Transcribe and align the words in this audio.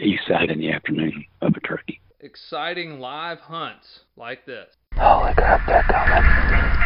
east 0.00 0.26
side 0.26 0.50
in 0.50 0.58
the 0.58 0.70
afternoon 0.70 1.24
of 1.42 1.54
a 1.56 1.60
turkey. 1.60 2.00
Exciting 2.20 2.98
live 2.98 3.38
hunts 3.38 4.00
like 4.16 4.46
this. 4.46 4.68
Holy 4.94 5.34
crap, 5.34 5.66
they're 5.66 5.82
coming. 5.82 6.85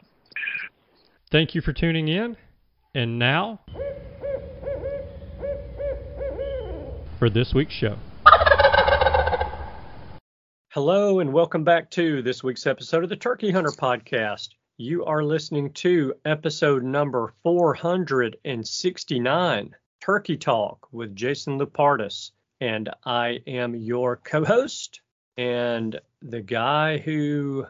Thank 1.31 1.55
you 1.55 1.61
for 1.61 1.71
tuning 1.71 2.09
in. 2.09 2.35
And 2.93 3.17
now, 3.17 3.61
for 7.19 7.29
this 7.29 7.53
week's 7.53 7.73
show. 7.73 7.95
Hello, 10.73 11.21
and 11.21 11.31
welcome 11.31 11.63
back 11.63 11.89
to 11.91 12.21
this 12.21 12.43
week's 12.43 12.67
episode 12.67 13.05
of 13.05 13.09
the 13.09 13.15
Turkey 13.15 13.49
Hunter 13.49 13.71
Podcast. 13.71 14.49
You 14.77 15.05
are 15.05 15.23
listening 15.23 15.71
to 15.73 16.13
episode 16.25 16.83
number 16.83 17.33
469 17.43 19.75
Turkey 20.01 20.35
Talk 20.35 20.87
with 20.91 21.15
Jason 21.15 21.57
Lupardus. 21.57 22.31
And 22.59 22.89
I 23.05 23.39
am 23.47 23.73
your 23.73 24.17
co 24.17 24.43
host 24.43 24.99
and 25.37 25.97
the 26.21 26.41
guy 26.41 26.97
who 26.97 27.67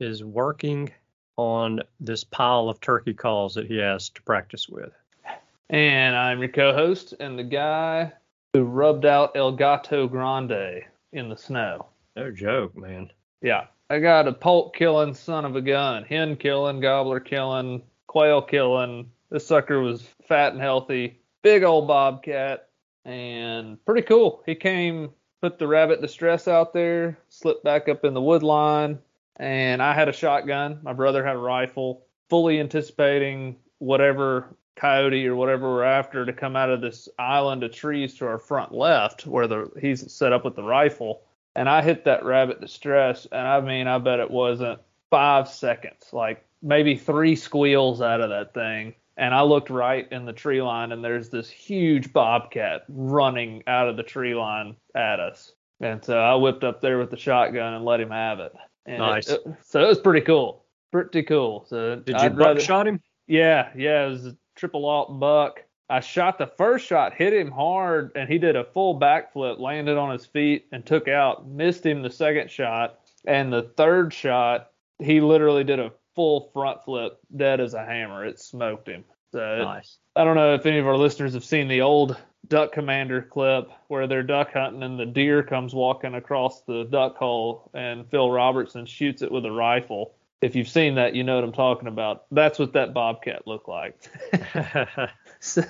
is 0.00 0.24
working 0.24 0.90
on 1.36 1.80
this 2.00 2.24
pile 2.24 2.68
of 2.68 2.80
turkey 2.80 3.14
calls 3.14 3.54
that 3.54 3.66
he 3.66 3.78
has 3.78 4.08
to 4.10 4.22
practice 4.22 4.68
with. 4.68 4.92
And 5.70 6.14
I'm 6.14 6.40
your 6.40 6.48
co-host 6.48 7.14
and 7.20 7.38
the 7.38 7.44
guy 7.44 8.12
who 8.52 8.64
rubbed 8.64 9.06
out 9.06 9.36
El 9.36 9.52
Gato 9.52 10.06
Grande 10.06 10.82
in 11.12 11.28
the 11.28 11.36
snow. 11.36 11.86
No 12.16 12.30
joke, 12.30 12.76
man. 12.76 13.10
Yeah, 13.42 13.66
I 13.90 13.98
got 13.98 14.28
a 14.28 14.32
poult 14.32 14.74
killing 14.74 15.14
son 15.14 15.44
of 15.44 15.56
a 15.56 15.60
gun, 15.60 16.04
hen 16.04 16.36
killing, 16.36 16.80
gobbler 16.80 17.20
killing, 17.20 17.82
quail 18.06 18.40
killing. 18.40 19.10
This 19.30 19.46
sucker 19.46 19.80
was 19.80 20.08
fat 20.28 20.52
and 20.52 20.60
healthy, 20.60 21.18
big 21.42 21.64
old 21.64 21.88
bobcat, 21.88 22.68
and 23.04 23.84
pretty 23.84 24.02
cool. 24.02 24.42
He 24.46 24.54
came, 24.54 25.10
put 25.42 25.58
the 25.58 25.66
rabbit 25.66 26.00
distress 26.00 26.46
out 26.46 26.72
there, 26.72 27.18
slipped 27.28 27.64
back 27.64 27.88
up 27.88 28.04
in 28.04 28.14
the 28.14 28.22
wood 28.22 28.42
line, 28.42 28.98
and 29.36 29.82
I 29.82 29.94
had 29.94 30.08
a 30.08 30.12
shotgun. 30.12 30.80
My 30.82 30.92
brother 30.92 31.24
had 31.24 31.36
a 31.36 31.40
rifle, 31.40 32.06
fully 32.28 32.60
anticipating 32.60 33.56
whatever 33.78 34.56
coyote 34.76 35.26
or 35.26 35.36
whatever 35.36 35.70
we're 35.70 35.84
after 35.84 36.26
to 36.26 36.32
come 36.32 36.56
out 36.56 36.70
of 36.70 36.80
this 36.80 37.08
island 37.18 37.62
of 37.62 37.72
trees 37.72 38.14
to 38.14 38.26
our 38.26 38.38
front 38.38 38.72
left 38.72 39.26
where 39.26 39.46
the 39.46 39.70
he's 39.80 40.12
set 40.12 40.32
up 40.32 40.44
with 40.44 40.56
the 40.56 40.62
rifle. 40.62 41.22
And 41.56 41.68
I 41.68 41.82
hit 41.82 42.04
that 42.04 42.24
rabbit 42.24 42.60
distress, 42.60 43.28
and 43.30 43.46
I 43.46 43.60
mean, 43.60 43.86
I 43.86 43.98
bet 43.98 44.18
it 44.18 44.30
wasn't 44.30 44.80
five 45.10 45.48
seconds, 45.48 46.08
like 46.12 46.44
maybe 46.62 46.96
three 46.96 47.36
squeals 47.36 48.02
out 48.02 48.20
of 48.20 48.30
that 48.30 48.54
thing. 48.54 48.94
And 49.16 49.32
I 49.32 49.42
looked 49.42 49.70
right 49.70 50.10
in 50.10 50.24
the 50.24 50.32
tree 50.32 50.60
line, 50.60 50.90
and 50.90 51.04
there's 51.04 51.28
this 51.28 51.48
huge 51.48 52.12
bobcat 52.12 52.84
running 52.88 53.62
out 53.68 53.88
of 53.88 53.96
the 53.96 54.02
tree 54.02 54.34
line 54.34 54.74
at 54.96 55.20
us. 55.20 55.52
And 55.80 56.04
so 56.04 56.18
I 56.18 56.34
whipped 56.34 56.64
up 56.64 56.80
there 56.80 56.98
with 56.98 57.10
the 57.10 57.16
shotgun 57.16 57.74
and 57.74 57.84
let 57.84 58.00
him 58.00 58.10
have 58.10 58.40
it. 58.40 58.52
And 58.86 58.98
Nice. 58.98 59.28
it- 59.30 59.42
so 59.62 59.82
it 59.84 59.88
was 59.88 60.00
pretty 60.00 60.20
cool. 60.20 60.64
Pretty 60.92 61.22
cool. 61.22 61.64
So 61.66 61.96
Did 61.96 62.08
you 62.14 62.20
I'd 62.20 62.36
rather- 62.36 62.54
buckshot 62.54 62.86
him? 62.86 63.00
yeah, 63.26 63.70
yeah, 63.76 64.06
it 64.06 64.10
was 64.10 64.26
a 64.26 64.36
triple 64.56 64.84
alt 64.86 65.18
buck. 65.18 65.64
I 65.90 66.00
shot 66.00 66.38
the 66.38 66.46
first 66.46 66.86
shot, 66.86 67.12
hit 67.14 67.32
him 67.34 67.50
hard, 67.50 68.12
and 68.14 68.28
he 68.28 68.38
did 68.38 68.56
a 68.56 68.64
full 68.64 68.98
backflip, 68.98 69.58
landed 69.60 69.98
on 69.98 70.10
his 70.12 70.24
feet, 70.24 70.66
and 70.72 70.84
took 70.84 71.08
out. 71.08 71.46
Missed 71.46 71.84
him 71.84 72.02
the 72.02 72.10
second 72.10 72.50
shot, 72.50 73.00
and 73.26 73.52
the 73.52 73.62
third 73.76 74.12
shot, 74.14 74.70
he 74.98 75.20
literally 75.20 75.62
did 75.64 75.80
a 75.80 75.92
full 76.14 76.48
front 76.52 76.82
flip, 76.84 77.18
dead 77.36 77.60
as 77.60 77.74
a 77.74 77.84
hammer. 77.84 78.24
It 78.24 78.38
smoked 78.40 78.88
him. 78.88 79.04
So 79.32 79.58
Nice. 79.64 79.98
I 80.16 80.24
don't 80.24 80.36
know 80.36 80.54
if 80.54 80.64
any 80.64 80.78
of 80.78 80.86
our 80.86 80.96
listeners 80.96 81.34
have 81.34 81.44
seen 81.44 81.68
the 81.68 81.80
old 81.82 82.16
Duck 82.48 82.72
Commander 82.72 83.22
clip 83.22 83.70
where 83.88 84.06
they're 84.06 84.22
duck 84.22 84.52
hunting 84.52 84.82
and 84.82 84.98
the 84.98 85.06
deer 85.06 85.42
comes 85.42 85.74
walking 85.74 86.14
across 86.14 86.62
the 86.62 86.84
duck 86.84 87.16
hole 87.16 87.70
and 87.74 88.08
Phil 88.10 88.30
Robertson 88.30 88.86
shoots 88.86 89.22
it 89.22 89.32
with 89.32 89.44
a 89.44 89.52
rifle. 89.52 90.14
If 90.40 90.54
you've 90.54 90.68
seen 90.68 90.96
that, 90.96 91.14
you 91.14 91.24
know 91.24 91.36
what 91.36 91.44
I'm 91.44 91.52
talking 91.52 91.88
about. 91.88 92.24
That's 92.30 92.58
what 92.58 92.74
that 92.74 92.92
bobcat 92.92 93.46
looked 93.46 93.68
like. 93.68 93.98
so, 95.40 95.62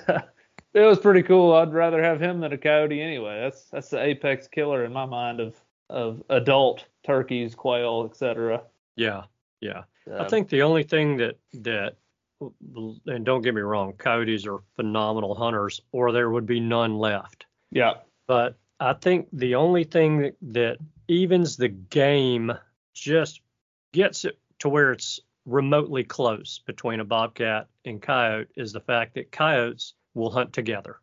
it 0.75 0.81
was 0.81 0.99
pretty 0.99 1.23
cool. 1.23 1.53
I'd 1.53 1.73
rather 1.73 2.03
have 2.03 2.19
him 2.19 2.41
than 2.41 2.51
a 2.51 2.57
coyote 2.57 3.01
anyway. 3.01 3.39
That's 3.41 3.63
that's 3.69 3.89
the 3.89 4.03
apex 4.03 4.47
killer 4.47 4.83
in 4.83 4.91
my 4.91 5.05
mind 5.05 5.39
of 5.39 5.55
of 5.89 6.21
adult 6.29 6.85
turkeys, 7.05 7.55
quail, 7.55 8.07
etc. 8.09 8.63
yeah, 8.97 9.23
yeah. 9.61 9.83
I 10.19 10.27
think 10.27 10.49
the 10.49 10.61
only 10.61 10.83
thing 10.83 11.17
that 11.17 11.37
that 11.53 11.95
and 12.41 13.25
don't 13.25 13.41
get 13.41 13.55
me 13.55 13.61
wrong, 13.61 13.93
coyotes 13.93 14.45
are 14.45 14.59
phenomenal 14.75 15.35
hunters, 15.35 15.81
or 15.91 16.11
there 16.11 16.29
would 16.29 16.45
be 16.45 16.59
none 16.59 16.97
left. 16.97 17.45
yeah, 17.71 17.93
But 18.27 18.57
I 18.79 18.93
think 18.93 19.27
the 19.31 19.55
only 19.55 19.83
thing 19.83 20.19
that, 20.19 20.35
that 20.41 20.77
evens 21.07 21.57
the 21.57 21.69
game, 21.69 22.51
just 22.93 23.41
gets 23.91 24.23
it 24.25 24.39
to 24.59 24.69
where 24.69 24.91
it's 24.93 25.19
remotely 25.45 26.03
close 26.03 26.59
between 26.65 26.99
a 27.01 27.05
bobcat 27.05 27.67
and 27.83 28.01
coyote 28.01 28.47
is 28.55 28.71
the 28.71 28.79
fact 28.79 29.13
that 29.15 29.31
coyotes 29.31 29.93
will 30.13 30.31
hunt 30.31 30.53
together. 30.53 30.99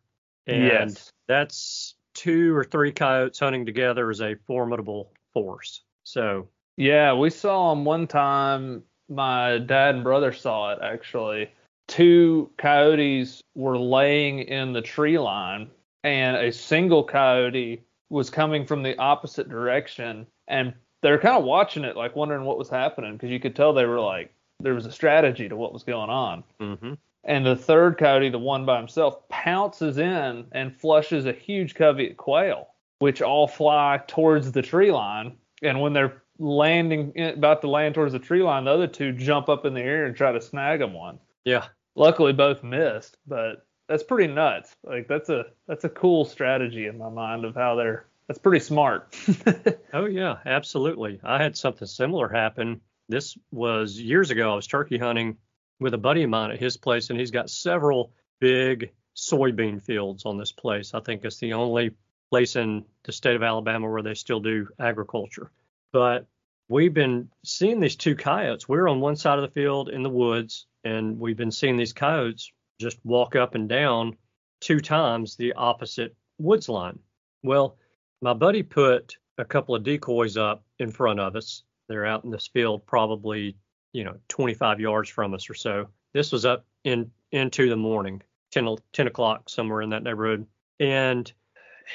And 0.47 0.89
Yes. 0.89 1.11
that's 1.27 1.95
two 2.13 2.55
or 2.55 2.63
three 2.63 2.91
coyotes 2.91 3.39
hunting 3.39 3.65
together 3.65 4.09
is 4.11 4.21
a 4.21 4.35
formidable 4.47 5.13
force. 5.33 5.83
So, 6.03 6.49
Yeah, 6.77 7.13
we 7.13 7.29
saw 7.29 7.73
them 7.73 7.85
one 7.85 8.07
time. 8.07 8.83
My 9.13 9.59
dad 9.59 9.95
and 9.95 10.03
brother 10.03 10.33
saw 10.33 10.71
it 10.73 10.79
actually. 10.81 11.49
Two 11.87 12.49
coyotes 12.57 13.41
were 13.55 13.77
laying 13.77 14.39
in 14.39 14.73
the 14.73 14.81
tree 14.81 15.19
line, 15.19 15.69
and 16.03 16.37
a 16.37 16.51
single 16.51 17.03
coyote 17.03 17.83
was 18.09 18.29
coming 18.29 18.65
from 18.65 18.83
the 18.83 18.97
opposite 18.97 19.49
direction. 19.49 20.25
And 20.47 20.73
they're 21.01 21.19
kind 21.19 21.37
of 21.37 21.43
watching 21.43 21.83
it, 21.83 21.97
like 21.97 22.15
wondering 22.15 22.45
what 22.45 22.57
was 22.57 22.69
happening, 22.69 23.13
because 23.13 23.29
you 23.29 23.39
could 23.39 23.55
tell 23.55 23.73
they 23.73 23.85
were 23.85 23.99
like, 23.99 24.33
there 24.59 24.73
was 24.73 24.85
a 24.85 24.91
strategy 24.91 25.49
to 25.49 25.55
what 25.57 25.73
was 25.73 25.83
going 25.83 26.09
on. 26.09 26.43
mhm. 26.59 26.97
And 27.25 27.45
the 27.45 27.55
third 27.55 27.97
coyote, 27.97 28.29
the 28.29 28.39
one 28.39 28.65
by 28.65 28.77
himself, 28.77 29.27
pounces 29.29 29.97
in 29.97 30.45
and 30.51 30.75
flushes 30.75 31.25
a 31.25 31.31
huge 31.31 31.75
covey 31.75 32.11
of 32.11 32.17
quail, 32.17 32.67
which 32.99 33.21
all 33.21 33.47
fly 33.47 34.01
towards 34.07 34.51
the 34.51 34.61
tree 34.61 34.91
line. 34.91 35.37
And 35.61 35.79
when 35.81 35.93
they're 35.93 36.22
landing, 36.43 37.13
eh, 37.15 37.29
about 37.29 37.61
to 37.61 37.69
land 37.69 37.95
towards 37.95 38.13
the 38.13 38.19
tree 38.19 38.43
line, 38.43 38.65
the 38.65 38.71
other 38.71 38.87
two 38.87 39.11
jump 39.13 39.49
up 39.49 39.65
in 39.65 39.73
the 39.73 39.81
air 39.81 40.05
and 40.05 40.15
try 40.15 40.31
to 40.31 40.41
snag 40.41 40.81
him 40.81 40.93
one. 40.93 41.19
yeah, 41.45 41.65
Luckily, 41.95 42.33
both 42.33 42.63
missed, 42.63 43.17
but 43.27 43.65
that's 43.87 44.01
pretty 44.03 44.33
nuts. 44.33 44.75
Like 44.83 45.07
that's 45.07 45.29
a 45.29 45.45
that's 45.67 45.83
a 45.83 45.89
cool 45.89 46.25
strategy 46.25 46.87
in 46.87 46.97
my 46.97 47.09
mind 47.09 47.45
of 47.45 47.55
how 47.55 47.75
they're. 47.75 48.05
That's 48.27 48.39
pretty 48.39 48.63
smart. 48.63 49.15
Oh 49.93 50.05
yeah, 50.05 50.37
absolutely. 50.45 51.19
I 51.23 51.41
had 51.41 51.55
something 51.55 51.87
similar 51.87 52.27
happen. 52.27 52.81
This 53.09 53.37
was 53.51 53.99
years 53.99 54.31
ago. 54.31 54.51
I 54.53 54.55
was 54.55 54.65
turkey 54.65 54.97
hunting 54.97 55.37
with 55.79 55.93
a 55.93 55.99
buddy 55.99 56.23
of 56.23 56.31
mine 56.31 56.49
at 56.49 56.59
his 56.59 56.77
place, 56.77 57.11
and 57.11 57.19
he's 57.19 57.29
got 57.29 57.51
several 57.51 58.11
big 58.39 58.91
soybean 59.15 59.83
fields 59.83 60.25
on 60.25 60.39
this 60.39 60.51
place. 60.51 60.95
I 60.95 60.99
think 61.01 61.23
it's 61.25 61.37
the 61.37 61.53
only 61.53 61.91
place 62.31 62.55
in 62.55 62.85
the 63.03 63.11
state 63.11 63.35
of 63.35 63.43
Alabama 63.43 63.87
where 63.87 64.01
they 64.01 64.15
still 64.15 64.39
do 64.39 64.67
agriculture. 64.79 65.51
But 65.91 66.25
we've 66.73 66.93
been 66.93 67.29
seeing 67.45 67.79
these 67.79 67.95
two 67.95 68.15
coyotes. 68.15 68.67
We're 68.67 68.89
on 68.89 68.99
one 68.99 69.15
side 69.15 69.37
of 69.37 69.43
the 69.43 69.61
field 69.61 69.89
in 69.89 70.01
the 70.01 70.09
woods, 70.09 70.65
and 70.83 71.19
we've 71.19 71.37
been 71.37 71.51
seeing 71.51 71.77
these 71.77 71.93
coyotes 71.93 72.51
just 72.81 72.97
walk 73.03 73.35
up 73.35 73.53
and 73.53 73.69
down 73.69 74.17
two 74.59 74.79
times 74.79 75.35
the 75.35 75.53
opposite 75.53 76.15
woods 76.39 76.67
line. 76.67 76.97
Well, 77.43 77.77
my 78.23 78.33
buddy 78.33 78.63
put 78.63 79.15
a 79.37 79.45
couple 79.45 79.75
of 79.75 79.83
decoys 79.83 80.35
up 80.35 80.63
in 80.79 80.89
front 80.89 81.19
of 81.19 81.35
us. 81.35 81.61
They're 81.89 82.07
out 82.07 82.23
in 82.23 82.31
this 82.31 82.47
field, 82.47 82.87
probably, 82.87 83.55
you 83.91 84.03
know, 84.03 84.17
25 84.29 84.79
yards 84.79 85.09
from 85.09 85.35
us 85.35 85.51
or 85.51 85.53
so. 85.53 85.89
This 86.15 86.31
was 86.31 86.43
up 86.43 86.65
in 86.85 87.11
into 87.31 87.69
the 87.69 87.75
morning, 87.75 88.19
10, 88.51 88.67
o- 88.67 88.77
10 88.93 89.05
o'clock, 89.05 89.47
somewhere 89.47 89.83
in 89.83 89.91
that 89.91 90.01
neighborhood. 90.01 90.47
And 90.79 91.31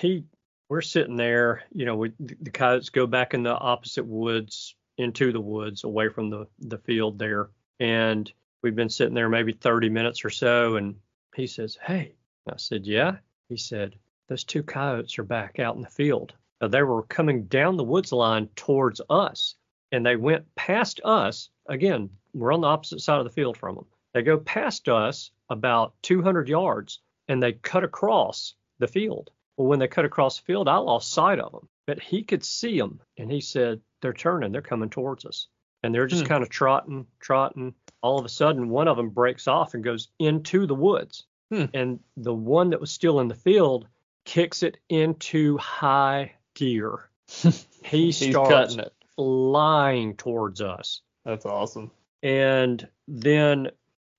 he, 0.01 0.23
we're 0.69 0.83
sitting 0.83 1.17
there, 1.17 1.63
you 1.73 1.87
know, 1.87 1.97
we, 1.97 2.13
the 2.19 2.51
coyotes 2.51 2.91
go 2.91 3.07
back 3.07 3.35
in 3.35 3.43
the 3.43 3.57
opposite 3.57 4.07
woods, 4.07 4.75
into 4.99 5.33
the 5.33 5.41
woods, 5.41 5.85
away 5.85 6.09
from 6.09 6.29
the, 6.31 6.47
the 6.59 6.79
field 6.79 7.19
there. 7.19 7.49
And 7.81 8.31
we've 8.63 8.77
been 8.77 8.91
sitting 8.91 9.15
there 9.15 9.29
maybe 9.29 9.53
30 9.53 9.89
minutes 9.89 10.25
or 10.25 10.31
so. 10.31 10.77
And 10.77 10.97
he 11.35 11.47
says, 11.47 11.79
Hey, 11.83 12.15
I 12.51 12.57
said, 12.57 12.87
Yeah. 12.87 13.17
He 13.49 13.57
said, 13.57 13.95
Those 14.29 14.45
two 14.45 14.63
coyotes 14.63 15.19
are 15.19 15.25
back 15.25 15.59
out 15.59 15.77
in 15.77 15.83
the 15.83 15.89
field. 15.89 16.35
Now, 16.61 16.69
they 16.69 16.83
were 16.83 17.05
coming 17.05 17.45
down 17.45 17.77
the 17.77 17.85
woods 17.85 18.13
line 18.13 18.49
towards 18.57 19.01
us, 19.09 19.55
and 19.93 20.05
they 20.05 20.17
went 20.17 20.55
past 20.57 21.01
us. 21.05 21.51
Again, 21.67 22.11
we're 22.35 22.53
on 22.53 22.61
the 22.61 22.67
opposite 22.67 23.01
side 23.01 23.19
of 23.19 23.25
the 23.25 23.31
field 23.31 23.57
from 23.57 23.77
them. 23.77 23.87
They 24.13 24.23
go 24.23 24.39
past 24.39 24.89
us 24.89 25.31
about 25.49 25.95
200 26.03 26.49
yards, 26.49 27.01
and 27.29 27.43
they 27.43 27.53
cut 27.53 27.85
across 27.85 28.55
the 28.81 28.89
field. 28.89 29.31
Well, 29.59 29.67
when 29.67 29.81
they 29.81 29.89
cut 29.89 30.05
across 30.07 30.39
the 30.39 30.45
field, 30.47 30.69
I 30.69 30.77
lost 30.77 31.11
sight 31.13 31.41
of 31.41 31.53
them, 31.53 31.69
but 31.87 32.01
he 32.01 32.23
could 32.23 32.45
see 32.45 32.79
them, 32.79 33.01
and 33.19 33.31
he 33.31 33.41
said, 33.43 33.81
They're 34.01 34.13
turning, 34.15 34.53
they're 34.53 34.63
coming 34.63 34.89
towards 34.89 35.27
us. 35.27 35.49
And 35.83 35.93
they're 35.95 36.07
just 36.07 36.23
Hmm. 36.23 36.29
kind 36.29 36.43
of 36.45 36.49
trotting, 36.49 37.07
trotting. 37.21 37.75
All 38.01 38.19
of 38.19 38.25
a 38.25 38.29
sudden, 38.29 38.69
one 38.69 38.87
of 38.89 38.97
them 38.97 39.11
breaks 39.11 39.47
off 39.49 39.75
and 39.75 39.83
goes 39.85 40.09
into 40.21 40.67
the 40.67 40.75
woods. 40.75 41.27
Hmm. 41.51 41.65
And 41.75 42.01
the 42.17 42.33
one 42.35 42.71
that 42.71 42.81
was 42.81 42.91
still 42.93 43.19
in 43.21 43.27
the 43.29 43.35
field 43.35 43.89
kicks 44.25 44.63
it 44.63 44.79
into 44.89 45.59
high 45.59 46.33
gear. 46.55 47.11
He 47.85 48.13
starts 48.13 48.75
it. 48.77 48.93
flying 49.17 50.17
towards 50.17 50.61
us. 50.61 51.01
That's 51.25 51.47
awesome. 51.47 51.91
And 52.23 52.87
then 53.07 53.71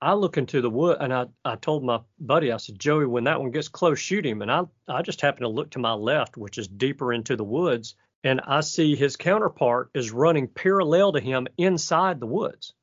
I 0.01 0.13
look 0.13 0.37
into 0.37 0.61
the 0.61 0.69
wood 0.69 0.97
and 0.99 1.13
I, 1.13 1.25
I 1.43 1.55
told 1.55 1.83
my 1.83 1.99
buddy, 2.19 2.51
I 2.51 2.57
said, 2.57 2.79
Joey, 2.79 3.05
when 3.05 3.25
that 3.25 3.41
one 3.41 3.51
gets 3.51 3.67
close, 3.67 3.99
shoot 3.99 4.25
him. 4.25 4.41
And 4.41 4.51
I, 4.51 4.63
I 4.87 5.01
just 5.01 5.21
happened 5.21 5.43
to 5.43 5.49
look 5.49 5.71
to 5.71 5.79
my 5.79 5.93
left, 5.93 6.37
which 6.37 6.57
is 6.57 6.67
deeper 6.67 7.11
into 7.11 7.35
the 7.35 7.43
woods, 7.43 7.95
and 8.23 8.41
I 8.45 8.61
see 8.61 8.95
his 8.95 9.15
counterpart 9.15 9.91
is 9.93 10.11
running 10.11 10.47
parallel 10.47 11.13
to 11.13 11.19
him 11.19 11.47
inside 11.57 12.19
the 12.19 12.27
woods. 12.27 12.73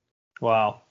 Wow. 0.40 0.82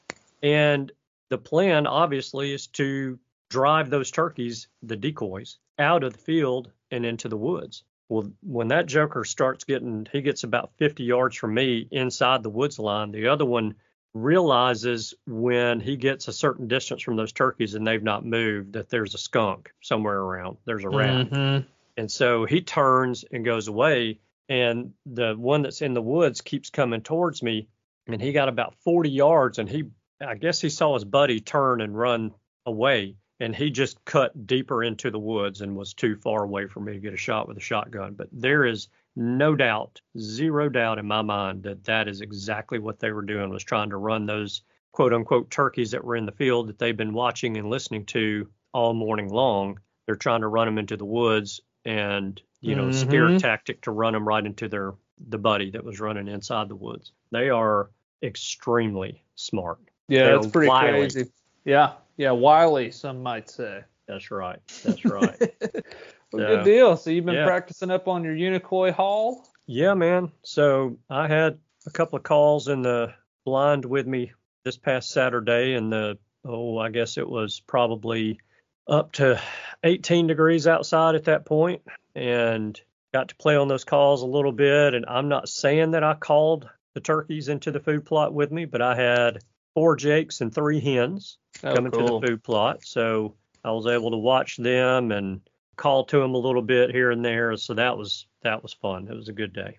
And 0.42 0.92
the 1.30 1.38
plan 1.38 1.88
obviously 1.88 2.54
is 2.54 2.68
to 2.68 3.19
drive 3.50 3.89
those 3.89 4.12
turkeys, 4.12 4.68
the 4.83 4.95
decoys, 4.95 5.57
out 5.80 6.04
of 6.04 6.13
the 6.13 6.19
field 6.19 6.71
and 6.92 7.06
into 7.06 7.28
the 7.28 7.38
woods. 7.38 7.83
Well, 8.10 8.31
when 8.42 8.68
that 8.68 8.86
joker 8.86 9.24
starts 9.24 9.63
getting, 9.63 10.07
he 10.12 10.21
gets 10.21 10.44
about 10.44 10.71
50 10.78 11.04
yards 11.04 11.36
from 11.36 11.56
me 11.56 11.88
inside 11.89 12.44
the 12.44 12.50
woods 12.50 12.78
line. 12.78 13.12
The 13.12 13.28
other 13.28 13.45
one 13.45 13.75
realizes 14.15 15.13
when 15.27 15.81
he 15.81 15.97
gets 15.97 16.29
a 16.29 16.33
certain 16.33 16.67
distance 16.67 17.03
from 17.03 17.17
those 17.17 17.33
turkeys 17.33 17.75
and 17.75 17.85
they've 17.85 18.01
not 18.01 18.25
moved 18.25 18.73
that 18.73 18.89
there's 18.89 19.13
a 19.13 19.17
skunk 19.17 19.71
somewhere 19.81 20.17
around. 20.17 20.57
There's 20.65 20.85
a 20.85 20.89
rat. 20.89 21.29
Mhm. 21.29 21.65
And 21.97 22.09
so 22.09 22.45
he 22.45 22.62
turns 22.62 23.25
and 23.31 23.44
goes 23.44 23.67
away. 23.67 24.19
And 24.47 24.94
the 25.06 25.35
one 25.35 25.63
that's 25.63 25.81
in 25.81 25.94
the 25.94 26.01
woods 26.01 26.41
keeps 26.41 26.69
coming 26.69 27.01
towards 27.01 27.44
me. 27.44 27.67
And 28.07 28.21
he 28.21 28.31
got 28.31 28.47
about 28.47 28.75
40 28.83 29.09
yards 29.09 29.59
and 29.59 29.67
he, 29.67 29.89
I 30.21 30.35
guess 30.35 30.61
he 30.61 30.69
saw 30.69 30.94
his 30.94 31.03
buddy 31.03 31.41
turn 31.41 31.81
and 31.81 31.97
run 31.97 32.31
away. 32.65 33.18
And 33.39 33.55
he 33.55 33.69
just 33.69 34.03
cut 34.05 34.47
deeper 34.47 34.83
into 34.83 35.11
the 35.11 35.19
woods 35.19 35.61
and 35.61 35.75
was 35.75 35.93
too 35.93 36.15
far 36.15 36.43
away 36.43 36.67
for 36.67 36.79
me 36.79 36.93
to 36.93 36.99
get 36.99 37.13
a 37.13 37.17
shot 37.17 37.47
with 37.47 37.57
a 37.57 37.61
shotgun. 37.61 38.13
But 38.13 38.29
there 38.31 38.65
is 38.65 38.87
no 39.17 39.55
doubt, 39.55 39.99
zero 40.17 40.69
doubt 40.69 40.99
in 40.99 41.05
my 41.05 41.21
mind 41.21 41.63
that 41.63 41.83
that 41.83 42.07
is 42.07 42.21
exactly 42.21 42.79
what 42.79 42.99
they 42.99 43.11
were 43.11 43.21
doing 43.21 43.49
was 43.49 43.63
trying 43.63 43.89
to 43.89 43.97
run 43.97 44.25
those 44.25 44.61
quote 44.93 45.13
unquote 45.13 45.49
turkeys 45.51 45.91
that 45.91 46.03
were 46.03 46.15
in 46.15 46.25
the 46.25 46.31
field 46.31 46.68
that 46.68 46.80
they've 46.80 46.95
been 46.97 47.13
watching 47.13 47.57
and 47.57 47.69
listening 47.69 48.06
to 48.06 48.49
all 48.73 48.94
morning 48.94 49.30
long. 49.30 49.80
They're 50.06 50.15
trying 50.15 50.42
to 50.42 50.47
run 50.47 50.68
them 50.68 50.77
into 50.77 50.95
the 50.95 51.06
woods 51.06 51.59
and, 51.83 52.42
you 52.61 52.75
know, 52.75 52.89
scare 52.92 53.27
Mhm. 53.30 53.39
tactic 53.39 53.81
to 53.81 53.92
run 53.92 54.13
them 54.13 54.27
right 54.27 54.45
into 54.45 54.68
their 54.69 54.94
the 55.30 55.37
buddy 55.37 55.69
that 55.71 55.83
was 55.83 55.99
running 55.99 56.27
inside 56.27 56.68
the 56.69 56.75
woods. 56.75 57.11
They 57.31 57.49
are 57.49 57.89
extremely 58.21 59.23
smart. 59.35 59.80
Yeah, 60.07 60.23
They're 60.25 60.35
that's 60.39 60.51
pretty 60.51 60.69
wily. 60.69 60.92
crazy. 60.92 61.31
Yeah, 61.63 61.94
yeah, 62.18 62.31
wily, 62.31 62.92
some 62.92 63.22
might 63.22 63.50
say. 63.50 63.84
That's 64.07 64.31
right. 64.31 64.60
That's 64.84 65.04
right. 65.06 65.36
Well, 66.31 66.42
So, 66.42 66.56
good 66.56 66.66
deal. 66.66 66.98
So 66.98 67.12
you've 67.12 67.26
been 67.26 67.36
yeah. 67.36 67.45
practicing 67.45 67.92
up 67.92 68.07
on 68.07 68.24
your 68.24 68.36
Unicoi 68.36 68.92
haul? 68.92 69.48
Yeah, 69.68 69.94
man. 69.94 70.31
So 70.44 70.98
I 71.10 71.28
had 71.28 71.60
a 71.86 71.92
couple 71.92 72.18
of 72.18 72.24
calls 72.24 72.68
in 72.68 72.81
the 72.81 73.14
blind 73.45 73.86
with 73.86 74.06
me 74.06 74.31
this 74.64 74.78
past 74.78 75.12
Saturday, 75.12 75.74
and 75.76 75.92
the 75.92 76.18
oh, 76.44 76.78
I 76.78 76.90
guess 76.90 77.18
it 77.18 77.30
was 77.30 77.60
probably 77.60 78.40
up 78.88 79.14
to 79.14 79.42
18 79.84 80.28
degrees 80.28 80.68
outside 80.68 81.16
at 81.16 81.26
that 81.26 81.45
point, 81.45 81.81
and 82.16 82.80
got 83.14 83.30
to 83.30 83.36
play 83.36 83.56
on 83.56 83.68
those 83.68 83.84
calls 83.84 84.22
a 84.22 84.28
little 84.28 84.52
bit. 84.52 84.94
And 84.94 85.06
I'm 85.07 85.30
not 85.30 85.48
saying 85.48 85.92
that 85.92 86.04
I 86.04 86.16
called 86.16 86.69
the 86.94 87.02
turkeys 87.02 87.50
into 87.50 87.72
the 87.72 87.80
food 87.80 88.06
plot 88.06 88.34
with 88.34 88.52
me, 88.52 88.66
but 88.66 88.81
I 88.81 88.95
had 88.95 89.40
four 89.75 89.95
jakes 89.95 90.41
and 90.41 90.53
three 90.53 90.79
hens 90.79 91.37
Oh, 91.63 91.73
coming 91.75 91.91
to 91.91 91.97
the 91.97 92.19
food 92.27 92.44
plot. 92.44 92.83
So 92.83 93.35
I 93.63 93.71
was 93.71 93.85
able 93.87 94.11
to 94.11 94.17
watch 94.17 94.57
them 94.57 95.11
and 95.11 95.41
call 95.77 96.03
to 96.05 96.19
them 96.19 96.33
a 96.33 96.37
little 96.37 96.61
bit 96.61 96.91
here 96.91 97.11
and 97.11 97.23
there. 97.23 97.55
So 97.57 97.75
that 97.75 97.97
was 97.97 98.25
that 98.41 98.63
was 98.63 98.73
fun. 98.73 99.07
It 99.09 99.15
was 99.15 99.29
a 99.29 99.33
good 99.33 99.53
day. 99.53 99.77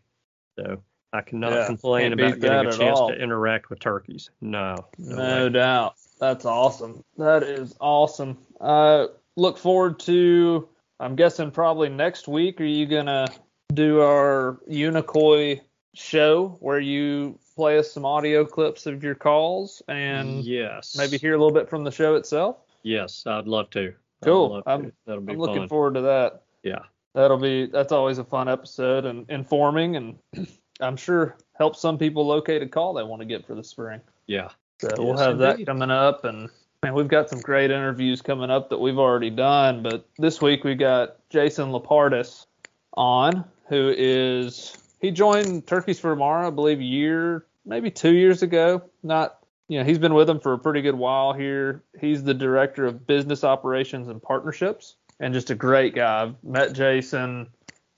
So 0.58 0.82
I 1.12 1.20
cannot 1.20 1.52
Yeah, 1.52 1.66
complain 1.66 2.12
about 2.12 2.40
getting 2.40 2.66
a 2.68 2.72
chance 2.76 2.98
all. 2.98 3.08
to 3.10 3.14
interact 3.14 3.68
with 3.70 3.78
turkeys. 3.80 4.30
No. 4.40 4.76
No 4.98 5.44
way. 5.44 5.48
doubt. 5.50 5.94
That's 6.18 6.44
awesome. 6.46 7.04
That 7.18 7.42
is 7.42 7.74
awesome. 7.80 8.38
Uh, 8.60 9.08
look 9.36 9.58
forward 9.58 9.98
to, 10.00 10.68
I'm 10.98 11.14
guessing 11.14 11.50
probably 11.50 11.90
next 11.90 12.26
week. 12.26 12.60
Are 12.60 12.64
you 12.64 12.86
going 12.86 13.06
to 13.06 13.28
do 13.72 14.00
our 14.00 14.58
Unicoi 14.70 15.60
show 15.96 16.56
where 16.60 16.78
you 16.80 17.38
play 17.54 17.78
us 17.78 17.90
some 17.92 18.04
audio 18.04 18.44
clips 18.44 18.86
of 18.86 19.02
your 19.02 19.14
calls 19.14 19.82
and 19.88 20.44
yes. 20.44 20.96
maybe 20.96 21.16
hear 21.18 21.34
a 21.34 21.38
little 21.38 21.52
bit 21.52 21.68
from 21.68 21.84
the 21.84 21.90
show 21.90 22.14
itself? 22.16 22.58
Yes, 22.82 23.24
I'd 23.26 23.46
love 23.46 23.70
to. 23.70 23.92
Cool. 24.22 24.50
love. 24.50 24.62
I'm- 24.66 24.92
That'll 25.06 25.22
be 25.22 25.32
I'm 25.32 25.38
looking 25.38 25.68
forward 25.68 25.94
to 25.94 26.02
that. 26.02 26.42
Yeah. 26.62 26.80
That'll 27.14 27.38
be, 27.38 27.66
that's 27.66 27.92
always 27.92 28.18
a 28.18 28.24
fun 28.24 28.48
episode 28.48 29.06
and 29.06 29.28
informing 29.30 29.96
and 29.96 30.18
I'm 30.80 30.96
sure 30.96 31.36
help 31.54 31.76
some 31.76 31.96
people 31.96 32.26
locate 32.26 32.62
a 32.62 32.66
call 32.68 32.92
they 32.94 33.02
want 33.02 33.22
to 33.22 33.26
get 33.26 33.46
for 33.46 33.54
the 33.54 33.64
spring. 33.64 34.00
Yeah. 34.26 34.50
So 34.80 34.88
we'll 34.98 35.16
Yes, 35.16 35.20
have 35.20 35.38
that 35.38 35.52
indeed. 35.52 35.66
coming 35.66 35.90
up, 35.90 36.24
and 36.26 36.50
man, 36.82 36.92
we've 36.92 37.08
got 37.08 37.30
some 37.30 37.40
great 37.40 37.70
interviews 37.70 38.20
coming 38.20 38.50
up 38.50 38.68
that 38.68 38.78
we've 38.78 38.98
already 38.98 39.30
done. 39.30 39.82
But 39.82 40.06
this 40.18 40.42
week 40.42 40.64
we 40.64 40.74
got 40.74 41.16
Jason 41.30 41.70
Lupardus 41.70 42.44
on, 42.92 43.44
who 43.68 43.94
is 43.96 44.76
he 45.00 45.10
joined 45.10 45.66
Turkeys 45.66 45.98
for 46.00 46.10
Tomorrow, 46.12 46.46
I 46.48 46.50
believe, 46.50 46.80
a 46.80 46.84
year, 46.84 47.44
maybe 47.64 47.90
two 47.90 48.12
years 48.12 48.42
ago. 48.42 48.82
Not, 49.02 49.38
you 49.68 49.78
know, 49.78 49.84
he's 49.84 49.98
been 49.98 50.14
with 50.14 50.26
them 50.26 50.40
for 50.40 50.52
a 50.52 50.58
pretty 50.58 50.82
good 50.82 50.94
while 50.94 51.32
here. 51.32 51.82
He's 52.00 52.22
the 52.22 52.34
director 52.34 52.86
of 52.86 53.06
business 53.06 53.44
operations 53.44 54.08
and 54.08 54.22
partnerships, 54.22 54.96
and 55.20 55.34
just 55.34 55.50
a 55.50 55.54
great 55.54 55.94
guy. 55.94 56.22
I've 56.22 56.42
met 56.44 56.72
Jason. 56.72 57.48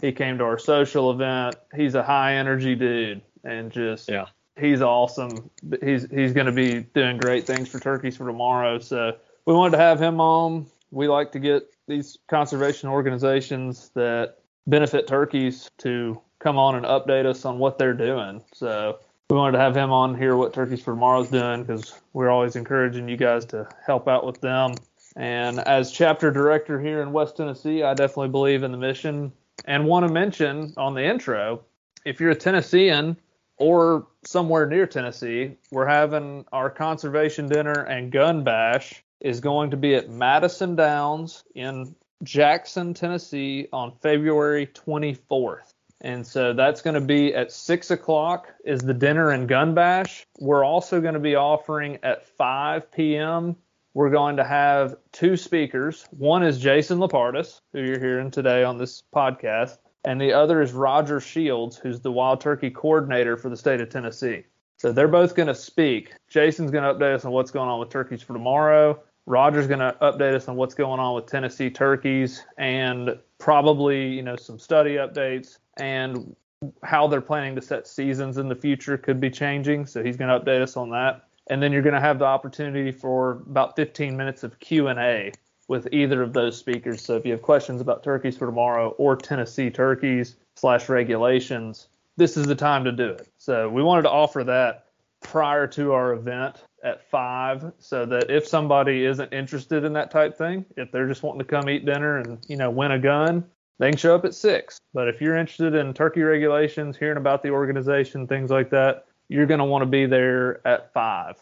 He 0.01 0.13
came 0.13 0.39
to 0.39 0.45
our 0.45 0.59
social 0.59 1.11
event. 1.11 1.57
He's 1.75 1.95
a 1.95 2.03
high 2.03 2.35
energy 2.35 2.75
dude, 2.75 3.23
and 3.45 3.71
just 3.71 4.09
Yeah. 4.09 4.27
he's 4.59 4.81
awesome. 4.81 5.51
He's 5.83 6.09
he's 6.11 6.33
going 6.33 6.47
to 6.47 6.53
be 6.53 6.81
doing 6.95 7.19
great 7.19 7.47
things 7.47 7.69
for 7.69 7.81
turkeys 7.81 8.17
for 8.17 8.27
tomorrow. 8.27 8.79
So 8.79 9.17
we 9.45 9.55
wanted 9.55 9.77
to 9.77 9.83
have 9.83 10.01
him 10.01 10.21
on. 10.21 10.67
We 10.91 11.09
like 11.09 11.33
to 11.33 11.39
get 11.39 11.69
these 11.87 12.19
conservation 12.29 12.89
organizations 12.89 13.91
that 13.95 14.37
benefit 14.67 15.07
turkeys 15.07 15.71
to 15.79 16.21
come 16.39 16.59
on 16.59 16.75
and 16.75 16.85
update 16.85 17.27
us 17.27 17.45
on 17.45 17.59
what 17.59 17.79
they're 17.79 17.95
doing. 17.95 18.43
So 18.53 18.99
we 19.31 19.37
wanted 19.37 19.53
to 19.53 19.63
have 19.63 19.77
him 19.77 19.91
on 19.91 20.17
here 20.17 20.37
what 20.37 20.53
Turkeys 20.53 20.81
for 20.83 20.93
Tomorrow's 20.93 21.31
doing 21.31 21.63
because 21.63 21.95
we're 22.13 22.31
always 22.31 22.57
encouraging 22.57 23.09
you 23.09 23.17
guys 23.17 23.45
to 23.47 23.69
help 23.85 24.09
out 24.09 24.25
with 24.25 24.41
them. 24.41 24.75
And 25.17 25.59
as 25.61 25.91
chapter 25.91 26.31
director 26.31 26.81
here 26.81 27.03
in 27.03 27.13
West 27.13 27.37
Tennessee, 27.37 27.83
I 27.83 27.95
definitely 27.95 28.29
believe 28.29 28.63
in 28.63 28.73
the 28.73 28.79
mission 28.79 29.33
and 29.65 29.85
want 29.87 30.07
to 30.07 30.13
mention 30.13 30.73
on 30.77 30.95
the 30.95 31.05
intro 31.05 31.63
if 32.05 32.21
you're 32.21 32.31
a 32.31 32.35
Tennessean 32.35 33.17
or 33.57 34.07
somewhere 34.25 34.67
near 34.67 34.87
Tennessee, 34.87 35.57
we're 35.71 35.87
having 35.87 36.45
our 36.53 36.71
conservation 36.71 37.49
dinner 37.49 37.83
and 37.85 38.13
gun 38.13 38.45
bash 38.45 39.03
is 39.21 39.41
going 39.41 39.71
to 39.71 39.77
be 39.77 39.95
at 39.95 40.09
Madison 40.09 40.77
Downs 40.77 41.45
in 41.55 41.95
Jackson, 42.23 42.95
Tennessee 42.95 43.69
on 43.73 43.93
February 44.01 44.67
24th. 44.69 45.75
And 46.01 46.27
so 46.27 46.53
that's 46.53 46.81
going 46.81 46.95
to 46.95 47.01
be 47.01 47.35
at 47.35 47.51
6 47.51 47.91
o'clock 47.91 48.49
is 48.65 48.81
the 48.81 48.95
dinner 48.95 49.31
and 49.31 49.49
gun 49.49 49.75
bash. 49.75 50.27
We're 50.39 50.65
also 50.65 51.01
going 51.01 51.15
to 51.15 51.21
be 51.21 51.35
offering 51.35 51.99
at 52.03 52.27
5 52.27 52.91
p.m. 52.93 53.57
We're 53.95 54.11
going 54.11 54.37
to 54.37 54.45
have 54.45 54.95
two 55.11 55.37
speakers. 55.37 56.07
One 56.11 56.45
is 56.45 56.59
Jason 56.59 56.99
Lupardus, 56.99 57.61
who 57.73 57.83
you're 57.83 57.99
hearing 57.99 58.31
today 58.31 58.63
on 58.63 58.79
this 58.79 59.03
podcast, 59.13 59.79
and 60.05 60.21
the 60.21 60.33
other 60.33 60.63
is 60.63 60.73
Roger 60.73 61.19
Shields, 61.21 61.77
who's 61.77 62.01
the 62.01 62.13
wild 62.13 62.41
turkey 62.41 62.71
coordinator 62.71 63.37
for 63.37 63.49
the 63.49 63.57
state 63.57 63.81
of 63.81 63.89
Tennessee. 63.89 64.45
So 64.77 64.93
they're 64.93 65.09
both 65.09 65.35
going 65.35 65.49
to 65.49 65.55
speak. 65.55 66.13
Jason's 66.29 66.71
going 66.71 66.85
to 66.85 66.95
update 66.95 67.17
us 67.17 67.25
on 67.25 67.33
what's 67.33 67.51
going 67.51 67.69
on 67.69 67.81
with 67.81 67.91
turkeys 67.91 68.23
for 68.23 68.35
tomorrow. 68.35 69.03
Roger's 69.27 69.67
going 69.67 69.81
to 69.81 69.95
update 70.01 70.35
us 70.35 70.49
on 70.49 70.57
what's 70.57 70.75
going 70.75 71.01
on 71.01 71.17
with 71.17 71.27
Tennessee 71.27 71.69
turkeys 71.69 72.45
and 72.57 73.19
probably, 73.39 74.09
you 74.09 74.23
know, 74.23 74.37
some 74.37 74.59
study 74.59 74.95
updates 74.95 75.59
and 75.79 76.35
how 76.83 77.07
they're 77.07 77.21
planning 77.21 77.55
to 77.55 77.63
set 77.63 77.87
seasons 77.87 78.37
in 78.37 78.49
the 78.49 78.55
future 78.55 78.99
could 78.99 79.21
be 79.21 79.31
changing. 79.31 79.87
So 79.87 80.03
he's 80.03 80.17
going 80.17 80.29
to 80.29 80.45
update 80.45 80.61
us 80.61 80.77
on 80.77 80.91
that. 80.91 81.25
And 81.49 81.63
then 81.63 81.73
you're 81.73 81.83
going 81.83 81.95
to 81.95 82.01
have 82.01 82.19
the 82.19 82.25
opportunity 82.25 82.91
for 82.91 83.43
about 83.49 83.77
15 83.77 84.17
minutes 84.17 84.43
of 84.43 84.59
Q&A 84.59 85.33
with 85.69 85.89
either 85.93 86.23
of 86.23 86.33
those 86.33 86.59
speakers. 86.59 87.03
So 87.03 87.17
if 87.17 87.25
you 87.25 87.33
have 87.33 87.43
questions 87.43 87.81
about 87.81 88.03
turkeys 88.03 88.37
for 88.37 88.47
tomorrow 88.47 88.91
or 88.99 89.17
Tennessee 89.17 89.71
turkeys 89.71 90.37
slash 90.57 90.89
regulations, 90.89 91.89
this 92.17 92.37
is 92.37 92.47
the 92.47 92.55
time 92.55 92.85
to 92.85 92.93
do 92.93 93.11
it. 93.11 93.29
So 93.39 93.69
we 93.69 93.83
wanted 93.83 94.03
to 94.03 94.11
offer 94.11 94.45
that 94.45 94.87
prior 95.21 95.67
to 95.69 95.93
our 95.93 96.13
event 96.13 96.65
at 96.85 97.09
five 97.11 97.73
so 97.79 98.07
that 98.07 98.31
if 98.31 98.47
somebody 98.47 99.05
isn't 99.05 99.33
interested 99.33 99.85
in 99.85 99.93
that 99.95 100.11
type 100.11 100.37
thing, 100.37 100.65
if 100.77 100.91
they're 100.91 101.09
just 101.09 101.23
wanting 101.23 101.41
to 101.41 101.45
come 101.45 101.69
eat 101.69 101.85
dinner 101.85 102.19
and, 102.19 102.39
you 102.49 102.57
know, 102.57 102.71
win 102.71 102.93
a 102.93 102.99
gun, 102.99 103.45
they 103.79 103.91
can 103.91 103.99
show 103.99 104.15
up 104.15 104.25
at 104.25 104.35
six. 104.35 104.79
But 104.95 105.09
if 105.09 105.21
you're 105.21 105.37
interested 105.37 105.75
in 105.75 105.95
turkey 105.95 106.23
regulations, 106.23 106.97
hearing 106.97 107.19
about 107.19 107.43
the 107.43 107.51
organization, 107.51 108.27
things 108.27 108.51
like 108.51 108.71
that, 108.71 109.05
you're 109.29 109.47
going 109.47 109.59
to 109.59 109.65
want 109.65 109.83
to 109.83 109.87
be 109.87 110.07
there 110.07 110.67
at 110.67 110.93
five. 110.93 111.37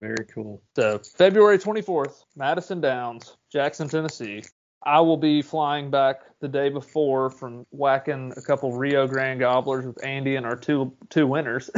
Very 0.00 0.24
cool. 0.32 0.62
So 0.74 0.98
February 0.98 1.58
24th, 1.58 2.24
Madison 2.36 2.80
Downs, 2.80 3.36
Jackson, 3.52 3.88
Tennessee. 3.88 4.42
I 4.84 5.00
will 5.00 5.16
be 5.16 5.42
flying 5.42 5.90
back 5.90 6.22
the 6.40 6.48
day 6.48 6.68
before 6.68 7.30
from 7.30 7.64
whacking 7.70 8.32
a 8.36 8.42
couple 8.42 8.72
Rio 8.76 9.06
Grande 9.06 9.38
gobblers 9.38 9.86
with 9.86 10.04
Andy 10.04 10.34
and 10.34 10.44
our 10.44 10.56
two 10.56 10.92
two 11.08 11.28
winners. 11.28 11.70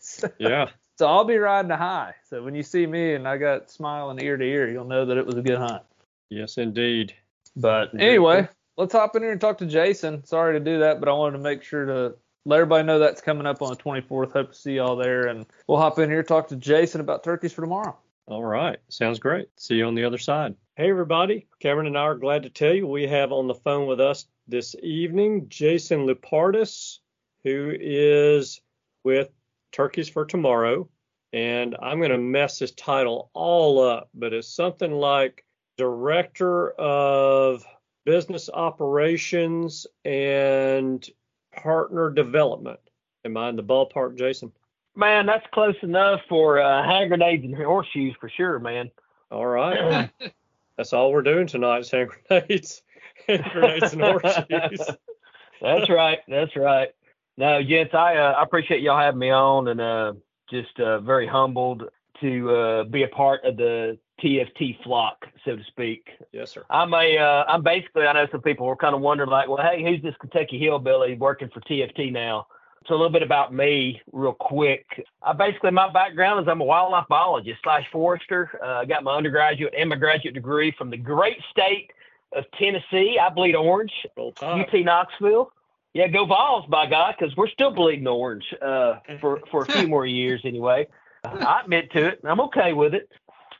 so, 0.00 0.30
Yeah. 0.38 0.70
so 0.98 1.06
I'll 1.06 1.24
be 1.24 1.36
riding 1.36 1.70
a 1.70 1.76
high. 1.76 2.14
So 2.24 2.42
when 2.42 2.54
you 2.54 2.62
see 2.62 2.86
me 2.86 3.12
and 3.12 3.28
I 3.28 3.36
got 3.36 3.70
smiling 3.70 4.18
ear 4.22 4.38
to 4.38 4.44
ear, 4.44 4.70
you'll 4.70 4.86
know 4.86 5.04
that 5.04 5.18
it 5.18 5.26
was 5.26 5.34
a 5.34 5.42
good 5.42 5.58
hunt. 5.58 5.82
Yes, 6.30 6.56
indeed. 6.56 7.14
But 7.56 7.90
anyway. 7.98 8.48
Let's 8.76 8.94
hop 8.94 9.16
in 9.16 9.22
here 9.22 9.32
and 9.32 9.40
talk 9.40 9.58
to 9.58 9.66
Jason. 9.66 10.24
Sorry 10.24 10.58
to 10.58 10.64
do 10.64 10.78
that, 10.78 10.98
but 10.98 11.08
I 11.08 11.12
wanted 11.12 11.36
to 11.36 11.42
make 11.42 11.62
sure 11.62 11.84
to 11.84 12.14
let 12.46 12.56
everybody 12.56 12.86
know 12.86 12.98
that's 12.98 13.20
coming 13.20 13.46
up 13.46 13.60
on 13.60 13.70
the 13.70 13.76
24th. 13.76 14.32
Hope 14.32 14.50
to 14.52 14.54
see 14.54 14.76
y'all 14.76 14.96
there, 14.96 15.26
and 15.26 15.44
we'll 15.66 15.78
hop 15.78 15.98
in 15.98 16.08
here 16.08 16.20
and 16.20 16.28
talk 16.28 16.48
to 16.48 16.56
Jason 16.56 17.00
about 17.00 17.22
turkeys 17.22 17.52
for 17.52 17.60
tomorrow. 17.60 17.96
All 18.26 18.44
right. 18.44 18.78
Sounds 18.88 19.18
great. 19.18 19.48
See 19.58 19.74
you 19.74 19.86
on 19.86 19.94
the 19.94 20.04
other 20.04 20.16
side. 20.16 20.54
Hey, 20.76 20.88
everybody. 20.88 21.46
Cameron 21.60 21.86
and 21.86 21.98
I 21.98 22.02
are 22.02 22.14
glad 22.14 22.44
to 22.44 22.50
tell 22.50 22.72
you 22.72 22.86
we 22.86 23.06
have 23.06 23.30
on 23.30 23.46
the 23.46 23.54
phone 23.54 23.86
with 23.86 24.00
us 24.00 24.26
this 24.48 24.74
evening 24.82 25.46
Jason 25.48 26.06
Lupardus, 26.06 27.00
who 27.44 27.74
is 27.78 28.60
with 29.04 29.28
Turkeys 29.70 30.08
for 30.08 30.24
Tomorrow. 30.24 30.88
And 31.34 31.76
I'm 31.82 31.98
going 31.98 32.10
to 32.10 32.18
mess 32.18 32.58
his 32.58 32.72
title 32.72 33.30
all 33.34 33.82
up, 33.82 34.08
but 34.14 34.32
it's 34.32 34.48
something 34.48 34.92
like 34.92 35.44
Director 35.76 36.70
of 36.72 37.64
Business 38.04 38.50
Operations 38.52 39.86
and 40.04 41.08
Partner 41.54 42.10
Development. 42.10 42.80
Am 43.24 43.36
I 43.36 43.48
in 43.48 43.56
the 43.56 43.62
ballpark, 43.62 44.18
Jason? 44.18 44.52
Man, 44.94 45.26
that's 45.26 45.46
close 45.52 45.76
enough 45.82 46.20
for 46.28 46.60
uh, 46.60 46.84
hand 46.84 47.08
grenades 47.08 47.44
and 47.44 47.54
horseshoes 47.54 48.14
for 48.20 48.28
sure, 48.28 48.58
man. 48.58 48.90
All 49.30 49.46
right. 49.46 50.10
That's 50.76 50.92
all 50.92 51.12
we're 51.12 51.22
doing 51.22 51.46
tonight 51.46 51.80
is 51.80 51.90
hand 51.90 52.10
grenades, 52.28 52.82
hand 53.26 53.44
grenades 53.52 53.92
and 53.92 54.02
horseshoes. 54.02 54.96
That's 55.62 55.88
right. 55.88 56.18
That's 56.28 56.56
right. 56.56 56.88
No, 57.36 57.62
gents, 57.62 57.94
I 57.94 58.16
uh, 58.16 58.32
I 58.32 58.42
appreciate 58.42 58.82
y'all 58.82 58.98
having 58.98 59.20
me 59.20 59.30
on, 59.30 59.68
and 59.68 59.80
uh, 59.80 60.12
just 60.50 60.78
uh, 60.80 61.00
very 61.00 61.26
humbled 61.26 61.84
to 62.20 62.50
uh, 62.50 62.84
be 62.84 63.04
a 63.04 63.08
part 63.08 63.44
of 63.44 63.56
the 63.56 63.98
TFT 64.22 64.82
flock, 64.82 65.26
so 65.44 65.56
to 65.56 65.64
speak. 65.64 66.08
Yes, 66.32 66.52
sir. 66.52 66.64
I'm 66.70 66.92
a 66.94 67.18
uh, 67.18 67.44
I'm 67.48 67.62
basically 67.62 68.06
I 68.06 68.12
know 68.12 68.26
some 68.30 68.42
people 68.42 68.66
were 68.66 68.76
kind 68.76 68.94
of 68.94 69.00
wondering 69.00 69.30
like, 69.30 69.48
well, 69.48 69.62
hey, 69.62 69.82
who's 69.82 70.02
this 70.02 70.14
Kentucky 70.20 70.58
hillbilly 70.58 71.14
working 71.14 71.50
for 71.52 71.60
TFT 71.60 72.12
now? 72.12 72.46
So 72.86 72.94
a 72.94 72.96
little 72.96 73.10
bit 73.10 73.22
about 73.22 73.54
me, 73.54 74.00
real 74.12 74.32
quick. 74.32 74.86
I 75.22 75.32
basically 75.32 75.70
my 75.70 75.92
background 75.92 76.40
is 76.40 76.48
I'm 76.48 76.60
a 76.60 76.64
wildlife 76.64 77.06
biologist 77.08 77.60
slash 77.62 77.84
forester. 77.92 78.58
Uh, 78.62 78.80
I 78.80 78.84
got 78.84 79.04
my 79.04 79.16
undergraduate 79.16 79.74
and 79.76 79.90
my 79.90 79.96
graduate 79.96 80.34
degree 80.34 80.74
from 80.76 80.90
the 80.90 80.96
great 80.96 81.38
state 81.50 81.90
of 82.34 82.44
Tennessee. 82.58 83.18
I 83.20 83.28
bleed 83.30 83.54
orange. 83.54 83.92
UT 84.18 84.72
Knoxville. 84.72 85.52
Yeah, 85.94 86.08
go 86.08 86.24
Vols, 86.24 86.64
by 86.70 86.86
God, 86.86 87.14
because 87.18 87.36
we're 87.36 87.50
still 87.50 87.70
bleeding 87.70 88.06
orange 88.06 88.44
uh, 88.62 88.94
for 89.20 89.40
for 89.50 89.62
a 89.62 89.66
few 89.66 89.86
more 89.86 90.06
years 90.06 90.40
anyway. 90.44 90.86
I 91.24 91.60
admit 91.62 91.92
to 91.92 92.08
it. 92.08 92.20
I'm 92.24 92.40
okay 92.40 92.72
with 92.72 92.94
it. 92.94 93.08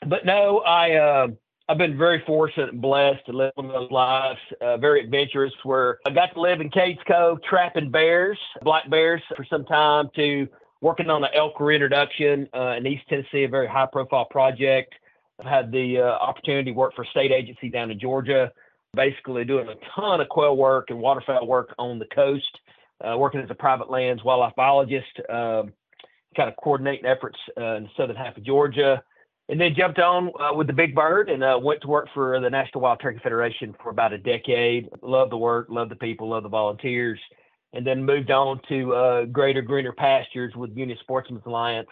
But 0.06 0.26
no, 0.26 0.58
I 0.60 0.94
uh, 0.94 1.28
I've 1.68 1.78
been 1.78 1.96
very 1.96 2.22
fortunate 2.26 2.72
and 2.72 2.82
blessed 2.82 3.24
to 3.26 3.32
live 3.32 3.52
one 3.54 3.66
of 3.66 3.72
those 3.72 3.90
lives, 3.90 4.38
uh, 4.60 4.76
very 4.76 5.04
adventurous, 5.04 5.52
where 5.62 5.98
I 6.06 6.10
got 6.10 6.34
to 6.34 6.40
live 6.40 6.60
in 6.60 6.70
Cades 6.70 6.98
Cove 7.06 7.38
trapping 7.48 7.90
bears, 7.90 8.38
black 8.62 8.90
bears, 8.90 9.22
for 9.36 9.44
some 9.48 9.64
time 9.64 10.08
to 10.16 10.48
working 10.80 11.08
on 11.08 11.22
an 11.22 11.30
elk 11.34 11.60
reintroduction 11.60 12.48
uh, 12.54 12.74
in 12.76 12.86
East 12.86 13.04
Tennessee, 13.08 13.44
a 13.44 13.48
very 13.48 13.68
high 13.68 13.86
profile 13.90 14.24
project. 14.24 14.94
I've 15.38 15.46
had 15.46 15.72
the 15.72 15.98
uh, 15.98 16.02
opportunity 16.02 16.72
to 16.72 16.76
work 16.76 16.94
for 16.96 17.02
a 17.02 17.06
state 17.06 17.30
agency 17.30 17.68
down 17.68 17.92
in 17.92 18.00
Georgia, 18.00 18.50
basically 18.94 19.44
doing 19.44 19.68
a 19.68 19.76
ton 19.94 20.20
of 20.20 20.28
quail 20.28 20.56
work 20.56 20.90
and 20.90 20.98
waterfowl 20.98 21.46
work 21.46 21.74
on 21.78 22.00
the 22.00 22.06
coast, 22.12 22.58
uh, 23.04 23.16
working 23.16 23.40
as 23.40 23.50
a 23.50 23.54
private 23.54 23.88
lands 23.88 24.24
wildlife 24.24 24.54
biologist, 24.56 25.20
um, 25.30 25.72
kind 26.36 26.48
of 26.48 26.56
coordinating 26.56 27.06
efforts 27.06 27.38
uh, 27.56 27.76
in 27.76 27.84
the 27.84 27.90
southern 27.96 28.16
half 28.16 28.36
of 28.36 28.42
Georgia 28.42 29.00
and 29.48 29.60
then 29.60 29.74
jumped 29.76 29.98
on 29.98 30.30
uh, 30.40 30.54
with 30.54 30.66
the 30.66 30.72
big 30.72 30.94
bird 30.94 31.28
and 31.28 31.42
uh, 31.42 31.58
went 31.60 31.80
to 31.82 31.88
work 31.88 32.08
for 32.14 32.38
the 32.40 32.48
National 32.48 32.80
Wild 32.80 33.00
Turkey 33.00 33.20
Federation 33.22 33.74
for 33.82 33.90
about 33.90 34.12
a 34.12 34.18
decade. 34.18 34.88
Love 35.02 35.30
the 35.30 35.36
work, 35.36 35.66
love 35.68 35.88
the 35.88 35.96
people, 35.96 36.30
love 36.30 36.42
the 36.42 36.48
volunteers, 36.48 37.18
and 37.72 37.86
then 37.86 38.04
moved 38.04 38.30
on 38.30 38.60
to 38.68 38.94
uh, 38.94 39.24
Greater 39.26 39.62
Greener 39.62 39.92
Pastures 39.92 40.54
with 40.54 40.76
Union 40.76 40.98
Sportsmen's 41.00 41.42
Alliance, 41.46 41.88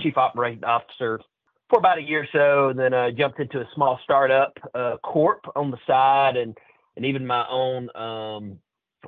chief 0.00 0.16
operating 0.16 0.64
officer 0.64 1.20
for 1.68 1.78
about 1.78 1.98
a 1.98 2.02
year 2.02 2.22
or 2.22 2.28
so, 2.32 2.68
and 2.70 2.78
then 2.78 2.94
uh, 2.94 3.10
jumped 3.10 3.40
into 3.40 3.60
a 3.60 3.68
small 3.74 3.98
startup 4.02 4.52
uh, 4.74 4.96
corp 5.02 5.44
on 5.54 5.70
the 5.70 5.78
side, 5.86 6.36
and 6.36 6.56
and 6.96 7.06
even 7.06 7.26
my 7.26 7.46
own 7.48 7.88
um, 7.94 8.58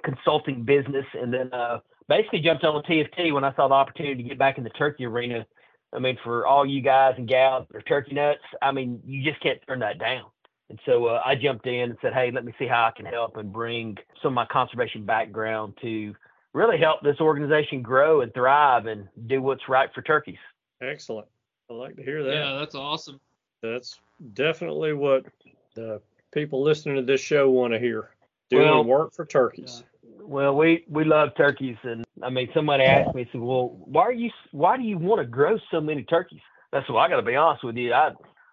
consulting 0.05 0.63
business, 0.63 1.07
and 1.21 1.33
then 1.33 1.53
uh, 1.53 1.79
basically 2.09 2.41
jumped 2.41 2.65
on 2.65 2.83
TFT 2.85 3.33
when 3.33 3.45
I 3.45 3.55
saw 3.57 3.67
the 3.67 3.75
opportunity 3.75 4.23
to 4.23 4.29
get 4.29 4.39
back 4.39 4.59
in 4.59 4.65
the 4.65 4.71
turkey 4.71 5.07
arena 5.07 5.45
I 5.93 5.99
mean, 5.99 6.19
for 6.23 6.47
all 6.47 6.65
you 6.65 6.81
guys 6.83 7.15
and 7.19 7.27
gals 7.29 7.67
that 7.71 7.79
are 7.79 7.83
turkey 7.83 8.15
nuts, 8.15 8.41
I 8.63 8.73
mean, 8.73 9.03
you 9.05 9.29
just 9.29 9.43
can't 9.43 9.59
turn 9.67 9.81
that 9.81 9.99
down. 9.99 10.25
And 10.69 10.79
so 10.87 11.07
uh, 11.07 11.21
I 11.25 11.35
jumped 11.35 11.67
in 11.67 11.91
and 11.91 11.97
said, 12.01 12.13
hey, 12.13 12.31
let 12.31 12.45
me 12.45 12.55
see 12.59 12.67
how 12.67 12.85
I 12.85 12.93
can 12.97 13.07
help 13.07 13.37
and 13.37 13.53
bring 13.53 13.97
some 14.23 14.33
of 14.33 14.35
my 14.35 14.47
conservation 14.47 15.05
background 15.05 15.75
to 15.83 16.15
really 16.53 16.79
help 16.79 17.01
this 17.03 17.21
organization 17.21 17.83
grow 17.83 18.21
and 18.21 18.33
thrive 18.33 18.87
and 18.87 19.09
do 19.27 19.43
what's 19.43 19.69
right 19.69 19.93
for 19.93 20.03
turkeys. 20.03 20.39
Excellent. 20.81 21.27
I 21.69 21.75
like 21.75 21.97
to 21.97 22.03
hear 22.03 22.23
that. 22.23 22.33
Yeah, 22.33 22.57
that's 22.59 22.77
awesome. 22.77 23.21
That's 23.63 23.99
definitely 24.35 24.93
what 24.93 25.27
the 25.75 26.01
people 26.33 26.63
listening 26.63 26.97
to 26.97 27.03
this 27.03 27.21
show 27.21 27.51
want 27.51 27.73
to 27.73 27.79
hear. 27.81 28.11
Doing 28.49 28.65
Well- 28.65 28.85
work 28.85 29.13
for 29.13 29.27
turkeys. 29.27 29.83
Well, 30.23 30.55
we 30.55 30.85
we 30.89 31.03
love 31.05 31.35
turkeys, 31.35 31.77
and 31.83 32.05
I 32.23 32.31
mean, 32.31 32.49
somebody 32.55 32.85
asked 32.85 33.15
me, 33.15 33.29
said, 33.33 33.41
"Well, 33.41 33.77
why 33.85 34.03
are 34.03 34.13
you 34.13 34.31
why 34.53 34.77
do 34.77 34.83
you 34.83 34.99
want 34.99 35.21
to 35.21 35.27
grow 35.27 35.59
so 35.71 35.81
many 35.81 36.03
turkeys?" 36.05 36.41
I 36.73 36.81
said, 36.81 36.91
"Well, 36.91 36.99
I 36.99 37.09
got 37.09 37.17
to 37.17 37.23
be 37.23 37.37
honest 37.37 37.65
with 37.65 37.77
you, 37.77 37.93
I 37.93 38.13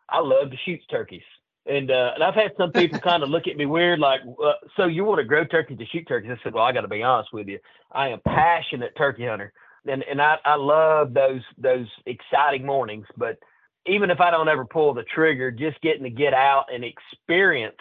I 0.09 0.19
love 0.19 0.51
to 0.51 0.57
shoot 0.65 0.79
turkeys." 0.89 1.23
And 1.65 1.91
uh, 1.91 2.11
and 2.15 2.23
I've 2.23 2.35
had 2.35 2.51
some 2.57 2.71
people 2.71 2.99
kind 3.03 3.23
of 3.23 3.29
look 3.29 3.47
at 3.47 3.57
me 3.57 3.65
weird, 3.65 3.99
like, 3.99 4.21
uh, 4.43 4.53
"So 4.75 4.85
you 4.85 5.03
want 5.03 5.19
to 5.19 5.25
grow 5.25 5.45
turkeys 5.45 5.77
to 5.79 5.85
shoot 5.85 6.07
turkeys?" 6.07 6.31
I 6.31 6.43
said, 6.43 6.53
"Well, 6.53 6.63
I 6.63 6.71
got 6.71 6.81
to 6.81 6.87
be 6.87 7.03
honest 7.03 7.33
with 7.33 7.47
you, 7.47 7.59
I 7.91 8.09
am 8.09 8.19
passionate 8.25 8.95
turkey 8.97 9.27
hunter, 9.27 9.53
and 9.85 10.03
and 10.03 10.21
I 10.21 10.37
I 10.45 10.55
love 10.55 11.13
those 11.13 11.41
those 11.57 11.87
exciting 12.05 12.65
mornings. 12.65 13.07
But 13.17 13.37
even 13.85 14.09
if 14.09 14.19
I 14.19 14.31
don't 14.31 14.49
ever 14.49 14.65
pull 14.65 14.93
the 14.93 15.03
trigger, 15.03 15.51
just 15.51 15.81
getting 15.81 16.03
to 16.03 16.09
get 16.09 16.33
out 16.33 16.65
and 16.73 16.83
experience." 16.83 17.77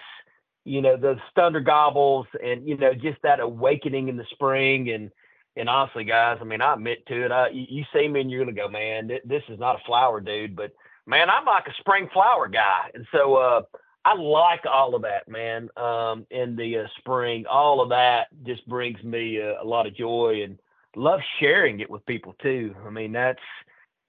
you 0.69 0.83
know, 0.83 0.97
the 0.97 1.15
thunder 1.37 1.61
gobbles 1.61 2.27
and, 2.43 2.67
you 2.67 2.77
know, 2.77 2.93
just 2.93 3.23
that 3.23 3.39
awakening 3.39 4.09
in 4.09 4.17
the 4.17 4.27
spring. 4.33 4.91
And, 4.91 5.13
and 5.57 5.69
honestly, 5.69 6.05
guys, 6.05 6.39
I 6.41 6.45
mean, 6.45 6.61
I 6.61 6.75
admit 6.75 7.07
to 7.07 7.25
it. 7.25 7.33
I, 7.33 7.49
you, 7.49 7.85
see 7.93 8.09
me 8.09 8.21
and 8.21 8.31
you're 8.31 8.45
to 8.45 8.53
go, 8.53 8.69
man, 8.69 9.09
th- 9.09 9.23
this 9.25 9.43
is 9.49 9.59
not 9.59 9.77
a 9.77 9.85
flower 9.87 10.21
dude, 10.21 10.55
but 10.55 10.73
man, 11.07 11.31
I'm 11.31 11.47
like 11.47 11.67
a 11.67 11.75
spring 11.81 12.09
flower 12.13 12.49
guy. 12.49 12.91
And 12.95 13.07
so, 13.13 13.37
uh, 13.37 13.63
I 14.05 14.15
like 14.15 14.65
all 14.71 14.95
of 14.95 15.03
that, 15.03 15.29
man. 15.29 15.69
Um, 15.77 16.27
in 16.31 16.55
the 16.55 16.79
uh, 16.79 16.87
spring, 16.99 17.45
all 17.51 17.81
of 17.81 17.89
that 17.89 18.29
just 18.45 18.67
brings 18.69 19.03
me 19.03 19.43
uh, 19.43 19.61
a 19.61 19.65
lot 19.65 19.89
of 19.89 19.97
joy 19.97 20.43
and 20.45 20.61
love 20.95 21.21
sharing 21.41 21.81
it 21.81 21.91
with 21.91 22.07
people 22.07 22.37
too. 22.41 22.75
I 22.87 22.91
mean, 22.91 23.11
that's, 23.11 23.41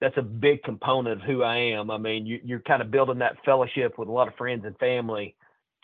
that's 0.00 0.16
a 0.16 0.22
big 0.22 0.62
component 0.62 1.20
of 1.20 1.26
who 1.26 1.42
I 1.42 1.56
am. 1.56 1.90
I 1.90 1.98
mean, 1.98 2.26
you, 2.26 2.38
you're 2.44 2.60
kind 2.60 2.80
of 2.80 2.92
building 2.92 3.18
that 3.18 3.44
fellowship 3.44 3.98
with 3.98 4.08
a 4.08 4.12
lot 4.12 4.28
of 4.28 4.36
friends 4.36 4.64
and 4.64 4.78
family 4.78 5.34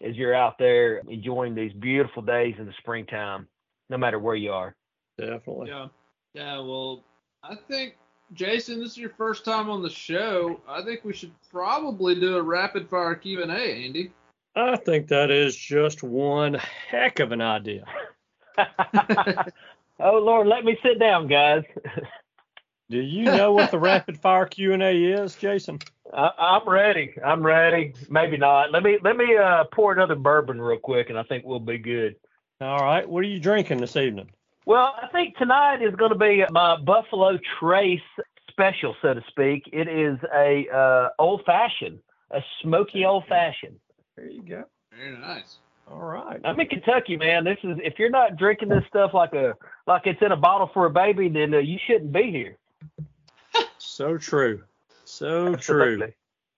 as 0.04 0.14
you're 0.14 0.34
out 0.34 0.58
there 0.58 0.98
enjoying 1.08 1.56
these 1.56 1.72
beautiful 1.72 2.22
days 2.22 2.54
in 2.58 2.66
the 2.66 2.72
springtime, 2.78 3.48
no 3.90 3.98
matter 3.98 4.20
where 4.20 4.36
you 4.36 4.52
are. 4.52 4.76
Definitely. 5.18 5.68
Yeah. 5.68 5.88
Yeah, 6.34 6.58
well, 6.58 7.04
I 7.44 7.54
think 7.54 7.94
Jason, 8.32 8.80
this 8.80 8.92
is 8.92 8.98
your 8.98 9.10
first 9.10 9.44
time 9.44 9.70
on 9.70 9.82
the 9.82 9.90
show. 9.90 10.60
I 10.68 10.82
think 10.82 11.04
we 11.04 11.12
should 11.12 11.32
probably 11.50 12.18
do 12.18 12.36
a 12.36 12.42
rapid 12.42 12.88
fire 12.88 13.14
Q&A, 13.14 13.46
Andy. 13.46 14.12
I 14.56 14.76
think 14.76 15.08
that 15.08 15.30
is 15.30 15.56
just 15.56 16.02
one 16.02 16.54
heck 16.88 17.20
of 17.20 17.32
an 17.32 17.40
idea. 17.40 17.84
oh 18.58 20.18
Lord, 20.18 20.46
let 20.46 20.64
me 20.64 20.76
sit 20.82 20.98
down, 20.98 21.26
guys. 21.26 21.64
Do 22.90 22.98
you 23.00 23.24
know 23.24 23.52
what 23.52 23.70
the 23.70 23.78
rapid 23.78 24.20
fire 24.20 24.46
Q&A 24.46 25.04
is, 25.04 25.34
Jason? 25.36 25.78
I, 26.12 26.30
I'm 26.38 26.68
ready. 26.68 27.14
I'm 27.24 27.44
ready. 27.44 27.94
Maybe 28.08 28.36
not. 28.36 28.70
Let 28.70 28.82
me 28.82 28.98
let 29.02 29.16
me 29.16 29.36
uh, 29.36 29.64
pour 29.72 29.92
another 29.92 30.14
bourbon 30.14 30.60
real 30.60 30.78
quick, 30.78 31.10
and 31.10 31.18
I 31.18 31.24
think 31.24 31.44
we'll 31.44 31.58
be 31.60 31.78
good. 31.78 32.16
All 32.60 32.78
right. 32.78 33.08
What 33.08 33.20
are 33.20 33.28
you 33.28 33.40
drinking 33.40 33.78
this 33.78 33.96
evening? 33.96 34.30
Well, 34.66 34.94
I 35.00 35.08
think 35.08 35.36
tonight 35.36 35.82
is 35.82 35.94
going 35.94 36.12
to 36.12 36.18
be 36.18 36.42
my 36.50 36.76
Buffalo 36.76 37.38
Trace 37.58 38.00
special, 38.50 38.96
so 39.02 39.14
to 39.14 39.22
speak. 39.28 39.68
It 39.72 39.88
is 39.88 40.18
a 40.34 40.66
uh, 40.74 41.08
old 41.18 41.42
fashioned, 41.44 41.98
a 42.30 42.40
smoky 42.62 43.04
old 43.04 43.24
fashioned. 43.28 43.78
There 44.16 44.28
you 44.28 44.42
go. 44.42 44.64
Very 44.96 45.18
nice. 45.18 45.58
All 45.90 46.00
right. 46.00 46.40
I'm 46.44 46.58
in 46.58 46.66
Kentucky, 46.68 47.16
man. 47.16 47.44
This 47.44 47.58
is 47.62 47.76
if 47.82 47.98
you're 47.98 48.10
not 48.10 48.36
drinking 48.36 48.70
this 48.70 48.84
stuff 48.88 49.12
like 49.12 49.34
a 49.34 49.54
like 49.86 50.06
it's 50.06 50.22
in 50.22 50.32
a 50.32 50.36
bottle 50.36 50.70
for 50.72 50.86
a 50.86 50.90
baby, 50.90 51.28
then 51.28 51.52
uh, 51.52 51.58
you 51.58 51.78
shouldn't 51.86 52.12
be 52.12 52.30
here. 52.30 52.56
So 53.78 54.18
true. 54.18 54.64
So 55.04 55.54
true. 55.54 56.08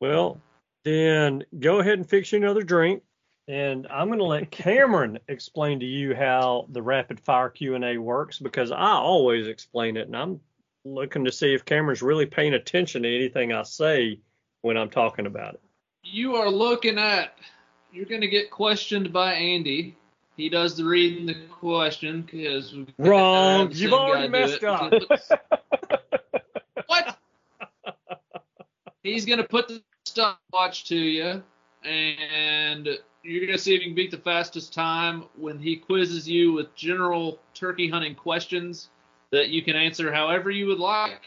Well, 0.01 0.41
then 0.85 1.45
go 1.59 1.81
ahead 1.81 1.99
and 1.99 2.09
fix 2.09 2.33
you 2.33 2.39
another 2.39 2.63
drink, 2.63 3.03
and 3.49 3.87
I'm 3.91 4.09
going 4.09 4.19
to 4.19 4.25
let 4.25 4.51
Cameron 4.51 5.19
explain 5.29 5.81
to 5.81 5.87
you 5.87 6.15
how 6.15 6.67
the 6.69 6.83
rapid 6.83 7.21
fire 7.21 7.49
Q&A 7.49 7.97
works 7.99 8.39
because 8.39 8.73
I 8.73 8.93
always 8.93 9.47
explain 9.47 9.97
it, 9.97 10.09
and 10.09 10.17
I'm 10.17 10.41
looking 10.85 11.25
to 11.25 11.33
see 11.33 11.55
if 11.55 11.65
Cameron's 11.65 12.03
really 12.03 12.27
paying 12.27 12.55
attention 12.55 13.03
to 13.03 13.15
anything 13.15 13.53
I 13.53 13.63
say 13.63 14.19
when 14.63 14.77
I'm 14.77 14.91
talking 14.91 15.27
about 15.27 15.55
it. 15.55 15.61
You 16.03 16.37
are 16.37 16.51
looking 16.51 16.99
at, 16.99 17.39
you're 17.93 18.05
going 18.05 18.21
to 18.21 18.29
get 18.29 18.51
questioned 18.51 19.13
by 19.13 19.35
Andy. 19.35 19.97
He 20.37 20.49
does 20.49 20.77
the 20.77 20.85
reading 20.85 21.27
the 21.27 21.35
question 21.51 22.23
because 22.23 22.75
Wrong. 22.99 23.71
You've 23.73 23.95
already 23.95 24.29
messed 24.29 24.63
up. 24.65 24.93
what? 26.87 27.19
He's 29.03 29.25
gonna 29.25 29.45
put 29.45 29.69
the 29.69 29.83
stopwatch 30.05 30.85
to 30.89 30.97
you, 30.97 31.43
and 31.85 32.99
you're 33.27 33.47
gonna 33.47 33.59
see 33.59 33.75
if 33.75 33.81
you 33.81 33.89
can 33.89 33.95
beat 33.95 34.11
the 34.11 34.19
fastest 34.19 34.73
time 34.73 35.25
when 35.37 35.59
he 35.59 35.77
quizzes 35.77 36.29
you 36.29 36.53
with 36.53 36.75
general 36.75 37.41
turkey 37.55 37.89
hunting 37.89 38.15
questions 38.15 38.91
that 39.33 39.49
you 39.49 39.63
can 39.63 39.75
answer 39.77 40.13
however 40.13 40.51
you 40.51 40.67
would 40.67 40.79
like, 40.79 41.23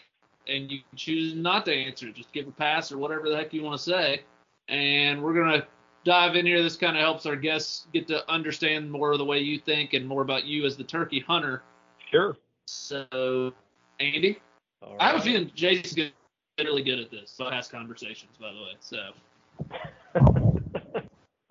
and 0.48 0.72
you 0.72 0.80
can 0.80 0.98
choose 0.98 1.36
not 1.36 1.66
to 1.66 1.74
answer. 1.74 2.12
Just 2.12 2.32
give 2.32 2.48
a 2.48 2.52
pass 2.52 2.92
or 2.92 2.98
whatever 2.98 3.30
the 3.30 3.36
heck 3.36 3.54
you 3.54 3.64
want 3.64 3.78
to 3.78 3.84
say, 3.84 4.24
and 4.70 5.22
we're 5.22 5.34
gonna 5.34 5.68
dive 6.06 6.36
in 6.36 6.46
here. 6.46 6.64
This 6.64 6.78
kind 6.78 6.96
of 6.96 7.02
helps 7.02 7.26
our 7.26 7.36
guests 7.36 7.88
get 7.94 8.08
to 8.08 8.30
understand 8.32 8.90
more 8.90 9.12
of 9.12 9.18
the 9.18 9.26
way 9.26 9.40
you 9.40 9.60
think 9.60 9.94
and 9.94 10.08
more 10.08 10.22
about 10.22 10.46
you 10.46 10.66
as 10.66 10.78
the 10.78 10.84
turkey 10.84 11.20
hunter. 11.20 11.64
Sure. 12.10 12.38
So, 12.66 13.54
Andy, 14.00 14.40
All 14.82 14.96
I 15.00 15.10
have 15.10 15.18
a 15.18 15.22
feeling 15.22 15.52
Jason's 15.54 16.12
really 16.60 16.84
good 16.84 17.00
at 17.00 17.12
this. 17.12 17.36
Past 17.38 17.72
conversations, 17.72 18.38
by 18.40 18.52
the 18.52 18.62
way. 18.62 18.76
So, 18.80 20.56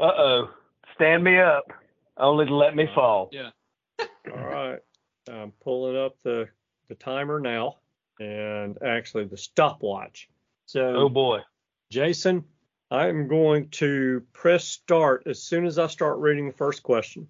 Uh 0.00 0.12
oh. 0.16 0.50
Stand 0.94 1.24
me 1.24 1.38
up. 1.38 1.64
Only 2.16 2.46
to 2.46 2.54
let 2.54 2.74
me 2.74 2.88
fall. 2.94 3.30
yeah. 3.32 3.50
All 4.00 4.44
right. 4.46 4.78
I'm 5.30 5.52
pulling 5.62 5.96
up 5.96 6.16
the, 6.24 6.48
the 6.88 6.94
timer 6.94 7.38
now 7.38 7.76
and 8.18 8.78
actually 8.82 9.24
the 9.24 9.36
stopwatch. 9.36 10.28
So, 10.66 10.80
Oh 10.80 11.08
boy. 11.08 11.40
Jason, 11.90 12.44
I'm 12.90 13.28
going 13.28 13.68
to 13.70 14.22
press 14.32 14.64
start 14.64 15.24
as 15.26 15.42
soon 15.42 15.66
as 15.66 15.78
I 15.78 15.86
start 15.86 16.18
reading 16.18 16.46
the 16.46 16.56
first 16.56 16.82
question. 16.82 17.28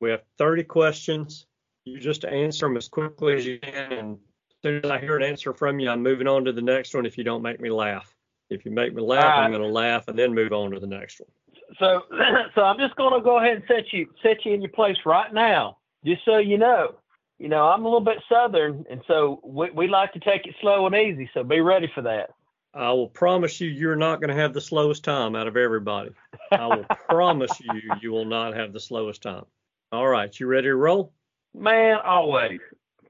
We 0.00 0.10
have 0.10 0.22
30 0.38 0.64
questions. 0.64 1.46
You 1.84 1.98
just 2.00 2.24
answer 2.24 2.66
them 2.66 2.76
as 2.76 2.88
quickly 2.88 3.34
as 3.34 3.46
you 3.46 3.58
can. 3.60 3.92
And 3.92 4.12
as 4.14 4.56
soon 4.62 4.84
as 4.84 4.90
I 4.90 4.98
hear 4.98 5.16
an 5.16 5.22
answer 5.22 5.52
from 5.52 5.78
you, 5.78 5.88
I'm 5.90 6.02
moving 6.02 6.26
on 6.26 6.44
to 6.44 6.52
the 6.52 6.62
next 6.62 6.94
one 6.94 7.06
if 7.06 7.16
you 7.16 7.24
don't 7.24 7.42
make 7.42 7.60
me 7.60 7.70
laugh. 7.70 8.12
If 8.50 8.64
you 8.64 8.70
make 8.70 8.94
me 8.94 9.02
laugh, 9.02 9.24
I'm 9.38 9.50
going 9.50 9.62
to 9.62 9.68
laugh 9.68 10.08
and 10.08 10.18
then 10.18 10.34
move 10.34 10.52
on 10.52 10.70
to 10.72 10.80
the 10.80 10.86
next 10.86 11.20
one. 11.20 11.30
So 11.78 12.02
so 12.54 12.62
I'm 12.62 12.78
just 12.78 12.96
gonna 12.96 13.22
go 13.22 13.38
ahead 13.38 13.56
and 13.56 13.64
set 13.68 13.92
you 13.92 14.08
set 14.22 14.44
you 14.44 14.54
in 14.54 14.62
your 14.62 14.70
place 14.70 14.96
right 15.04 15.32
now, 15.32 15.78
just 16.04 16.24
so 16.24 16.38
you 16.38 16.58
know. 16.58 16.96
You 17.38 17.48
know, 17.48 17.64
I'm 17.68 17.82
a 17.82 17.84
little 17.84 18.00
bit 18.00 18.18
southern 18.30 18.86
and 18.88 19.02
so 19.06 19.40
we, 19.44 19.70
we 19.70 19.88
like 19.88 20.12
to 20.14 20.20
take 20.20 20.46
it 20.46 20.54
slow 20.60 20.86
and 20.86 20.94
easy, 20.94 21.28
so 21.34 21.44
be 21.44 21.60
ready 21.60 21.90
for 21.94 22.00
that. 22.02 22.30
I 22.76 22.92
will 22.92 23.08
promise 23.08 23.58
you, 23.58 23.68
you're 23.68 23.96
not 23.96 24.20
going 24.20 24.28
to 24.28 24.42
have 24.42 24.52
the 24.52 24.60
slowest 24.60 25.02
time 25.02 25.34
out 25.34 25.46
of 25.46 25.56
everybody. 25.56 26.10
I 26.52 26.66
will 26.66 26.84
promise 27.08 27.58
you, 27.58 27.80
you 28.02 28.12
will 28.12 28.26
not 28.26 28.54
have 28.54 28.74
the 28.74 28.80
slowest 28.80 29.22
time. 29.22 29.44
All 29.92 30.06
right, 30.06 30.38
you 30.38 30.46
ready 30.46 30.66
to 30.66 30.76
roll? 30.76 31.14
Man, 31.54 31.96
always. 32.04 32.60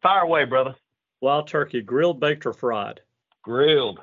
Fire 0.03 0.23
away, 0.23 0.45
brother. 0.45 0.77
Wild 1.21 1.49
turkey, 1.49 1.83
grilled, 1.83 2.21
baked, 2.21 2.47
or 2.47 2.53
fried? 2.53 3.01
Grilled. 3.43 3.99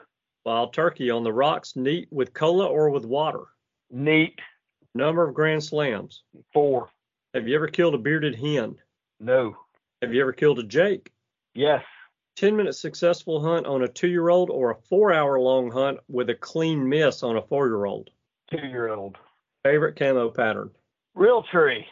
Wild 0.45 0.73
turkey 0.73 1.09
on 1.09 1.23
the 1.23 1.31
rocks, 1.31 1.77
neat 1.77 2.09
with 2.11 2.33
cola 2.33 2.65
or 2.65 2.89
with 2.89 3.05
water? 3.05 3.45
Neat. 3.93 4.39
Number 4.95 5.27
of 5.27 5.35
grand 5.35 5.63
slams. 5.63 6.23
Four. 6.51 6.89
Have 7.35 7.47
you 7.47 7.55
ever 7.55 7.67
killed 7.67 7.93
a 7.93 7.99
bearded 7.99 8.33
hen? 8.35 8.75
No. 9.19 9.55
Have 10.01 10.13
you 10.13 10.21
ever 10.21 10.33
killed 10.33 10.57
a 10.57 10.63
jake? 10.63 11.11
Yes. 11.53 11.83
10 12.37 12.55
minute 12.55 12.73
successful 12.73 13.39
hunt 13.39 13.67
on 13.67 13.83
a 13.83 13.87
two 13.87 14.07
year 14.07 14.29
old 14.29 14.49
or 14.49 14.71
a 14.71 14.75
four 14.89 15.13
hour 15.13 15.39
long 15.39 15.69
hunt 15.71 15.99
with 16.09 16.31
a 16.31 16.35
clean 16.35 16.89
miss 16.89 17.21
on 17.21 17.37
a 17.37 17.41
four 17.43 17.67
year 17.67 17.85
old? 17.85 18.09
Two 18.49 18.65
year 18.65 18.91
old. 18.91 19.17
Favorite 19.63 19.95
camo 19.95 20.31
pattern? 20.31 20.71
Realtree. 21.15 21.85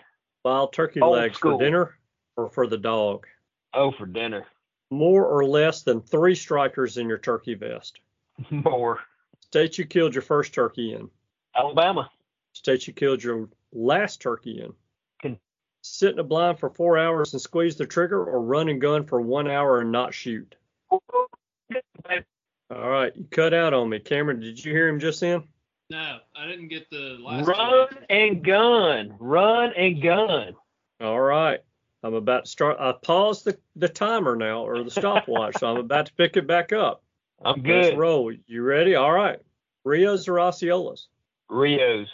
Wild 0.44 0.74
turkey 0.74 1.02
Old 1.02 1.18
legs 1.18 1.38
school. 1.38 1.60
for 1.60 1.64
dinner 1.64 1.96
or 2.36 2.50
for 2.50 2.66
the 2.66 2.80
dog? 2.80 3.28
Oh, 3.76 3.92
for 3.92 4.08
dinner. 4.08 4.48
More 4.90 5.26
or 5.28 5.46
less 5.46 5.84
than 5.84 6.02
three 6.02 6.34
strikers 6.34 6.98
in 6.98 7.08
your 7.08 7.20
turkey 7.20 7.54
vest? 7.54 8.00
More. 8.50 9.02
State 9.42 9.78
you 9.78 9.86
killed 9.86 10.16
your 10.16 10.24
first 10.24 10.52
turkey 10.56 10.94
in? 10.94 11.12
Alabama. 11.56 12.10
State 12.54 12.88
you 12.88 12.94
killed 12.94 13.24
your 13.24 13.50
last 13.74 14.22
turkey 14.22 14.62
in? 14.62 14.74
Can- 15.22 15.40
Sit 15.84 16.14
in 16.14 16.20
a 16.20 16.24
blind 16.24 16.60
for 16.60 16.70
four 16.70 16.98
hours 16.98 17.34
and 17.34 17.42
squeeze 17.42 17.76
the 17.76 17.86
trigger 17.88 18.24
or 18.24 18.42
run 18.42 18.70
and 18.70 18.80
gun 18.80 19.06
for 19.06 19.20
one 19.20 19.50
hour 19.50 19.80
and 19.82 19.92
not 19.92 20.14
shoot? 20.14 20.56
All 20.92 22.90
right, 22.90 23.16
you 23.16 23.26
cut 23.32 23.54
out 23.54 23.74
on 23.74 23.90
me, 23.90 24.00
Cameron. 24.00 24.40
Did 24.40 24.64
you 24.64 24.72
hear 24.72 24.88
him 24.88 25.00
just 25.00 25.20
then? 25.20 25.44
No, 25.90 26.20
I 26.36 26.46
didn't 26.48 26.70
get 26.70 26.90
the 26.90 27.18
last. 27.20 27.46
Run 27.48 27.90
two. 27.90 27.98
and 28.10 28.44
gun. 28.44 29.16
Run 29.20 29.74
and 29.76 30.02
gun. 30.02 30.54
All 31.02 31.20
right. 31.20 31.60
I'm 32.04 32.14
about 32.14 32.46
to 32.46 32.50
start. 32.50 32.78
I 32.80 32.94
paused 32.94 33.44
the, 33.46 33.58
the 33.76 33.90
timer 33.90 34.36
now 34.36 34.64
or 34.66 34.84
the 34.84 34.90
stopwatch, 34.92 35.58
so 35.60 35.68
I'm 35.68 35.78
about 35.78 36.06
to 36.08 36.14
pick 36.14 36.38
it 36.38 36.48
back 36.48 36.72
up. 36.72 37.04
I'm 37.44 37.62
Let's 37.62 37.90
good. 37.90 37.98
roll. 37.98 38.32
You 38.48 38.64
ready? 38.64 38.96
All 38.96 39.12
right. 39.12 39.40
Rios 39.84 40.28
or 40.30 40.36
Osceolas? 40.36 41.08
Rios. 41.52 42.08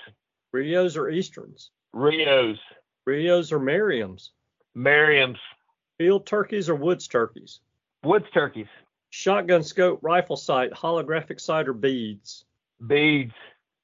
Rios 0.51 0.97
or 0.97 1.09
Easterns? 1.09 1.69
Rios. 1.93 2.57
Rios 3.05 3.51
or 3.51 3.59
Merriams? 3.59 4.29
Merriam's. 4.73 5.37
Field 5.99 6.25
turkeys 6.25 6.69
or 6.69 6.75
woods 6.75 7.07
turkeys? 7.07 7.59
Woods 8.03 8.25
turkeys. 8.33 8.67
Shotgun 9.11 9.63
scope, 9.63 9.99
rifle 10.01 10.37
sight, 10.37 10.71
holographic 10.71 11.39
sight 11.39 11.67
or 11.67 11.73
beads? 11.73 12.45
Beads. 12.85 13.33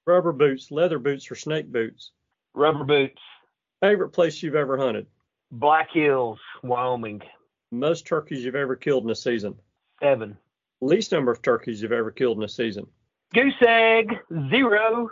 Rubber 0.08 0.32
boots, 0.34 0.72
leather 0.72 0.98
boots 0.98 1.30
or 1.30 1.36
snake 1.36 1.72
boots? 1.72 2.12
Rubber 2.56 2.84
boots. 2.84 3.22
Favorite 3.80 4.10
place 4.10 4.42
you've 4.42 4.56
ever 4.56 4.78
hunted? 4.78 5.06
Black 5.52 5.90
Hills, 5.94 6.40
Wyoming. 6.64 7.22
Most 7.72 8.08
turkeys 8.08 8.44
you've 8.44 8.56
ever 8.56 8.76
killed 8.76 9.04
in 9.04 9.12
a 9.12 9.16
season? 9.16 9.56
Seven. 10.02 10.36
Least 10.82 11.12
number 11.12 11.32
of 11.32 11.44
turkeys 11.44 11.80
you've 11.80 11.92
ever 11.92 12.10
killed 12.10 12.38
in 12.38 12.44
a 12.44 12.50
season? 12.50 12.88
Goose 13.34 13.54
egg. 13.66 14.14
Zero. 14.50 15.10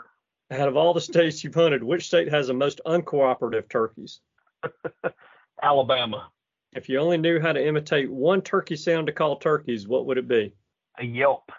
Out 0.52 0.68
of 0.68 0.76
all 0.76 0.94
the 0.94 1.00
states 1.00 1.44
you've 1.44 1.56
hunted, 1.56 1.82
which 1.82 2.08
state 2.08 2.28
has 2.30 2.48
the 2.48 2.54
most 2.54 2.82
uncooperative 2.86 3.70
turkeys? 3.70 4.20
Alabama. 5.64 6.30
If 6.74 6.90
you 6.90 7.00
only 7.00 7.18
knew 7.18 7.40
how 7.40 7.54
to 7.54 7.66
imitate 7.66 8.12
one 8.12 8.42
turkey 8.42 8.76
sound 8.76 9.08
to 9.08 9.14
call 9.14 9.38
turkeys, 9.38 9.88
what 9.88 10.06
would 10.06 10.18
it 10.18 10.28
be? 10.28 10.54
A 11.00 11.06
yelp. 11.06 11.50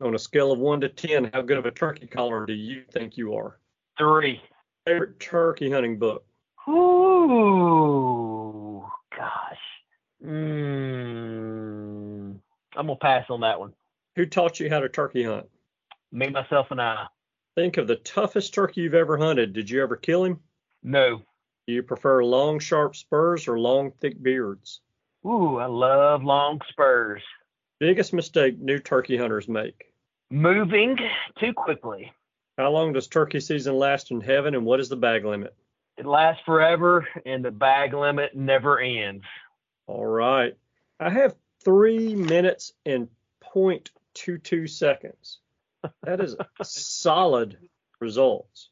On 0.00 0.14
a 0.14 0.18
scale 0.18 0.50
of 0.52 0.58
1 0.60 0.80
to 0.80 0.88
10, 0.88 1.30
how 1.34 1.42
good 1.42 1.58
of 1.58 1.66
a 1.66 1.70
turkey 1.70 2.06
caller 2.06 2.46
do 2.46 2.54
you 2.54 2.84
think 2.92 3.18
you 3.18 3.34
are? 3.34 3.58
Three. 3.98 4.40
Favorite 4.86 5.20
turkey 5.20 5.70
hunting 5.70 5.98
book? 5.98 6.24
Ooh, 6.68 7.72
gosh. 9.14 9.58
Mm, 10.24 11.18
I'm 12.76 12.86
gonna 12.86 12.96
pass 12.96 13.26
on 13.28 13.40
that 13.40 13.58
one. 13.60 13.74
Who 14.16 14.24
taught 14.24 14.60
you 14.60 14.70
how 14.70 14.80
to 14.80 14.88
turkey 14.88 15.24
hunt? 15.24 15.46
Me, 16.12 16.30
myself, 16.30 16.68
and 16.70 16.80
I. 16.80 17.08
Think 17.58 17.76
of 17.76 17.88
the 17.88 17.96
toughest 17.96 18.54
turkey 18.54 18.82
you've 18.82 18.94
ever 18.94 19.18
hunted. 19.18 19.52
Did 19.52 19.68
you 19.68 19.82
ever 19.82 19.96
kill 19.96 20.22
him? 20.22 20.38
No. 20.84 21.22
Do 21.66 21.72
you 21.72 21.82
prefer 21.82 22.22
long, 22.22 22.60
sharp 22.60 22.94
spurs 22.94 23.48
or 23.48 23.58
long, 23.58 23.90
thick 23.90 24.22
beards? 24.22 24.80
Ooh, 25.26 25.58
I 25.58 25.66
love 25.66 26.22
long 26.22 26.60
spurs. 26.68 27.20
Biggest 27.80 28.12
mistake 28.12 28.60
new 28.60 28.78
turkey 28.78 29.16
hunters 29.16 29.48
make. 29.48 29.92
Moving 30.30 30.98
too 31.40 31.52
quickly. 31.52 32.12
How 32.56 32.70
long 32.70 32.92
does 32.92 33.08
turkey 33.08 33.40
season 33.40 33.74
last 33.74 34.12
in 34.12 34.20
heaven 34.20 34.54
and 34.54 34.64
what 34.64 34.78
is 34.78 34.88
the 34.88 34.94
bag 34.94 35.24
limit? 35.24 35.52
It 35.96 36.06
lasts 36.06 36.44
forever, 36.46 37.08
and 37.26 37.44
the 37.44 37.50
bag 37.50 37.92
limit 37.92 38.36
never 38.36 38.78
ends. 38.78 39.24
All 39.88 40.06
right. 40.06 40.56
I 41.00 41.10
have 41.10 41.34
three 41.64 42.14
minutes 42.14 42.72
and 42.86 43.08
0.22 43.52 44.70
seconds. 44.70 45.40
That 46.02 46.20
is 46.20 46.36
solid 46.62 47.56
results. 48.00 48.70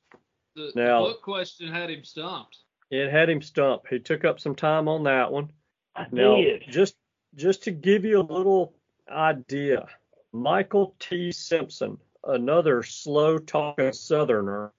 The, 0.55 0.73
Now- 0.75 1.03
the 1.07 1.13
book 1.15 1.23
question 1.23 1.73
had 1.73 1.91
him 1.91 2.05
stumped. 2.05 2.59
It 2.91 3.11
had 3.11 3.29
him 3.29 3.43
stumped. 3.43 3.89
He 3.89 3.99
took 3.99 4.25
up 4.25 4.39
some 4.39 4.55
time 4.55 4.87
on 4.89 5.03
that 5.05 5.33
one. 5.33 5.51
I 5.97 6.07
Now, 6.13 6.37
did. 6.37 6.65
just 6.69 6.95
just 7.35 7.65
to 7.65 7.71
give 7.73 8.05
you 8.05 8.21
a 8.21 8.23
little 8.23 8.75
idea, 9.11 9.89
Michael 10.33 10.95
T. 11.01 11.33
Simpson, 11.33 11.99
another 12.25 12.83
slow 12.85 13.39
talking 13.39 13.93
Southerner, 13.93 14.73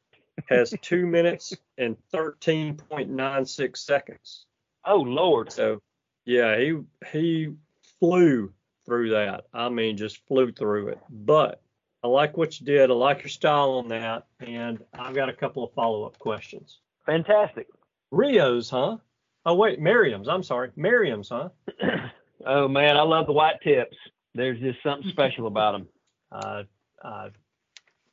has 0.48 0.74
two 0.82 1.06
minutes 1.06 1.54
and 1.78 1.98
13.96 2.13 3.78
seconds. 3.78 4.46
Oh 4.86 4.98
Lord. 5.02 5.52
So, 5.52 5.82
yeah, 6.26 6.58
he 6.58 6.78
he 7.12 7.54
flew 8.00 8.54
through 8.86 9.10
that. 9.12 9.46
I 9.54 9.70
mean, 9.70 9.98
just 9.98 10.26
flew 10.28 10.52
through 10.52 10.90
it. 10.90 11.00
But 11.10 11.62
I 12.04 12.08
like 12.08 12.38
what 12.38 12.60
you 12.60 12.66
did. 12.66 12.92
I 12.92 12.94
like 12.94 13.20
your 13.20 13.30
style 13.30 13.72
on 13.72 13.88
that, 13.90 14.28
and 14.40 14.84
I've 14.94 15.16
got 15.16 15.30
a 15.30 15.34
couple 15.34 15.64
of 15.64 15.74
follow 15.74 16.04
up 16.06 16.20
questions. 16.20 16.80
Fantastic. 17.06 17.68
Rios, 18.12 18.70
huh? 18.70 18.98
Oh 19.46 19.56
wait, 19.56 19.80
Merriam's. 19.80 20.28
I'm 20.28 20.44
sorry, 20.44 20.72
Merriam's, 20.76 21.30
huh? 21.30 21.50
oh 22.46 22.68
man, 22.68 22.98
I 22.98 23.02
love 23.02 23.26
the 23.26 23.34
white 23.34 23.62
tips. 23.64 23.98
There's 24.36 24.60
just 24.60 24.84
something 24.84 25.10
special 25.10 25.48
about 25.48 25.72
them. 25.72 25.88
Uh, 26.32 26.64
uh, 27.04 27.30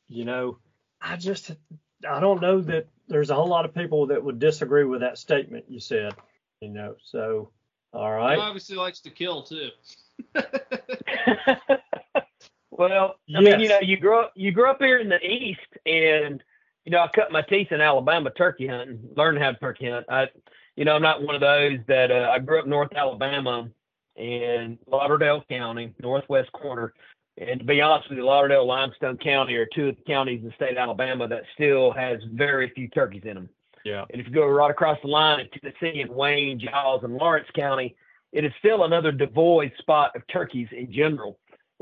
you 0.07 0.25
know, 0.25 0.57
I 1.01 1.17
just 1.17 1.51
I 2.09 2.19
don't 2.19 2.41
know 2.41 2.61
that 2.61 2.87
there's 3.07 3.29
a 3.29 3.35
whole 3.35 3.47
lot 3.47 3.65
of 3.65 3.75
people 3.75 4.07
that 4.07 4.23
would 4.23 4.39
disagree 4.39 4.85
with 4.85 5.01
that 5.01 5.17
statement 5.17 5.65
you 5.69 5.79
said. 5.79 6.13
You 6.61 6.69
know, 6.69 6.95
so 7.11 7.51
all 7.93 8.11
right. 8.11 8.35
He 8.37 8.41
obviously 8.41 8.75
likes 8.77 8.99
to 9.01 9.09
kill 9.09 9.43
too. 9.43 9.69
well, 12.77 13.09
I 13.11 13.13
Yes. 13.27 13.43
mean, 13.43 13.59
you 13.61 13.69
know, 13.69 13.79
you 13.81 13.97
grow 13.97 14.21
up 14.21 14.33
you 14.35 14.51
grew 14.51 14.69
up 14.69 14.81
here 14.81 14.97
in 14.99 15.09
the 15.09 15.23
east, 15.25 15.59
and 15.85 16.43
you 16.85 16.91
know, 16.91 16.99
I 16.99 17.07
cut 17.07 17.31
my 17.31 17.41
teeth 17.41 17.71
in 17.71 17.81
Alabama 17.81 18.29
turkey 18.31 18.67
hunting, 18.67 18.99
learning 19.15 19.41
how 19.41 19.51
to 19.51 19.59
turkey 19.59 19.89
hunt. 19.89 20.05
I, 20.09 20.29
you 20.75 20.85
know, 20.85 20.95
I'm 20.95 21.01
not 21.01 21.23
one 21.23 21.35
of 21.35 21.41
those 21.41 21.79
that 21.87 22.11
uh, 22.11 22.31
I 22.31 22.39
grew 22.39 22.59
up 22.59 22.67
North 22.67 22.93
Alabama 22.95 23.69
in 24.15 24.77
Lauderdale 24.87 25.43
County, 25.49 25.93
northwest 25.99 26.51
corner. 26.51 26.93
And 27.37 27.59
to 27.59 27.65
be 27.65 27.81
honest 27.81 28.09
with 28.09 28.17
you, 28.17 28.25
Lauderdale, 28.25 28.65
Limestone 28.65 29.17
County 29.17 29.55
are 29.55 29.67
two 29.73 29.89
of 29.89 29.97
the 29.97 30.03
counties 30.03 30.41
in 30.41 30.47
the 30.47 30.53
state 30.55 30.71
of 30.71 30.77
Alabama 30.77 31.27
that 31.27 31.43
still 31.53 31.91
has 31.91 32.19
very 32.31 32.69
few 32.69 32.87
turkeys 32.89 33.23
in 33.25 33.33
them. 33.33 33.49
Yeah. 33.83 34.05
And 34.09 34.21
if 34.21 34.27
you 34.27 34.33
go 34.33 34.47
right 34.47 34.71
across 34.71 34.97
the 35.01 35.09
line 35.09 35.41
in 35.41 35.49
Tennessee 35.49 36.01
and 36.01 36.11
Wayne, 36.11 36.59
Giles, 36.59 37.03
and 37.03 37.15
Lawrence 37.15 37.47
County, 37.55 37.95
it 38.31 38.45
is 38.45 38.51
still 38.59 38.83
another 38.83 39.11
devoid 39.11 39.73
spot 39.79 40.15
of 40.15 40.25
turkeys 40.27 40.67
in 40.71 40.91
general. 40.91 41.39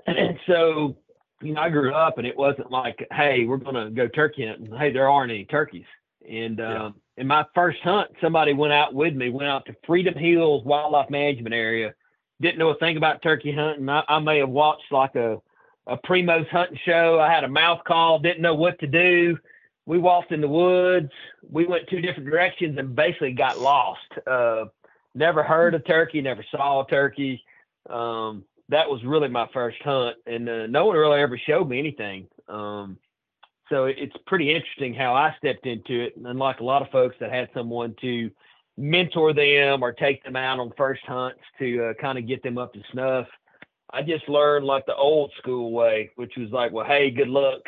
And 0.07 0.39
so, 0.47 0.97
you 1.41 1.53
know, 1.53 1.61
I 1.61 1.69
grew 1.69 1.93
up 1.93 2.17
and 2.17 2.27
it 2.27 2.37
wasn't 2.37 2.71
like, 2.71 3.05
hey, 3.11 3.45
we're 3.45 3.57
going 3.57 3.75
to 3.75 3.89
go 3.91 4.07
turkey 4.07 4.47
hunting. 4.47 4.75
Hey, 4.75 4.91
there 4.91 5.09
aren't 5.09 5.31
any 5.31 5.45
turkeys. 5.45 5.85
And 6.29 6.59
um, 6.61 6.95
in 7.17 7.27
my 7.27 7.45
first 7.53 7.79
hunt, 7.81 8.09
somebody 8.21 8.53
went 8.53 8.73
out 8.73 8.93
with 8.93 9.13
me, 9.13 9.29
went 9.29 9.49
out 9.49 9.65
to 9.65 9.75
Freedom 9.85 10.15
Hills 10.15 10.63
Wildlife 10.65 11.09
Management 11.09 11.53
Area. 11.53 11.93
Didn't 12.41 12.59
know 12.59 12.69
a 12.69 12.77
thing 12.77 12.97
about 12.97 13.21
turkey 13.21 13.51
hunting. 13.51 13.87
I, 13.89 14.03
I 14.07 14.19
may 14.19 14.39
have 14.39 14.49
watched 14.49 14.91
like 14.91 15.15
a, 15.15 15.41
a 15.85 15.97
Primo's 15.97 16.47
hunting 16.49 16.79
show. 16.85 17.19
I 17.19 17.31
had 17.31 17.43
a 17.43 17.49
mouth 17.49 17.81
call, 17.85 18.19
didn't 18.19 18.41
know 18.41 18.55
what 18.55 18.79
to 18.79 18.87
do 18.87 19.37
we 19.85 19.97
walked 19.97 20.31
in 20.31 20.41
the 20.41 20.47
woods. 20.47 21.11
We 21.49 21.65
went 21.65 21.87
two 21.89 22.01
different 22.01 22.29
directions 22.29 22.77
and 22.77 22.95
basically 22.95 23.33
got 23.33 23.59
lost. 23.59 24.07
Uh, 24.25 24.65
never 25.13 25.43
heard 25.43 25.75
of 25.75 25.85
turkey, 25.85 26.21
never 26.21 26.43
saw 26.51 26.83
a 26.83 26.87
turkey. 26.87 27.43
Um, 27.89 28.45
that 28.69 28.89
was 28.89 29.03
really 29.03 29.27
my 29.27 29.47
first 29.53 29.81
hunt, 29.81 30.17
and 30.25 30.47
uh, 30.49 30.67
no 30.67 30.85
one 30.85 30.97
really 30.97 31.19
ever 31.19 31.37
showed 31.37 31.67
me 31.67 31.79
anything. 31.79 32.27
Um, 32.47 32.97
so 33.69 33.85
it's 33.85 34.15
pretty 34.27 34.53
interesting 34.53 34.93
how 34.93 35.13
I 35.13 35.35
stepped 35.37 35.65
into 35.65 36.01
it. 36.01 36.15
And 36.17 36.27
unlike 36.27 36.59
a 36.59 36.63
lot 36.65 36.81
of 36.81 36.89
folks 36.89 37.15
that 37.19 37.31
had 37.31 37.49
someone 37.53 37.95
to 38.01 38.29
mentor 38.77 39.33
them 39.33 39.83
or 39.83 39.91
take 39.93 40.23
them 40.23 40.35
out 40.35 40.59
on 40.59 40.71
first 40.77 41.01
hunts 41.05 41.39
to 41.59 41.85
uh, 41.85 41.93
kind 41.95 42.17
of 42.17 42.27
get 42.27 42.43
them 42.43 42.57
up 42.57 42.73
to 42.73 42.81
snuff, 42.91 43.27
I 43.91 44.01
just 44.01 44.27
learned 44.27 44.65
like 44.65 44.85
the 44.85 44.95
old 44.95 45.31
school 45.37 45.71
way, 45.71 46.11
which 46.15 46.33
was 46.37 46.49
like, 46.51 46.71
well, 46.71 46.85
hey, 46.85 47.09
good 47.09 47.29
luck 47.29 47.61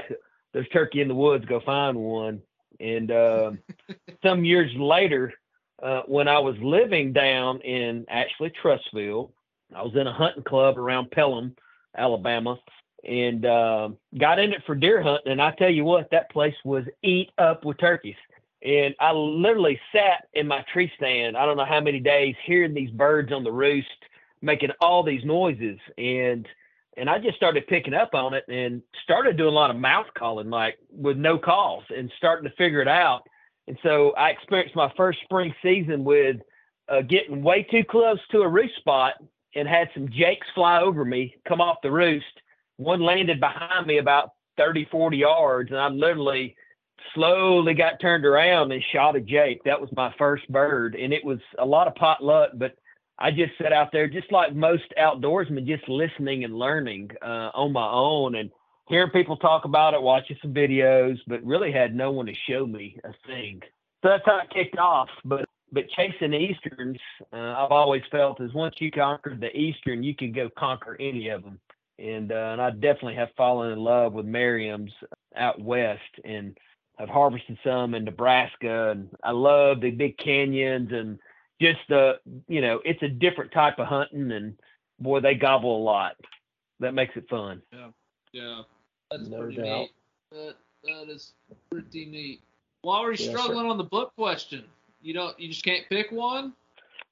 there's 0.55 0.69
turkey 0.69 1.01
in 1.01 1.09
the 1.09 1.13
woods, 1.13 1.43
go 1.45 1.59
find 1.59 1.97
one. 1.97 2.41
And 2.79 3.11
uh, 3.11 3.51
some 4.23 4.45
years 4.45 4.71
later, 4.77 5.33
uh, 5.83 6.03
when 6.07 6.29
I 6.29 6.39
was 6.39 6.55
living 6.61 7.11
down 7.11 7.59
in 7.59 8.05
actually 8.07 8.53
Trussville, 8.63 9.31
I 9.73 9.81
was 9.81 9.95
in 9.95 10.07
a 10.07 10.13
hunting 10.13 10.43
club 10.43 10.77
around 10.77 11.11
Pelham, 11.11 11.55
Alabama, 11.97 12.59
and 13.03 13.45
uh, 13.45 13.89
got 14.17 14.39
in 14.39 14.53
it 14.53 14.63
for 14.65 14.75
deer 14.75 15.01
hunting. 15.01 15.31
And 15.31 15.41
I 15.41 15.51
tell 15.51 15.69
you 15.69 15.83
what, 15.83 16.09
that 16.11 16.31
place 16.31 16.55
was 16.63 16.83
eat 17.03 17.31
up 17.37 17.65
with 17.65 17.77
turkeys. 17.77 18.15
And 18.63 18.95
I 18.99 19.11
literally 19.11 19.79
sat 19.91 20.27
in 20.33 20.47
my 20.47 20.65
tree 20.73 20.91
stand, 20.97 21.37
I 21.37 21.45
don't 21.45 21.57
know 21.57 21.65
how 21.65 21.81
many 21.81 21.99
days, 21.99 22.35
hearing 22.45 22.73
these 22.73 22.89
birds 22.89 23.31
on 23.31 23.43
the 23.43 23.51
roost 23.51 23.87
making 24.41 24.69
all 24.79 25.03
these 25.03 25.23
noises. 25.25 25.79
And 25.97 26.47
and 26.97 27.09
I 27.09 27.19
just 27.19 27.35
started 27.35 27.67
picking 27.67 27.93
up 27.93 28.13
on 28.13 28.33
it 28.33 28.45
and 28.47 28.81
started 29.03 29.35
doing 29.35 29.49
a 29.49 29.55
lot 29.55 29.69
of 29.69 29.75
mouth 29.75 30.05
calling, 30.17 30.49
like 30.49 30.77
with 30.89 31.17
no 31.17 31.37
calls, 31.37 31.83
and 31.89 32.09
starting 32.17 32.49
to 32.49 32.55
figure 32.55 32.81
it 32.81 32.87
out. 32.87 33.23
And 33.67 33.77
so 33.83 34.11
I 34.11 34.29
experienced 34.29 34.77
my 34.77 34.91
first 34.95 35.19
spring 35.23 35.53
season 35.61 36.05
with 36.05 36.37
uh, 36.87 37.01
getting 37.01 37.43
way 37.43 37.63
too 37.63 37.83
close 37.83 38.19
to 38.31 38.43
a 38.43 38.47
roost 38.47 38.77
spot 38.77 39.15
and 39.55 39.67
had 39.67 39.89
some 39.93 40.09
jakes 40.09 40.47
fly 40.53 40.81
over 40.81 41.05
me, 41.05 41.35
come 41.47 41.61
off 41.61 41.77
the 41.81 41.91
roost. 41.91 42.25
One 42.77 43.01
landed 43.01 43.39
behind 43.39 43.87
me 43.87 43.97
about 43.97 44.31
30, 44.57 44.85
40 44.91 45.17
yards, 45.17 45.71
and 45.71 45.79
I 45.79 45.87
literally 45.87 46.55
slowly 47.13 47.73
got 47.73 47.99
turned 47.99 48.25
around 48.25 48.71
and 48.71 48.83
shot 48.91 49.15
a 49.15 49.21
jake. 49.21 49.63
That 49.63 49.79
was 49.79 49.89
my 49.95 50.13
first 50.17 50.49
bird, 50.51 50.95
and 50.95 51.13
it 51.13 51.23
was 51.23 51.39
a 51.57 51.65
lot 51.65 51.87
of 51.87 51.95
pot 51.95 52.23
luck, 52.23 52.51
but 52.55 52.75
I 53.17 53.31
just 53.31 53.57
sat 53.57 53.71
out 53.71 53.91
there, 53.91 54.07
just 54.07 54.31
like 54.31 54.53
most 54.53 54.83
outdoorsmen, 54.99 55.65
just 55.65 55.87
listening 55.87 56.43
and 56.43 56.57
learning 56.57 57.11
uh, 57.21 57.51
on 57.53 57.71
my 57.71 57.89
own 57.89 58.35
and 58.35 58.51
hearing 58.89 59.09
people 59.11 59.37
talk 59.37 59.65
about 59.65 59.93
it, 59.93 60.01
watching 60.01 60.37
some 60.41 60.53
videos, 60.53 61.17
but 61.27 61.43
really 61.43 61.71
had 61.71 61.95
no 61.95 62.11
one 62.11 62.25
to 62.25 62.33
show 62.49 62.65
me 62.65 62.97
a 63.03 63.13
thing. 63.25 63.61
So 64.03 64.09
that's 64.09 64.25
how 64.25 64.39
it 64.39 64.49
kicked 64.49 64.77
off. 64.77 65.09
But 65.23 65.45
but 65.71 65.89
chasing 65.89 66.33
easterns, 66.33 66.99
uh, 67.33 67.35
I've 67.57 67.71
always 67.71 68.03
felt 68.11 68.41
is 68.41 68.53
once 68.53 68.75
you 68.79 68.91
conquer 68.91 69.35
the 69.35 69.55
eastern, 69.57 70.03
you 70.03 70.15
can 70.15 70.31
go 70.31 70.49
conquer 70.57 70.95
any 70.99 71.29
of 71.29 71.43
them. 71.43 71.59
And 71.99 72.31
uh, 72.31 72.49
and 72.51 72.61
I 72.61 72.71
definitely 72.71 73.15
have 73.15 73.29
fallen 73.37 73.71
in 73.71 73.79
love 73.79 74.13
with 74.13 74.25
Merriam's 74.25 74.91
out 75.35 75.61
west, 75.61 76.01
and 76.25 76.57
I've 76.99 77.09
harvested 77.09 77.57
some 77.63 77.93
in 77.95 78.03
Nebraska, 78.03 78.91
and 78.91 79.09
I 79.23 79.31
love 79.31 79.79
the 79.81 79.91
big 79.91 80.17
canyons 80.17 80.91
and 80.91 81.19
just 81.61 81.79
the 81.87 82.19
you 82.47 82.59
know 82.61 82.81
it's 82.83 83.01
a 83.01 83.07
different 83.07 83.51
type 83.53 83.79
of 83.79 83.87
hunting, 83.87 84.31
and 84.31 84.57
boy 84.99 85.21
they 85.21 85.35
gobble 85.35 85.77
a 85.77 85.83
lot. 85.83 86.15
That 86.81 86.93
makes 86.93 87.15
it 87.15 87.29
fun. 87.29 87.61
Yeah, 87.71 87.87
yeah, 88.33 88.61
that's 89.09 89.29
No 89.29 89.43
pretty 89.43 89.55
doubt. 89.57 89.79
neat. 89.79 89.91
That 90.31 90.55
that 90.83 91.09
is 91.09 91.33
pretty 91.71 92.05
neat. 92.05 92.41
While 92.81 93.03
we're 93.03 93.11
Yes, 93.11 93.21
sir. 93.21 93.37
struggling 93.37 93.67
on 93.67 93.77
the 93.77 93.85
book 93.85 94.13
question, 94.17 94.65
you 95.05 95.13
don't, 95.13 95.39
you 95.39 95.49
just 95.49 95.63
can't 95.63 95.87
pick 95.87 96.11
one. 96.11 96.53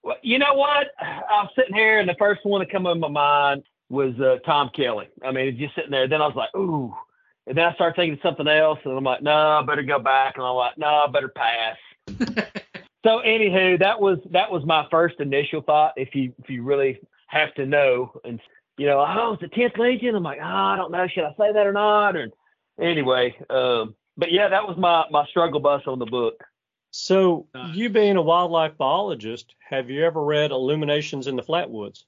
Well, 0.01 0.17
you 0.23 0.39
know 0.39 0.56
what? 0.56 0.88
I'm 0.99 1.47
sitting 1.56 1.75
here, 1.75 1.99
and 1.99 2.10
the 2.10 2.15
first 2.17 2.43
one 2.43 2.60
that 2.60 2.71
come 2.71 2.88
in 2.88 2.99
my 2.99 3.08
mind 3.08 3.63
was 3.89 4.19
uh, 4.19 4.38
Tom 4.45 4.71
Kelly. 4.75 5.10
I 5.23 5.32
mean, 5.32 5.47
it's 5.47 5.60
just 5.60 5.75
sitting 5.75 5.91
there. 5.91 6.08
Then 6.08 6.21
I 6.21 6.25
was 6.25 6.36
like, 6.36 6.53
ooh. 6.56 6.93
And 7.45 7.56
then 7.56 7.65
I 7.65 7.73
started 7.75 7.95
thinking 7.95 8.13
of 8.13 8.19
something 8.23 8.47
else, 8.47 8.79
and 8.84 8.97
I'm 8.97 9.03
like, 9.03 9.21
no, 9.21 9.32
I 9.32 9.63
better 9.63 9.84
go 9.84 9.99
back. 9.99 10.36
And 10.38 10.45
I'm 10.45 10.56
like, 10.56 10.77
no, 10.77 10.88
I 10.88 11.08
better 11.08 11.29
pass. 11.29 11.77
so, 13.06 13.21
anywho, 13.21 13.79
that 13.79 13.99
was 14.01 14.17
that 14.32 14.51
was 14.51 14.65
my 14.65 14.88
first 14.89 15.19
initial 15.19 15.62
thought. 15.62 15.93
If 15.95 16.15
you 16.15 16.34
if 16.41 16.49
you 16.49 16.63
really 16.63 16.99
have 17.27 17.53
to 17.56 17.65
know, 17.65 18.19
and 18.23 18.39
you 18.77 18.88
know, 18.88 18.99
oh, 18.99 19.34
it's 19.34 19.41
the 19.41 19.49
tenth 19.49 19.77
Legion. 19.77 20.15
I'm 20.15 20.23
like, 20.23 20.39
oh, 20.41 20.45
I 20.45 20.75
don't 20.77 20.91
know, 20.91 21.08
should 21.08 21.25
I 21.25 21.32
say 21.38 21.53
that 21.53 21.67
or 21.67 21.73
not? 21.73 22.15
And 22.15 22.32
anyway, 22.82 23.36
um, 23.49 23.93
but 24.17 24.32
yeah, 24.32 24.47
that 24.47 24.67
was 24.67 24.77
my 24.77 25.06
my 25.12 25.25
struggle 25.27 25.60
bus 25.60 25.84
on 25.86 25.99
the 25.99 26.06
book. 26.06 26.43
So, 26.95 27.47
Nice. 27.56 27.75
you 27.75 27.89
being 27.89 28.17
a 28.17 28.21
wildlife 28.21 28.77
biologist, 28.77 29.56
have 29.67 29.89
you 29.89 30.06
ever 30.06 30.23
read 30.23 30.51
Illuminations 30.51 31.25
in 31.25 31.36
the 31.36 31.41
Flatwoods? 31.41 32.03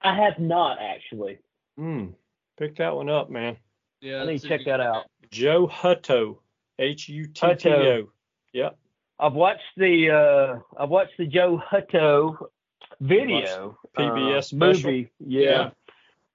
I 0.00 0.14
have 0.14 0.38
not 0.38 0.78
actually. 0.80 1.38
Hmm. 1.76 2.10
Pick 2.58 2.76
that 2.76 2.94
one 2.94 3.10
up, 3.10 3.28
man. 3.28 3.56
Yeah, 4.00 4.22
I 4.22 4.26
need 4.26 4.40
to 4.40 4.48
check 4.48 4.60
that 4.66 4.80
out. 4.80 5.06
Joe 5.32 5.66
Hutto, 5.66 6.38
H 6.78 7.08
U 7.08 7.26
T 7.26 7.54
T 7.56 7.70
O. 7.70 7.72
Hutto. 7.72 8.08
Yep. 8.52 8.78
I've 9.18 9.32
watched 9.34 9.62
the 9.76 10.10
uh 10.10 10.80
I've 10.80 10.88
watched 10.88 11.16
the 11.18 11.26
Joe 11.26 11.60
Hutto 11.68 12.36
video 13.00 13.78
PBS 13.98 14.36
uh, 14.36 14.40
special? 14.42 14.90
movie. 14.90 15.10
Yeah. 15.18 15.70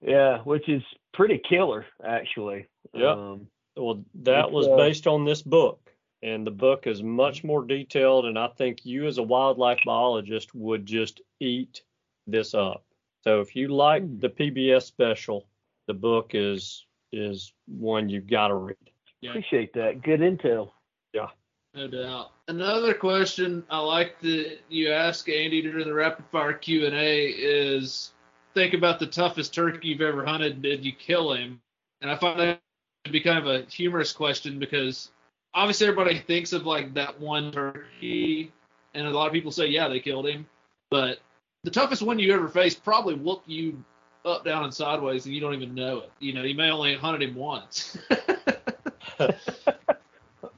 yeah. 0.01 0.39
which 0.39 0.67
is 0.67 0.83
pretty 1.13 1.39
killer 1.49 1.85
actually. 2.05 2.67
Yeah. 2.93 3.11
Um, 3.11 3.47
Well, 3.77 4.03
that 4.23 4.51
was 4.51 4.67
uh, 4.67 4.75
based 4.75 5.07
on 5.07 5.23
this 5.23 5.41
book, 5.41 5.79
and 6.23 6.45
the 6.45 6.51
book 6.51 6.87
is 6.87 7.03
much 7.03 7.43
more 7.43 7.63
detailed. 7.63 8.25
And 8.25 8.37
I 8.37 8.47
think 8.47 8.85
you, 8.85 9.05
as 9.07 9.17
a 9.17 9.23
wildlife 9.23 9.79
biologist, 9.85 10.53
would 10.55 10.85
just 10.85 11.21
eat 11.39 11.83
this 12.25 12.53
up. 12.53 12.83
So, 13.23 13.41
if 13.41 13.55
you 13.55 13.69
like 13.69 14.03
Hmm. 14.03 14.19
the 14.19 14.29
PBS 14.29 14.83
special, 14.83 15.47
the 15.87 15.93
book 15.93 16.31
is 16.33 16.85
is 17.13 17.53
one 17.67 18.09
you've 18.09 18.27
got 18.27 18.49
to 18.49 18.55
read. 18.55 18.75
Yeah, 19.21 19.31
appreciate 19.31 19.73
that. 19.73 20.01
Good 20.01 20.19
intel. 20.19 20.71
Yeah. 21.13 21.29
No 21.73 21.87
doubt. 21.87 22.31
Another 22.47 22.93
question 22.93 23.63
I 23.69 23.79
like 23.79 24.19
that 24.21 24.59
you 24.67 24.91
ask 24.91 25.29
Andy 25.29 25.61
during 25.61 25.85
the 25.87 25.93
rapid 25.93 26.25
fire 26.31 26.53
Q 26.53 26.85
and 26.85 26.95
A 26.95 27.27
is, 27.27 28.11
think 28.53 28.73
about 28.73 28.99
the 28.99 29.07
toughest 29.07 29.53
turkey 29.53 29.89
you've 29.89 30.01
ever 30.01 30.25
hunted. 30.25 30.61
Did 30.61 30.83
you 30.83 30.91
kill 30.91 31.33
him? 31.33 31.61
And 32.01 32.11
I 32.11 32.17
find 32.17 32.39
that 32.39 32.59
to 33.05 33.11
be 33.11 33.21
kind 33.21 33.37
of 33.39 33.47
a 33.47 33.65
humorous 33.69 34.11
question 34.11 34.59
because 34.59 35.11
obviously 35.57 35.87
everybody 35.87 36.19
thinks 36.19 36.53
of 36.53 36.65
like 36.65 36.93
that 36.93 37.19
one 37.19 37.51
turkey, 37.51 38.51
and 38.93 39.07
a 39.07 39.09
lot 39.09 39.27
of 39.27 39.33
people 39.33 39.51
say, 39.51 39.65
yeah, 39.65 39.87
they 39.87 39.99
killed 39.99 40.27
him. 40.27 40.45
But 40.89 41.19
the 41.63 41.71
toughest 41.71 42.03
one 42.03 42.19
you 42.19 42.33
ever 42.33 42.47
faced 42.47 42.83
probably 42.83 43.15
whooped 43.15 43.49
you 43.49 43.83
up, 44.23 44.45
down, 44.45 44.63
and 44.63 44.73
sideways, 44.73 45.25
and 45.25 45.33
you 45.33 45.41
don't 45.41 45.55
even 45.55 45.73
know 45.73 45.99
it. 45.99 46.11
You 46.19 46.33
know, 46.33 46.43
you 46.43 46.55
may 46.55 46.69
only 46.69 46.95
hunted 46.95 47.27
him 47.27 47.35
once. 47.35 47.97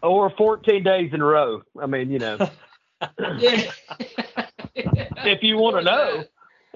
Or 0.02 0.30
14 0.30 0.82
days 0.82 1.12
in 1.14 1.20
a 1.20 1.26
row. 1.26 1.62
I 1.78 1.86
mean, 1.86 2.10
you 2.10 2.20
know, 2.20 2.38
yeah. 3.38 3.72
if 4.76 5.44
you 5.44 5.58
want 5.58 5.76
to 5.76 5.84
know. 5.84 6.24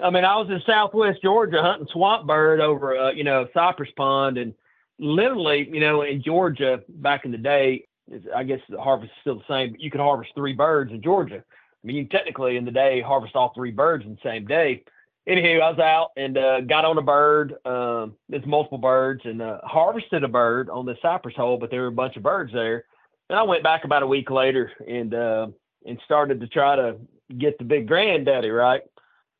I 0.02 0.10
mean, 0.10 0.26
I 0.26 0.36
was 0.36 0.50
in 0.50 0.60
Southwest 0.66 1.22
Georgia 1.22 1.62
hunting 1.62 1.88
swamp 1.90 2.26
bird 2.26 2.60
over, 2.60 2.96
uh, 2.96 3.12
you 3.12 3.24
know, 3.24 3.48
Cypress 3.54 3.88
Pond, 3.96 4.36
and 4.36 4.52
literally, 4.98 5.66
you 5.72 5.80
know, 5.80 6.02
in 6.02 6.22
Georgia 6.22 6.82
back 6.86 7.24
in 7.24 7.32
the 7.32 7.38
day, 7.38 7.86
I 8.34 8.44
guess 8.44 8.60
the 8.68 8.80
harvest 8.80 9.12
is 9.12 9.20
still 9.20 9.36
the 9.36 9.44
same, 9.48 9.72
but 9.72 9.80
you 9.80 9.90
could 9.90 10.00
harvest 10.00 10.32
three 10.34 10.52
birds 10.52 10.92
in 10.92 11.02
Georgia. 11.02 11.42
I 11.84 11.86
mean, 11.86 11.96
you 11.96 12.02
can 12.06 12.18
technically 12.18 12.56
in 12.56 12.64
the 12.64 12.70
day 12.70 13.00
harvest 13.00 13.36
all 13.36 13.52
three 13.54 13.70
birds 13.70 14.04
in 14.04 14.12
the 14.12 14.28
same 14.28 14.46
day. 14.46 14.84
Anywho, 15.28 15.62
I 15.62 15.70
was 15.70 15.78
out 15.78 16.10
and 16.16 16.36
uh, 16.36 16.60
got 16.60 16.84
on 16.84 16.98
a 16.98 17.02
bird. 17.02 17.54
Um, 17.64 18.14
there's 18.28 18.44
multiple 18.44 18.78
birds 18.78 19.22
and 19.24 19.40
uh, 19.40 19.58
harvested 19.64 20.22
a 20.22 20.28
bird 20.28 20.68
on 20.68 20.84
the 20.84 20.96
cypress 21.00 21.34
hole, 21.34 21.56
but 21.56 21.70
there 21.70 21.82
were 21.82 21.88
a 21.88 21.92
bunch 21.92 22.16
of 22.16 22.22
birds 22.22 22.52
there. 22.52 22.84
And 23.30 23.38
I 23.38 23.42
went 23.42 23.62
back 23.62 23.84
about 23.84 24.02
a 24.02 24.06
week 24.06 24.30
later 24.30 24.70
and 24.86 25.14
uh, 25.14 25.46
and 25.86 25.98
started 26.04 26.40
to 26.40 26.46
try 26.46 26.76
to 26.76 26.96
get 27.38 27.56
the 27.56 27.64
big 27.64 27.88
granddaddy 27.88 28.50
right. 28.50 28.82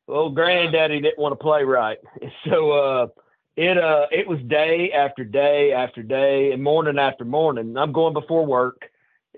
Well, 0.07 0.29
granddaddy 0.29 1.01
didn't 1.01 1.19
want 1.19 1.33
to 1.33 1.43
play 1.43 1.63
right, 1.63 1.99
so 2.47 2.71
uh, 2.71 3.07
it 3.55 3.77
uh 3.77 4.07
it 4.11 4.27
was 4.27 4.39
day 4.47 4.91
after 4.91 5.23
day 5.23 5.71
after 5.71 6.03
day 6.03 6.51
and 6.51 6.63
morning 6.63 6.99
after 6.99 7.25
morning. 7.25 7.77
I'm 7.77 7.91
going 7.91 8.13
before 8.13 8.45
work, 8.45 8.89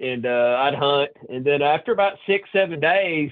and 0.01 0.25
uh, 0.25 0.57
I'd 0.59 0.75
hunt, 0.75 1.11
and 1.29 1.45
then 1.45 1.61
after 1.61 1.91
about 1.91 2.17
six 2.25 2.49
seven 2.51 2.79
days, 2.79 3.31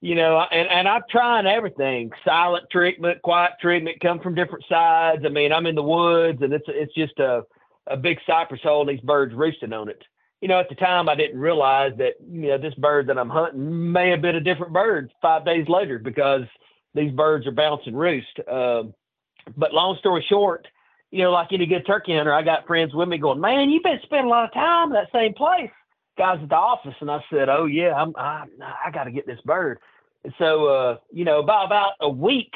you 0.00 0.14
know, 0.14 0.44
and 0.50 0.68
and 0.68 0.88
I'm 0.88 1.02
trying 1.10 1.46
everything: 1.46 2.10
silent 2.24 2.66
treatment, 2.70 3.22
quiet 3.22 3.52
treatment, 3.60 4.00
come 4.00 4.20
from 4.20 4.34
different 4.34 4.64
sides. 4.68 5.22
I 5.24 5.28
mean, 5.28 5.52
I'm 5.52 5.66
in 5.66 5.74
the 5.74 5.82
woods, 5.82 6.42
and 6.42 6.52
it's 6.52 6.66
it's 6.68 6.94
just 6.94 7.18
a 7.18 7.42
a 7.86 7.96
big 7.96 8.18
cypress 8.26 8.62
hole, 8.62 8.82
and 8.82 8.90
these 8.90 9.04
birds 9.04 9.34
roosting 9.34 9.72
on 9.72 9.88
it 9.88 10.02
you 10.40 10.48
know, 10.48 10.58
at 10.58 10.68
the 10.68 10.74
time 10.74 11.08
I 11.08 11.14
didn't 11.14 11.38
realize 11.38 11.92
that, 11.98 12.14
you 12.30 12.48
know, 12.48 12.58
this 12.58 12.74
bird 12.74 13.06
that 13.08 13.18
I'm 13.18 13.28
hunting 13.28 13.92
may 13.92 14.08
have 14.10 14.22
been 14.22 14.36
a 14.36 14.40
different 14.40 14.72
bird 14.72 15.12
five 15.20 15.44
days 15.44 15.68
later 15.68 15.98
because 15.98 16.44
these 16.94 17.12
birds 17.12 17.46
are 17.46 17.52
bouncing 17.52 17.94
roost. 17.94 18.40
Um, 18.50 18.94
but 19.56 19.74
long 19.74 19.96
story 19.98 20.24
short, 20.28 20.66
you 21.10 21.22
know, 21.22 21.32
like 21.32 21.52
any 21.52 21.66
good 21.66 21.86
turkey 21.86 22.16
hunter, 22.16 22.32
I 22.32 22.42
got 22.42 22.66
friends 22.66 22.94
with 22.94 23.08
me 23.08 23.18
going, 23.18 23.40
man, 23.40 23.70
you've 23.70 23.82
been 23.82 24.00
spending 24.02 24.26
a 24.26 24.30
lot 24.30 24.44
of 24.44 24.54
time 24.54 24.88
in 24.88 24.94
that 24.94 25.12
same 25.12 25.34
place. 25.34 25.70
Guys 26.16 26.38
at 26.42 26.48
the 26.48 26.54
office. 26.54 26.94
And 27.00 27.10
I 27.10 27.24
said, 27.30 27.48
oh 27.48 27.66
yeah, 27.66 27.94
I'm, 27.94 28.14
I, 28.16 28.44
I 28.86 28.90
got 28.90 29.04
to 29.04 29.10
get 29.10 29.26
this 29.26 29.40
bird. 29.44 29.78
And 30.24 30.34
so, 30.38 30.66
uh, 30.66 30.96
you 31.10 31.24
know, 31.24 31.42
by 31.42 31.64
about 31.64 31.92
a 32.00 32.08
week, 32.08 32.52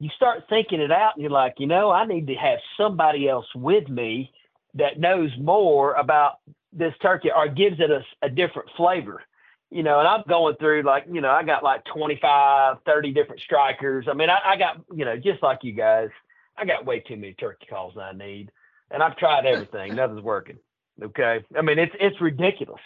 you 0.00 0.08
start 0.16 0.44
thinking 0.48 0.80
it 0.80 0.90
out 0.90 1.14
and 1.14 1.22
you're 1.22 1.30
like, 1.30 1.54
you 1.58 1.66
know, 1.66 1.90
I 1.90 2.06
need 2.06 2.26
to 2.26 2.34
have 2.34 2.58
somebody 2.76 3.28
else 3.28 3.46
with 3.54 3.88
me 3.88 4.32
that 4.74 4.98
knows 4.98 5.30
more 5.38 5.94
about 5.94 6.38
this 6.72 6.94
turkey 7.00 7.30
or 7.34 7.46
gives 7.48 7.78
it 7.78 7.90
a, 7.90 8.02
a 8.22 8.28
different 8.28 8.70
flavor. 8.76 9.22
You 9.70 9.82
know, 9.82 9.98
and 9.98 10.06
I'm 10.06 10.22
going 10.28 10.56
through 10.56 10.82
like, 10.82 11.04
you 11.10 11.20
know, 11.20 11.30
I 11.30 11.42
got 11.42 11.62
like 11.62 11.84
25, 11.84 12.76
30 12.84 13.12
different 13.12 13.40
strikers. 13.40 14.06
I 14.08 14.14
mean, 14.14 14.30
I, 14.30 14.38
I 14.44 14.56
got, 14.56 14.80
you 14.94 15.04
know, 15.04 15.16
just 15.16 15.42
like 15.42 15.60
you 15.62 15.72
guys, 15.72 16.10
I 16.56 16.64
got 16.64 16.84
way 16.86 17.00
too 17.00 17.16
many 17.16 17.34
turkey 17.34 17.66
calls 17.68 17.96
I 17.96 18.12
need. 18.12 18.50
And 18.90 19.02
I've 19.02 19.16
tried 19.16 19.46
everything. 19.46 19.94
Nothing's 19.96 20.22
working. 20.22 20.58
Okay. 21.02 21.44
I 21.56 21.62
mean, 21.62 21.78
it's, 21.78 21.94
it's 21.98 22.20
ridiculous. 22.20 22.80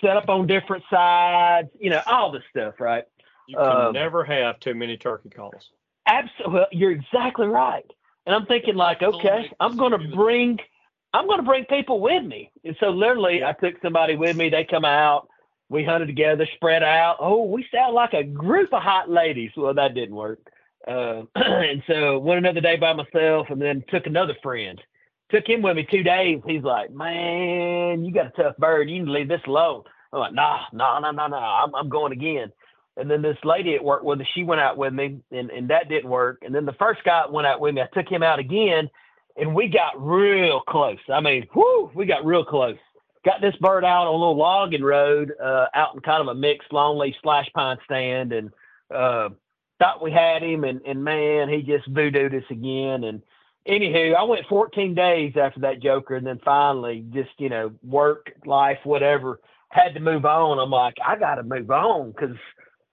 Set 0.00 0.16
up 0.16 0.28
on 0.28 0.46
different 0.46 0.84
sides, 0.90 1.68
you 1.80 1.88
know, 1.90 2.02
all 2.06 2.30
this 2.30 2.42
stuff, 2.50 2.74
right? 2.80 3.04
You 3.48 3.56
can 3.56 3.66
Um, 3.86 3.92
never 3.94 4.24
have 4.24 4.60
too 4.60 4.74
many 4.74 4.96
turkey 4.96 5.30
calls. 5.30 5.70
Absolutely. 6.06 6.54
Well, 6.54 6.66
you're 6.72 6.90
exactly 6.90 7.46
right. 7.46 7.84
And 8.26 8.34
I'm 8.34 8.46
thinking 8.46 8.74
like, 8.74 9.02
okay, 9.02 9.50
I'm 9.60 9.76
going 9.76 9.92
to 9.92 10.14
bring, 10.16 10.58
I'm 11.14 11.26
going 11.26 11.38
to 11.38 11.44
bring 11.44 11.64
people 11.64 12.00
with 12.00 12.24
me. 12.24 12.50
And 12.64 12.76
so 12.80 12.90
literally 12.90 13.42
I 13.44 13.52
took 13.52 13.74
somebody 13.80 14.16
with 14.16 14.36
me. 14.36 14.50
They 14.50 14.64
come 14.64 14.84
out, 14.84 15.28
we 15.68 15.84
hunted 15.84 16.06
together, 16.06 16.46
spread 16.56 16.82
out. 16.82 17.16
Oh, 17.20 17.44
we 17.44 17.64
sound 17.72 17.94
like 17.94 18.12
a 18.14 18.24
group 18.24 18.74
of 18.74 18.82
hot 18.82 19.08
ladies. 19.08 19.52
Well, 19.56 19.74
that 19.74 19.94
didn't 19.94 20.14
work. 20.14 20.40
Uh, 20.86 21.22
and 21.34 21.82
so 21.86 22.18
went 22.18 22.38
another 22.38 22.60
day 22.60 22.76
by 22.76 22.92
myself 22.92 23.48
and 23.50 23.60
then 23.60 23.84
took 23.88 24.06
another 24.06 24.36
friend. 24.42 24.80
Took 25.30 25.48
him 25.48 25.62
with 25.62 25.76
me 25.76 25.86
two 25.90 26.04
days. 26.04 26.40
He's 26.46 26.62
like, 26.62 26.92
man, 26.92 28.04
you 28.04 28.12
got 28.12 28.26
a 28.26 28.42
tough 28.42 28.56
bird. 28.58 28.88
You 28.88 29.00
need 29.00 29.06
to 29.06 29.12
leave 29.12 29.28
this 29.28 29.40
alone. 29.46 29.82
I'm 30.12 30.20
like, 30.20 30.34
nah, 30.34 30.60
nah, 30.72 31.00
nah, 31.00 31.10
nah, 31.10 31.26
nah. 31.26 31.64
I'm, 31.64 31.74
I'm 31.74 31.88
going 31.88 32.12
again. 32.12 32.52
And 32.96 33.10
then 33.10 33.22
this 33.22 33.36
lady 33.44 33.74
at 33.74 33.84
work 33.84 34.04
with 34.04 34.20
us, 34.20 34.26
she 34.34 34.44
went 34.44 34.60
out 34.60 34.78
with 34.78 34.92
me, 34.94 35.18
and, 35.30 35.50
and 35.50 35.68
that 35.68 35.88
didn't 35.88 36.08
work. 36.08 36.38
And 36.42 36.54
then 36.54 36.64
the 36.64 36.72
first 36.74 37.00
guy 37.04 37.24
went 37.28 37.46
out 37.46 37.60
with 37.60 37.74
me, 37.74 37.82
I 37.82 37.88
took 37.92 38.08
him 38.08 38.22
out 38.22 38.38
again, 38.38 38.88
and 39.36 39.54
we 39.54 39.68
got 39.68 40.00
real 40.00 40.60
close. 40.60 40.98
I 41.12 41.20
mean, 41.20 41.46
whoo, 41.54 41.90
we 41.94 42.06
got 42.06 42.24
real 42.24 42.44
close. 42.44 42.78
Got 43.24 43.42
this 43.42 43.56
bird 43.60 43.84
out 43.84 44.06
on 44.06 44.14
a 44.14 44.16
little 44.16 44.36
logging 44.36 44.84
road, 44.84 45.32
uh, 45.42 45.66
out 45.74 45.94
in 45.94 46.00
kind 46.00 46.22
of 46.22 46.28
a 46.28 46.34
mixed 46.34 46.70
longleaf 46.70 47.14
slash 47.22 47.46
pine 47.54 47.76
stand, 47.84 48.32
and 48.32 48.50
uh, 48.94 49.30
thought 49.78 50.02
we 50.02 50.12
had 50.12 50.42
him, 50.42 50.64
and 50.64 50.80
and 50.86 51.04
man, 51.04 51.48
he 51.48 51.62
just 51.62 51.92
voodooed 51.92 52.36
us 52.36 52.50
again. 52.50 53.04
And 53.04 53.22
anywho, 53.68 54.14
I 54.14 54.22
went 54.24 54.46
14 54.48 54.94
days 54.94 55.34
after 55.36 55.60
that 55.60 55.82
Joker, 55.82 56.16
and 56.16 56.26
then 56.26 56.40
finally, 56.44 57.04
just 57.10 57.30
you 57.38 57.48
know, 57.48 57.72
work, 57.82 58.32
life, 58.44 58.78
whatever, 58.84 59.40
had 59.70 59.94
to 59.94 60.00
move 60.00 60.24
on. 60.24 60.58
I'm 60.58 60.70
like, 60.70 60.96
I 61.04 61.16
got 61.16 61.36
to 61.36 61.42
move 61.42 61.70
on 61.70 62.12
because 62.12 62.36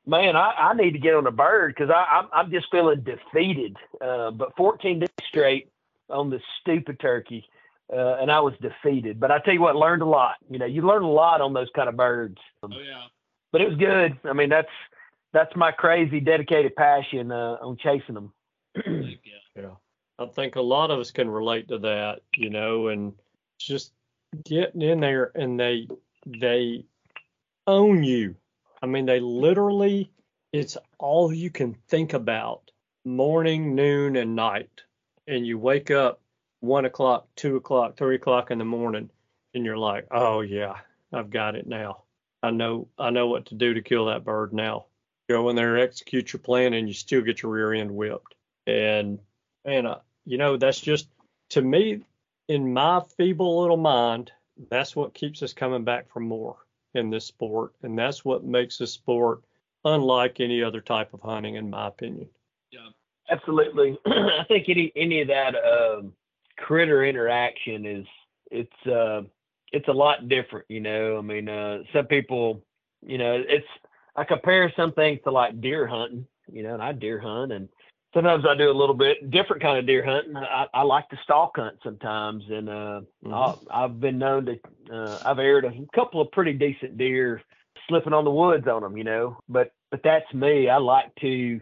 man, 0.05 0.35
I, 0.35 0.51
I 0.57 0.73
need 0.73 0.91
to 0.91 0.99
get 0.99 1.15
on 1.15 1.27
a 1.27 1.31
bird 1.31 1.75
because 1.75 1.93
I'm 1.93 2.27
I'm 2.33 2.51
just 2.51 2.67
feeling 2.71 3.03
defeated. 3.03 3.77
Uh, 4.01 4.31
but 4.31 4.55
14 4.57 4.99
days 4.99 5.09
straight 5.27 5.69
on 6.09 6.29
this 6.29 6.41
stupid 6.61 6.99
turkey, 6.99 7.45
uh, 7.91 8.17
and 8.19 8.31
I 8.31 8.39
was 8.39 8.53
defeated. 8.61 9.19
But 9.19 9.31
I 9.31 9.39
tell 9.39 9.53
you 9.53 9.61
what, 9.61 9.75
learned 9.75 10.01
a 10.01 10.07
lot. 10.07 10.35
You 10.49 10.59
know, 10.59 10.65
you 10.65 10.81
learn 10.81 11.03
a 11.03 11.11
lot 11.11 11.41
on 11.41 11.53
those 11.53 11.69
kind 11.75 11.89
of 11.89 11.95
birds. 11.95 12.37
Oh 12.61 12.69
yeah. 12.69 13.05
But 13.51 13.61
it 13.61 13.69
was 13.69 13.77
good. 13.77 14.17
I 14.23 14.33
mean, 14.33 14.49
that's 14.49 14.67
that's 15.33 15.55
my 15.55 15.71
crazy 15.71 16.19
dedicated 16.19 16.75
passion 16.75 17.31
uh, 17.31 17.57
on 17.61 17.77
chasing 17.77 18.15
them. 18.15 18.33
yeah. 18.85 19.71
I 20.19 20.25
think 20.27 20.55
a 20.55 20.61
lot 20.61 20.91
of 20.91 20.99
us 20.99 21.11
can 21.11 21.29
relate 21.29 21.67
to 21.69 21.79
that, 21.79 22.21
you 22.37 22.49
know, 22.49 22.87
and 22.87 23.13
just 23.59 23.91
getting 24.45 24.81
in 24.81 24.99
there 24.99 25.31
and 25.35 25.59
they 25.59 25.87
they 26.25 26.85
own 27.67 28.03
you. 28.03 28.35
I 28.81 28.85
mean, 28.85 29.05
they 29.05 29.19
literally 29.19 30.11
it's 30.51 30.77
all 30.99 31.33
you 31.33 31.49
can 31.49 31.75
think 31.87 32.13
about 32.13 32.71
morning, 33.05 33.75
noon, 33.75 34.15
and 34.15 34.35
night. 34.35 34.69
And 35.27 35.47
you 35.47 35.57
wake 35.57 35.89
up 35.89 36.21
one 36.59 36.85
o'clock, 36.85 37.27
two 37.35 37.55
o'clock, 37.55 37.97
three 37.97 38.15
o'clock 38.15 38.51
in 38.51 38.59
the 38.59 38.65
morning, 38.65 39.09
and 39.53 39.65
you're 39.65 39.77
like, 39.77 40.05
oh 40.11 40.41
yeah, 40.41 40.75
I've 41.11 41.29
got 41.29 41.55
it 41.55 41.65
now. 41.65 42.03
I 42.43 42.51
know 42.51 42.87
I 42.99 43.09
know 43.09 43.27
what 43.27 43.47
to 43.47 43.55
do 43.55 43.73
to 43.73 43.81
kill 43.81 44.05
that 44.05 44.25
bird 44.25 44.53
now. 44.53 44.85
Go 45.29 45.49
in 45.49 45.55
there, 45.55 45.77
execute 45.77 46.33
your 46.33 46.39
plan, 46.39 46.73
and 46.73 46.87
you 46.87 46.93
still 46.93 47.21
get 47.21 47.41
your 47.41 47.51
rear 47.51 47.73
end 47.73 47.91
whipped. 47.91 48.35
And 48.67 49.19
and 49.65 49.87
uh, 49.87 49.99
you 50.25 50.37
know 50.37 50.57
that's 50.57 50.79
just 50.79 51.07
to 51.49 51.61
me, 51.61 52.01
in 52.47 52.73
my 52.73 53.01
feeble 53.17 53.61
little 53.61 53.77
mind, 53.77 54.31
that's 54.69 54.95
what 54.95 55.13
keeps 55.13 55.41
us 55.43 55.53
coming 55.53 55.83
back 55.83 56.09
for 56.11 56.19
more 56.19 56.57
in 56.93 57.09
this 57.09 57.25
sport, 57.25 57.73
and 57.83 57.97
that's 57.97 58.23
what 58.23 58.43
makes 58.43 58.77
this 58.77 58.91
sport 58.91 59.43
unlike 59.85 60.39
any 60.39 60.63
other 60.63 60.81
type 60.81 61.13
of 61.13 61.21
hunting, 61.21 61.55
in 61.55 61.69
my 61.69 61.87
opinion. 61.87 62.29
Yeah. 62.71 62.89
Absolutely. 63.29 63.97
I 64.05 64.43
think 64.47 64.69
any 64.69 64.91
any 64.95 65.21
of 65.21 65.27
that 65.29 65.55
um, 65.55 66.13
critter 66.57 67.05
interaction 67.05 67.85
is 67.85 68.05
it's 68.51 68.87
uh, 68.87 69.21
it's 69.71 69.87
a 69.87 69.93
lot 69.93 70.27
different. 70.27 70.65
You 70.69 70.81
know, 70.81 71.17
I 71.17 71.21
mean, 71.21 71.49
uh, 71.49 71.79
some 71.93 72.05
people, 72.05 72.63
you 73.01 73.17
know, 73.17 73.41
it's 73.47 73.65
I 74.15 74.23
compare 74.23 74.71
some 74.75 74.93
things 74.93 75.19
to 75.23 75.31
like 75.31 75.59
deer 75.61 75.87
hunting. 75.87 76.27
You 76.51 76.63
know, 76.63 76.73
and 76.73 76.83
I 76.83 76.91
deer 76.91 77.19
hunt, 77.19 77.53
and 77.53 77.69
sometimes 78.13 78.45
I 78.47 78.55
do 78.55 78.69
a 78.69 78.73
little 78.73 78.95
bit 78.95 79.31
different 79.31 79.61
kind 79.61 79.77
of 79.77 79.87
deer 79.87 80.05
hunting. 80.05 80.35
I, 80.35 80.67
I 80.73 80.83
like 80.83 81.07
to 81.09 81.19
stalk 81.23 81.53
hunt 81.55 81.77
sometimes, 81.83 82.43
and 82.49 82.69
uh, 82.69 83.01
mm-hmm. 83.25 83.67
i 83.71 83.81
have 83.81 83.99
been 83.99 84.17
known 84.17 84.45
to 84.45 84.59
uh, 84.93 85.19
I've 85.25 85.39
aired 85.39 85.65
a 85.65 85.73
couple 85.95 86.21
of 86.21 86.31
pretty 86.31 86.53
decent 86.53 86.97
deer 86.97 87.41
slipping 87.87 88.13
on 88.13 88.25
the 88.25 88.31
woods 88.31 88.67
on 88.67 88.81
them, 88.81 88.97
you 88.97 89.03
know. 89.03 89.37
But 89.49 89.71
but 89.89 90.01
that's 90.03 90.31
me. 90.33 90.69
I 90.69 90.77
like 90.77 91.13
to 91.21 91.61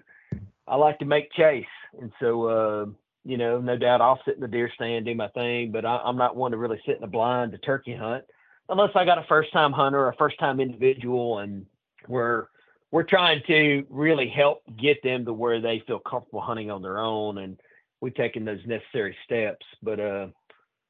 I 0.68 0.76
like 0.76 1.00
to 1.00 1.06
make 1.06 1.32
chase, 1.34 1.66
and 2.00 2.12
so 2.20 2.46
uh, 2.48 2.86
you 3.24 3.38
know, 3.38 3.60
no 3.60 3.78
doubt 3.78 4.02
I'll 4.02 4.22
sit 4.26 4.36
in 4.36 4.42
the 4.42 4.48
deer 4.48 4.72
stand, 4.76 5.06
do 5.06 5.16
my 5.16 5.28
thing, 5.30 5.72
but 5.72 5.86
I, 5.86 6.02
am 6.08 6.18
not 6.18 6.36
one 6.36 6.52
to 6.52 6.58
really 6.58 6.82
sit 6.86 6.96
in 6.96 7.02
the 7.02 7.08
blind 7.08 7.52
to 7.52 7.58
turkey 7.60 7.96
hunt 7.96 8.26
unless 8.70 8.92
I 8.96 9.06
got 9.06 9.18
a 9.18 9.26
first 9.28 9.52
time 9.54 9.74
hunter 9.74 10.00
or 10.00 10.10
a 10.10 10.16
first 10.16 10.40
time 10.40 10.60
individual, 10.60 11.40
and 11.40 11.66
we're 12.08 12.48
we're 12.92 13.04
trying 13.04 13.42
to 13.48 13.86
really 13.90 14.28
help 14.28 14.64
get 14.78 15.02
them 15.02 15.26
to 15.26 15.34
where 15.34 15.62
they 15.62 15.82
feel 15.88 16.00
comfortable 16.00 16.42
hunting 16.42 16.70
on 16.70 16.82
their 16.82 17.00
own, 17.00 17.38
and 17.38 17.60
we've 18.02 18.16
taken 18.16 18.44
those 18.44 18.66
necessary 18.66 19.16
steps. 19.26 19.66
But 19.82 20.00
uh, 20.00 20.28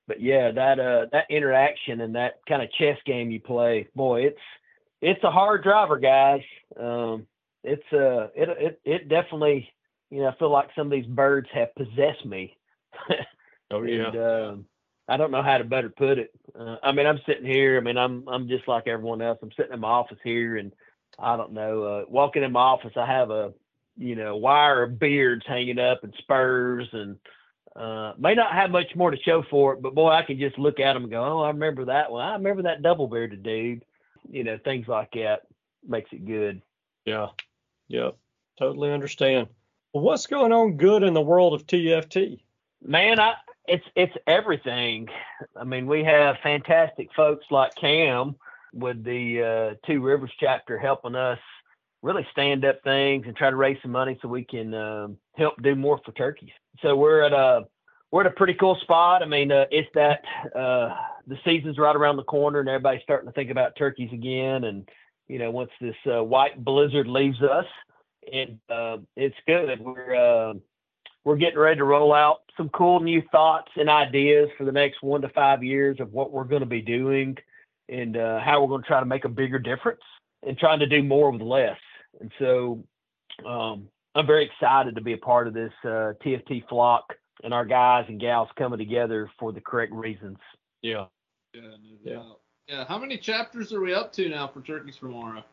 but 0.08 0.22
yeah, 0.22 0.52
that 0.52 0.80
uh 0.80 1.06
that 1.12 1.30
interaction 1.30 2.02
and 2.02 2.16
that 2.16 2.40
kind 2.48 2.62
of 2.62 2.72
chess 2.74 2.98
game 3.06 3.32
you 3.32 3.40
play, 3.40 3.88
boy, 3.96 4.24
it's 4.24 4.42
it's 5.02 5.24
a 5.24 5.32
hard 5.32 5.64
driver, 5.64 5.98
guys. 6.00 6.42
Um, 6.80 7.28
it's 7.64 7.94
uh 7.94 8.28
it 8.36 8.50
it 8.50 8.82
it 8.84 9.10
definitely 9.10 9.72
you 10.10 10.22
know 10.22 10.30
I 10.30 10.36
feel 10.38 10.52
like 10.52 10.70
some 10.76 10.88
of 10.88 10.92
these 10.92 11.06
birds 11.06 11.48
have 11.54 11.76
possessed 11.76 12.26
me. 12.26 12.58
oh 13.72 13.84
yeah. 13.84 14.08
and, 14.08 14.16
uh, 14.16 14.56
I 15.08 15.18
don't 15.18 15.32
know 15.32 15.44
how 15.44 15.58
to 15.58 15.64
better 15.64 15.90
put 15.90 16.20
it. 16.20 16.32
Uh, 16.58 16.78
I 16.82 16.92
mean, 16.94 17.06
I'm 17.06 17.20
sitting 17.26 17.46
here. 17.46 17.78
I 17.78 17.82
mean, 17.82 17.98
I'm 17.98 18.28
I'm 18.28 18.48
just 18.48 18.68
like 18.68 18.88
everyone 18.88 19.22
else. 19.22 19.40
I'm 19.42 19.52
sitting 19.58 19.74
in 19.74 19.80
my 19.80 19.90
office 19.90 20.20
here, 20.24 20.58
and 20.58 20.72
I 21.20 21.38
don't 21.38 21.54
know. 21.54 21.84
Uh, 21.84 22.04
walking 22.08 22.44
in 22.44 22.52
my 22.52 22.62
office, 22.62 22.94
I 22.96 23.06
have 23.06 23.32
a 23.32 23.54
you 23.98 24.16
know 24.16 24.38
wire 24.38 24.84
of 24.84 25.00
beards 25.00 25.46
hanging 25.48 25.80
up 25.80 26.04
and 26.04 26.14
spurs, 26.20 26.88
and 26.94 27.18
uh, 27.76 28.14
may 28.18 28.36
not 28.36 28.54
have 28.54 28.72
much 28.72 28.96
more 28.96 29.12
to 29.12 29.18
show 29.18 29.44
for 29.50 29.74
it, 29.74 29.82
but 29.82 29.96
boy, 29.96 30.10
I 30.10 30.24
can 30.24 30.40
just 30.40 30.58
look 30.60 30.80
at 30.80 30.94
them 30.94 31.04
and 31.04 31.12
go, 31.12 31.24
oh, 31.24 31.42
I 31.42 31.50
remember 31.50 31.86
that 31.86 32.12
one. 32.12 32.26
I 32.26 32.34
remember 32.34 32.64
that 32.64 32.82
double 32.82 33.08
bearded 33.08 33.44
dude. 33.44 33.86
You 34.30 34.44
know, 34.44 34.58
things 34.64 34.88
like 34.88 35.12
that 35.14 35.44
makes 35.88 36.12
it 36.14 36.26
good. 36.26 36.62
Yeah. 37.06 37.28
Yep. 37.88 38.18
Totally 38.60 38.92
understand. 38.92 39.48
Well, 39.94 40.04
what's 40.04 40.28
going 40.28 40.52
on 40.52 40.78
good 40.78 41.04
in 41.04 41.14
the 41.14 41.22
world 41.22 41.54
of 41.54 41.66
TFT? 41.66 42.40
Man, 42.84 43.20
I 43.20 43.34
it's 43.68 43.86
it's 43.96 44.16
everything. 44.28 45.08
I 45.56 45.64
mean, 45.64 45.88
we 45.88 46.04
have 46.04 46.38
fantastic 46.44 47.10
folks 47.16 47.46
like 47.52 47.76
Cam 47.76 48.36
with 48.74 49.04
the 49.04 49.76
uh, 49.76 49.88
Two 49.88 50.02
Rivers 50.02 50.32
chapter 50.40 50.78
helping 50.78 51.16
us 51.16 51.40
really 52.02 52.26
stand 52.32 52.66
up 52.66 52.82
things 52.84 53.26
and 53.28 53.36
try 53.36 53.50
to 53.50 53.56
raise 53.56 53.78
some 53.82 53.92
money 53.92 54.18
so 54.22 54.28
we 54.28 54.44
can 54.44 54.74
um, 54.74 55.18
help 55.36 55.62
do 55.62 55.76
more 55.76 56.00
for 56.04 56.12
turkeys. 56.14 56.52
So 56.82 56.96
we're 56.96 57.22
at 57.22 57.34
a 57.34 57.66
we're 58.12 58.22
at 58.22 58.28
a 58.28 58.36
pretty 58.36 58.56
cool 58.56 58.78
spot. 58.82 59.22
I 59.22 59.26
mean, 59.26 59.52
uh, 59.52 59.66
it's 59.72 59.88
that 59.94 60.22
uh, 60.56 60.96
the 61.28 61.38
season's 61.46 61.78
right 61.78 61.96
around 61.96 62.18
the 62.18 62.24
corner 62.24 62.60
and 62.60 62.68
everybody's 62.68 63.04
starting 63.04 63.28
to 63.28 63.34
think 63.34 63.52
about 63.52 63.78
turkeys 63.78 64.12
again. 64.12 64.66
And 64.66 64.90
you 65.28 65.40
know, 65.40 65.52
once 65.52 65.72
this 65.80 65.96
uh, 66.06 66.24
white 66.24 66.64
blizzard 66.64 67.08
leaves 67.08 67.42
us, 67.42 67.66
and 68.32 68.60
uh, 68.70 68.98
it's 69.16 69.36
good. 69.48 69.80
We're 69.80 70.16
uh, 70.16 70.54
we're 71.24 71.38
getting 71.38 71.60
ready 71.60 71.78
to 71.78 71.84
roll 71.84 72.14
out 72.14 72.42
some 72.58 72.70
cool 72.70 73.00
new 73.00 73.22
thoughts 73.32 73.72
and 73.76 73.90
ideas 73.90 74.50
for 74.58 74.66
the 74.66 74.72
next 74.72 75.02
one 75.02 75.22
to 75.22 75.30
five 75.30 75.64
years 75.64 76.00
of 76.00 76.12
what 76.12 76.32
we're 76.32 76.44
going 76.44 76.62
to 76.62 76.66
be 76.66 76.82
doing 76.82 77.38
and 77.92 78.18
uh, 78.18 78.40
how 78.40 78.62
we're 78.62 78.70
going 78.70 78.82
to 78.82 78.88
try 78.88 79.00
to 79.00 79.06
make 79.06 79.26
a 79.26 79.30
bigger 79.30 79.60
difference 79.60 80.02
and 80.48 80.58
trying 80.58 80.80
to 80.80 80.88
do 80.88 81.04
more 81.04 81.30
with 81.30 81.42
less. 81.42 81.78
And 82.20 82.32
so 82.40 82.84
um, 83.46 83.88
I'm 84.16 84.26
very 84.26 84.46
excited 84.46 84.96
to 84.96 85.02
be 85.02 85.14
a 85.14 85.18
part 85.18 85.48
of 85.48 85.54
this 85.54 85.74
uh, 85.84 86.14
TFT 86.26 86.68
flock 86.68 87.14
and 87.44 87.54
our 87.54 87.66
guys 87.66 88.06
and 88.08 88.20
gals 88.20 88.50
coming 88.58 88.80
together 88.80 89.30
for 89.38 89.52
the 89.52 89.62
correct 89.62 89.94
reasons. 89.94 90.38
Yeah. 90.82 91.06
Yeah, 91.54 91.62
no 91.62 91.98
yeah. 92.04 92.24
Yeah. 92.68 92.86
How 92.88 92.98
many 92.98 93.18
chapters 93.18 93.74
are 93.74 93.82
we 93.82 93.94
up 93.94 94.14
to 94.14 94.30
now 94.30 94.48
for 94.48 94.62
Turkeys 94.62 94.98
for 94.98 95.08
Tomorrow? 95.08 95.44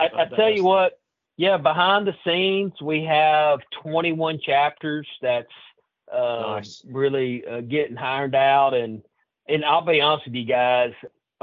I, 0.00 0.08
I 0.16 0.24
tell 0.34 0.50
you 0.50 0.64
what, 0.64 0.98
yeah, 1.36 1.56
behind 1.56 2.06
the 2.06 2.14
scenes, 2.24 2.72
we 2.80 3.04
have 3.04 3.58
21 3.82 4.38
chapters. 4.44 5.06
That's 5.20 5.46
uh, 6.12 6.56
nice. 6.56 6.82
really 6.86 7.44
uh, 7.46 7.60
getting 7.62 7.96
hired 7.96 8.34
out, 8.34 8.72
and 8.72 9.02
and 9.48 9.64
I'll 9.64 9.84
be 9.84 10.00
honest 10.00 10.26
with 10.26 10.34
you 10.34 10.46
guys, 10.46 10.92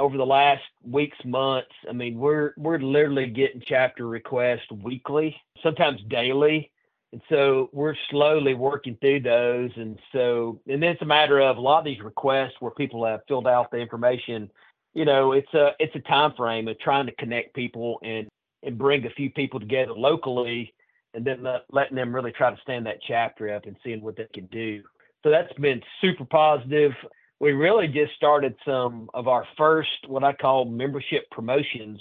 over 0.01 0.17
the 0.17 0.25
last 0.25 0.63
weeks, 0.83 1.17
months, 1.23 1.69
I 1.87 1.93
mean, 1.93 2.17
we're 2.17 2.53
we're 2.57 2.79
literally 2.79 3.27
getting 3.27 3.61
chapter 3.65 4.07
requests 4.07 4.69
weekly, 4.83 5.35
sometimes 5.61 6.01
daily. 6.09 6.71
And 7.13 7.21
so 7.29 7.69
we're 7.71 7.95
slowly 8.09 8.53
working 8.53 8.97
through 8.99 9.21
those. 9.21 9.69
And 9.75 9.99
so, 10.13 10.59
and 10.67 10.81
then 10.81 10.91
it's 10.91 11.01
a 11.01 11.05
matter 11.05 11.39
of 11.39 11.57
a 11.57 11.61
lot 11.61 11.79
of 11.79 11.85
these 11.85 12.01
requests 12.01 12.53
where 12.61 12.71
people 12.71 13.05
have 13.05 13.21
filled 13.27 13.47
out 13.47 13.69
the 13.69 13.77
information. 13.77 14.49
You 14.93 15.05
know, 15.05 15.33
it's 15.33 15.53
a 15.53 15.71
it's 15.79 15.95
a 15.95 15.99
time 15.99 16.33
frame 16.35 16.67
of 16.67 16.79
trying 16.79 17.05
to 17.05 17.15
connect 17.15 17.53
people 17.53 17.99
and 18.03 18.27
and 18.63 18.77
bring 18.77 19.05
a 19.05 19.09
few 19.11 19.29
people 19.29 19.59
together 19.59 19.93
locally 19.93 20.73
and 21.13 21.23
then 21.25 21.45
letting 21.71 21.95
them 21.95 22.15
really 22.15 22.31
try 22.31 22.49
to 22.49 22.61
stand 22.61 22.85
that 22.85 22.99
chapter 23.07 23.53
up 23.53 23.65
and 23.65 23.75
seeing 23.83 24.01
what 24.01 24.15
they 24.15 24.27
can 24.33 24.45
do. 24.47 24.81
So 25.23 25.29
that's 25.29 25.53
been 25.53 25.81
super 25.99 26.25
positive. 26.25 26.93
We 27.41 27.53
really 27.53 27.87
just 27.87 28.13
started 28.15 28.53
some 28.63 29.09
of 29.15 29.27
our 29.27 29.47
first, 29.57 29.89
what 30.05 30.23
I 30.23 30.31
call 30.31 30.63
membership 30.65 31.27
promotions 31.31 31.99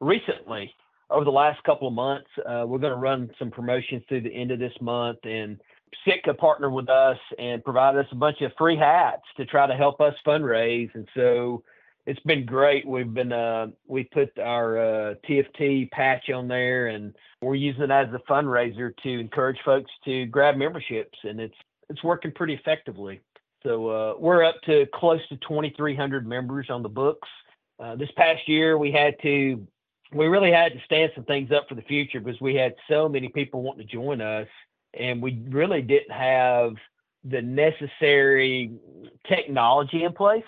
recently 0.00 0.74
over 1.10 1.26
the 1.26 1.30
last 1.30 1.62
couple 1.64 1.88
of 1.88 1.92
months. 1.92 2.30
Uh, 2.38 2.64
we're 2.66 2.78
going 2.78 2.94
to 2.94 2.98
run 2.98 3.30
some 3.38 3.50
promotions 3.50 4.02
through 4.08 4.22
the 4.22 4.32
end 4.32 4.50
of 4.50 4.58
this 4.58 4.72
month 4.80 5.18
and 5.24 5.60
Sitka 6.06 6.32
partnered 6.32 6.72
with 6.72 6.88
us 6.88 7.18
and 7.38 7.62
provided 7.62 8.00
us 8.00 8.06
a 8.12 8.14
bunch 8.14 8.40
of 8.40 8.50
free 8.56 8.78
hats 8.78 9.24
to 9.36 9.44
try 9.44 9.66
to 9.66 9.74
help 9.74 10.00
us 10.00 10.14
fundraise. 10.26 10.88
And 10.94 11.06
so 11.14 11.62
it's 12.06 12.20
been 12.20 12.46
great. 12.46 12.86
We've 12.86 13.12
been 13.12 13.32
uh, 13.32 13.66
we 13.86 14.04
put 14.04 14.38
our 14.38 14.78
uh, 14.78 15.14
TFT 15.28 15.90
patch 15.90 16.30
on 16.30 16.48
there, 16.48 16.86
and 16.86 17.14
we're 17.42 17.56
using 17.56 17.82
it 17.82 17.90
as 17.90 18.08
a 18.14 18.22
fundraiser 18.30 18.96
to 19.02 19.20
encourage 19.20 19.58
folks 19.66 19.90
to 20.06 20.24
grab 20.26 20.56
memberships, 20.56 21.18
and 21.24 21.40
it's 21.40 21.56
it's 21.90 22.02
working 22.02 22.32
pretty 22.32 22.54
effectively. 22.54 23.20
So 23.68 23.88
uh, 23.88 24.14
we're 24.18 24.44
up 24.44 24.62
to 24.62 24.86
close 24.94 25.20
to 25.28 25.36
2,300 25.36 26.26
members 26.26 26.70
on 26.70 26.82
the 26.82 26.88
books. 26.88 27.28
Uh, 27.78 27.96
this 27.96 28.08
past 28.16 28.48
year, 28.48 28.78
we 28.78 28.90
had 28.90 29.14
to 29.20 29.66
we 30.10 30.26
really 30.26 30.50
had 30.50 30.72
to 30.72 30.80
stand 30.86 31.12
some 31.14 31.24
things 31.24 31.52
up 31.52 31.68
for 31.68 31.74
the 31.74 31.82
future 31.82 32.18
because 32.18 32.40
we 32.40 32.54
had 32.54 32.74
so 32.88 33.10
many 33.10 33.28
people 33.28 33.60
wanting 33.60 33.86
to 33.86 33.92
join 33.92 34.22
us, 34.22 34.48
and 34.98 35.20
we 35.20 35.42
really 35.50 35.82
didn't 35.82 36.10
have 36.10 36.76
the 37.24 37.42
necessary 37.42 38.72
technology 39.28 40.04
in 40.04 40.14
place 40.14 40.44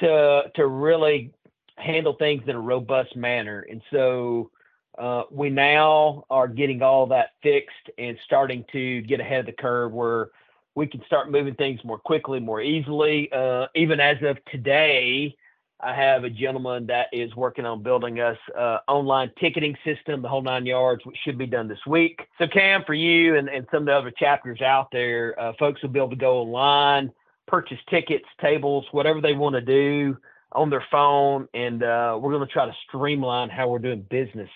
to 0.00 0.50
to 0.56 0.66
really 0.66 1.32
handle 1.76 2.14
things 2.14 2.42
in 2.48 2.56
a 2.56 2.60
robust 2.60 3.14
manner. 3.14 3.64
And 3.70 3.82
so 3.92 4.50
uh, 4.98 5.22
we 5.30 5.48
now 5.48 6.24
are 6.28 6.48
getting 6.48 6.82
all 6.82 7.06
that 7.06 7.34
fixed 7.40 7.90
and 7.98 8.18
starting 8.24 8.64
to 8.72 9.00
get 9.02 9.20
ahead 9.20 9.40
of 9.40 9.46
the 9.46 9.52
curve 9.52 9.92
where 9.92 10.30
we 10.74 10.86
can 10.86 11.02
start 11.06 11.30
moving 11.30 11.54
things 11.54 11.80
more 11.84 11.98
quickly, 11.98 12.40
more 12.40 12.60
easily. 12.60 13.30
Uh, 13.32 13.66
even 13.74 14.00
as 14.00 14.16
of 14.22 14.38
today, 14.46 15.34
I 15.80 15.94
have 15.94 16.24
a 16.24 16.30
gentleman 16.30 16.86
that 16.86 17.08
is 17.12 17.34
working 17.36 17.66
on 17.66 17.82
building 17.82 18.20
us 18.20 18.38
uh, 18.58 18.78
online 18.88 19.30
ticketing 19.38 19.76
system, 19.84 20.22
the 20.22 20.28
whole 20.28 20.42
nine 20.42 20.66
yards, 20.66 21.04
which 21.04 21.16
should 21.24 21.38
be 21.38 21.46
done 21.46 21.68
this 21.68 21.84
week. 21.86 22.20
So, 22.38 22.46
Cam, 22.46 22.84
for 22.84 22.94
you 22.94 23.36
and, 23.36 23.48
and 23.48 23.66
some 23.70 23.82
of 23.82 23.86
the 23.86 23.92
other 23.92 24.10
chapters 24.10 24.60
out 24.62 24.88
there, 24.90 25.38
uh, 25.38 25.52
folks 25.58 25.82
will 25.82 25.90
be 25.90 25.98
able 25.98 26.10
to 26.10 26.16
go 26.16 26.38
online, 26.38 27.12
purchase 27.46 27.78
tickets, 27.90 28.24
tables, 28.40 28.86
whatever 28.92 29.20
they 29.20 29.34
want 29.34 29.54
to 29.54 29.60
do 29.60 30.16
on 30.52 30.70
their 30.70 30.84
phone, 30.90 31.48
and 31.52 31.82
uh, 31.82 32.16
we're 32.20 32.32
going 32.32 32.46
to 32.46 32.52
try 32.52 32.64
to 32.64 32.74
streamline 32.88 33.50
how 33.50 33.68
we're 33.68 33.78
doing 33.80 34.06
business, 34.08 34.48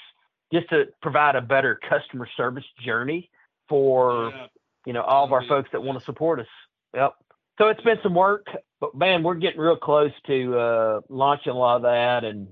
just 0.53 0.69
to 0.71 0.87
provide 1.03 1.35
a 1.35 1.41
better 1.41 1.79
customer 1.89 2.29
service 2.37 2.64
journey 2.85 3.29
for 3.69 4.31
yeah. 4.35 4.47
You 4.89 4.95
know 4.95 5.03
all 5.03 5.22
of 5.26 5.34
our 5.34 5.45
folks 5.47 5.68
that 5.72 5.82
want 5.82 5.99
to 5.99 6.05
support 6.07 6.41
us. 6.41 6.47
Yep. 6.95 7.12
So 7.59 7.68
it's 7.68 7.82
been 7.82 7.99
some 8.03 8.14
work, 8.14 8.47
but 8.80 8.97
man, 8.97 9.22
we're 9.22 9.34
getting 9.34 9.61
real 9.61 9.76
close 9.76 10.12
to 10.26 10.59
uh, 10.59 11.01
launching 11.11 11.53
a 11.53 11.59
lot 11.59 11.76
of 11.76 11.82
that, 11.82 12.24
and 12.24 12.49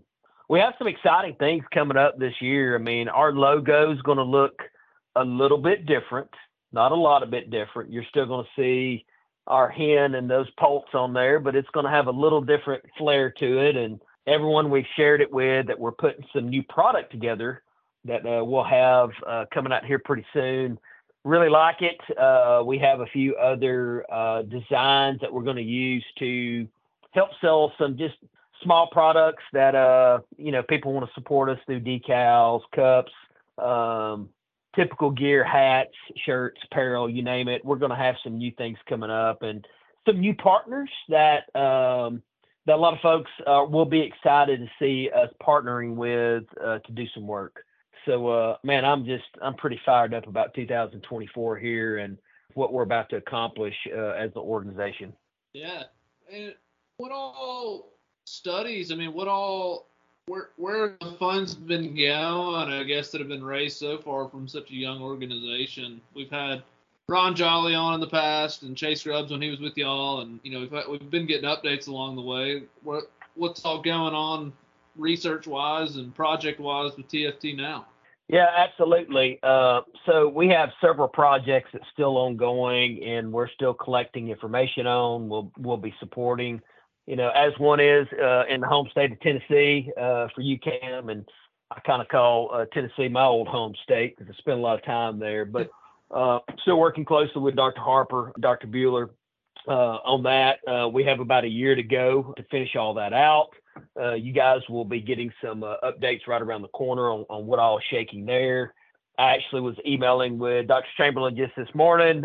we 0.46 0.58
have 0.58 0.74
some 0.76 0.86
exciting 0.86 1.36
things 1.36 1.64
coming 1.72 1.96
up 1.96 2.18
this 2.18 2.34
year. 2.42 2.74
I 2.74 2.78
mean, 2.78 3.08
our 3.08 3.32
logo 3.32 3.90
is 3.90 4.02
going 4.02 4.18
to 4.18 4.24
look 4.24 4.60
a 5.14 5.24
little 5.24 5.56
bit 5.56 5.86
different, 5.86 6.28
not 6.72 6.92
a 6.92 6.94
lot 6.94 7.22
of 7.22 7.30
bit 7.30 7.50
different. 7.50 7.90
You're 7.90 8.04
still 8.10 8.26
going 8.26 8.44
to 8.44 8.60
see 8.60 9.06
our 9.46 9.70
hen 9.70 10.14
and 10.14 10.28
those 10.28 10.50
poults 10.58 10.90
on 10.92 11.14
there, 11.14 11.40
but 11.40 11.56
it's 11.56 11.70
going 11.72 11.86
to 11.86 11.90
have 11.90 12.06
a 12.06 12.10
little 12.10 12.42
different 12.42 12.84
flair 12.98 13.30
to 13.30 13.58
it. 13.66 13.76
And 13.76 13.98
everyone 14.26 14.70
we've 14.70 14.84
shared 14.94 15.22
it 15.22 15.32
with 15.32 15.68
that 15.68 15.80
we're 15.80 15.92
putting 15.92 16.26
some 16.34 16.50
new 16.50 16.64
product 16.64 17.12
together 17.12 17.62
that 18.04 18.26
uh, 18.26 18.44
we'll 18.44 18.62
have 18.62 19.08
uh, 19.26 19.46
coming 19.54 19.72
out 19.72 19.86
here 19.86 20.00
pretty 20.00 20.26
soon. 20.34 20.78
Really 21.26 21.48
like 21.48 21.82
it. 21.82 22.00
Uh, 22.16 22.62
we 22.64 22.78
have 22.78 23.00
a 23.00 23.06
few 23.06 23.34
other 23.34 24.06
uh, 24.08 24.42
designs 24.42 25.20
that 25.20 25.32
we're 25.32 25.42
going 25.42 25.56
to 25.56 25.62
use 25.62 26.04
to 26.20 26.68
help 27.10 27.30
sell 27.40 27.72
some 27.76 27.98
just 27.98 28.14
small 28.62 28.88
products 28.92 29.42
that 29.52 29.74
uh 29.74 30.20
you 30.38 30.52
know 30.52 30.62
people 30.62 30.92
want 30.92 31.04
to 31.04 31.12
support 31.14 31.50
us 31.50 31.58
through 31.66 31.80
decals, 31.80 32.60
cups, 32.72 33.10
um, 33.58 34.28
typical 34.76 35.10
gear, 35.10 35.42
hats, 35.42 35.90
shirts, 36.24 36.60
apparel, 36.70 37.10
you 37.10 37.24
name 37.24 37.48
it. 37.48 37.64
We're 37.64 37.74
going 37.74 37.90
to 37.90 37.96
have 37.96 38.14
some 38.22 38.38
new 38.38 38.52
things 38.52 38.78
coming 38.88 39.10
up 39.10 39.42
and 39.42 39.66
some 40.06 40.20
new 40.20 40.32
partners 40.32 40.90
that 41.08 41.52
um, 41.56 42.22
that 42.66 42.76
a 42.76 42.76
lot 42.76 42.94
of 42.94 43.00
folks 43.00 43.32
uh, 43.48 43.66
will 43.68 43.84
be 43.84 44.00
excited 44.00 44.60
to 44.60 44.68
see 44.78 45.10
us 45.10 45.30
partnering 45.42 45.96
with 45.96 46.44
uh, 46.64 46.78
to 46.78 46.92
do 46.92 47.04
some 47.12 47.26
work. 47.26 47.64
So, 48.06 48.28
uh, 48.28 48.56
man, 48.62 48.84
I'm 48.84 49.04
just 49.04 49.24
I'm 49.42 49.54
pretty 49.54 49.80
fired 49.84 50.14
up 50.14 50.26
about 50.26 50.54
2024 50.54 51.58
here 51.58 51.98
and 51.98 52.16
what 52.54 52.72
we're 52.72 52.84
about 52.84 53.10
to 53.10 53.16
accomplish 53.16 53.74
uh, 53.92 54.10
as 54.10 54.30
an 54.36 54.42
organization. 54.42 55.12
Yeah, 55.52 55.84
and 56.32 56.54
what 56.98 57.10
all 57.12 57.92
studies? 58.24 58.92
I 58.92 58.94
mean, 58.94 59.12
what 59.12 59.28
all 59.28 59.88
where 60.26 60.50
where 60.56 60.96
the 61.00 61.12
funds 61.18 61.54
have 61.54 61.66
been 61.66 61.96
going, 61.96 62.70
I 62.70 62.84
guess 62.84 63.10
that 63.10 63.20
have 63.20 63.28
been 63.28 63.44
raised 63.44 63.78
so 63.78 63.98
far 63.98 64.28
from 64.28 64.46
such 64.46 64.70
a 64.70 64.74
young 64.74 65.02
organization. 65.02 66.00
We've 66.14 66.30
had 66.30 66.62
Ron 67.08 67.34
Jolly 67.34 67.74
on 67.74 67.94
in 67.94 68.00
the 68.00 68.06
past, 68.06 68.62
and 68.62 68.76
Chase 68.76 69.02
Grubbs 69.02 69.32
when 69.32 69.42
he 69.42 69.50
was 69.50 69.60
with 69.60 69.76
y'all, 69.76 70.20
and 70.20 70.38
you 70.44 70.52
know 70.52 70.60
we've 70.60 71.00
we've 71.00 71.10
been 71.10 71.26
getting 71.26 71.48
updates 71.48 71.88
along 71.88 72.16
the 72.16 72.22
way. 72.22 72.62
What 72.84 73.10
what's 73.34 73.64
all 73.64 73.82
going 73.82 74.14
on 74.14 74.52
research 74.96 75.46
wise 75.46 75.96
and 75.96 76.14
project 76.14 76.60
wise 76.60 76.96
with 76.96 77.08
TFT 77.08 77.56
now? 77.56 77.86
Yeah, 78.28 78.48
absolutely. 78.56 79.38
Uh, 79.42 79.82
so 80.04 80.28
we 80.28 80.48
have 80.48 80.70
several 80.80 81.06
projects 81.06 81.70
that's 81.72 81.84
still 81.92 82.16
ongoing, 82.16 83.02
and 83.04 83.32
we're 83.32 83.48
still 83.48 83.72
collecting 83.72 84.28
information 84.30 84.86
on. 84.86 85.28
We'll 85.28 85.52
we'll 85.56 85.76
be 85.76 85.94
supporting 86.00 86.60
you 87.06 87.14
know, 87.14 87.30
as 87.30 87.52
one 87.58 87.80
is 87.80 88.06
uh, 88.20 88.44
in 88.48 88.60
the 88.60 88.66
home 88.66 88.88
state 88.90 89.12
of 89.12 89.20
Tennessee 89.20 89.90
uh, 89.96 90.26
for 90.34 90.42
UCAM, 90.42 91.10
and 91.10 91.24
I 91.70 91.80
kind 91.80 92.02
of 92.02 92.08
call 92.08 92.66
Tennessee 92.72 93.08
my 93.08 93.24
old 93.24 93.48
home 93.48 93.74
state 93.84 94.16
because 94.16 94.32
I 94.32 94.36
spent 94.38 94.58
a 94.58 94.60
lot 94.62 94.78
of 94.78 94.84
time 94.84 95.18
there. 95.18 95.44
But 95.44 95.70
still 96.62 96.78
working 96.78 97.04
closely 97.04 97.42
with 97.42 97.56
Dr. 97.56 97.80
Harper, 97.80 98.32
Dr. 98.40 98.66
Buehler 98.66 99.10
on 99.68 100.24
that. 100.24 100.58
We 100.92 101.04
have 101.04 101.20
about 101.20 101.44
a 101.44 101.48
year 101.48 101.74
to 101.74 101.82
go 101.82 102.34
to 102.36 102.42
finish 102.50 102.74
all 102.74 102.94
that 102.94 103.12
out. 103.12 103.50
You 104.16 104.32
guys 104.32 104.60
will 104.68 104.84
be 104.84 105.00
getting 105.00 105.32
some 105.42 105.62
updates 105.62 106.26
right 106.26 106.42
around 106.42 106.62
the 106.62 106.68
corner 106.68 107.10
on, 107.10 107.24
on 107.28 107.46
what 107.46 107.58
all 107.58 107.78
is 107.78 107.84
shaking 107.90 108.26
there. 108.26 108.74
I 109.18 109.34
actually 109.34 109.62
was 109.62 109.76
emailing 109.86 110.38
with 110.38 110.68
Dr. 110.68 110.86
Chamberlain 110.96 111.36
just 111.36 111.56
this 111.56 111.68
morning. 111.74 112.24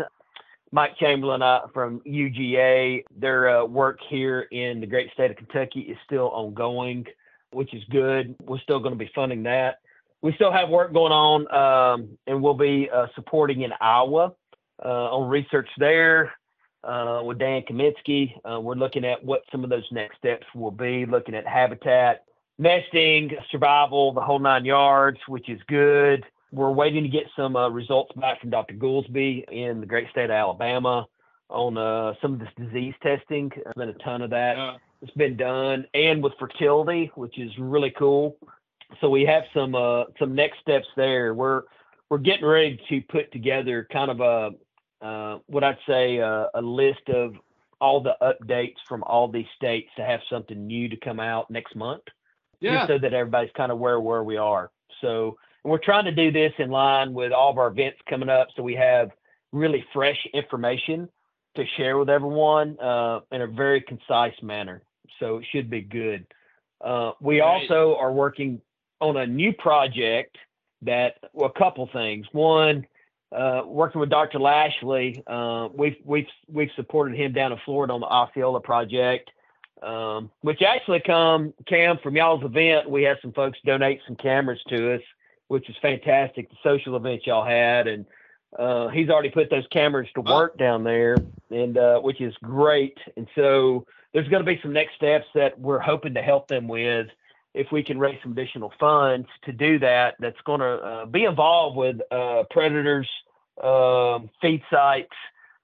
Mike 0.72 0.96
Chamberlain 0.98 1.42
uh, 1.42 1.60
from 1.72 2.00
UGA. 2.00 3.04
Their 3.16 3.60
uh, 3.60 3.64
work 3.64 3.98
here 4.08 4.42
in 4.50 4.80
the 4.80 4.86
great 4.86 5.12
state 5.12 5.30
of 5.30 5.36
Kentucky 5.36 5.80
is 5.80 5.98
still 6.04 6.30
ongoing, 6.30 7.06
which 7.52 7.72
is 7.74 7.82
good. 7.90 8.34
We're 8.42 8.58
still 8.60 8.80
going 8.80 8.92
to 8.92 8.98
be 8.98 9.10
funding 9.14 9.42
that. 9.44 9.76
We 10.22 10.32
still 10.34 10.52
have 10.52 10.68
work 10.68 10.92
going 10.92 11.12
on, 11.12 11.52
um, 11.52 12.18
and 12.26 12.42
we'll 12.42 12.54
be 12.54 12.88
uh, 12.92 13.06
supporting 13.14 13.62
in 13.62 13.72
Iowa 13.80 14.32
uh, 14.84 14.88
on 14.88 15.28
research 15.28 15.68
there 15.78 16.26
uh, 16.26 16.30
with 16.84 17.38
Dan 17.38 17.62
Kaminsky. 17.62 18.34
Uh, 18.44 18.60
we're 18.60 18.74
looking 18.74 19.04
at 19.04 19.24
what 19.24 19.42
some 19.50 19.64
of 19.64 19.70
those 19.70 19.86
next 19.90 20.18
steps 20.18 20.46
will 20.54 20.70
be, 20.70 21.06
looking 21.06 21.34
at 21.34 21.46
habitat, 21.46 22.24
nesting, 22.58 23.32
survival, 23.50 24.12
the 24.12 24.20
whole 24.20 24.38
nine 24.38 24.64
yards, 24.64 25.18
which 25.28 25.48
is 25.48 25.60
good. 25.68 26.24
We're 26.52 26.70
waiting 26.70 27.02
to 27.02 27.08
get 27.08 27.24
some 27.34 27.56
uh, 27.56 27.70
results 27.70 28.12
back 28.16 28.40
from 28.40 28.50
Dr. 28.50 28.74
Gulsby 28.74 29.44
in 29.50 29.80
the 29.80 29.86
great 29.86 30.10
state 30.10 30.24
of 30.24 30.30
Alabama 30.32 31.06
on 31.48 31.78
uh, 31.78 32.14
some 32.20 32.34
of 32.34 32.40
this 32.40 32.48
disease 32.58 32.94
testing. 33.02 33.50
There's 33.54 33.74
been 33.76 33.88
a 33.88 34.04
ton 34.04 34.22
of 34.22 34.30
that. 34.30 34.56
Yeah. 34.56 34.76
It's 35.00 35.12
been 35.12 35.36
done, 35.36 35.86
and 35.94 36.22
with 36.22 36.34
fertility, 36.38 37.10
which 37.16 37.38
is 37.38 37.50
really 37.58 37.90
cool. 37.98 38.36
So 39.00 39.08
we 39.08 39.24
have 39.24 39.42
some 39.52 39.74
uh, 39.74 40.04
some 40.18 40.34
next 40.34 40.60
steps 40.60 40.86
there. 40.96 41.34
We're 41.34 41.62
we're 42.08 42.18
getting 42.18 42.44
ready 42.44 42.78
to 42.88 43.00
put 43.00 43.32
together 43.32 43.88
kind 43.92 44.10
of 44.10 44.20
a 44.20 44.24
uh, 44.24 44.50
what 45.46 45.64
I'd 45.64 45.78
say 45.86 46.20
uh, 46.20 46.46
a 46.54 46.62
list 46.62 47.08
of 47.08 47.34
all 47.80 48.00
the 48.00 48.14
updates 48.22 48.76
from 48.88 49.02
all 49.04 49.28
these 49.28 49.46
states 49.56 49.90
to 49.96 50.04
have 50.04 50.20
something 50.30 50.66
new 50.66 50.88
to 50.88 50.96
come 50.96 51.18
out 51.18 51.50
next 51.50 51.74
month. 51.74 52.02
Yeah. 52.60 52.86
so 52.86 52.96
that 52.96 53.12
everybody's 53.12 53.50
kind 53.56 53.72
of 53.72 53.78
where 53.78 53.98
where 53.98 54.22
we 54.22 54.36
are. 54.36 54.70
So 55.00 55.36
and 55.64 55.70
we're 55.70 55.78
trying 55.78 56.04
to 56.04 56.12
do 56.12 56.30
this 56.30 56.52
in 56.58 56.70
line 56.70 57.12
with 57.12 57.32
all 57.32 57.50
of 57.50 57.58
our 57.58 57.68
events 57.68 57.98
coming 58.08 58.28
up 58.28 58.48
so 58.54 58.62
we 58.62 58.74
have 58.74 59.10
really 59.52 59.84
fresh 59.92 60.18
information 60.32 61.08
to 61.56 61.64
share 61.76 61.98
with 61.98 62.08
everyone 62.08 62.78
uh, 62.80 63.20
in 63.30 63.42
a 63.42 63.46
very 63.46 63.80
concise 63.80 64.34
manner. 64.42 64.82
So 65.20 65.38
it 65.38 65.46
should 65.52 65.68
be 65.68 65.82
good. 65.82 66.26
Uh, 66.80 67.12
we 67.20 67.40
right. 67.40 67.62
also 67.62 67.96
are 67.96 68.12
working 68.12 68.60
on 69.00 69.16
a 69.16 69.26
new 69.26 69.52
project 69.52 70.36
that, 70.82 71.16
well, 71.32 71.52
a 71.54 71.58
couple 71.58 71.88
things. 71.92 72.26
One, 72.32 72.86
uh, 73.34 73.62
working 73.66 74.00
with 74.00 74.10
Dr. 74.10 74.38
Lashley, 74.38 75.22
uh, 75.26 75.68
we've 75.74 75.96
we've 76.04 76.26
we've 76.48 76.70
supported 76.76 77.16
him 77.16 77.32
down 77.32 77.52
in 77.52 77.58
Florida 77.64 77.92
on 77.92 78.00
the 78.00 78.06
Osceola 78.06 78.60
project, 78.60 79.30
um, 79.82 80.30
which 80.42 80.62
actually 80.62 81.00
come 81.00 81.54
Cam 81.66 81.98
from 82.02 82.16
y'all's 82.16 82.44
event. 82.44 82.90
We 82.90 83.02
had 83.02 83.18
some 83.22 83.32
folks 83.32 83.58
donate 83.64 84.00
some 84.06 84.16
cameras 84.16 84.60
to 84.68 84.94
us 84.94 85.02
which 85.52 85.68
is 85.68 85.76
fantastic. 85.82 86.48
The 86.48 86.56
social 86.62 86.96
event 86.96 87.26
y'all 87.26 87.44
had, 87.44 87.86
and 87.86 88.06
uh, 88.58 88.88
he's 88.88 89.10
already 89.10 89.28
put 89.28 89.50
those 89.50 89.66
cameras 89.70 90.08
to 90.14 90.22
work 90.22 90.56
down 90.56 90.82
there, 90.82 91.18
and 91.50 91.76
uh, 91.76 92.00
which 92.00 92.22
is 92.22 92.34
great. 92.42 92.96
And 93.18 93.28
so 93.34 93.86
there's 94.14 94.28
going 94.28 94.42
to 94.42 94.50
be 94.50 94.58
some 94.62 94.72
next 94.72 94.94
steps 94.94 95.26
that 95.34 95.60
we're 95.60 95.78
hoping 95.78 96.14
to 96.14 96.22
help 96.22 96.48
them 96.48 96.68
with 96.68 97.08
if 97.54 97.66
we 97.72 97.82
can 97.82 97.98
raise 97.98 98.18
some 98.22 98.32
additional 98.32 98.72
funds 98.78 99.28
to 99.44 99.52
do 99.52 99.78
that. 99.80 100.14
That's 100.20 100.40
going 100.44 100.60
to 100.60 100.66
uh, 100.66 101.06
be 101.06 101.24
involved 101.24 101.76
with 101.76 101.96
uh, 102.10 102.44
predators, 102.50 103.08
um, 103.62 104.30
feed 104.40 104.62
sites. 104.70 105.12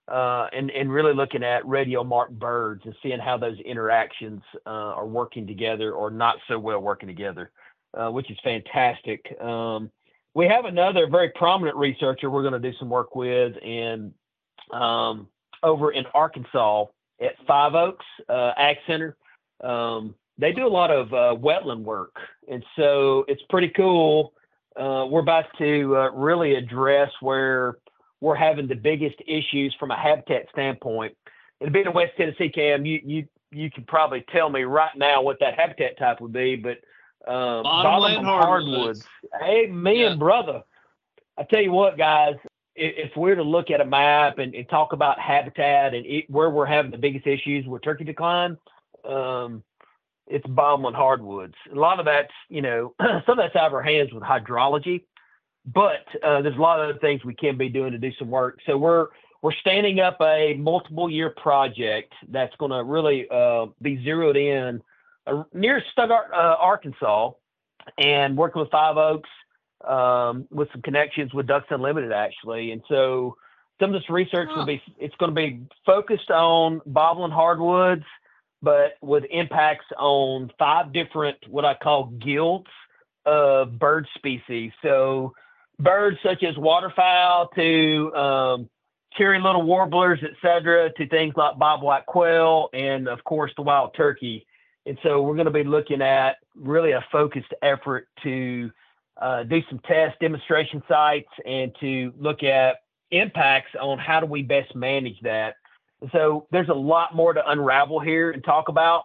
Uh, 0.06 0.48
and, 0.54 0.70
and 0.70 0.90
really 0.90 1.12
looking 1.12 1.42
at 1.42 1.68
radio 1.68 2.02
marked 2.02 2.32
birds 2.38 2.80
and 2.86 2.94
seeing 3.02 3.18
how 3.18 3.36
those 3.36 3.58
interactions 3.60 4.40
uh, 4.66 4.70
are 4.70 5.06
working 5.06 5.46
together 5.46 5.92
or 5.92 6.10
not 6.10 6.36
so 6.48 6.58
well 6.58 6.80
working 6.80 7.06
together 7.06 7.50
uh, 7.94 8.10
which 8.10 8.30
is 8.30 8.38
fantastic. 8.42 9.34
Um, 9.40 9.90
we 10.34 10.46
have 10.46 10.64
another 10.64 11.08
very 11.08 11.30
prominent 11.30 11.76
researcher 11.76 12.30
we're 12.30 12.42
going 12.42 12.60
to 12.60 12.70
do 12.70 12.76
some 12.78 12.88
work 12.90 13.16
with 13.16 13.56
in 13.58 14.12
um, 14.72 15.28
over 15.62 15.90
in 15.90 16.04
Arkansas 16.14 16.86
at 17.20 17.32
Five 17.46 17.74
Oaks 17.74 18.04
uh, 18.28 18.52
Ag 18.56 18.76
Center. 18.86 19.16
Um, 19.62 20.14
they 20.38 20.52
do 20.52 20.66
a 20.66 20.68
lot 20.68 20.90
of 20.90 21.12
uh, 21.12 21.34
wetland 21.40 21.82
work, 21.82 22.14
and 22.50 22.64
so 22.76 23.24
it's 23.28 23.42
pretty 23.50 23.68
cool. 23.68 24.32
Uh, 24.76 25.06
we're 25.10 25.20
about 25.20 25.46
to 25.58 25.96
uh, 25.96 26.10
really 26.12 26.54
address 26.54 27.10
where 27.20 27.78
we're 28.20 28.36
having 28.36 28.68
the 28.68 28.74
biggest 28.76 29.16
issues 29.26 29.74
from 29.78 29.90
a 29.90 29.96
habitat 29.96 30.46
standpoint. 30.52 31.16
And 31.60 31.72
being 31.72 31.86
in 31.86 31.92
West 31.92 32.12
Tennessee, 32.16 32.48
Cam, 32.48 32.86
you 32.86 33.00
you 33.04 33.26
you 33.50 33.70
can 33.70 33.84
probably 33.84 34.24
tell 34.30 34.48
me 34.50 34.62
right 34.62 34.96
now 34.96 35.22
what 35.22 35.38
that 35.40 35.58
habitat 35.58 35.98
type 35.98 36.20
would 36.20 36.32
be, 36.32 36.54
but 36.56 36.78
um, 37.26 37.62
Bottomland 37.64 38.24
hardwoods. 38.24 39.04
hardwoods. 39.04 39.04
Amen, 39.42 39.96
Yeah. 39.96 40.14
brother. 40.14 40.62
I 41.36 41.44
tell 41.44 41.60
you 41.62 41.72
what, 41.72 41.96
guys, 41.98 42.34
if, 42.76 43.10
if 43.10 43.16
we're 43.16 43.34
to 43.34 43.42
look 43.42 43.70
at 43.70 43.80
a 43.80 43.84
map 43.84 44.38
and, 44.38 44.54
and 44.54 44.68
talk 44.68 44.92
about 44.92 45.18
habitat 45.18 45.94
and 45.94 46.06
it, 46.06 46.30
where 46.30 46.50
we're 46.50 46.66
having 46.66 46.90
the 46.90 46.98
biggest 46.98 47.26
issues 47.26 47.66
with 47.66 47.82
turkey 47.82 48.04
decline, 48.04 48.56
um, 49.04 49.62
it's 50.30 50.46
bottomland 50.46 50.96
hardwoods. 50.96 51.54
A 51.72 51.78
lot 51.78 51.98
of 51.98 52.06
that's, 52.06 52.32
you 52.48 52.62
know, 52.62 52.94
some 53.00 53.22
of 53.26 53.36
that's 53.38 53.56
out 53.56 53.68
of 53.68 53.74
our 53.74 53.82
hands 53.82 54.12
with 54.12 54.22
hydrology, 54.22 55.04
but 55.66 56.06
uh, 56.22 56.42
there's 56.42 56.56
a 56.56 56.60
lot 56.60 56.80
of 56.80 56.90
other 56.90 56.98
things 56.98 57.24
we 57.24 57.34
can 57.34 57.56
be 57.56 57.68
doing 57.68 57.92
to 57.92 57.98
do 57.98 58.10
some 58.18 58.30
work. 58.30 58.58
So 58.66 58.76
we're 58.76 59.08
we're 59.40 59.52
standing 59.52 60.00
up 60.00 60.18
a 60.20 60.54
multiple 60.54 61.08
year 61.08 61.30
project 61.30 62.12
that's 62.28 62.54
going 62.56 62.72
to 62.72 62.82
really 62.82 63.26
uh, 63.30 63.66
be 63.80 64.02
zeroed 64.02 64.36
in 64.36 64.82
uh, 65.26 65.44
near 65.52 65.82
Stuttgart, 65.92 66.30
uh, 66.34 66.56
Arkansas, 66.58 67.32
and 67.96 68.36
working 68.36 68.60
with 68.60 68.70
Five 68.70 68.96
Oaks 68.96 69.30
um, 69.86 70.46
with 70.50 70.68
some 70.72 70.82
connections 70.82 71.32
with 71.32 71.46
Ducks 71.46 71.66
Unlimited 71.70 72.12
actually. 72.12 72.72
And 72.72 72.82
so 72.88 73.36
some 73.80 73.94
of 73.94 74.00
this 74.00 74.10
research 74.10 74.48
will 74.54 74.66
be 74.66 74.82
it's 74.98 75.14
going 75.16 75.30
to 75.30 75.34
be 75.34 75.60
focused 75.86 76.30
on 76.30 76.80
bottomland 76.86 77.32
hardwoods, 77.32 78.04
but 78.62 78.96
with 79.00 79.24
impacts 79.30 79.86
on 79.98 80.50
five 80.58 80.92
different 80.92 81.36
what 81.48 81.64
I 81.64 81.74
call 81.74 82.06
guilds 82.06 82.68
of 83.24 83.78
bird 83.78 84.06
species. 84.14 84.72
So 84.82 85.34
birds 85.78 86.18
such 86.22 86.42
as 86.42 86.56
waterfowl 86.56 87.48
to 87.54 88.14
um, 88.14 88.70
cheery 89.16 89.40
little 89.40 89.62
warblers, 89.62 90.20
et 90.22 90.32
cetera, 90.42 90.92
to 90.94 91.08
things 91.08 91.34
like 91.36 91.56
bobwhite 91.56 92.06
quail 92.06 92.68
and 92.72 93.08
of 93.08 93.22
course 93.24 93.52
the 93.56 93.62
wild 93.62 93.94
turkey. 93.94 94.46
And 94.86 94.98
so 95.02 95.22
we're 95.22 95.34
going 95.34 95.46
to 95.46 95.50
be 95.52 95.64
looking 95.64 96.02
at 96.02 96.38
really 96.54 96.92
a 96.92 97.04
focused 97.12 97.52
effort 97.62 98.08
to 98.22 98.70
uh, 99.20 99.42
do 99.42 99.62
some 99.68 99.80
test 99.80 100.18
demonstration 100.20 100.82
sites 100.88 101.28
and 101.44 101.72
to 101.80 102.12
look 102.18 102.42
at 102.42 102.76
impacts 103.10 103.70
on 103.80 103.98
how 103.98 104.20
do 104.20 104.26
we 104.26 104.42
best 104.42 104.74
manage 104.74 105.20
that. 105.22 105.56
So 106.12 106.46
there's 106.50 106.68
a 106.68 106.74
lot 106.74 107.14
more 107.14 107.32
to 107.32 107.50
unravel 107.50 108.00
here 108.00 108.30
and 108.30 108.42
talk 108.44 108.68
about, 108.68 109.04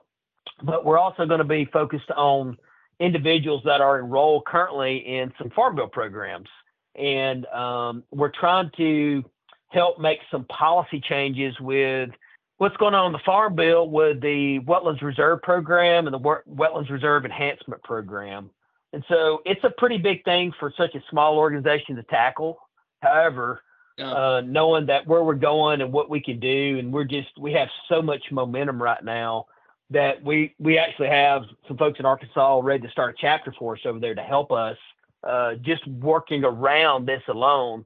but 0.64 0.86
we're 0.86 1.00
also 1.00 1.26
going 1.26 1.40
to 1.40 1.44
be 1.44 1.66
focused 1.66 2.12
on 2.12 2.58
individuals 3.00 3.64
that 3.66 3.82
are 3.82 4.00
enrolled 4.00 4.46
currently 4.46 4.98
in 4.98 5.34
some 5.38 5.50
farm 5.52 5.76
bill 5.76 5.88
programs. 5.88 6.50
And 6.96 7.46
um, 7.48 8.04
we're 8.12 8.32
trying 8.32 8.70
to 8.78 9.24
help 9.70 10.00
make 10.00 10.20
some 10.30 10.46
policy 10.46 11.02
changes 11.02 11.60
with 11.60 12.12
what's 12.58 12.78
going 12.78 12.94
on 12.94 13.08
in 13.08 13.12
the 13.12 13.20
farm 13.26 13.56
bill 13.56 13.90
with 13.90 14.22
the 14.22 14.60
Wetlands 14.60 15.02
Reserve 15.02 15.42
Program 15.42 16.06
and 16.08 16.14
the 16.14 16.20
Wetlands 16.20 16.92
Reserve 16.92 17.26
Enhancement 17.26 17.82
Program. 17.84 18.52
And 18.94 19.04
so 19.10 19.42
it's 19.46 19.64
a 19.64 19.72
pretty 19.72 19.98
big 19.98 20.24
thing 20.24 20.54
for 20.60 20.72
such 20.78 20.94
a 20.94 21.04
small 21.10 21.38
organization 21.40 21.96
to 21.96 22.04
tackle. 22.04 22.60
However, 23.02 23.64
Uh, 24.00 24.42
knowing 24.44 24.88
that 24.88 25.06
where 25.06 25.24
we're 25.24 25.36
going 25.36 25.82
and 25.82 25.94
what 25.94 26.10
we 26.10 26.20
can 26.20 26.40
do, 26.40 26.78
and 26.80 26.92
we're 26.92 27.04
just 27.04 27.30
we 27.38 27.54
have 27.54 27.68
so 27.88 28.02
much 28.02 28.24
momentum 28.32 28.82
right 28.82 29.04
now 29.04 29.46
that 29.92 30.24
we 30.24 30.56
we 30.60 30.80
actually 30.80 31.10
have 31.10 31.44
some 31.68 31.78
folks 31.78 32.00
in 32.00 32.06
Arkansas 32.06 32.60
ready 32.64 32.82
to 32.82 32.92
start 32.92 33.14
a 33.14 33.22
chapter 33.22 33.54
for 33.58 33.76
us 33.76 33.82
over 33.86 34.00
there 34.00 34.16
to 34.16 34.24
help 34.24 34.52
us 34.52 34.78
uh, 35.24 35.56
just 35.62 35.86
working 35.88 36.44
around 36.44 37.08
this 37.08 37.22
alone. 37.28 37.86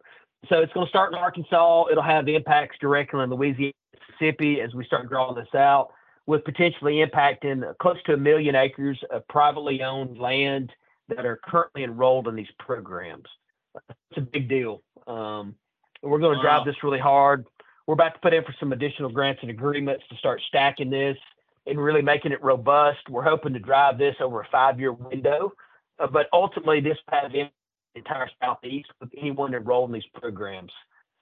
So 0.49 0.61
it's 0.61 0.71
going 0.71 0.85
to 0.85 0.89
start 0.89 1.11
in 1.11 1.19
Arkansas. 1.19 1.85
It'll 1.91 2.03
have 2.03 2.27
impacts 2.29 2.77
directly 2.79 3.21
in 3.21 3.29
Louisiana, 3.29 3.73
Mississippi 3.93 4.61
as 4.61 4.73
we 4.73 4.85
start 4.85 5.09
drawing 5.09 5.35
this 5.35 5.53
out, 5.55 5.89
with 6.25 6.43
potentially 6.45 7.05
impacting 7.05 7.77
close 7.79 7.97
to 8.05 8.13
a 8.13 8.17
million 8.17 8.55
acres 8.55 8.97
of 9.11 9.27
privately 9.27 9.83
owned 9.83 10.17
land 10.17 10.71
that 11.09 11.25
are 11.25 11.39
currently 11.43 11.83
enrolled 11.83 12.27
in 12.27 12.35
these 12.35 12.47
programs. 12.59 13.27
It's 13.89 14.17
a 14.17 14.21
big 14.21 14.47
deal. 14.47 14.81
Um, 15.05 15.55
we're 16.01 16.19
going 16.19 16.33
to 16.33 16.37
Wow. 16.37 16.57
drive 16.57 16.65
this 16.65 16.83
really 16.83 16.99
hard. 16.99 17.45
We're 17.85 17.93
about 17.93 18.13
to 18.15 18.19
put 18.19 18.33
in 18.33 18.43
for 18.43 18.53
some 18.59 18.73
additional 18.73 19.09
grants 19.09 19.41
and 19.41 19.49
agreements 19.49 20.03
to 20.09 20.15
start 20.17 20.41
stacking 20.47 20.89
this 20.89 21.17
and 21.65 21.79
really 21.81 22.01
making 22.01 22.31
it 22.31 22.43
robust. 22.43 22.99
We're 23.09 23.23
hoping 23.23 23.53
to 23.53 23.59
drive 23.59 23.97
this 23.97 24.15
over 24.19 24.41
a 24.41 24.47
five-year 24.51 24.93
window, 24.93 25.53
uh, 25.99 26.07
but 26.07 26.27
ultimately 26.33 26.81
this 26.81 26.97
will 27.09 27.19
have 27.19 27.31
the 27.31 27.49
entire 27.95 28.29
southeast 28.41 28.89
with 28.99 29.09
anyone 29.17 29.53
enrolled 29.53 29.89
in 29.89 29.93
these 29.93 30.05
programs. 30.13 30.71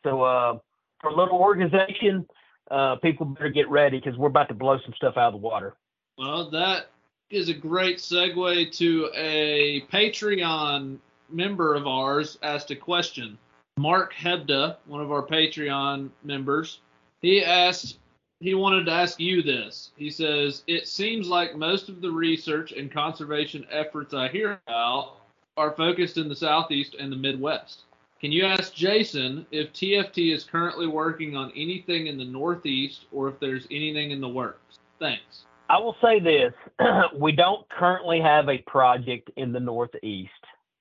So 0.03 0.23
uh, 0.23 0.57
for 1.01 1.09
a 1.09 1.15
little 1.15 1.37
organization, 1.39 2.27
uh, 2.71 2.95
people 2.97 3.27
better 3.27 3.49
get 3.49 3.69
ready 3.69 3.99
because 3.99 4.17
we're 4.17 4.27
about 4.27 4.49
to 4.49 4.55
blow 4.55 4.79
some 4.83 4.93
stuff 4.95 5.17
out 5.17 5.27
of 5.27 5.33
the 5.33 5.37
water. 5.37 5.75
Well, 6.17 6.49
that 6.51 6.87
is 7.29 7.49
a 7.49 7.53
great 7.53 7.97
segue 7.97 8.75
to 8.77 9.09
a 9.15 9.81
Patreon 9.91 10.97
member 11.29 11.75
of 11.75 11.87
ours 11.87 12.37
asked 12.43 12.71
a 12.71 12.75
question. 12.75 13.37
Mark 13.77 14.13
Hebda, 14.13 14.77
one 14.85 15.01
of 15.01 15.11
our 15.11 15.21
Patreon 15.21 16.09
members, 16.23 16.79
he 17.21 17.43
asked, 17.43 17.99
he 18.39 18.53
wanted 18.53 18.85
to 18.85 18.91
ask 18.91 19.19
you 19.19 19.41
this. 19.41 19.91
He 19.97 20.09
says, 20.09 20.63
It 20.65 20.87
seems 20.87 21.27
like 21.27 21.57
most 21.57 21.89
of 21.89 21.99
the 21.99 22.09
research 22.09 22.71
and 22.71 22.89
conservation 22.89 23.65
efforts 23.69 24.13
I 24.13 24.29
hear 24.29 24.61
about 24.65 25.17
are 25.57 25.71
focused 25.71 26.17
in 26.17 26.29
the 26.29 26.35
Southeast 26.35 26.95
and 26.97 27.11
the 27.11 27.17
Midwest. 27.17 27.83
Can 28.21 28.31
you 28.31 28.45
ask 28.45 28.73
Jason 28.73 29.45
if 29.51 29.73
TFT 29.73 30.33
is 30.33 30.45
currently 30.45 30.87
working 30.87 31.35
on 31.35 31.51
anything 31.53 32.07
in 32.07 32.17
the 32.17 32.25
Northeast 32.25 33.05
or 33.11 33.27
if 33.27 33.39
there's 33.41 33.67
anything 33.71 34.11
in 34.11 34.21
the 34.21 34.29
works? 34.29 34.79
Thanks. 34.99 35.45
I 35.69 35.79
will 35.79 35.97
say 36.01 36.19
this 36.21 36.53
we 37.19 37.33
don't 37.33 37.67
currently 37.69 38.21
have 38.21 38.47
a 38.47 38.59
project 38.59 39.31
in 39.35 39.51
the 39.51 39.59
Northeast. 39.59 40.31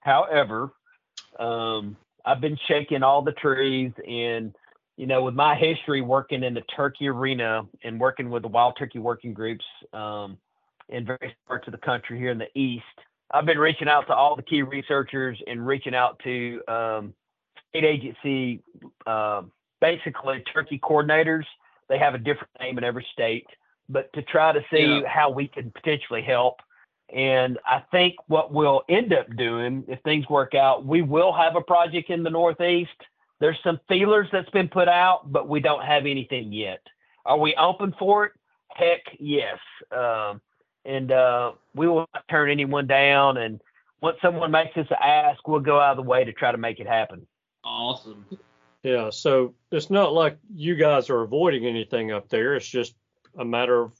However, 0.01 0.72
um, 1.40 1.97
I've 2.24 2.40
been 2.40 2.58
shaking 2.68 3.02
all 3.02 3.22
the 3.22 3.32
trees, 3.32 3.92
and, 4.06 4.54
you 4.96 5.06
know, 5.06 5.22
with 5.22 5.34
my 5.34 5.54
history 5.54 6.00
working 6.00 6.42
in 6.42 6.54
the 6.54 6.62
turkey 6.74 7.08
arena 7.08 7.66
and 7.82 8.00
working 8.00 8.30
with 8.30 8.42
the 8.42 8.48
wild 8.48 8.76
turkey 8.78 8.98
working 8.98 9.34
groups 9.34 9.64
um, 9.92 10.38
in 10.88 11.04
various 11.04 11.34
parts 11.46 11.66
of 11.68 11.72
the 11.72 11.78
country 11.78 12.18
here 12.18 12.30
in 12.30 12.38
the 12.38 12.58
East, 12.58 12.84
I've 13.30 13.46
been 13.46 13.58
reaching 13.58 13.88
out 13.88 14.06
to 14.06 14.14
all 14.14 14.36
the 14.36 14.42
key 14.42 14.62
researchers 14.62 15.40
and 15.46 15.66
reaching 15.66 15.94
out 15.94 16.18
to 16.24 16.60
um, 16.68 17.14
state 17.70 17.84
agency, 17.84 18.62
uh, 19.06 19.42
basically 19.80 20.42
turkey 20.52 20.78
coordinators. 20.78 21.44
They 21.88 21.98
have 21.98 22.14
a 22.14 22.18
different 22.18 22.50
name 22.60 22.78
in 22.78 22.84
every 22.84 23.06
state 23.12 23.46
but 23.88 24.12
to 24.14 24.22
try 24.22 24.52
to 24.52 24.64
see 24.70 25.00
Yeah. 25.02 25.06
how 25.06 25.30
we 25.30 25.48
can 25.48 25.70
potentially 25.70 26.22
help. 26.22 26.60
And 27.12 27.59
I 27.66 27.82
think 27.90 28.14
what 28.26 28.52
we'll 28.52 28.82
end 28.88 29.12
up 29.12 29.26
doing, 29.36 29.84
if 29.88 30.00
things 30.02 30.28
work 30.28 30.55
out, 30.55 30.86
we 30.86 31.02
will 31.02 31.32
have 31.32 31.55
a 31.57 31.61
project 31.61 32.11
in 32.11 32.22
the 32.22 32.30
Northeast. 32.30 32.90
There's 33.40 33.59
some 33.62 33.78
feelers 33.88 34.28
that's 34.32 34.50
been 34.50 34.68
put 34.68 34.88
out, 34.88 35.30
but 35.30 35.48
we 35.48 35.61
don't 35.61 35.84
have 35.84 36.07
anything 36.07 36.52
yet. 36.52 36.80
Are 37.26 37.38
we 37.38 37.55
open 37.57 37.94
for 37.98 38.26
it? 38.26 38.32
Heck, 38.74 39.00
yes. 39.18 39.59
Um, 39.92 40.40
and 40.84 41.12
uh, 41.12 41.52
we 41.74 41.86
will 41.88 42.07
not 42.14 42.26
turn 42.28 42.50
anyone 42.50 42.86
down. 42.86 43.36
And 43.36 43.61
once 44.00 44.16
someone 44.20 44.50
makes 44.50 44.76
us 44.76 44.86
ask, 45.00 45.46
we'll 45.46 45.61
go 45.61 45.78
out 45.80 45.98
of 45.98 46.05
the 46.05 46.09
way 46.09 46.24
to 46.24 46.32
try 46.32 46.52
to 46.52 46.59
make 46.59 46.80
it 46.80 46.86
happen. 46.86 47.26
Awesome. 47.64 48.24
Yeah, 48.82 49.11
so 49.11 49.55
it's 49.70 49.88
not 49.88 50.12
like 50.12 50.36
you 50.55 50.74
guys 50.74 51.09
are 51.09 51.22
avoiding 51.22 51.64
anything 51.64 52.12
up 52.12 52.28
there. 52.28 52.55
It's 52.55 52.68
just 52.68 52.94
a 53.38 53.44
matter 53.44 53.80
of 53.80 53.92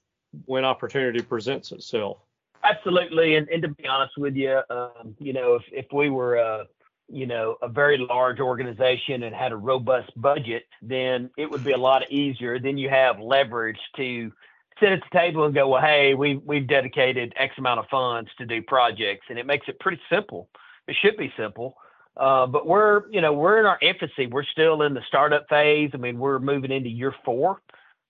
when 0.45 0.65
opportunity 0.65 1.23
presents 1.23 1.73
itself. 1.73 2.19
Absolutely, 2.65 3.37
and, 3.37 3.49
to 3.63 3.69
be 3.69 3.87
honest 3.87 4.17
with 4.17 4.35
you, 4.35 4.61
um, 4.71 5.15
you 5.19 5.33
know, 5.35 5.61
if 5.71 5.87
we 5.93 6.09
were 6.09 6.37
a 6.37 6.67
you 7.09 7.27
know 7.27 7.57
a 7.61 7.69
very 7.69 7.99
large 7.99 8.41
organization 8.41 9.25
and 9.25 9.35
had 9.35 9.53
a 9.53 9.57
robust 9.57 10.11
budget, 10.17 10.65
then 10.81 11.31
it 11.37 11.51
would 11.51 11.63
be 11.63 11.73
a 11.73 11.77
lot 11.77 12.11
easier. 12.11 12.59
Then 12.59 12.79
you 12.79 12.89
have 12.89 13.21
leverage 13.21 13.79
to 13.97 14.33
sit 14.81 14.93
at 14.93 15.01
the 15.01 15.19
table 15.19 15.45
and 15.45 15.55
go, 15.55 15.69
well, 15.69 15.83
hey, 15.83 16.15
we 16.15 16.37
we've 16.37 16.67
dedicated 16.67 17.35
X 17.37 17.55
amount 17.59 17.81
of 17.81 17.87
funds 17.91 18.31
to 18.39 18.47
do 18.47 18.63
projects, 18.63 19.27
and 19.29 19.39
it 19.39 19.47
makes 19.47 19.69
it 19.69 19.79
pretty 19.79 20.01
simple. 20.11 20.49
It 20.89 20.97
should 21.03 21.17
be 21.19 21.33
simple. 21.37 21.77
Uh, 22.17 22.47
but 22.47 22.67
we're, 22.67 23.11
you 23.11 23.21
know, 23.21 23.33
we're 23.33 23.59
in 23.59 23.67
our 23.67 23.79
infancy. 23.83 24.27
We're 24.27 24.45
still 24.45 24.83
in 24.83 24.95
the 24.95 25.03
startup 25.09 25.49
phase. 25.49 25.91
I 25.95 25.97
mean, 25.97 26.19
we're 26.19 26.39
moving 26.39 26.71
into 26.71 26.89
year 26.89 27.15
four. 27.25 27.61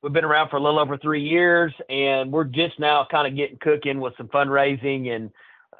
We've 0.04 0.12
been 0.12 0.24
around 0.26 0.50
for 0.50 0.58
a 0.58 0.60
little 0.60 0.78
over 0.78 0.98
three 0.98 1.22
years, 1.22 1.72
and 1.88 2.30
we're 2.30 2.44
just 2.44 2.78
now 2.78 3.06
kind 3.10 3.26
of 3.26 3.34
getting 3.34 3.56
cooking 3.56 4.00
with 4.00 4.12
some 4.18 4.28
fundraising 4.28 5.08
and 5.08 5.30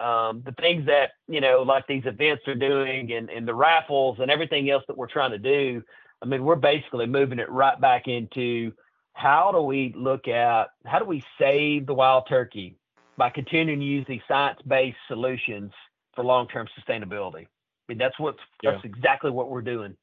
um, 0.01 0.43
the 0.47 0.53
things 0.53 0.87
that 0.87 1.11
you 1.29 1.43
know, 1.43 1.61
like 1.61 1.87
these 1.87 2.07
events 2.07 2.49
are 2.49 2.55
doing, 2.55 3.13
and 3.13 3.29
and 3.29 3.47
the 3.47 3.53
raffles 3.53 4.21
and 4.21 4.31
everything 4.31 4.71
else 4.71 4.83
that 4.89 4.97
we're 4.97 5.09
trying 5.09 5.33
to 5.33 5.39
do. 5.39 5.83
I 6.23 6.27
mean, 6.27 6.43
we're 6.43 6.57
basically 6.57 7.05
moving 7.05 7.39
it 7.39 7.51
right 7.51 7.79
back 7.79 8.09
into 8.09 8.73
how 9.13 9.53
do 9.53 9.61
we 9.61 9.93
look 9.95 10.27
at 10.27 10.71
how 10.87 11.01
do 11.01 11.05
we 11.05 11.23
save 11.39 11.85
the 11.85 11.93
wild 11.93 12.25
turkey 12.27 12.79
by 13.19 13.29
continuing 13.29 13.81
to 13.81 13.85
use 13.85 14.07
these 14.09 14.23
science-based 14.27 14.97
solutions 15.07 15.71
for 16.15 16.25
long-term 16.25 16.67
sustainability. 16.81 17.43
I 17.43 17.91
mean, 17.91 17.99
that's 17.99 18.19
what 18.19 18.37
Yeah. 18.63 18.71
that's 18.71 18.87
exactly 18.87 19.31
what 19.31 19.51
we're 19.51 19.61
doing. 19.61 19.99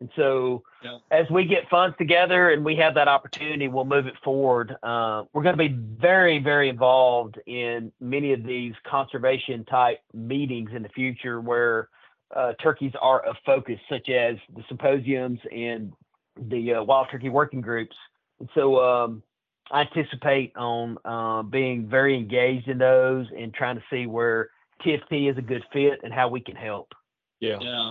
And 0.00 0.10
so, 0.14 0.62
Yeah. 0.82 0.98
as 1.10 1.28
we 1.28 1.44
get 1.44 1.68
funds 1.68 1.96
together 1.96 2.50
and 2.50 2.64
we 2.64 2.76
have 2.76 2.94
that 2.94 3.08
opportunity, 3.08 3.66
we'll 3.66 3.84
move 3.84 4.06
it 4.06 4.16
forward. 4.18 4.76
Uh, 4.82 5.24
we're 5.32 5.42
going 5.42 5.56
to 5.56 5.68
be 5.68 5.74
very, 5.76 6.38
very 6.38 6.68
involved 6.68 7.38
in 7.46 7.92
many 8.00 8.32
of 8.32 8.44
these 8.44 8.74
conservation 8.84 9.64
type 9.64 10.00
meetings 10.14 10.70
in 10.72 10.82
the 10.82 10.88
future 10.90 11.40
where 11.40 11.88
uh, 12.36 12.52
turkeys 12.62 12.92
are 13.00 13.26
a 13.26 13.34
focus, 13.44 13.80
such 13.88 14.08
as 14.08 14.36
the 14.54 14.62
symposiums 14.68 15.40
and 15.50 15.92
the 16.36 16.74
uh, 16.74 16.82
wild 16.82 17.08
turkey 17.10 17.28
working 17.28 17.60
groups. 17.60 17.96
And 18.38 18.48
so, 18.54 18.80
um, 18.80 19.22
I 19.70 19.82
anticipate 19.82 20.56
on 20.56 20.96
uh, 21.04 21.42
being 21.42 21.88
very 21.88 22.16
engaged 22.16 22.68
in 22.68 22.78
those 22.78 23.26
and 23.36 23.52
trying 23.52 23.76
to 23.76 23.82
see 23.90 24.06
where 24.06 24.50
TFT 24.82 25.30
is 25.30 25.36
a 25.36 25.42
good 25.42 25.64
fit 25.72 26.00
and 26.04 26.12
how 26.12 26.28
we 26.28 26.40
can 26.40 26.56
help. 26.56 26.94
Yeah. 27.40 27.58
Yeah. 27.60 27.90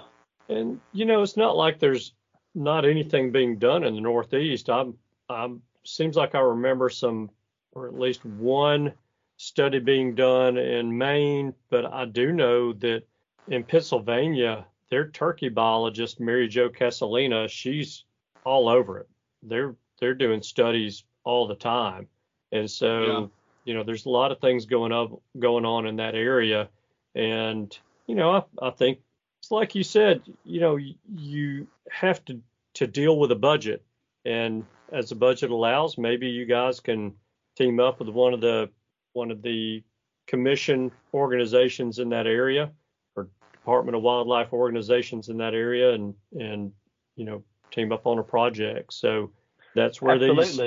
And 0.49 0.79
you 0.93 1.05
know, 1.05 1.21
it's 1.23 1.37
not 1.37 1.55
like 1.55 1.79
there's 1.79 2.13
not 2.55 2.85
anything 2.85 3.31
being 3.31 3.57
done 3.57 3.83
in 3.83 3.95
the 3.95 4.01
Northeast. 4.01 4.69
I'm, 4.69 4.95
I'm 5.29 5.61
seems 5.83 6.15
like 6.15 6.35
I 6.35 6.39
remember 6.39 6.89
some, 6.89 7.29
or 7.73 7.87
at 7.87 7.99
least 7.99 8.25
one 8.25 8.93
study 9.37 9.79
being 9.79 10.15
done 10.15 10.57
in 10.57 10.97
Maine, 10.97 11.53
but 11.69 11.85
I 11.85 12.05
do 12.05 12.31
know 12.31 12.73
that 12.73 13.03
in 13.47 13.63
Pennsylvania, 13.63 14.65
their 14.89 15.09
turkey 15.09 15.49
biologist 15.49 16.19
Mary 16.19 16.47
Jo 16.47 16.69
Casalena, 16.69 17.47
she's 17.47 18.03
all 18.45 18.67
over 18.69 18.99
it. 18.99 19.07
They're 19.43 19.75
they're 19.99 20.15
doing 20.15 20.41
studies 20.41 21.03
all 21.23 21.47
the 21.47 21.55
time, 21.55 22.07
and 22.51 22.69
so 22.69 23.01
Yeah. 23.01 23.27
you 23.65 23.73
know, 23.73 23.83
there's 23.83 24.05
a 24.05 24.09
lot 24.09 24.31
of 24.31 24.39
things 24.39 24.65
going 24.65 24.91
up 24.91 25.11
going 25.37 25.65
on 25.65 25.85
in 25.85 25.97
that 25.97 26.15
area, 26.15 26.69
and 27.15 27.77
you 28.07 28.15
know, 28.15 28.31
I, 28.31 28.67
I 28.67 28.69
think 28.71 28.99
it's 29.47 29.51
like 29.53 29.75
you 29.75 29.83
said, 29.83 30.23
you 30.43 30.59
know, 30.59 30.77
you 31.15 31.67
have 31.89 32.23
to 32.25 32.41
to 32.73 32.85
deal 32.85 33.17
with 33.17 33.31
a 33.31 33.35
budget, 33.35 33.81
and 34.25 34.65
as 34.91 35.07
the 35.07 35.15
budget 35.15 35.51
allows, 35.51 35.97
maybe 35.97 36.27
you 36.27 36.45
guys 36.45 36.81
can 36.81 37.13
team 37.55 37.79
up 37.79 37.99
with 37.99 38.09
one 38.09 38.33
of 38.33 38.41
the 38.41 38.69
one 39.13 39.31
of 39.31 39.41
the 39.41 39.85
commission 40.27 40.91
organizations 41.13 41.99
in 41.99 42.09
that 42.09 42.27
area 42.27 42.71
or 43.15 43.29
Department 43.53 43.95
of 43.95 44.03
Wildlife 44.03 44.51
organizations 44.51 45.29
in 45.29 45.37
that 45.37 45.53
area, 45.53 45.93
and 45.93 46.13
and 46.37 46.73
you 47.15 47.23
know, 47.23 47.41
team 47.71 47.93
up 47.93 48.05
on 48.05 48.19
a 48.19 48.23
project. 48.23 48.91
So 48.91 49.31
that's 49.75 50.01
where 50.01 50.19
these 50.19 50.59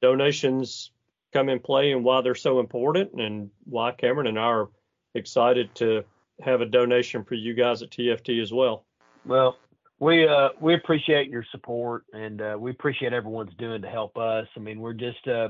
donations 0.00 0.92
come 1.32 1.48
in 1.48 1.58
play 1.58 1.90
and 1.90 2.04
why 2.04 2.20
they're 2.20 2.36
so 2.36 2.60
important 2.60 3.12
and 3.14 3.50
why 3.64 3.90
Cameron 3.90 4.28
and 4.28 4.38
I 4.38 4.42
are 4.42 4.68
excited 5.16 5.74
to 5.76 6.04
have 6.42 6.60
a 6.60 6.66
donation 6.66 7.24
for 7.24 7.34
you 7.34 7.54
guys 7.54 7.82
at 7.82 7.90
TFT 7.90 8.42
as 8.42 8.52
well. 8.52 8.84
Well, 9.26 9.56
we 9.98 10.26
uh, 10.26 10.50
we 10.60 10.74
appreciate 10.74 11.28
your 11.28 11.44
support 11.52 12.04
and 12.12 12.40
uh, 12.40 12.56
we 12.58 12.70
appreciate 12.70 13.12
everyone's 13.12 13.54
doing 13.58 13.82
to 13.82 13.88
help 13.88 14.16
us. 14.16 14.46
I 14.56 14.60
mean, 14.60 14.80
we're 14.80 14.94
just 14.94 15.26
uh, 15.28 15.48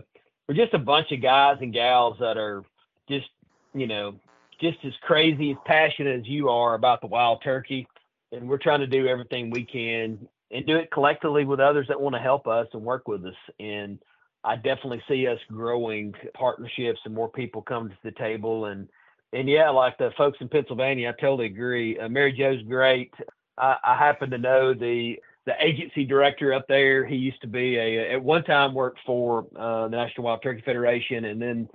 we're 0.48 0.56
just 0.56 0.74
a 0.74 0.78
bunch 0.78 1.12
of 1.12 1.22
guys 1.22 1.58
and 1.60 1.72
gals 1.72 2.16
that 2.20 2.36
are 2.36 2.64
just 3.08 3.28
you 3.74 3.86
know 3.86 4.14
just 4.60 4.78
as 4.84 4.92
crazy 5.02 5.52
as 5.52 5.56
passionate 5.64 6.20
as 6.20 6.26
you 6.26 6.48
are 6.48 6.74
about 6.74 7.00
the 7.00 7.06
wild 7.06 7.42
turkey, 7.42 7.86
and 8.32 8.48
we're 8.48 8.58
trying 8.58 8.80
to 8.80 8.86
do 8.86 9.06
everything 9.06 9.50
we 9.50 9.64
can 9.64 10.28
and 10.50 10.66
do 10.66 10.76
it 10.76 10.90
collectively 10.90 11.44
with 11.44 11.60
others 11.60 11.86
that 11.88 12.00
want 12.00 12.14
to 12.14 12.20
help 12.20 12.46
us 12.46 12.66
and 12.72 12.82
work 12.82 13.06
with 13.06 13.24
us. 13.24 13.34
And 13.60 13.98
I 14.42 14.56
definitely 14.56 15.02
see 15.08 15.26
us 15.28 15.38
growing 15.48 16.14
partnerships 16.34 17.00
and 17.04 17.14
more 17.14 17.28
people 17.28 17.62
coming 17.62 17.90
to 17.90 17.96
the 18.02 18.12
table 18.12 18.66
and 18.66 18.88
and 19.32 19.48
yeah, 19.48 19.70
like 19.70 19.96
the 19.98 20.10
folks 20.16 20.38
in 20.40 20.48
Pennsylvania, 20.48 21.10
I 21.10 21.20
totally 21.20 21.46
agree. 21.46 21.98
Uh, 21.98 22.08
Mary 22.08 22.32
Jo's 22.32 22.62
great. 22.62 23.12
I, 23.56 23.76
I 23.84 23.96
happen 23.96 24.30
to 24.30 24.38
know 24.38 24.74
the 24.74 25.16
the 25.46 25.54
agency 25.64 26.04
director 26.04 26.52
up 26.52 26.66
there. 26.68 27.04
He 27.04 27.16
used 27.16 27.40
to 27.42 27.46
be 27.46 27.76
a 27.76 28.14
at 28.14 28.22
one 28.22 28.44
time 28.44 28.74
worked 28.74 29.00
for 29.06 29.46
uh, 29.56 29.88
the 29.88 29.96
National 29.96 30.24
Wild 30.24 30.42
Turkey 30.42 30.62
Federation, 30.64 31.24
and 31.26 31.40
then 31.40 31.68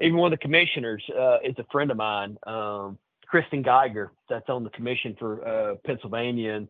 even 0.00 0.16
one 0.16 0.32
of 0.32 0.38
the 0.38 0.42
commissioners 0.42 1.04
uh, 1.18 1.38
is 1.44 1.54
a 1.58 1.64
friend 1.70 1.90
of 1.90 1.96
mine, 1.96 2.36
um, 2.46 2.98
Kristen 3.26 3.62
Geiger. 3.62 4.12
That's 4.28 4.48
on 4.48 4.64
the 4.64 4.70
commission 4.70 5.16
for 5.18 5.46
uh, 5.46 5.74
Pennsylvania, 5.84 6.54
and, 6.54 6.68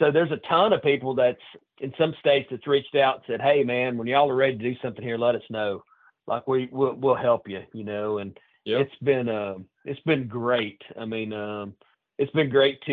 so 0.00 0.10
there's 0.10 0.32
a 0.32 0.40
ton 0.48 0.72
of 0.72 0.82
people 0.82 1.14
that's 1.14 1.38
in 1.80 1.94
some 1.96 2.12
states 2.18 2.48
that's 2.50 2.66
reached 2.66 2.96
out 2.96 3.16
and 3.16 3.24
said, 3.28 3.40
"Hey, 3.40 3.62
man, 3.62 3.96
when 3.96 4.08
y'all 4.08 4.28
are 4.28 4.34
ready 4.34 4.56
to 4.56 4.62
do 4.62 4.74
something 4.82 5.04
here, 5.04 5.16
let 5.16 5.36
us 5.36 5.42
know. 5.48 5.84
Like 6.26 6.48
we 6.48 6.68
we'll, 6.72 6.94
we'll 6.94 7.14
help 7.14 7.48
you, 7.48 7.62
you 7.72 7.84
know." 7.84 8.18
And 8.18 8.36
Yep. 8.66 8.80
it's 8.80 8.96
been 9.02 9.28
uh, 9.28 9.54
it's 9.84 10.00
been 10.00 10.26
great. 10.26 10.82
I 11.00 11.04
mean, 11.04 11.32
um, 11.32 11.74
it's 12.18 12.32
been 12.32 12.50
great 12.50 12.80
to 12.86 12.92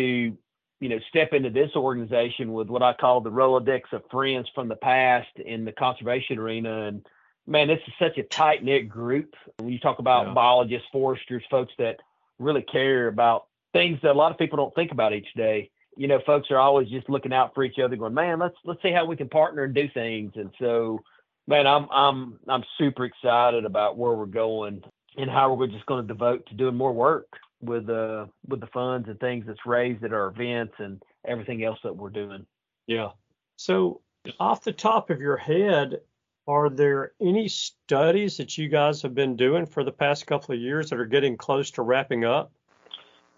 you 0.80 0.88
know 0.88 0.98
step 1.08 1.32
into 1.32 1.50
this 1.50 1.70
organization 1.74 2.52
with 2.52 2.68
what 2.68 2.82
I 2.82 2.92
call 2.94 3.20
the 3.20 3.30
Rolodex 3.32 3.82
of 3.92 4.02
friends 4.10 4.48
from 4.54 4.68
the 4.68 4.76
past 4.76 5.28
in 5.44 5.64
the 5.64 5.72
conservation 5.72 6.38
arena. 6.38 6.82
And 6.86 7.04
man, 7.46 7.66
this 7.68 7.80
is 7.86 7.92
such 7.98 8.16
a 8.18 8.22
tight 8.22 8.62
knit 8.62 8.88
group. 8.88 9.34
When 9.58 9.70
you 9.72 9.80
talk 9.80 9.98
about 9.98 10.28
Yeah. 10.28 10.32
biologists, 10.34 10.88
foresters, 10.92 11.44
folks 11.50 11.72
that 11.78 11.98
really 12.38 12.62
care 12.62 13.08
about 13.08 13.46
things 13.72 13.98
that 14.02 14.12
a 14.12 14.14
lot 14.14 14.30
of 14.30 14.38
people 14.38 14.56
don't 14.56 14.74
think 14.76 14.92
about 14.92 15.12
each 15.12 15.32
day. 15.34 15.70
You 15.96 16.06
know, 16.08 16.20
folks 16.24 16.50
are 16.50 16.58
always 16.58 16.88
just 16.88 17.08
looking 17.08 17.32
out 17.32 17.52
for 17.54 17.64
each 17.64 17.78
other, 17.80 17.96
going, 17.96 18.14
"Man, 18.14 18.38
let's 18.38 18.56
let's 18.64 18.80
see 18.82 18.92
how 18.92 19.06
we 19.06 19.16
can 19.16 19.28
partner 19.28 19.64
and 19.64 19.74
do 19.74 19.88
things." 19.88 20.32
And 20.36 20.52
so, 20.60 21.00
man, 21.48 21.66
I'm 21.66 21.88
I'm 21.90 22.38
I'm 22.48 22.64
super 22.78 23.04
excited 23.04 23.64
about 23.64 23.96
where 23.98 24.12
we're 24.12 24.26
going 24.26 24.84
and 25.16 25.30
how 25.30 25.50
are 25.50 25.54
we're 25.54 25.66
just 25.66 25.86
going 25.86 26.02
to 26.02 26.08
devote 26.08 26.46
to 26.46 26.54
doing 26.54 26.74
more 26.74 26.92
work 26.92 27.28
with 27.60 27.88
uh 27.88 28.26
with 28.46 28.60
the 28.60 28.66
funds 28.68 29.08
and 29.08 29.18
things 29.20 29.44
that's 29.46 29.64
raised 29.64 30.04
at 30.04 30.12
our 30.12 30.28
events 30.28 30.74
and 30.78 31.02
everything 31.26 31.64
else 31.64 31.78
that 31.82 31.96
we're 31.96 32.10
doing. 32.10 32.44
Yeah. 32.86 33.10
So, 33.56 34.00
off 34.40 34.64
the 34.64 34.72
top 34.72 35.10
of 35.10 35.20
your 35.20 35.36
head, 35.36 36.00
are 36.46 36.68
there 36.68 37.12
any 37.20 37.48
studies 37.48 38.36
that 38.36 38.58
you 38.58 38.68
guys 38.68 39.00
have 39.02 39.14
been 39.14 39.36
doing 39.36 39.66
for 39.66 39.84
the 39.84 39.92
past 39.92 40.26
couple 40.26 40.54
of 40.54 40.60
years 40.60 40.90
that 40.90 40.98
are 40.98 41.06
getting 41.06 41.36
close 41.36 41.70
to 41.72 41.82
wrapping 41.82 42.24
up? 42.24 42.52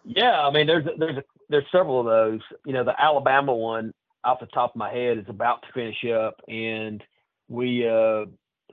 Yeah, 0.04 0.40
I 0.40 0.50
mean, 0.50 0.66
there's 0.66 0.84
there's 0.98 1.18
a, 1.18 1.24
there's 1.48 1.66
several 1.70 2.00
of 2.00 2.06
those. 2.06 2.40
You 2.64 2.72
know, 2.72 2.84
the 2.84 3.00
Alabama 3.00 3.54
one 3.54 3.92
off 4.24 4.40
the 4.40 4.46
top 4.46 4.70
of 4.70 4.76
my 4.76 4.92
head 4.92 5.18
is 5.18 5.24
about 5.28 5.62
to 5.62 5.68
finish 5.72 6.04
up, 6.12 6.40
and 6.48 7.02
we 7.48 7.86
uh, 7.88 8.26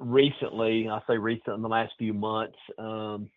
recently, 0.03 0.87
I 0.89 0.99
say 1.07 1.17
recent 1.17 1.55
in 1.55 1.61
the 1.61 1.69
last 1.69 1.93
few 1.97 2.13
months, 2.13 2.57
um, 2.77 3.29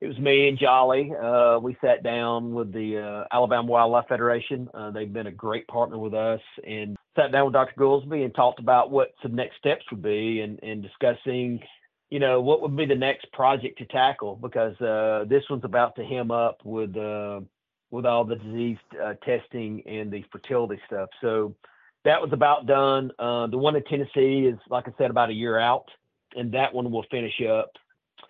it 0.00 0.06
was 0.06 0.18
me 0.18 0.48
and 0.48 0.58
Jolly. 0.58 1.12
Uh, 1.14 1.58
we 1.58 1.76
sat 1.82 2.02
down 2.02 2.54
with 2.54 2.72
the 2.72 2.98
uh, 2.98 3.24
Alabama 3.34 3.70
Wildlife 3.70 4.08
Federation. 4.08 4.68
Uh, 4.72 4.90
they've 4.90 5.12
been 5.12 5.26
a 5.26 5.32
great 5.32 5.66
partner 5.68 5.98
with 5.98 6.14
us, 6.14 6.40
and 6.66 6.96
sat 7.16 7.32
down 7.32 7.46
with 7.46 7.52
Dr. 7.52 7.74
Gulsby 7.78 8.24
and 8.24 8.34
talked 8.34 8.60
about 8.60 8.90
what 8.90 9.12
some 9.22 9.34
next 9.34 9.58
steps 9.58 9.84
would 9.90 10.02
be, 10.02 10.40
and, 10.40 10.58
and 10.62 10.82
discussing 10.82 11.60
you 12.10 12.18
know, 12.18 12.40
what 12.40 12.60
would 12.60 12.76
be 12.76 12.86
the 12.86 12.94
next 12.94 13.30
project 13.32 13.78
to 13.78 13.84
tackle? 13.86 14.34
Because 14.34 14.78
uh, 14.80 15.24
this 15.28 15.44
one's 15.48 15.64
about 15.64 15.94
to 15.94 16.04
hem 16.04 16.32
up 16.32 16.58
with 16.64 16.96
uh, 16.96 17.40
with 17.92 18.04
all 18.04 18.24
the 18.24 18.34
disease 18.36 18.78
uh, 19.02 19.14
testing 19.24 19.82
and 19.86 20.10
the 20.10 20.24
fertility 20.32 20.80
stuff. 20.86 21.08
So 21.20 21.54
that 22.04 22.20
was 22.20 22.32
about 22.32 22.66
done. 22.66 23.12
The 23.18 23.56
one 23.56 23.76
in 23.76 23.84
Tennessee 23.84 24.46
is, 24.46 24.58
like 24.68 24.88
I 24.88 24.92
said, 24.98 25.10
about 25.10 25.30
a 25.30 25.34
year 25.34 25.58
out, 25.58 25.86
and 26.36 26.52
that 26.52 26.72
one 26.72 26.90
will 26.90 27.04
finish 27.10 27.40
up. 27.42 27.72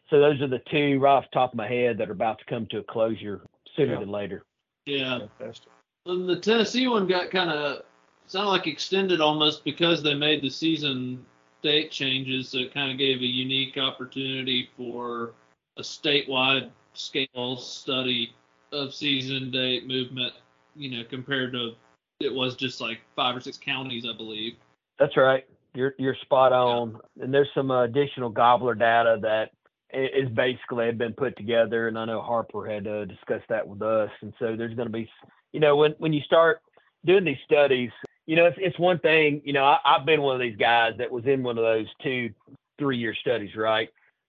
So 0.09 0.21
those 0.21 0.41
are 0.41 0.49
the 0.49 0.63
two 0.71 0.99
right 0.99 1.13
off 1.13 1.25
the 1.33 1.39
top 1.39 1.53
of 1.53 1.57
my 1.57 1.69
head 1.69 1.99
that 1.99 2.09
are 2.09 2.13
about 2.13 2.39
to 2.41 2.45
come 2.47 2.67
to 2.71 2.79
a 2.79 2.83
closure 2.83 3.43
sooner 3.77 3.95
Yeah. 3.95 4.01
than 4.01 4.11
later. 4.11 4.43
Yeah. 4.87 5.19
Fantastic. 5.39 5.71
And 6.07 6.29
the 6.29 6.41
Tennessee 6.41 6.89
one 6.89 7.07
got 7.07 7.31
kind 7.31 7.51
of 7.51 7.85
sounded 8.27 8.51
like 8.51 8.67
extended 8.67 9.21
almost 9.21 9.65
because 9.65 10.03
they 10.03 10.15
made 10.15 10.43
the 10.43 10.51
season 10.51 11.25
date 11.63 11.91
changes. 11.91 12.49
So 12.49 12.59
it 12.59 12.75
kind 12.75 12.91
of 12.91 12.99
gave 12.99 13.21
a 13.21 13.27
unique 13.27 13.77
opportunity 13.77 14.71
for 14.77 15.33
a 15.77 15.83
statewide 15.83 16.71
scale 16.95 17.57
study 17.57 18.35
of 18.73 18.95
season 18.95 19.51
date 19.51 19.87
movement. 19.87 20.33
You 20.75 20.91
know, 20.91 21.05
compared 21.09 21.53
to 21.53 21.75
it 22.21 22.33
was 22.33 22.55
just 22.57 22.81
like 22.81 23.01
five 23.17 23.37
or 23.37 23.41
six 23.41 23.59
counties, 23.59 24.07
I 24.09 24.17
believe. 24.17 24.55
That's 24.99 25.17
right. 25.17 25.47
You're 25.75 25.95
you're 25.99 26.17
spot 26.23 26.53
on. 26.53 26.99
And 27.21 27.33
there's 27.33 27.49
some 27.55 27.71
additional 27.71 28.31
gobbler 28.31 28.75
data 28.75 29.19
that 29.23 29.51
is 29.93 30.29
basically 30.31 30.93
been 30.93 31.13
put 31.13 31.37
together, 31.37 31.89
and 31.89 31.99
I 31.99 32.05
know 32.05 32.21
Harper 32.21 32.69
had 32.69 32.87
uh, 32.87 33.05
discussed 33.05 33.49
that 33.49 33.67
with 33.67 33.83
us. 33.83 34.11
And 34.23 34.33
so 34.39 34.55
there's 34.57 34.75
going 34.75 34.89
to 34.89 34.93
be, 34.93 35.09
you 35.53 35.61
know, 35.61 35.77
when 35.77 35.93
when 35.99 36.13
you 36.13 36.23
start 36.23 36.61
doing 37.05 37.25
these 37.25 37.37
studies, 37.45 37.91
you 38.27 38.37
know, 38.37 38.47
it's 38.47 38.59
it's 38.61 38.79
one 38.79 38.99
thing. 38.99 39.43
You 39.45 39.53
know, 39.53 39.65
I, 39.65 39.79
I've 39.85 40.07
been 40.07 40.23
one 40.23 40.35
of 40.35 40.41
these 40.41 40.57
guys 40.57 40.95
that 40.99 41.11
was 41.11 41.25
in 41.27 41.43
one 41.43 41.59
of 41.59 41.65
those 41.65 41.87
two, 42.03 42.31
three 42.79 42.99
year 42.99 43.15
studies, 43.15 43.55
right? 43.57 43.89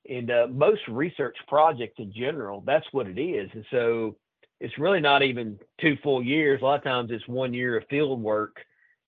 And 0.10 0.32
uh, 0.32 0.48
most 0.50 0.82
research 0.88 1.38
projects 1.48 1.96
in 2.00 2.12
general, 2.12 2.64
that's 2.66 2.88
what 2.92 3.08
it 3.08 3.22
is. 3.22 3.50
And 3.54 3.66
so 3.70 4.16
it's 4.60 4.78
really 4.80 5.00
not 5.00 5.22
even 5.22 5.60
two 5.80 5.98
full 6.04 6.24
years. 6.24 6.62
A 6.62 6.66
lot 6.66 6.80
of 6.80 6.84
times 6.84 7.12
it's 7.12 7.28
one 7.28 7.54
year 7.54 7.78
of 7.78 7.84
field 7.89 8.22
work 8.22 8.58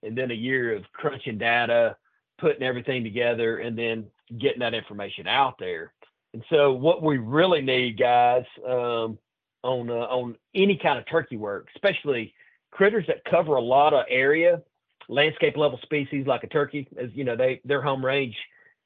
and 0.04 0.16
then 0.18 0.32
a 0.32 0.36
year 0.36 0.76
of 0.76 0.84
crunching 0.94 1.38
data, 1.38 1.96
putting 2.44 2.64
everything 2.64 3.04
together, 3.04 3.60
and 3.60 3.74
then 3.78 4.06
getting 4.38 4.60
that 4.60 4.74
information 4.74 5.26
out 5.28 5.56
there. 5.58 5.94
And 6.34 6.44
so 6.50 6.74
what 6.74 7.02
we 7.02 7.18
really 7.18 7.62
need, 7.62 7.98
guys, 7.98 8.46
um, 8.68 9.18
on 9.64 9.90
uh, 9.90 10.08
on 10.20 10.36
any 10.54 10.78
kind 10.78 11.00
of 11.00 11.06
turkey 11.08 11.38
work, 11.38 11.70
especially 11.76 12.34
critters 12.72 13.06
that 13.08 13.24
cover 13.24 13.56
a 13.56 13.62
lot 13.62 13.94
of 13.94 14.06
area, 14.10 14.62
landscape 15.08 15.56
level 15.56 15.80
species 15.84 16.28
like 16.28 16.44
a 16.44 16.48
turkey, 16.48 16.88
as 16.98 17.10
you 17.14 17.24
know, 17.24 17.38
they 17.38 17.62
their 17.64 17.82
home 17.82 18.04
range 18.06 18.36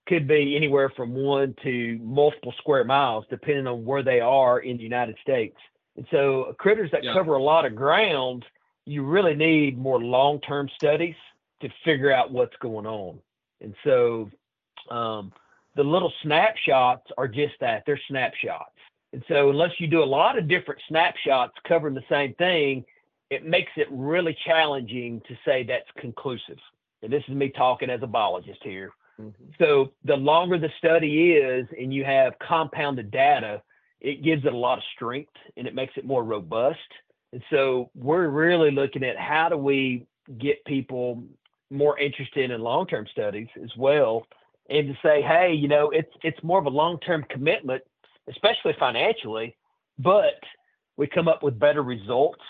could 0.08 0.28
be 0.28 0.56
anywhere 0.56 0.90
from 0.96 1.14
one 1.14 1.56
to 1.64 2.00
multiple 2.02 2.54
square 2.60 2.84
miles, 2.86 3.26
depending 3.30 3.68
on 3.68 3.84
where 3.84 4.04
they 4.04 4.20
are 4.22 4.60
in 4.60 4.78
the 4.78 4.84
United 4.84 5.18
States. 5.22 5.58
And 5.98 6.06
so 6.12 6.54
critters 6.60 6.92
that 6.92 7.04
Yeah. 7.04 7.14
cover 7.14 7.34
a 7.36 7.44
lot 7.44 7.66
of 7.66 7.76
ground, 7.76 8.46
you 8.86 9.04
really 9.04 9.36
need 9.36 9.78
more 9.78 10.00
long-term 10.00 10.70
studies 10.76 11.16
to 11.62 11.68
figure 11.84 12.12
out 12.18 12.32
what's 12.32 12.56
going 12.58 12.86
on. 12.86 13.20
And 13.62 13.74
so 13.84 14.30
um, 14.90 15.32
the 15.76 15.84
little 15.84 16.12
snapshots 16.24 17.08
are 17.18 17.28
just 17.28 17.54
that 17.60 17.84
they're 17.86 18.00
snapshots. 18.08 18.72
And 19.14 19.24
so 19.28 19.50
unless 19.50 19.72
you 19.80 19.88
do 19.88 20.04
a 20.04 20.06
lot 20.06 20.38
of 20.38 20.48
different 20.48 20.82
snapshots 20.88 21.54
covering 21.68 21.94
the 21.94 22.04
same 22.10 22.34
thing, 22.36 22.84
it 23.30 23.46
makes 23.46 23.72
it 23.76 23.88
really 23.92 24.38
challenging 24.46 25.22
to 25.28 25.38
say 25.46 25.64
that's 25.64 25.90
conclusive. 25.98 26.58
And 27.02 27.12
this 27.12 27.24
is 27.28 27.36
me 27.36 27.50
talking 27.50 27.90
as 27.90 28.02
a 28.04 28.08
biologist 28.08 28.60
here. 28.64 28.92
So 29.58 29.92
the 30.06 30.16
longer 30.16 30.60
the 30.60 30.70
study 30.78 31.34
is 31.34 31.68
and 31.80 31.94
you 31.94 32.04
have 32.06 32.34
compounded 32.40 33.10
data, 33.10 33.62
it 34.00 34.24
gives 34.24 34.46
it 34.46 34.54
a 34.54 34.58
lot 34.58 34.78
of 34.78 34.84
strength 34.96 35.34
and 35.56 35.68
it 35.68 35.74
makes 35.74 35.94
it 35.98 36.06
more 36.06 36.24
robust. 36.24 36.78
And 37.34 37.42
so 37.50 37.90
we're 37.96 38.28
really 38.28 38.72
looking 38.72 39.04
at 39.04 39.18
how 39.18 39.50
do 39.50 39.58
we 39.58 40.06
get 40.38 40.64
people 40.66 41.24
more 41.70 42.00
interested 42.00 42.52
in 42.52 42.62
long-term 42.62 43.08
studies 43.12 43.48
as 43.62 43.72
well 43.78 44.26
and 44.70 44.88
to 44.88 44.98
say, 45.02 45.22
hey, 45.22 45.54
you 45.54 45.68
know, 45.68 45.90
it's 45.90 46.12
it's 46.24 46.42
more 46.44 46.60
of 46.60 46.66
a 46.66 46.70
long-term 46.70 47.26
commitment, 47.30 47.82
especially 48.30 48.76
financially, 48.80 49.56
but 49.98 50.40
we 50.98 51.08
come 51.08 51.28
up 51.28 51.44
with 51.44 51.58
better 51.58 51.84
results 51.84 52.42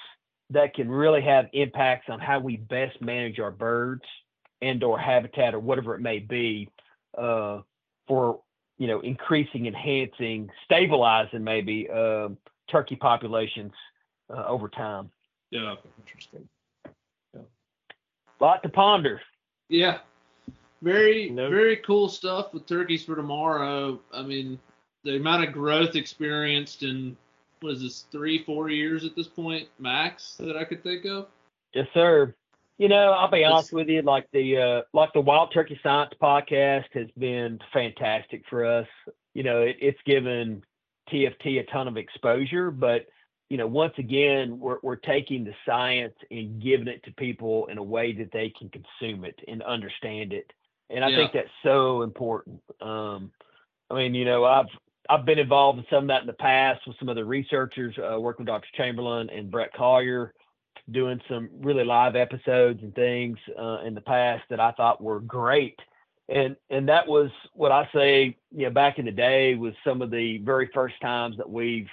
that 0.49 0.73
can 0.73 0.89
really 0.89 1.21
have 1.21 1.47
impacts 1.53 2.07
on 2.09 2.19
how 2.19 2.39
we 2.39 2.57
best 2.57 2.99
manage 3.01 3.39
our 3.39 3.51
birds 3.51 4.03
and 4.61 4.83
or 4.83 4.97
habitat 4.97 5.53
or 5.53 5.59
whatever 5.59 5.93
it 5.93 6.01
may 6.01 6.19
be 6.19 6.69
uh, 7.17 7.59
for 8.07 8.39
you 8.77 8.87
know 8.87 8.99
increasing 9.01 9.65
enhancing 9.65 10.49
stabilizing 10.65 11.43
maybe 11.43 11.89
um 11.89 12.37
turkey 12.69 12.95
populations 12.95 13.73
uh, 14.29 14.45
over 14.45 14.69
time 14.69 15.09
Yeah. 15.49 15.75
Interesting. 15.99 16.47
Lot 18.39 18.63
to 18.63 18.69
ponder 18.69 19.21
Yeah. 19.69 19.99
Very 20.81 21.29
Nope. 21.31 21.49
very 21.51 21.77
cool 21.77 22.07
stuff 22.07 22.53
with 22.53 22.65
turkeys 22.67 23.03
for 23.03 23.15
tomorrow. 23.15 23.99
I 24.13 24.21
mean, 24.21 24.59
the 25.03 25.15
amount 25.15 25.43
of 25.47 25.51
growth 25.53 25.95
experienced 25.95 26.83
in 26.83 27.17
what 27.61 27.73
is 27.73 27.81
this 27.81 28.05
three 28.11 28.43
four 28.43 28.69
years 28.69 29.03
at 29.03 29.15
this 29.15 29.27
point 29.27 29.67
max 29.79 30.35
that 30.39 30.55
I 30.55 30.63
could 30.63 30.83
think 30.83 31.05
of. 31.05 31.27
yes 31.73 31.87
sir 31.95 32.33
you 32.77 32.87
know 32.87 33.11
i'll 33.13 33.31
be 33.31 33.43
honest 33.43 33.73
with 33.73 33.87
you 33.89 34.03
like 34.03 34.27
the 34.31 34.57
uh 34.57 34.81
like 34.93 35.11
the 35.13 35.21
wild 35.21 35.51
turkey 35.51 35.79
science 35.81 36.11
podcast 36.21 36.85
has 36.93 37.07
been 37.17 37.57
fantastic 37.73 38.43
for 38.47 38.63
us 38.63 38.85
you 39.33 39.41
know 39.41 39.61
it, 39.61 39.77
it's 39.81 39.99
given 40.05 40.61
tft 41.11 41.59
a 41.59 41.63
ton 41.71 41.87
of 41.87 41.97
exposure 41.97 42.69
but 42.69 43.07
you 43.49 43.57
know 43.57 43.67
once 43.67 43.93
again 43.97 44.59
we're, 44.59 44.77
we're 44.83 44.95
taking 44.95 45.43
the 45.43 45.53
science 45.65 46.15
and 46.31 46.61
giving 46.61 46.87
it 46.87 47.03
to 47.03 47.11
people 47.13 47.67
in 47.67 47.77
a 47.77 47.83
way 47.83 48.13
that 48.13 48.31
they 48.31 48.49
can 48.57 48.69
consume 48.69 49.23
it 49.25 49.39
and 49.47 49.61
understand 49.63 50.33
it 50.33 50.51
and 50.89 51.03
i 51.03 51.09
Yeah. 51.09 51.17
think 51.17 51.33
that's 51.33 51.49
so 51.63 52.01
important 52.01 52.61
um 52.81 53.31
i 53.89 53.95
mean 53.95 54.13
you 54.13 54.25
know 54.25 54.43
i've 54.45 54.67
i've 55.09 55.25
been 55.25 55.39
involved 55.39 55.79
in 55.79 55.85
some 55.89 56.03
of 56.05 56.07
that 56.09 56.21
in 56.21 56.27
the 56.27 56.33
past 56.33 56.81
with 56.87 56.97
some 56.99 57.09
of 57.09 57.15
the 57.15 57.25
researchers 57.25 57.95
uh, 57.97 58.19
working 58.19 58.45
with 58.45 58.47
dr 58.53 58.67
chamberlain 58.75 59.29
and 59.29 59.49
bret 59.51 59.73
collier 59.73 60.33
doing 60.91 61.21
some 61.27 61.49
really 61.59 61.83
live 61.83 62.15
episodes 62.15 62.81
and 62.81 62.93
things 62.95 63.37
uh, 63.59 63.79
in 63.85 63.93
the 63.93 64.01
past 64.01 64.43
that 64.49 64.59
I 64.59 64.71
thought 64.71 65.01
were 65.03 65.19
great. 65.19 65.77
And 66.29 66.55
and 66.69 66.87
that 66.89 67.07
was 67.07 67.29
what 67.53 67.71
I 67.71 67.89
say, 67.93 68.37
you 68.51 68.65
know, 68.65 68.69
back 68.69 68.99
in 68.99 69.05
the 69.05 69.11
day 69.11 69.55
was 69.55 69.73
some 69.83 70.01
of 70.01 70.11
the 70.11 70.39
very 70.39 70.69
first 70.73 70.95
times 71.01 71.37
that 71.37 71.49
we've 71.49 71.89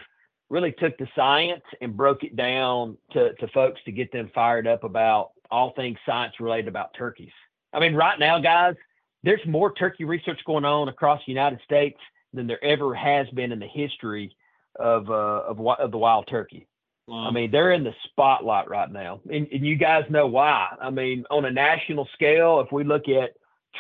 really 0.55 0.71
took 0.71 0.97
the 0.99 1.09
science 1.17 1.65
and 1.81 1.97
broke 1.97 2.23
it 2.23 2.37
down 2.37 2.97
to, 3.11 3.35
to 3.35 3.49
folks 3.49 3.81
to 3.85 3.91
get 3.91 4.13
them 4.13 4.31
fired 4.33 4.69
up 4.69 4.85
about 4.85 5.33
all 5.51 5.73
things 5.73 5.99
science 6.07 6.33
related 6.39 6.69
about 6.69 6.95
turkeys. 6.97 7.33
I 7.73 7.81
mean, 7.81 7.93
right 7.97 8.17
now, 8.21 8.39
guys, 8.39 8.77
there's 9.25 9.45
more 9.49 9.75
turkey 9.75 10.05
research 10.05 10.39
going 10.47 10.65
on 10.65 10.89
across 10.89 11.21
the 11.27 11.33
United 11.33 11.59
States 11.65 11.99
than 12.33 12.47
there 12.47 12.63
ever 12.65 12.95
has 12.95 13.29
been 13.31 13.51
in 13.51 13.59
the 13.59 13.67
history 13.67 14.37
of 14.79 15.11
uh, 15.11 15.43
of, 15.49 15.59
of 15.61 15.91
the 15.91 15.99
wild 15.99 16.29
turkey. 16.29 16.69
I 17.11 17.31
mean, 17.33 17.51
they're 17.51 17.73
in 17.73 17.85
the 17.85 17.95
spotlight 18.05 18.71
right 18.71 18.91
now, 18.91 19.21
and, 19.31 19.47
and 19.53 19.67
you 19.67 19.77
guys 19.77 20.05
know 20.09 20.27
why. 20.27 20.69
I 20.81 20.89
mean, 20.89 21.25
on 21.31 21.45
a 21.45 21.51
national 21.51 22.09
scale, 22.15 22.61
if 22.61 22.73
we 22.73 22.83
look 22.85 23.09
at 23.09 23.33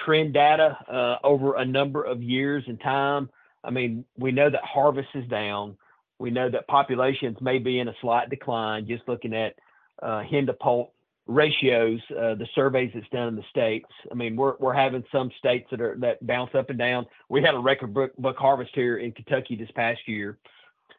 trend 0.04 0.34
data 0.34 0.76
uh, 0.92 1.16
over 1.24 1.54
a 1.54 1.64
number 1.64 2.02
of 2.02 2.22
years 2.22 2.64
and 2.66 2.78
time, 2.80 3.30
I 3.62 3.70
mean, 3.70 4.04
we 4.18 4.32
know 4.32 4.50
that 4.50 4.62
harvest 4.62 5.08
is 5.14 5.26
down. 5.28 5.78
We 6.18 6.30
know 6.30 6.48
that 6.50 6.68
populations 6.68 7.38
may 7.40 7.58
be 7.58 7.80
in 7.80 7.88
a 7.88 7.94
slight 8.00 8.30
decline. 8.30 8.86
Just 8.86 9.08
looking 9.08 9.34
at 9.34 9.54
uh, 10.02 10.22
hen 10.22 10.46
to 10.46 10.52
poult 10.52 10.90
ratios, 11.26 12.00
uh, 12.10 12.34
the 12.34 12.46
surveys 12.54 12.90
that's 12.94 13.08
done 13.08 13.28
in 13.28 13.36
the 13.36 13.44
states. 13.50 13.88
I 14.10 14.14
mean, 14.14 14.36
we're 14.36 14.54
we're 14.58 14.74
having 14.74 15.04
some 15.10 15.30
states 15.38 15.66
that 15.70 15.80
are 15.80 15.96
that 16.00 16.24
bounce 16.26 16.54
up 16.54 16.70
and 16.70 16.78
down. 16.78 17.06
We 17.28 17.42
had 17.42 17.54
a 17.54 17.58
record 17.58 17.94
book, 17.94 18.16
book 18.16 18.36
harvest 18.36 18.70
here 18.74 18.98
in 18.98 19.12
Kentucky 19.12 19.56
this 19.56 19.70
past 19.74 20.00
year. 20.06 20.38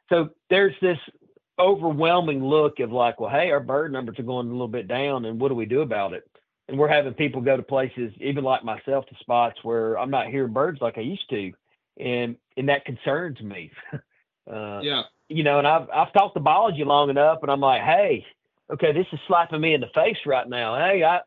So 0.10 0.30
there's 0.50 0.76
this 0.82 0.98
overwhelming 1.58 2.44
look 2.44 2.80
of 2.80 2.92
like, 2.92 3.20
well, 3.20 3.30
hey, 3.30 3.52
our 3.52 3.60
bird 3.60 3.92
numbers 3.92 4.20
are 4.20 4.24
going 4.24 4.48
a 4.48 4.52
little 4.52 4.68
bit 4.68 4.88
down, 4.88 5.26
and 5.26 5.40
what 5.40 5.50
do 5.50 5.56
we 5.56 5.66
do 5.66 5.82
about 5.82 6.14
it? 6.14 6.30
And 6.68 6.78
we're 6.78 6.88
having 6.88 7.14
people 7.14 7.42
go 7.42 7.56
to 7.56 7.64
places, 7.64 8.12
even 8.20 8.44
like 8.44 8.64
myself, 8.64 9.06
to 9.08 9.16
spots 9.20 9.60
where 9.64 9.98
I'm 9.98 10.10
not 10.10 10.28
hearing 10.28 10.54
birds 10.54 10.82
like 10.82 10.98
I 10.98 11.02
used 11.02 11.30
to, 11.30 11.52
and 12.00 12.36
and 12.58 12.70
that 12.70 12.86
concerns 12.86 13.40
me. 13.42 13.72
uh, 14.52 14.80
Yeah. 14.84 15.04
you 15.30 15.44
know, 15.44 15.58
and 15.60 15.68
I've 15.68 15.90
I've 15.90 16.14
talked 16.14 16.36
to 16.36 16.40
biology 16.40 16.84
long 16.84 17.10
enough, 17.10 17.40
and 17.42 17.52
I'm 17.52 17.62
like, 17.62 17.82
hey, 17.82 18.26
okay, 18.72 18.92
this 18.92 19.08
is 19.12 19.20
slapping 19.28 19.62
me 19.62 19.74
in 19.74 19.82
the 19.82 19.90
face 19.94 20.18
right 20.26 20.48
now. 20.48 20.76
Hey, 20.76 21.04
I 21.04 21.22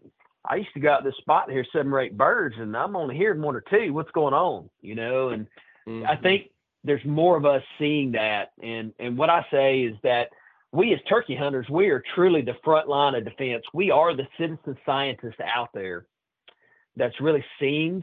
I 0.45 0.57
used 0.57 0.73
to 0.75 0.81
go 0.81 0.93
out 0.93 1.05
this 1.05 1.17
spot 1.17 1.51
here, 1.51 1.65
seven 1.73 1.93
or 1.93 2.01
eight 2.01 2.17
birds, 2.17 2.55
and 2.59 2.77
I'm 2.77 2.97
only 2.97 3.17
hearing 3.17 3.43
one 3.43 3.57
or 3.57 3.61
two. 3.63 3.93
What's 3.93 4.11
going 4.13 4.35
on? 4.35 4.71
You 4.81 4.95
know, 4.95 5.31
and 5.31 5.47
I 6.07 6.17
think 6.17 6.51
there's 6.85 7.05
more 7.05 7.37
of 7.37 7.45
us 7.45 7.63
seeing 7.79 8.13
that, 8.13 8.53
and 8.63 8.93
and 8.99 9.19
what 9.19 9.31
I 9.31 9.45
say 9.51 9.81
is 9.83 9.97
that 10.03 10.29
we 10.73 10.93
as 10.93 11.01
turkey 11.09 11.35
hunters, 11.35 11.69
we 11.71 11.89
are 11.89 12.03
truly 12.15 12.43
the 12.43 12.57
front 12.63 12.89
line 12.89 13.15
of 13.15 13.25
defense. 13.25 13.65
We 13.73 13.91
are 13.91 14.15
the 14.15 14.29
citizen 14.39 14.77
scientists 14.85 15.41
out 15.43 15.71
there 15.73 16.07
that's 16.97 17.21
really 17.21 17.45
seeing 17.59 18.03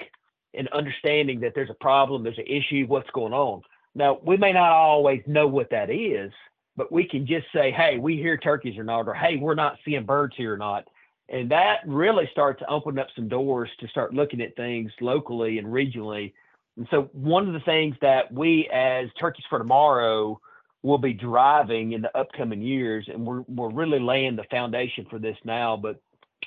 and 0.55 0.67
understanding 0.69 1.41
that 1.41 1.53
there's 1.53 1.69
a 1.69 1.75
problem, 1.75 2.23
there's 2.23 2.37
an 2.37 2.47
issue, 2.47 2.85
what's 2.87 3.09
going 3.11 3.33
on. 3.33 3.61
Now, 3.95 4.19
we 4.23 4.35
may 4.35 4.51
not 4.51 4.71
always 4.71 5.21
know 5.25 5.47
what 5.47 5.69
that 5.71 5.89
is, 5.89 6.31
but 6.75 6.91
we 6.91 7.07
can 7.07 7.25
just 7.25 7.47
say, 7.53 7.71
hey, 7.71 7.97
we 7.97 8.17
hear 8.17 8.37
turkeys 8.37 8.77
or 8.77 8.83
not, 8.83 9.07
or 9.07 9.13
hey, 9.13 9.37
we're 9.37 9.55
not 9.55 9.77
seeing 9.85 10.03
birds 10.03 10.35
here 10.35 10.53
or 10.53 10.57
not. 10.57 10.87
And 11.29 11.49
that 11.49 11.79
really 11.87 12.29
starts 12.31 12.59
to 12.59 12.69
open 12.69 12.99
up 12.99 13.07
some 13.15 13.27
doors 13.27 13.69
to 13.79 13.87
start 13.87 14.13
looking 14.13 14.41
at 14.41 14.55
things 14.55 14.91
locally 15.01 15.57
and 15.57 15.67
regionally. 15.67 16.33
And 16.77 16.87
so, 16.91 17.09
one 17.13 17.47
of 17.47 17.53
the 17.53 17.61
things 17.61 17.95
that 18.01 18.31
we 18.31 18.69
as 18.71 19.07
Turkeys 19.19 19.45
for 19.49 19.57
Tomorrow 19.57 20.39
will 20.83 20.97
be 20.99 21.13
driving 21.13 21.93
in 21.93 22.01
the 22.01 22.15
upcoming 22.15 22.61
years, 22.61 23.07
and 23.11 23.25
we're, 23.25 23.41
we're 23.47 23.71
really 23.71 23.99
laying 23.99 24.35
the 24.35 24.43
foundation 24.51 25.07
for 25.09 25.17
this 25.17 25.37
now, 25.43 25.75
but 25.75 25.99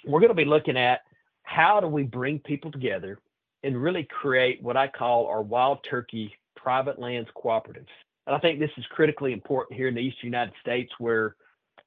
we're 0.05 0.20
going 0.20 0.28
to 0.28 0.34
be 0.34 0.44
looking 0.44 0.76
at 0.76 1.01
how 1.42 1.80
do 1.80 1.88
we 1.88 2.05
bring 2.05 2.38
people 2.38 2.70
together 2.70 3.18
and 3.64 3.82
really 3.82 4.05
create 4.05 4.62
what 4.62 4.76
I 4.76 4.86
call 4.86 5.26
our 5.26 5.42
wild 5.42 5.82
turkey 5.82 6.38
private 6.62 6.98
lands 6.98 7.28
cooperatives. 7.36 7.86
And 8.26 8.36
I 8.36 8.38
think 8.38 8.59
this 8.59 8.70
is 8.76 8.84
critically 8.90 9.32
important 9.32 9.76
here 9.78 9.88
in 9.88 9.94
the 9.94 10.00
Eastern 10.00 10.26
United 10.26 10.54
States 10.61 10.92
where 10.98 11.34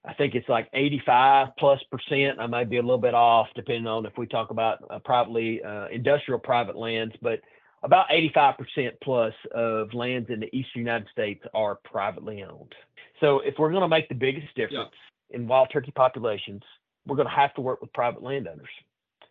I 0.04 0.14
think 0.14 0.34
it's 0.34 0.50
like 0.50 0.68
85 0.74 1.50
plus 1.60 1.80
percent. 1.92 2.40
I 2.40 2.48
might 2.48 2.70
be 2.70 2.78
a 2.78 2.82
little 2.82 2.98
bit 2.98 3.14
off 3.14 3.48
depending 3.56 3.88
on 3.88 4.06
if 4.06 4.18
we 4.18 4.26
talk 4.26 4.50
about 4.50 4.80
uh, 4.90 4.98
privately 5.00 5.64
uh, 5.64 5.88
industrial 5.90 6.40
private 6.40 6.76
lands, 6.76 7.14
but 7.22 7.40
about 7.84 8.08
85% 8.10 8.56
plus 9.04 9.34
of 9.54 9.94
lands 9.94 10.30
in 10.30 10.40
the 10.40 10.56
Eastern 10.56 10.82
United 10.82 11.08
States 11.12 11.44
are 11.54 11.80
privately 11.84 12.44
owned. 12.44 12.74
So 13.20 13.40
if 13.40 13.56
we're 13.58 13.70
going 13.70 13.82
to 13.82 13.88
make 13.88 14.10
the 14.10 14.16
biggest 14.16 14.54
difference 14.56 14.94
in 15.30 15.48
wild 15.48 15.70
turkey 15.72 15.92
populations, 15.92 16.62
we're 17.06 17.16
going 17.16 17.28
to 17.28 17.34
have 17.34 17.54
to 17.56 17.62
work 17.62 17.82
with 17.82 17.94
private 17.94 18.24
landowners. 18.24 18.70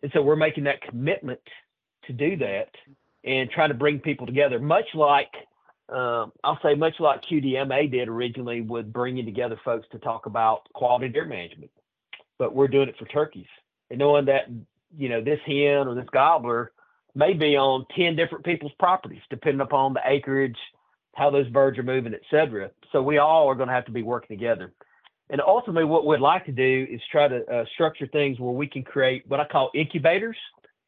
And 0.03 0.11
so 0.13 0.21
we're 0.21 0.35
making 0.35 0.63
that 0.65 0.81
commitment 0.81 1.39
to 2.05 2.13
do 2.13 2.35
that 2.37 2.69
and 3.23 3.49
trying 3.49 3.69
to 3.69 3.75
bring 3.75 3.99
people 3.99 4.25
together, 4.25 4.59
much 4.59 4.85
like 4.93 5.31
um, 5.91 6.31
I'll 6.43 6.59
say, 6.63 6.73
much 6.73 6.93
like 6.99 7.21
QDMA 7.29 7.91
did 7.91 8.07
originally 8.07 8.61
with 8.61 8.91
bringing 8.93 9.25
together 9.25 9.59
folks 9.63 9.87
to 9.91 9.99
talk 9.99 10.25
about 10.25 10.71
quality 10.73 11.09
deer 11.09 11.25
management. 11.25 11.71
But 12.39 12.55
we're 12.55 12.69
doing 12.69 12.87
it 12.87 12.95
for 12.97 13.05
turkeys 13.05 13.47
and 13.89 13.99
knowing 13.99 14.25
that, 14.25 14.49
you 14.97 15.09
know, 15.09 15.21
this 15.21 15.39
hen 15.45 15.87
or 15.87 15.95
this 15.95 16.07
gobbler 16.13 16.71
may 17.13 17.33
be 17.33 17.57
on 17.57 17.85
10 17.95 18.15
different 18.15 18.45
people's 18.45 18.71
properties, 18.79 19.21
depending 19.29 19.59
upon 19.59 19.93
the 19.93 20.01
acreage, 20.05 20.57
how 21.13 21.29
those 21.29 21.47
birds 21.49 21.77
are 21.77 21.83
moving, 21.83 22.13
et 22.13 22.21
cetera. 22.31 22.71
So 22.93 23.03
we 23.03 23.17
all 23.17 23.49
are 23.49 23.55
going 23.55 23.67
to 23.67 23.75
have 23.75 23.85
to 23.85 23.91
be 23.91 24.01
working 24.01 24.37
together. 24.37 24.71
And 25.29 25.41
ultimately, 25.41 25.85
what 25.85 26.05
we'd 26.05 26.19
like 26.21 26.45
to 26.45 26.51
do 26.53 26.87
is 26.89 27.01
try 27.11 27.27
to 27.27 27.45
uh, 27.45 27.65
structure 27.73 28.07
things 28.07 28.39
where 28.39 28.53
we 28.53 28.67
can 28.67 28.83
create 28.83 29.23
what 29.27 29.39
I 29.39 29.45
call 29.45 29.71
incubators. 29.75 30.37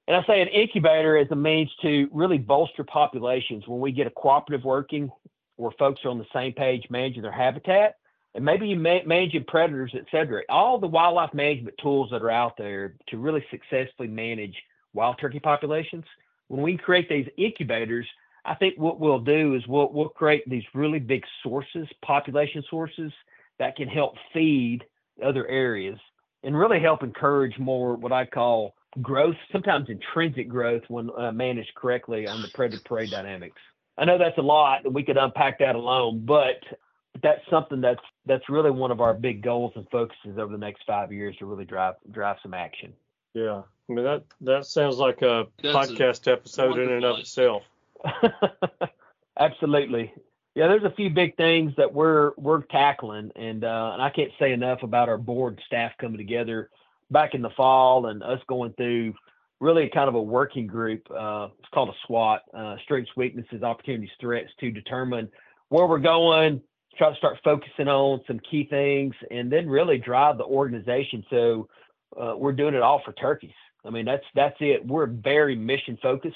And 0.08 0.18
I 0.18 0.24
say 0.26 0.42
an 0.42 0.50
incubator 0.50 1.16
is 1.18 1.28
a 1.32 1.36
means 1.36 1.72
to 1.82 2.10
really 2.12 2.38
bolster 2.38 2.84
populations 2.84 3.68
when 3.68 3.80
we 3.80 3.92
get 3.92 4.08
a 4.08 4.12
cooperative 4.12 4.66
working 4.66 5.10
where 5.56 5.72
folks 5.80 6.04
are 6.04 6.10
on 6.10 6.18
the 6.18 6.26
same 6.34 6.52
page 6.54 6.88
managing 6.90 7.22
their 7.22 7.32
habitat 7.32 7.96
and 8.36 8.44
maybe 8.44 8.76
ma- 8.76 9.04
managing 9.06 9.46
predators, 9.46 9.94
et 9.96 10.06
cetera. 10.12 10.42
All 10.50 10.78
the 10.78 10.88
wildlife 10.88 11.34
management 11.34 11.78
tools 11.82 12.10
that 12.12 12.22
are 12.22 12.32
out 12.32 12.58
there 12.58 12.96
to 13.10 13.18
really 13.18 13.46
successfully 13.50 14.10
manage 14.10 14.56
wild 14.94 15.18
turkey 15.20 15.40
populations. 15.40 16.04
When 16.48 16.62
we 16.62 16.78
create 16.78 17.08
these 17.08 17.28
incubators, 17.38 18.08
I 18.44 18.56
think 18.56 18.78
what 18.78 19.00
we'll 19.00 19.20
do 19.20 19.56
is 19.56 19.66
we'll, 19.68 19.90
we'll 19.94 20.10
create 20.10 20.44
these 20.50 20.66
really 20.74 21.00
big 21.00 21.24
sources, 21.44 21.88
population 22.04 22.64
sources 22.70 23.12
that 23.60 23.78
can 23.78 23.88
help 23.88 24.16
feed 24.34 24.84
other 25.24 25.48
areas 25.48 25.98
and 26.44 26.58
really 26.58 26.80
help 26.80 27.04
encourage 27.04 27.58
more 27.58 27.96
what 27.96 28.12
I 28.12 28.26
call 28.26 28.76
growth, 29.02 29.36
sometimes 29.52 29.90
intrinsic 29.90 30.48
growth 30.48 30.84
when 30.88 31.10
uh, 31.18 31.32
managed 31.32 31.74
correctly 31.76 32.28
on 32.28 32.42
the 32.42 32.48
predator 32.50 32.82
prey 32.86 33.08
dynamics. 33.08 33.60
I 33.98 34.06
know 34.06 34.18
that's 34.18 34.38
a 34.38 34.42
lot 34.42 34.86
and 34.86 34.94
we 34.94 35.04
could 35.04 35.18
unpack 35.18 35.60
that 35.60 35.76
alone, 35.76 36.24
but 36.26 36.60
that's 37.22 37.42
something 37.50 37.82
that's 37.82 38.02
that's 38.26 38.50
really 38.50 38.72
one 38.72 38.92
of 38.92 39.02
our 39.02 39.14
big 39.14 39.42
goals 39.42 39.74
and 39.76 39.88
focuses 39.90 40.38
over 40.38 40.52
the 40.52 40.58
next 40.58 40.84
five 40.88 41.12
years 41.12 41.36
to 41.38 41.46
really 41.46 41.66
drive 41.66 41.96
drive 42.12 42.38
some 42.42 42.54
action. 42.54 42.94
Yeah, 43.34 43.62
I 43.90 43.94
mean 43.94 44.06
that 44.06 44.24
that 44.42 44.66
sounds 44.66 44.98
like 44.98 45.22
a 45.22 45.48
that's 45.62 45.76
podcast 45.76 46.28
a 46.28 46.32
episode 46.32 46.80
in 46.80 46.90
and 46.90 47.06
of 47.06 47.20
itself. 47.20 47.64
Absolutely, 49.40 50.14
yeah, 50.56 50.68
there's 50.68 50.84
a 50.84 50.96
few 50.96 51.10
big 51.10 51.38
things 51.38 51.74
that 51.78 51.94
we're 51.94 52.32
we're 52.38 52.62
tackling, 52.64 53.32
and 53.36 53.64
uh, 53.64 53.92
and 53.94 54.02
I 54.02 54.10
can't 54.10 54.32
say 54.40 54.54
enough 54.54 54.84
about 54.84 55.10
our 55.10 55.18
board 55.18 55.62
staff 55.68 55.92
coming 56.00 56.18
together 56.18 56.70
back 57.12 57.34
in 57.34 57.42
the 57.42 57.50
fall 57.52 58.08
and 58.08 58.24
us 58.24 58.40
going 58.48 58.74
through 58.74 59.14
really 59.60 59.90
kind 59.94 60.10
of 60.10 60.16
a 60.16 60.22
working 60.22 60.68
group. 60.68 61.10
Uh, 61.10 61.48
it's 61.60 61.70
called 61.74 61.90
a 61.90 62.08
SWOT: 62.08 62.42
uh, 62.54 62.76
strengths, 62.84 63.12
weaknesses, 63.16 63.64
opportunities, 63.64 64.10
threats, 64.20 64.50
to 64.60 64.72
determine 64.72 65.30
where 65.70 65.86
we're 65.86 66.00
going, 66.00 66.62
try 66.98 67.10
to 67.10 67.16
start 67.16 67.38
focusing 67.44 67.88
on 67.88 68.22
some 68.28 68.40
key 68.40 68.68
things, 68.70 69.16
and 69.32 69.52
then 69.52 69.70
really 69.70 69.98
drive 69.98 70.38
the 70.38 70.44
organization. 70.44 71.24
So 71.30 71.68
uh, 72.20 72.36
we're 72.38 72.54
doing 72.54 72.76
it 72.76 72.82
all 72.82 73.02
for 73.04 73.14
turkeys. 73.14 73.52
I 73.86 73.90
mean, 73.90 74.06
that's 74.06 74.26
that's 74.36 74.58
it. 74.60 74.86
We're 74.86 75.08
very 75.08 75.56
mission 75.56 75.98
focused, 76.02 76.36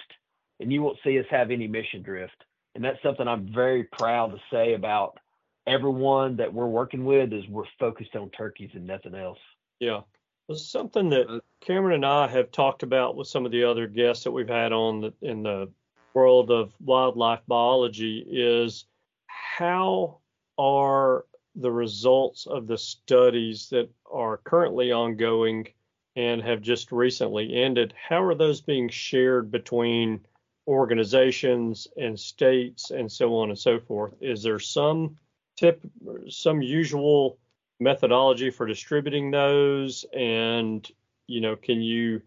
and 0.60 0.72
you 0.72 0.82
won't 0.82 0.98
see 1.04 1.20
us 1.20 1.26
have 1.30 1.52
any 1.52 1.68
mission 1.68 2.02
drift 2.02 2.44
and 2.78 2.86
that's 2.86 3.02
something 3.02 3.28
I'm 3.28 3.52
very 3.52 3.86
proud 3.86 4.28
to 4.28 4.38
say 4.52 4.76
about 4.76 5.18
everyone 5.66 6.38
that 6.38 6.54
we're 6.54 6.68
working 6.68 7.06
with 7.06 7.34
is 7.34 7.44
we're 7.50 7.64
focused 7.80 8.16
on 8.16 8.30
turkeys 8.30 8.70
and 8.76 8.86
nothing 8.86 9.16
else. 9.16 9.40
Yeah. 9.80 10.02
It's 10.50 10.66
something 10.66 11.10
that 11.10 11.30
uh, 11.30 11.40
Cameron 11.60 11.96
and 11.96 12.06
I 12.06 12.28
have 12.28 12.52
talked 12.52 12.84
about 12.84 13.16
with 13.16 13.28
some 13.28 13.46
of 13.46 13.52
the 13.52 13.66
other 13.66 13.88
guests 13.88 14.24
that 14.24 14.32
we've 14.32 14.48
had 14.48 14.72
on 14.72 15.02
the, 15.02 15.14
in 15.22 15.44
the 15.44 15.70
world 16.14 16.52
of 16.52 16.74
wildlife 16.80 17.42
biology 17.48 18.26
is 18.30 18.86
how 19.28 20.20
are 20.58 21.26
the 21.56 21.72
results 21.72 22.46
of 22.46 22.68
the 22.68 22.78
studies 22.78 23.70
that 23.70 23.90
are 24.10 24.38
currently 24.38 24.92
ongoing 24.92 25.68
and 26.16 26.42
have 26.42 26.62
just 26.62 26.92
recently 26.92 27.54
ended, 27.54 27.94
how 28.10 28.24
are 28.24 28.36
those 28.36 28.62
being 28.62 28.90
shared 28.90 29.52
between 29.52 30.26
organizations 30.68 31.88
and 31.98 32.20
states 32.20 32.92
and 32.92 33.12
so 33.12 33.36
on 33.36 33.50
and 33.50 33.60
so 33.60 33.80
forth. 33.80 34.14
Is 34.20 34.44
there 34.44 34.60
some 34.60 35.18
tip, 35.56 35.82
some 36.28 36.62
usual 36.62 37.38
methodology 37.80 38.50
for 38.50 38.66
distributing 38.66 39.32
those? 39.32 40.06
And, 40.14 40.90
you 41.28 41.42
know, 41.42 41.56
can 41.56 41.82
you, 41.82 42.22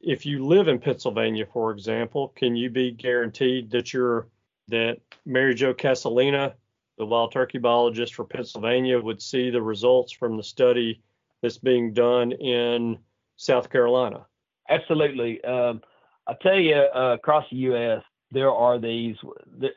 if 0.00 0.26
you 0.26 0.44
live 0.44 0.68
in 0.68 0.78
Pennsylvania, 0.78 1.46
for 1.52 1.70
example, 1.70 2.32
can 2.36 2.56
you 2.56 2.70
be 2.70 2.90
guaranteed 2.90 3.70
that 3.70 3.92
you're, 3.92 4.26
that 4.68 4.98
Mary 5.24 5.54
Jo 5.54 5.74
Casalena, 5.74 6.54
the 6.98 7.06
wild 7.06 7.32
turkey 7.32 7.58
biologist 7.58 8.14
for 8.14 8.24
Pennsylvania, 8.24 9.00
would 9.00 9.20
see 9.20 9.50
the 9.50 9.62
results 9.62 10.12
from 10.12 10.36
the 10.36 10.42
study 10.42 11.02
that's 11.42 11.58
being 11.58 11.92
done 11.92 12.32
in 12.32 12.98
South 13.36 13.70
Carolina? 13.70 14.26
Absolutely. 14.68 15.42
Um, 15.44 15.82
I 16.26 16.34
tell 16.40 16.58
you, 16.58 16.76
uh, 16.76 17.14
across 17.14 17.44
the 17.50 17.56
U.S., 17.56 18.02
there 18.30 18.52
are 18.52 18.78
these. 18.78 19.16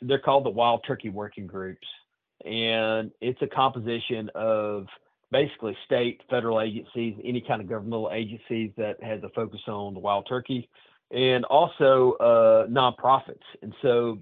They're 0.02 0.20
called 0.20 0.46
the 0.46 0.52
Wild 0.52 0.84
Turkey 0.88 1.10
Working 1.10 1.48
Groups, 1.48 1.88
and 2.44 3.12
it's 3.22 3.42
a 3.42 3.48
composition 3.48 4.30
of 4.36 4.88
basically 5.32 5.76
state, 5.86 6.22
federal 6.30 6.62
agencies, 6.62 7.16
any 7.24 7.42
kind 7.42 7.62
of 7.62 7.68
governmental 7.68 8.12
agencies 8.14 8.72
that 8.78 9.02
has 9.04 9.24
a 9.24 9.30
focus 9.30 9.62
on 9.68 9.94
the 9.94 10.00
wild 10.00 10.26
turkey, 10.28 10.70
and 11.12 11.46
also 11.46 12.14
uh, 12.20 12.68
nonprofits. 12.68 13.44
And 13.62 13.74
so, 13.82 14.22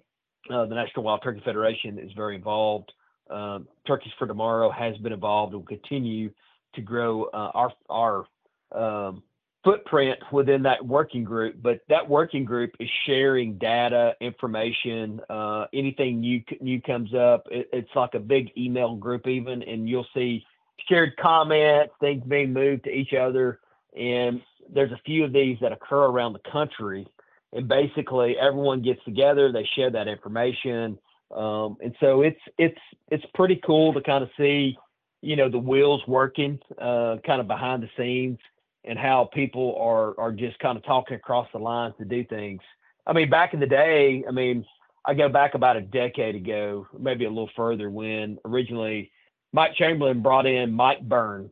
uh, 0.49 0.65
the 0.65 0.75
National 0.75 1.05
Wild 1.05 1.21
Turkey 1.23 1.41
Federation 1.45 1.97
is 1.97 2.11
very 2.13 2.35
involved. 2.35 2.91
Um, 3.29 3.67
Turkeys 3.87 4.11
for 4.19 4.27
Tomorrow 4.27 4.69
has 4.71 4.97
been 4.97 5.13
involved 5.13 5.53
and 5.53 5.61
will 5.61 5.67
continue 5.67 6.31
to 6.75 6.81
grow 6.81 7.23
uh, 7.25 7.51
our 7.53 7.73
our 7.89 8.25
um, 8.73 9.23
footprint 9.63 10.19
within 10.31 10.63
that 10.63 10.85
working 10.85 11.23
group, 11.23 11.55
but 11.61 11.79
that 11.87 12.07
working 12.07 12.43
group 12.43 12.71
is 12.79 12.89
sharing 13.05 13.57
data, 13.57 14.13
information, 14.19 15.21
uh, 15.29 15.65
anything 15.73 16.19
new 16.19 16.41
new 16.59 16.81
comes 16.81 17.13
up. 17.13 17.47
It, 17.49 17.69
it's 17.71 17.95
like 17.95 18.13
a 18.13 18.19
big 18.19 18.51
email 18.57 18.95
group 18.95 19.27
even, 19.27 19.63
and 19.63 19.87
you'll 19.87 20.07
see 20.13 20.45
shared 20.89 21.15
comments, 21.17 21.93
things 21.99 22.23
being 22.27 22.51
moved 22.51 22.83
to 22.85 22.89
each 22.89 23.13
other, 23.13 23.59
and 23.97 24.41
there's 24.73 24.91
a 24.91 24.99
few 25.05 25.23
of 25.23 25.31
these 25.31 25.57
that 25.61 25.71
occur 25.71 26.05
around 26.05 26.33
the 26.33 26.51
country, 26.51 27.07
and 27.53 27.67
basically 27.67 28.35
everyone 28.37 28.81
gets 28.81 29.03
together, 29.05 29.51
they 29.51 29.67
share 29.75 29.91
that 29.91 30.07
information, 30.07 30.97
um, 31.33 31.77
and 31.81 31.95
so 31.99 32.21
it's 32.21 32.41
it's 32.57 32.81
it's 33.09 33.25
pretty 33.33 33.61
cool 33.65 33.93
to 33.93 34.01
kind 34.01 34.23
of 34.23 34.29
see, 34.37 34.77
you 35.21 35.37
know, 35.37 35.49
the 35.49 35.57
wheels 35.57 36.01
working, 36.05 36.59
uh, 36.81 37.15
kind 37.25 37.39
of 37.39 37.47
behind 37.47 37.81
the 37.81 37.89
scenes 37.97 38.39
and 38.85 38.99
how 38.99 39.29
people 39.33 39.75
are 39.79 40.19
are 40.19 40.31
just 40.31 40.59
kind 40.59 40.77
of 40.77 40.83
talking 40.83 41.15
across 41.15 41.47
the 41.53 41.59
lines 41.59 41.93
to 41.97 42.05
do 42.05 42.23
things. 42.23 42.61
I 43.05 43.13
mean, 43.13 43.29
back 43.29 43.53
in 43.53 43.59
the 43.59 43.67
day, 43.67 44.23
I 44.27 44.31
mean, 44.31 44.65
I 45.05 45.13
go 45.13 45.29
back 45.29 45.55
about 45.55 45.75
a 45.75 45.81
decade 45.81 46.35
ago, 46.35 46.87
maybe 46.97 47.25
a 47.25 47.29
little 47.29 47.49
further, 47.55 47.89
when 47.89 48.37
originally 48.45 49.11
Mike 49.51 49.75
Chamberlain 49.75 50.21
brought 50.21 50.45
in 50.45 50.71
Mike 50.71 51.01
Byrne 51.01 51.49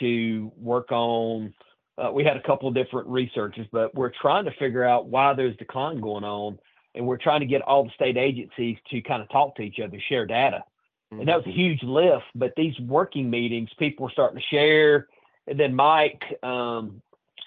to 0.00 0.52
work 0.56 0.92
on. 0.92 1.54
Uh, 1.96 2.12
we 2.12 2.22
had 2.22 2.36
a 2.36 2.42
couple 2.42 2.68
of 2.68 2.74
different 2.74 3.08
researchers, 3.08 3.66
but 3.72 3.92
we're 3.94 4.12
trying 4.20 4.44
to 4.44 4.52
figure 4.52 4.84
out 4.84 5.06
why 5.06 5.34
there's 5.34 5.56
decline 5.56 6.00
going 6.00 6.22
on, 6.22 6.56
and 6.94 7.04
we're 7.04 7.16
trying 7.16 7.40
to 7.40 7.46
get 7.46 7.62
all 7.62 7.84
the 7.84 7.90
state 7.90 8.16
agencies 8.16 8.76
to 8.88 9.00
kind 9.02 9.20
of 9.20 9.28
talk 9.30 9.56
to 9.56 9.62
each 9.62 9.80
other, 9.80 9.98
share 10.08 10.24
data. 10.24 10.62
And 11.10 11.26
that 11.26 11.36
was 11.36 11.46
a 11.46 11.48
mm-hmm. 11.48 11.58
huge 11.58 11.82
lift. 11.82 12.26
But 12.34 12.52
these 12.56 12.78
working 12.80 13.30
meetings, 13.30 13.70
people 13.78 14.04
were 14.04 14.12
starting 14.12 14.38
to 14.38 14.46
share 14.54 15.08
and 15.48 15.58
then 15.58 15.74
Mike, 15.74 16.22
um, 16.42 17.00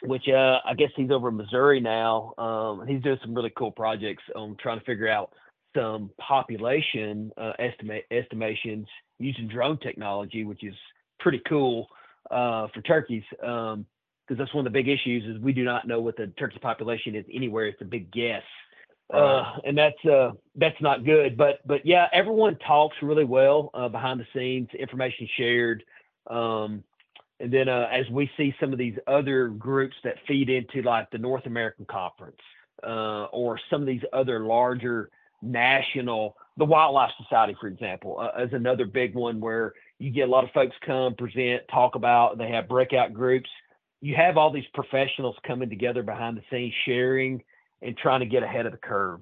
which 0.03 0.27
uh, 0.27 0.59
I 0.65 0.73
guess 0.75 0.89
he's 0.95 1.11
over 1.11 1.29
in 1.29 1.37
Missouri 1.37 1.79
now. 1.79 2.33
Um, 2.37 2.87
he's 2.87 3.01
doing 3.01 3.19
some 3.21 3.35
really 3.35 3.51
cool 3.55 3.71
projects 3.71 4.23
on 4.35 4.57
trying 4.59 4.79
to 4.79 4.85
figure 4.85 5.07
out 5.07 5.33
some 5.75 6.09
population 6.19 7.31
uh, 7.37 7.53
estimate 7.59 8.05
estimations 8.11 8.87
using 9.19 9.47
drone 9.47 9.77
technology, 9.77 10.43
which 10.43 10.63
is 10.63 10.75
pretty 11.19 11.41
cool 11.47 11.87
uh, 12.29 12.67
for 12.73 12.81
turkeys. 12.81 13.23
because 13.29 13.75
um, 13.75 13.85
that's 14.29 14.53
one 14.53 14.65
of 14.65 14.73
the 14.73 14.77
big 14.77 14.87
issues 14.87 15.23
is 15.25 15.41
we 15.41 15.53
do 15.53 15.63
not 15.63 15.87
know 15.87 16.01
what 16.01 16.17
the 16.17 16.27
turkey 16.39 16.59
population 16.59 17.15
is 17.15 17.25
anywhere. 17.31 17.67
It's 17.67 17.81
a 17.81 17.85
big 17.85 18.11
guess. 18.11 18.43
Uh, 19.13 19.57
and 19.65 19.77
that's 19.77 20.05
uh, 20.05 20.31
that's 20.55 20.79
not 20.81 21.03
good. 21.03 21.35
But 21.35 21.59
but 21.67 21.85
yeah, 21.85 22.07
everyone 22.13 22.57
talks 22.65 22.95
really 23.01 23.25
well 23.25 23.69
uh, 23.73 23.89
behind 23.89 24.21
the 24.21 24.27
scenes. 24.33 24.69
Information 24.73 25.27
shared. 25.35 25.83
Um, 26.27 26.83
and 27.41 27.51
then 27.51 27.67
uh, 27.67 27.87
as 27.91 28.07
we 28.11 28.29
see 28.37 28.53
some 28.59 28.71
of 28.71 28.77
these 28.77 28.95
other 29.07 29.47
groups 29.47 29.95
that 30.03 30.15
feed 30.27 30.49
into 30.49 30.81
like 30.83 31.09
the 31.11 31.17
North 31.17 31.45
American 31.47 31.85
Conference 31.85 32.37
uh, 32.83 33.25
or 33.25 33.59
some 33.69 33.81
of 33.81 33.87
these 33.87 34.03
other 34.13 34.41
larger 34.41 35.09
national, 35.41 36.35
the 36.57 36.65
Wildlife 36.65 37.11
Society, 37.23 37.55
for 37.59 37.67
example, 37.67 38.19
uh, 38.19 38.43
is 38.43 38.53
another 38.53 38.85
big 38.85 39.15
one 39.15 39.39
where 39.39 39.73
you 39.97 40.11
get 40.11 40.27
a 40.27 40.31
lot 40.31 40.43
of 40.43 40.51
folks 40.51 40.75
come, 40.85 41.15
present, 41.15 41.63
talk 41.71 41.95
about, 41.95 42.37
they 42.37 42.49
have 42.49 42.67
breakout 42.69 43.13
groups. 43.13 43.49
You 44.01 44.15
have 44.15 44.37
all 44.37 44.51
these 44.51 44.65
professionals 44.73 45.35
coming 45.45 45.69
together 45.69 46.03
behind 46.03 46.37
the 46.37 46.43
scenes, 46.51 46.73
sharing 46.85 47.41
and 47.81 47.97
trying 47.97 48.19
to 48.19 48.25
get 48.27 48.43
ahead 48.43 48.67
of 48.67 48.71
the 48.71 48.77
curve. 48.77 49.21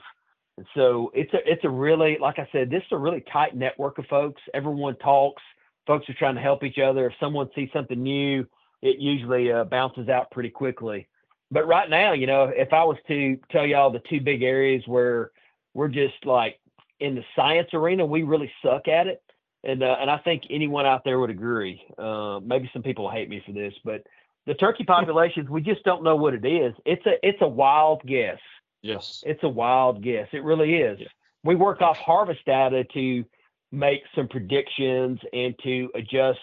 And 0.57 0.65
so 0.75 1.09
it's 1.13 1.33
a 1.33 1.37
it's 1.45 1.63
a 1.63 1.69
really 1.69 2.17
like 2.19 2.37
I 2.37 2.47
said, 2.51 2.69
this 2.69 2.81
is 2.81 2.91
a 2.91 2.97
really 2.97 3.23
tight 3.31 3.55
network 3.55 3.97
of 3.97 4.05
folks. 4.07 4.41
Everyone 4.53 4.97
talks 4.97 5.41
folks 5.89 6.07
are 6.07 6.13
trying 6.13 6.35
to 6.35 6.41
help 6.41 6.63
each 6.63 6.77
other. 6.77 7.07
If 7.07 7.13
someone 7.19 7.49
sees 7.55 7.69
something 7.73 8.01
new, 8.01 8.45
it 8.83 8.99
usually 8.99 9.51
uh, 9.51 9.63
bounces 9.63 10.07
out 10.07 10.29
pretty 10.29 10.51
quickly. 10.51 11.07
But 11.49 11.67
right 11.67 11.89
now, 11.89 12.13
you 12.13 12.27
know, 12.27 12.43
if 12.55 12.71
I 12.73 12.83
was 12.83 12.97
to 13.07 13.39
tell 13.51 13.65
y'all 13.65 13.91
the 13.91 14.03
two 14.07 14.21
big 14.21 14.43
areas 14.43 14.83
where 14.85 15.31
we're 15.73 15.87
just 15.87 16.23
like 16.25 16.59
in 16.99 17.15
the 17.15 17.23
science 17.35 17.69
arena, 17.73 18.05
we 18.05 18.21
really 18.21 18.51
suck 18.63 18.87
at 18.87 19.07
it. 19.07 19.23
And 19.63 19.81
uh, 19.81 19.97
and 19.99 20.11
I 20.11 20.19
think 20.19 20.43
anyone 20.51 20.85
out 20.85 21.03
there 21.03 21.19
would 21.19 21.31
agree. 21.31 21.81
Uh, 21.97 22.39
maybe 22.45 22.69
some 22.71 22.83
people 22.83 23.09
hate 23.09 23.27
me 23.27 23.41
for 23.43 23.51
this, 23.51 23.73
but 23.83 24.03
the 24.45 24.53
turkey 24.53 24.83
populations, 24.83 25.49
we 25.49 25.61
just 25.61 25.83
don't 25.83 26.03
know 26.03 26.15
what 26.15 26.35
it 26.35 26.45
is. 26.45 26.75
It's 26.85 27.05
a 27.07 27.15
it's 27.27 27.41
a 27.41 27.47
wild 27.47 28.03
guess. 28.05 28.37
Yes. 28.83 29.23
It's 29.25 29.43
a 29.43 29.49
wild 29.49 30.03
guess. 30.03 30.27
It 30.33 30.43
really 30.43 30.75
is. 30.75 30.99
Yeah. 31.01 31.07
We 31.43 31.55
work 31.55 31.81
off 31.81 31.97
harvest 31.97 32.45
data 32.45 32.85
to 32.93 33.25
make 33.71 34.01
some 34.15 34.27
predictions 34.27 35.19
and 35.33 35.55
to 35.63 35.89
adjust, 35.95 36.39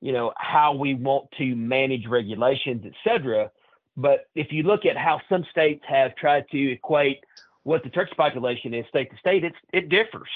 you 0.00 0.12
know, 0.12 0.32
how 0.36 0.74
we 0.74 0.94
want 0.94 1.26
to 1.38 1.54
manage 1.56 2.06
regulations, 2.06 2.84
et 2.86 2.92
cetera. 3.04 3.50
But 3.96 4.26
if 4.34 4.52
you 4.52 4.62
look 4.62 4.86
at 4.86 4.96
how 4.96 5.20
some 5.28 5.44
states 5.50 5.84
have 5.86 6.14
tried 6.16 6.44
to 6.52 6.72
equate 6.72 7.24
what 7.64 7.82
the 7.82 7.90
turkey 7.90 8.14
population 8.16 8.72
is 8.72 8.86
state 8.88 9.10
to 9.10 9.16
state, 9.18 9.44
it's 9.44 9.56
it 9.72 9.88
differs. 9.88 10.30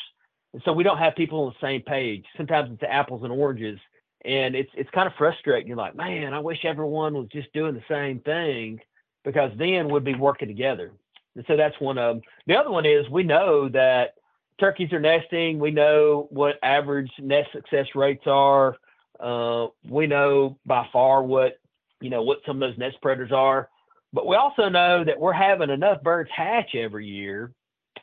And 0.53 0.63
so 0.65 0.73
we 0.73 0.85
don't 0.85 0.99
have 0.99 1.17
people 1.17 1.45
on 1.45 1.55
the 1.61 1.67
same 1.67 1.83
page. 1.83 2.25
Sometimes 2.37 2.71
it's 2.73 2.83
apples 2.83 3.23
and 3.23 3.33
oranges. 3.33 3.79
And 4.25 4.55
it's 4.55 4.71
it's 4.75 4.91
kind 4.91 5.07
of 5.07 5.13
frustrating. 5.19 5.69
You're 5.69 5.77
like, 5.77 5.97
man, 5.97 6.33
I 6.33 6.41
wish 6.41 6.65
everyone 6.65 7.15
was 7.15 7.29
just 7.29 7.53
doing 7.53 7.75
the 7.75 7.85
same 7.89 8.21
thing 8.21 8.81
because 9.25 9.53
then 9.57 9.89
we'd 9.89 10.05
be 10.05 10.15
working 10.15 10.49
together. 10.49 10.93
And 11.37 11.45
so 11.47 11.57
that's 11.57 11.79
one 11.81 11.99
of 11.99 12.17
them. 12.17 12.23
The 12.47 12.57
other 12.57 12.71
one 12.71 12.87
is 12.87 13.09
we 13.09 13.23
know 13.23 13.69
that 13.71 14.15
turkeys 14.59 14.93
are 14.93 15.01
nesting. 15.01 15.59
We 15.59 15.71
know 15.71 16.27
what 16.31 16.59
average 16.63 17.11
nest 17.19 17.51
success 17.53 17.87
rates 17.95 18.25
are. 18.27 18.77
Uh, 19.19 19.69
we 19.89 20.07
know 20.07 20.59
by 20.67 20.87
far 20.93 21.23
what 21.23 21.59
you 22.01 22.11
know 22.11 22.23
what 22.23 22.39
some 22.47 22.63
of 22.63 22.69
those 22.69 22.79
nest 22.79 22.97
predators 23.01 23.33
are. 23.33 23.69
But 24.13 24.27
we 24.27 24.37
also 24.37 24.69
know 24.69 25.05
that 25.05 25.19
we're 25.19 25.33
having 25.33 25.71
enough 25.71 26.03
birds 26.03 26.31
hatch 26.35 26.75
every 26.75 27.07
year 27.07 27.53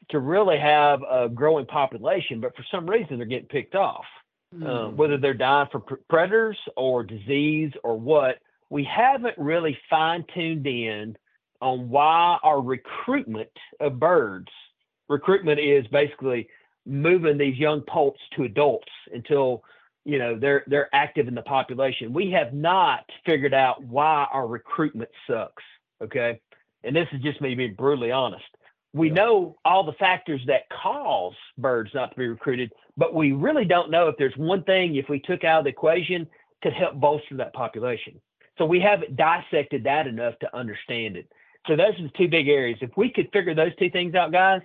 to 0.10 0.20
really 0.20 0.58
have 0.58 1.02
a 1.10 1.30
growing 1.30 1.66
population. 1.66 2.42
But 2.42 2.56
for 2.56 2.66
some 2.70 2.90
reason, 2.90 3.18
they're 3.18 3.26
getting 3.26 3.48
picked 3.48 3.76
off. 3.76 4.06
Uh, 4.54 4.90
whether 4.90 5.18
they're 5.18 5.34
dying 5.34 5.70
from 5.72 5.82
pr- 5.84 5.94
predators 6.10 6.58
or 6.76 7.04
disease 7.04 7.72
or 7.86 7.98
what, 7.98 8.40
we 8.70 8.84
haven't 8.84 9.38
really 9.38 9.78
fine 9.90 10.26
tuned 10.34 10.68
in 10.68 11.16
on 11.62 11.88
why 11.88 12.38
our 12.44 12.62
recruitment 12.62 13.50
of 13.80 13.98
birds. 13.98 14.50
Recruitment 15.12 15.60
is 15.60 15.86
basically 15.88 16.48
moving 16.86 17.38
these 17.38 17.58
young 17.58 17.82
poults 17.82 18.20
to 18.36 18.44
adults 18.44 18.88
until 19.14 19.62
you 20.06 20.18
know 20.18 20.40
they're 20.40 20.64
they're 20.68 20.90
active 20.94 21.28
in 21.28 21.36
the 21.36 21.42
population. 21.42 22.14
We 22.14 22.32
have 22.32 22.54
not 22.54 23.04
figured 23.26 23.54
out 23.54 23.84
why 23.84 24.26
our 24.32 24.48
recruitment 24.48 25.12
sucks. 25.28 25.64
Okay, 26.02 26.40
and 26.86 26.96
this 26.96 27.08
is 27.12 27.22
just 27.22 27.42
me 27.42 27.56
being 27.56 27.76
brutally 27.76 28.12
honest. 28.12 28.46
We 28.94 29.10
know 29.10 29.58
all 29.66 29.84
the 29.84 29.94
factors 29.94 30.42
that 30.48 30.64
cause 30.70 31.36
birds 31.58 31.92
not 31.94 32.12
to 32.12 32.18
be 32.18 32.28
recruited, 32.28 32.72
but 32.96 33.14
we 33.14 33.34
really 33.34 33.66
don't 33.66 33.92
know 33.92 34.08
if 34.08 34.16
there's 34.18 34.36
one 34.38 34.64
thing 34.64 34.96
if 34.96 35.10
we 35.10 35.20
took 35.20 35.44
out 35.44 35.60
of 35.60 35.64
the 35.66 35.70
equation 35.72 36.28
could 36.64 36.74
help 36.74 36.96
bolster 36.96 37.36
that 37.36 37.54
population. 37.54 38.20
So 38.58 38.66
we 38.66 38.80
haven't 38.80 39.16
dissected 39.16 39.84
that 39.86 40.08
enough 40.08 40.38
to 40.40 40.56
understand 40.56 41.18
it. 41.18 41.28
So 41.68 41.76
those 41.76 41.98
are 42.00 42.04
the 42.04 42.12
two 42.18 42.28
big 42.28 42.48
areas. 42.48 42.80
If 42.82 42.92
we 42.98 43.10
could 43.10 43.30
figure 43.32 43.54
those 43.54 43.76
two 43.78 43.90
things 43.90 44.16
out, 44.16 44.32
guys, 44.32 44.62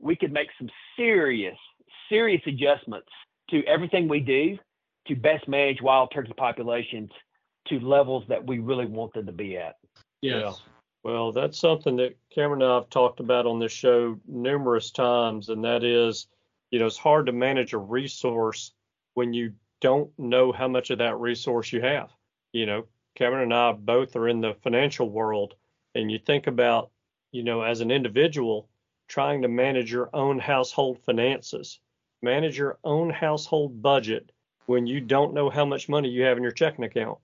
we 0.00 0.16
could 0.16 0.32
make 0.32 0.48
some 0.58 0.68
serious, 0.96 1.56
serious 2.08 2.42
adjustments 2.46 3.08
to 3.50 3.64
everything 3.66 4.08
we 4.08 4.20
do 4.20 4.58
to 5.06 5.14
best 5.14 5.48
manage 5.48 5.82
wild 5.82 6.10
turkey 6.12 6.32
populations 6.36 7.10
to 7.68 7.80
levels 7.80 8.24
that 8.28 8.46
we 8.46 8.58
really 8.58 8.86
want 8.86 9.12
them 9.12 9.26
to 9.26 9.32
be 9.32 9.56
at. 9.56 9.76
Yes. 10.22 10.62
Well, 11.02 11.32
that's 11.32 11.58
something 11.58 11.96
that 11.96 12.16
Cameron 12.34 12.62
and 12.62 12.70
I 12.70 12.74
have 12.74 12.90
talked 12.90 13.20
about 13.20 13.46
on 13.46 13.58
this 13.58 13.72
show 13.72 14.18
numerous 14.26 14.90
times, 14.90 15.48
and 15.48 15.64
that 15.64 15.82
is, 15.82 16.26
you 16.70 16.78
know, 16.78 16.86
it's 16.86 16.98
hard 16.98 17.26
to 17.26 17.32
manage 17.32 17.72
a 17.72 17.78
resource 17.78 18.72
when 19.14 19.32
you 19.32 19.54
don't 19.80 20.10
know 20.18 20.52
how 20.52 20.68
much 20.68 20.90
of 20.90 20.98
that 20.98 21.18
resource 21.18 21.72
you 21.72 21.80
have. 21.80 22.10
You 22.52 22.66
know, 22.66 22.86
Cameron 23.14 23.44
and 23.44 23.54
I 23.54 23.72
both 23.72 24.14
are 24.14 24.28
in 24.28 24.40
the 24.40 24.54
financial 24.62 25.08
world, 25.08 25.54
and 25.94 26.10
you 26.10 26.18
think 26.18 26.46
about, 26.46 26.90
you 27.32 27.42
know, 27.42 27.62
as 27.62 27.80
an 27.80 27.90
individual, 27.90 28.68
trying 29.10 29.42
to 29.42 29.48
manage 29.48 29.92
your 29.92 30.08
own 30.14 30.38
household 30.38 30.98
finances, 31.04 31.80
manage 32.22 32.56
your 32.56 32.78
own 32.84 33.10
household 33.10 33.82
budget 33.82 34.30
when 34.66 34.86
you 34.86 35.00
don't 35.00 35.34
know 35.34 35.50
how 35.50 35.64
much 35.64 35.88
money 35.88 36.08
you 36.08 36.22
have 36.22 36.36
in 36.36 36.44
your 36.44 36.52
checking 36.52 36.84
account. 36.84 37.18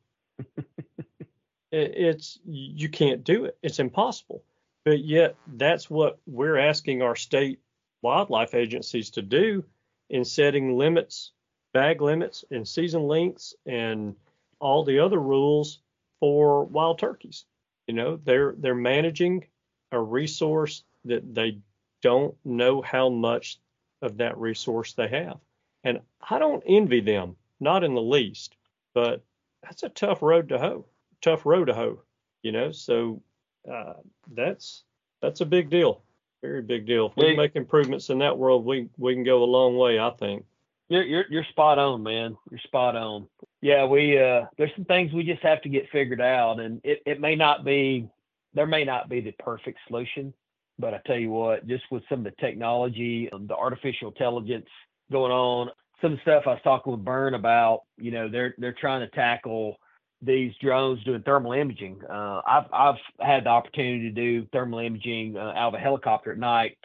it's 1.72 2.38
you 2.44 2.88
can't 2.88 3.22
do 3.22 3.44
it. 3.44 3.56
It's 3.62 3.78
impossible. 3.78 4.42
But 4.84 4.98
yet 4.98 5.36
that's 5.46 5.88
what 5.88 6.18
we're 6.26 6.58
asking 6.58 7.02
our 7.02 7.16
state 7.16 7.60
wildlife 8.02 8.54
agencies 8.54 9.10
to 9.10 9.22
do 9.22 9.64
in 10.10 10.24
setting 10.24 10.76
limits, 10.76 11.32
bag 11.72 12.00
limits, 12.00 12.44
and 12.50 12.66
season 12.66 13.04
lengths, 13.04 13.54
and 13.64 14.16
all 14.60 14.84
the 14.84 14.98
other 14.98 15.18
rules 15.18 15.80
for 16.18 16.64
wild 16.64 16.98
turkeys. 16.98 17.44
You 17.86 17.94
know, 17.94 18.16
they're 18.24 18.54
they're 18.58 18.74
managing 18.74 19.46
a 19.92 20.00
resource 20.00 20.82
that 21.04 21.32
they 21.32 21.58
don't 22.02 22.34
know 22.44 22.82
how 22.82 23.08
much 23.08 23.58
of 24.02 24.18
that 24.18 24.38
resource 24.38 24.92
they 24.92 25.08
have. 25.08 25.38
And 25.84 26.00
I 26.28 26.38
don't 26.38 26.62
envy 26.66 27.00
them, 27.00 27.36
not 27.60 27.84
in 27.84 27.94
the 27.94 28.02
least. 28.02 28.56
But 28.94 29.22
that's 29.62 29.82
a 29.82 29.88
tough 29.88 30.22
road 30.22 30.48
to 30.50 30.58
hoe. 30.58 30.86
Tough 31.22 31.46
road 31.46 31.66
to 31.66 31.74
hoe. 31.74 32.02
You 32.42 32.52
know, 32.52 32.72
so 32.72 33.22
uh, 33.70 33.94
that's 34.32 34.84
that's 35.20 35.40
a 35.40 35.46
big 35.46 35.70
deal. 35.70 36.02
Very 36.42 36.62
big 36.62 36.86
deal. 36.86 37.06
If 37.06 37.16
we 37.16 37.24
Big. 37.24 37.36
make 37.36 37.56
improvements 37.56 38.10
in 38.10 38.18
that 38.18 38.38
world, 38.38 38.64
we 38.64 38.88
we 38.98 39.14
can 39.14 39.24
go 39.24 39.42
a 39.42 39.44
long 39.44 39.76
way, 39.76 39.98
I 39.98 40.10
think. 40.10 40.44
You're 40.88 41.02
you're 41.02 41.24
you're 41.28 41.44
spot 41.44 41.78
on, 41.78 42.02
man. 42.02 42.36
You're 42.50 42.60
spot 42.60 42.94
on. 42.94 43.26
Yeah, 43.60 43.86
we 43.86 44.18
uh 44.18 44.46
there's 44.56 44.70
some 44.76 44.84
things 44.84 45.12
we 45.12 45.24
just 45.24 45.42
have 45.42 45.60
to 45.62 45.68
get 45.68 45.90
figured 45.90 46.20
out 46.20 46.60
and 46.60 46.80
it, 46.84 47.02
it 47.04 47.20
may 47.20 47.34
not 47.34 47.64
be 47.64 48.08
there 48.54 48.66
may 48.66 48.84
not 48.84 49.08
be 49.08 49.20
the 49.20 49.32
perfect 49.32 49.78
solution, 49.88 50.32
but 50.78 50.94
I 50.94 51.00
tell 51.06 51.18
you 51.18 51.30
what, 51.30 51.66
just 51.66 51.84
with 51.90 52.02
some 52.08 52.20
of 52.20 52.24
the 52.24 52.40
technology, 52.40 53.28
the 53.32 53.56
artificial 53.56 54.08
intelligence 54.08 54.66
going 55.10 55.32
on, 55.32 55.70
some 56.00 56.12
of 56.12 56.18
the 56.18 56.22
stuff 56.22 56.44
I 56.46 56.50
was 56.50 56.60
talking 56.62 56.92
with 56.92 57.04
Byrne 57.04 57.34
about, 57.34 57.82
you 57.98 58.10
know, 58.10 58.28
they're 58.28 58.54
they're 58.58 58.72
trying 58.78 59.00
to 59.00 59.08
tackle 59.14 59.78
these 60.22 60.52
drones 60.62 61.02
doing 61.04 61.22
thermal 61.22 61.52
imaging. 61.52 62.00
Uh, 62.04 62.42
I've 62.46 62.64
I've 62.72 63.00
had 63.20 63.44
the 63.44 63.50
opportunity 63.50 64.00
to 64.02 64.10
do 64.10 64.46
thermal 64.52 64.80
imaging 64.80 65.36
uh, 65.36 65.52
out 65.56 65.68
of 65.68 65.74
a 65.74 65.78
helicopter 65.78 66.32
at 66.32 66.38
night, 66.38 66.76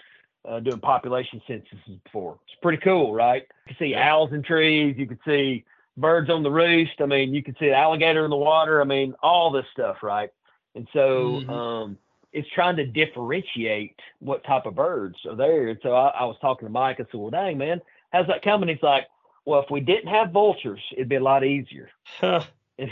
uh, 0.47 0.59
doing 0.61 0.79
population 0.79 1.41
censuses 1.47 1.99
before. 2.05 2.39
It's 2.47 2.59
pretty 2.61 2.81
cool, 2.81 3.13
right? 3.13 3.43
You 3.67 3.75
can 3.75 3.87
see 3.87 3.95
owls 3.95 4.31
in 4.31 4.43
trees. 4.43 4.95
You 4.97 5.07
can 5.07 5.19
see 5.25 5.65
birds 5.97 6.29
on 6.29 6.43
the 6.43 6.51
roost. 6.51 7.01
I 7.01 7.05
mean, 7.05 7.33
you 7.33 7.43
can 7.43 7.55
see 7.59 7.67
an 7.67 7.73
alligator 7.73 8.23
in 8.23 8.29
the 8.29 8.37
water. 8.37 8.81
I 8.81 8.85
mean, 8.85 9.13
all 9.21 9.51
this 9.51 9.65
stuff, 9.73 9.97
right? 10.03 10.29
And 10.75 10.87
so 10.93 11.43
Mhm. 11.45 11.49
um, 11.49 11.97
it's 12.34 12.47
trying 12.53 12.77
to 12.77 12.86
differentiate 12.86 13.99
what 14.19 14.43
type 14.43 14.65
of 14.65 14.75
birds 14.75 15.17
are 15.29 15.36
there. 15.36 15.69
And 15.69 15.79
so 15.84 15.93
I, 15.93 16.09
I 16.09 16.25
was 16.25 16.38
talking 16.41 16.67
to 16.67 16.71
Mike. 16.71 16.97
I 16.99 17.03
said, 17.03 17.19
"Well, 17.19 17.29
dang 17.29 17.57
man, 17.57 17.82
how's 18.11 18.27
that 18.27 18.43
coming?" 18.43 18.69
He's 18.69 18.84
like, 18.84 19.07
"Well, 19.45 19.61
if 19.61 19.69
we 19.69 19.79
didn't 19.79 20.07
have 20.07 20.32
vultures, 20.32 20.82
it'd 20.93 21.09
be 21.09 21.15
a 21.15 21.23
lot 21.23 21.43
easier." 21.43 21.89
Huh. 22.19 22.43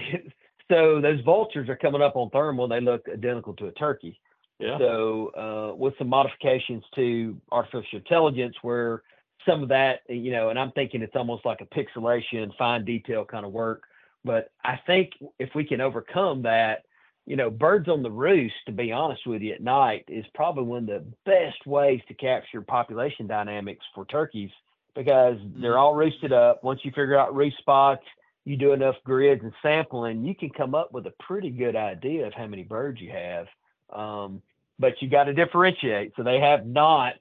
So 0.69 1.01
those 1.01 1.19
vultures 1.21 1.67
are 1.67 1.75
coming 1.75 2.01
up 2.01 2.15
on 2.15 2.29
thermal. 2.29 2.67
They 2.67 2.79
look 2.79 3.07
identical 3.11 3.55
to 3.55 3.67
a 3.67 3.71
turkey. 3.71 4.19
yeah. 4.59 4.77
So 4.77 5.31
uh, 5.35 5.75
with 5.75 5.95
some 5.97 6.09
modifications 6.09 6.83
to 6.95 7.35
artificial 7.51 7.97
intelligence, 7.97 8.55
where 8.61 9.01
some 9.47 9.63
of 9.63 9.69
that, 9.69 10.01
you 10.07 10.31
know, 10.31 10.49
and 10.49 10.59
I'm 10.59 10.71
thinking 10.71 11.01
it's 11.01 11.15
almost 11.15 11.45
like 11.45 11.61
a 11.61 11.65
pixelation, 11.65 12.55
fine 12.57 12.85
detail 12.85 13.25
kind 13.25 13.45
of 13.45 13.51
work. 13.51 13.83
But 14.23 14.51
I 14.63 14.79
think 14.85 15.13
if 15.39 15.49
we 15.55 15.63
can 15.63 15.81
overcome 15.81 16.43
that, 16.43 16.83
you 17.29 17.35
know, 17.35 17.51
birds 17.51 17.87
on 17.87 18.01
the 18.01 18.09
roost, 18.09 18.55
to 18.65 18.71
be 18.71 18.91
honest 18.91 19.27
with 19.27 19.43
you, 19.43 19.53
at 19.53 19.61
night 19.61 20.03
is 20.07 20.25
probably 20.33 20.63
one 20.63 20.79
of 20.79 20.87
the 20.87 21.05
best 21.27 21.63
ways 21.67 22.01
to 22.07 22.15
capture 22.15 22.59
population 22.59 23.27
dynamics 23.27 23.85
for 23.93 24.03
turkeys 24.05 24.49
because 24.95 25.37
they're 25.61 25.77
all 25.77 25.93
roosted 25.93 26.33
up. 26.33 26.63
Once 26.63 26.79
you 26.83 26.89
figure 26.89 27.19
out 27.19 27.35
roost 27.35 27.59
spots, 27.59 28.01
you 28.45 28.57
do 28.57 28.73
enough 28.73 28.95
grids 29.03 29.43
and 29.43 29.53
sampling, 29.61 30.25
you 30.25 30.33
can 30.33 30.49
come 30.49 30.73
up 30.73 30.91
with 30.91 31.05
a 31.05 31.13
pretty 31.19 31.51
good 31.51 31.75
idea 31.75 32.25
of 32.25 32.33
how 32.33 32.47
many 32.47 32.63
birds 32.63 32.99
you 32.99 33.11
have. 33.11 33.45
Um, 33.93 34.41
but 34.79 34.99
you 34.99 35.07
got 35.07 35.25
to 35.25 35.33
differentiate. 35.33 36.13
So 36.17 36.23
they 36.23 36.39
have 36.39 36.65
not 36.65 37.13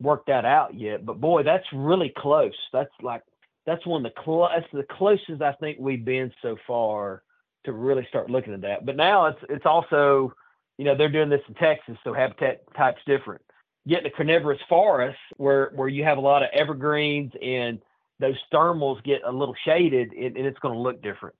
worked 0.00 0.28
that 0.28 0.46
out 0.46 0.72
yet. 0.72 1.04
But 1.04 1.20
boy, 1.20 1.42
that's 1.42 1.66
really 1.74 2.10
close. 2.16 2.56
That's 2.72 2.90
like 3.02 3.20
that's 3.66 3.84
one 3.84 4.06
of 4.06 4.14
the 4.14 4.22
cl- 4.24 4.48
that's 4.48 4.72
the 4.72 4.86
closest 4.96 5.42
I 5.42 5.52
think 5.52 5.76
we've 5.78 6.06
been 6.06 6.32
so 6.40 6.56
far 6.66 7.22
to 7.64 7.72
really 7.72 8.06
start 8.08 8.30
looking 8.30 8.54
at 8.54 8.62
that. 8.62 8.84
But 8.86 8.96
now 8.96 9.26
it's 9.26 9.40
it's 9.48 9.66
also, 9.66 10.32
you 10.78 10.84
know, 10.84 10.96
they're 10.96 11.08
doing 11.08 11.28
this 11.28 11.42
in 11.48 11.54
Texas, 11.54 11.96
so 12.04 12.12
habitat 12.12 12.62
type's 12.76 13.02
different. 13.06 13.42
Getting 13.86 14.06
a 14.06 14.10
coniferous 14.10 14.60
forest 14.68 15.18
where 15.36 15.72
where 15.74 15.88
you 15.88 16.04
have 16.04 16.18
a 16.18 16.20
lot 16.20 16.42
of 16.42 16.50
evergreens 16.52 17.32
and 17.42 17.80
those 18.20 18.36
thermals 18.52 19.02
get 19.02 19.22
a 19.24 19.32
little 19.32 19.56
shaded, 19.64 20.12
and, 20.12 20.36
and 20.36 20.46
it's 20.46 20.58
going 20.60 20.74
to 20.74 20.80
look 20.80 21.02
different. 21.02 21.34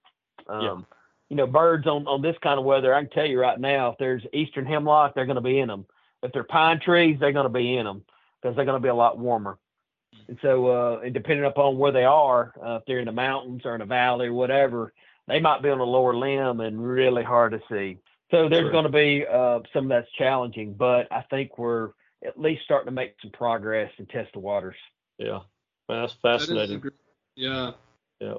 Um, 0.49 0.63
Yeah. 0.63 0.77
You 1.29 1.37
know, 1.37 1.47
birds 1.47 1.87
on 1.87 2.07
on 2.07 2.21
this 2.21 2.37
kind 2.43 2.59
of 2.59 2.65
weather, 2.65 2.95
I 2.95 3.03
can 3.03 3.11
tell 3.11 3.27
you 3.27 3.41
right 3.41 3.59
now, 3.59 3.93
if 3.93 3.99
there's 3.99 4.23
eastern 4.33 4.67
hemlock, 4.67 5.15
they're 5.15 5.25
going 5.25 5.37
to 5.37 5.41
be 5.41 5.61
in 5.61 5.69
them. 5.69 5.87
If 6.23 6.33
they're 6.33 6.45
pine 6.45 6.79
trees, 6.79 7.17
they're 7.19 7.33
going 7.33 7.45
to 7.45 7.49
be 7.49 7.77
in 7.77 7.87
them 7.87 8.05
because 8.41 8.55
they're 8.55 8.67
going 8.67 8.81
to 8.81 8.83
be 8.83 8.91
a 8.91 8.95
lot 8.95 9.19
warmer. 9.19 9.59
And 10.29 10.39
so, 10.43 10.67
uh, 10.67 11.01
and 11.01 11.15
depending 11.15 11.47
upon 11.47 11.79
where 11.79 11.91
they 11.91 12.05
are, 12.05 12.53
uh, 12.63 12.77
if 12.77 12.83
they're 12.87 12.99
in 12.99 13.07
the 13.07 13.13
mountains 13.13 13.63
or 13.65 13.75
in 13.75 13.81
a 13.81 13.87
valley 13.87 14.27
or 14.27 14.35
whatever, 14.35 14.93
they 15.33 15.41
might 15.41 15.63
be 15.63 15.71
on 15.71 15.81
a 15.81 15.85
lower 15.85 16.15
limb 16.15 16.61
and 16.61 16.87
really 16.87 17.23
hard 17.23 17.53
to 17.53 17.61
see. 17.71 17.99
So 18.31 18.49
there's 18.51 18.65
Sure. 18.65 18.71
going 18.71 18.85
to 18.85 18.91
be 18.91 19.25
uh, 19.27 19.61
some 19.73 19.89
that's 19.89 20.11
challenging, 20.13 20.75
but 20.75 21.11
I 21.11 21.23
think 21.23 21.57
we're 21.57 21.93
at 22.25 22.39
least 22.39 22.63
starting 22.65 22.87
to 22.87 22.93
make 22.93 23.15
some 23.23 23.31
progress 23.31 23.91
and 23.99 24.07
test 24.11 24.33
the 24.35 24.41
waters. 24.41 24.77
Yeah, 25.19 25.41
that's 25.89 26.15
That 26.23 26.35
is 26.35 26.43
fascinating. 26.47 26.81
gr- 26.81 26.89
yeah. 27.35 27.73
Yeah, 28.21 28.35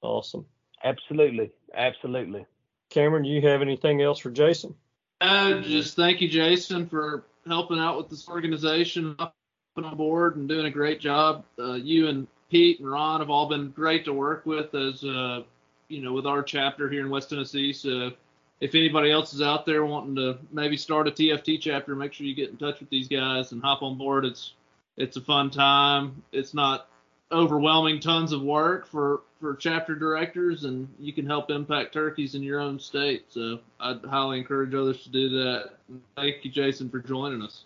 awesome. 0.00 0.46
Absolutely, 0.82 1.50
absolutely. 1.74 2.46
Cameron, 2.90 3.24
do 3.24 3.28
you 3.28 3.42
have 3.46 3.60
anything 3.60 4.00
else 4.00 4.18
for 4.18 4.30
Jason? 4.30 4.74
Uh, 5.20 5.60
just 5.60 5.96
thank 5.96 6.22
you, 6.22 6.28
Jason, 6.28 6.86
for 6.88 7.24
helping 7.46 7.78
out 7.78 7.98
with 7.98 8.08
this 8.08 8.26
organization, 8.26 9.16
hopping 9.18 9.84
on 9.84 9.96
board, 9.98 10.36
and 10.36 10.48
doing 10.48 10.64
a 10.66 10.70
great 10.70 10.98
job. 11.00 11.44
Uh, 11.58 11.74
you 11.74 12.08
and 12.08 12.26
Pete 12.50 12.80
and 12.80 12.90
Ron 12.90 13.20
have 13.20 13.28
all 13.28 13.48
been 13.48 13.70
great 13.70 14.06
to 14.06 14.12
work 14.14 14.46
with 14.46 14.74
as 14.74 15.04
uh, 15.04 15.42
you 15.88 16.02
know 16.02 16.12
with 16.12 16.26
our 16.26 16.42
chapter 16.42 16.88
here 16.88 17.00
in 17.00 17.10
West 17.10 17.30
Tennessee. 17.30 17.72
So 17.72 18.12
if 18.60 18.74
anybody 18.74 19.10
else 19.10 19.32
is 19.32 19.42
out 19.42 19.66
there 19.66 19.84
wanting 19.84 20.16
to 20.16 20.38
maybe 20.52 20.76
start 20.76 21.08
a 21.08 21.10
TFT 21.10 21.60
chapter, 21.60 21.94
make 21.94 22.12
sure 22.12 22.26
you 22.26 22.34
get 22.34 22.50
in 22.50 22.56
touch 22.56 22.80
with 22.80 22.90
these 22.90 23.08
guys 23.08 23.52
and 23.52 23.62
hop 23.62 23.82
on 23.82 23.96
board. 23.96 24.24
It's 24.24 24.54
it's 24.96 25.16
a 25.16 25.20
fun 25.20 25.50
time. 25.50 26.22
It's 26.32 26.54
not 26.54 26.88
overwhelming 27.30 28.00
tons 28.00 28.32
of 28.32 28.42
work 28.42 28.86
for 28.86 29.22
for 29.38 29.54
chapter 29.54 29.94
directors 29.94 30.64
and 30.64 30.88
you 30.98 31.12
can 31.12 31.26
help 31.26 31.50
impact 31.50 31.92
turkeys 31.92 32.34
in 32.34 32.42
your 32.42 32.58
own 32.58 32.80
state 32.80 33.26
so 33.28 33.58
i'd 33.80 34.02
highly 34.06 34.38
encourage 34.38 34.74
others 34.74 35.04
to 35.04 35.10
do 35.10 35.28
that 35.28 35.72
thank 36.16 36.36
you 36.42 36.50
jason 36.50 36.88
for 36.88 37.00
joining 37.00 37.42
us 37.42 37.64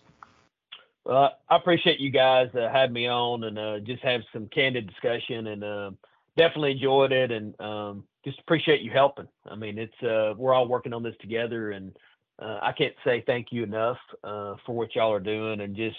Well, 1.05 1.31
I 1.49 1.55
appreciate 1.55 1.99
you 1.99 2.09
guys 2.09 2.49
uh, 2.55 2.69
having 2.71 2.93
me 2.93 3.07
on 3.07 3.45
and 3.45 3.57
uh, 3.57 3.79
just 3.79 4.03
have 4.03 4.21
some 4.33 4.47
candid 4.49 4.85
discussion 4.85 5.47
and 5.47 5.63
uh, 5.63 5.91
definitely 6.35 6.71
enjoyed 6.73 7.13
it 7.13 7.31
and 7.31 7.59
um, 7.61 8.03
just 8.23 8.39
appreciate 8.39 8.81
you 8.81 8.91
helping. 8.91 9.27
I 9.49 9.55
mean, 9.55 9.77
it's 9.77 10.03
uh, 10.03 10.33
we're 10.37 10.53
all 10.53 10.67
working 10.67 10.93
on 10.93 11.03
this 11.03 11.15
together 11.19 11.71
and 11.71 11.95
uh, 12.39 12.59
I 12.61 12.71
can't 12.71 12.95
say 13.05 13.23
thank 13.25 13.47
you 13.51 13.63
enough 13.63 13.97
uh, 14.23 14.55
for 14.65 14.75
what 14.75 14.95
y'all 14.95 15.13
are 15.13 15.19
doing 15.19 15.61
and 15.61 15.75
just 15.75 15.97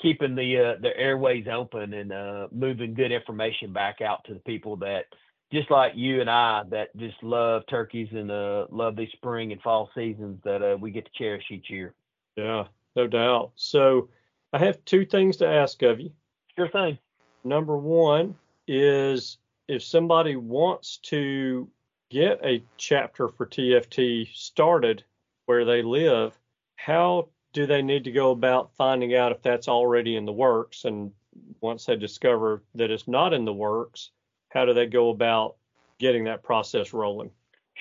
keeping 0.00 0.34
the 0.34 0.58
uh, 0.58 0.80
the 0.80 0.96
airways 0.96 1.46
open 1.50 1.94
and 1.94 2.12
uh, 2.12 2.48
moving 2.50 2.94
good 2.94 3.12
information 3.12 3.72
back 3.72 4.00
out 4.00 4.24
to 4.24 4.34
the 4.34 4.40
people 4.40 4.76
that 4.76 5.04
just 5.52 5.70
like 5.70 5.92
you 5.94 6.20
and 6.20 6.30
I 6.30 6.62
that 6.70 6.96
just 6.96 7.22
love 7.22 7.62
turkeys 7.68 8.08
and 8.12 8.30
uh, 8.30 8.66
love 8.70 8.96
these 8.96 9.12
spring 9.12 9.52
and 9.52 9.60
fall 9.62 9.90
seasons 9.94 10.40
that 10.44 10.62
uh, 10.62 10.76
we 10.76 10.90
get 10.90 11.04
to 11.04 11.10
cherish 11.14 11.44
each 11.50 11.70
year. 11.70 11.94
Yeah, 12.36 12.64
no 12.96 13.06
doubt. 13.06 13.52
So 13.54 14.08
I 14.52 14.58
have 14.58 14.84
two 14.84 15.04
things 15.04 15.36
to 15.38 15.46
ask 15.46 15.82
of 15.82 16.00
you. 16.00 16.10
Sure 16.56 16.68
thing. 16.68 16.98
Number 17.44 17.76
one 17.76 18.34
is 18.66 19.38
if 19.68 19.82
somebody 19.82 20.36
wants 20.36 20.98
to 20.98 21.68
get 22.10 22.40
a 22.44 22.62
chapter 22.76 23.28
for 23.28 23.46
TFT 23.46 24.28
started 24.34 25.04
where 25.46 25.64
they 25.64 25.82
live, 25.82 26.38
how 26.76 27.28
do 27.52 27.66
they 27.66 27.82
need 27.82 28.04
to 28.04 28.12
go 28.12 28.30
about 28.30 28.74
finding 28.76 29.14
out 29.14 29.32
if 29.32 29.42
that's 29.42 29.68
already 29.68 30.16
in 30.16 30.24
the 30.24 30.32
works? 30.32 30.84
And 30.84 31.12
once 31.60 31.86
they 31.86 31.96
discover 31.96 32.62
that 32.74 32.90
it's 32.90 33.08
not 33.08 33.32
in 33.32 33.44
the 33.44 33.52
works, 33.52 34.10
how 34.50 34.64
do 34.64 34.74
they 34.74 34.86
go 34.86 35.10
about 35.10 35.56
getting 35.98 36.24
that 36.24 36.42
process 36.42 36.92
rolling? 36.92 37.30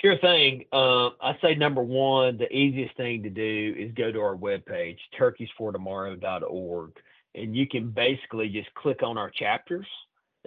Sure 0.01 0.17
thing. 0.17 0.65
Uh, 0.71 1.09
I 1.21 1.37
say 1.41 1.53
number 1.55 1.83
one, 1.83 2.37
the 2.37 2.51
easiest 2.51 2.97
thing 2.97 3.23
to 3.23 3.29
do 3.29 3.75
is 3.77 3.91
go 3.93 4.11
to 4.11 4.19
our 4.19 4.35
webpage, 4.35 4.97
turkeysfortomorrow.org, 5.19 6.91
and 7.35 7.55
you 7.55 7.67
can 7.67 7.91
basically 7.91 8.49
just 8.49 8.73
click 8.73 9.03
on 9.03 9.17
our 9.17 9.29
chapters. 9.29 9.85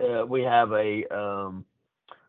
Uh, 0.03 0.27
we 0.27 0.43
have 0.43 0.73
a 0.73 1.05
um, 1.15 1.65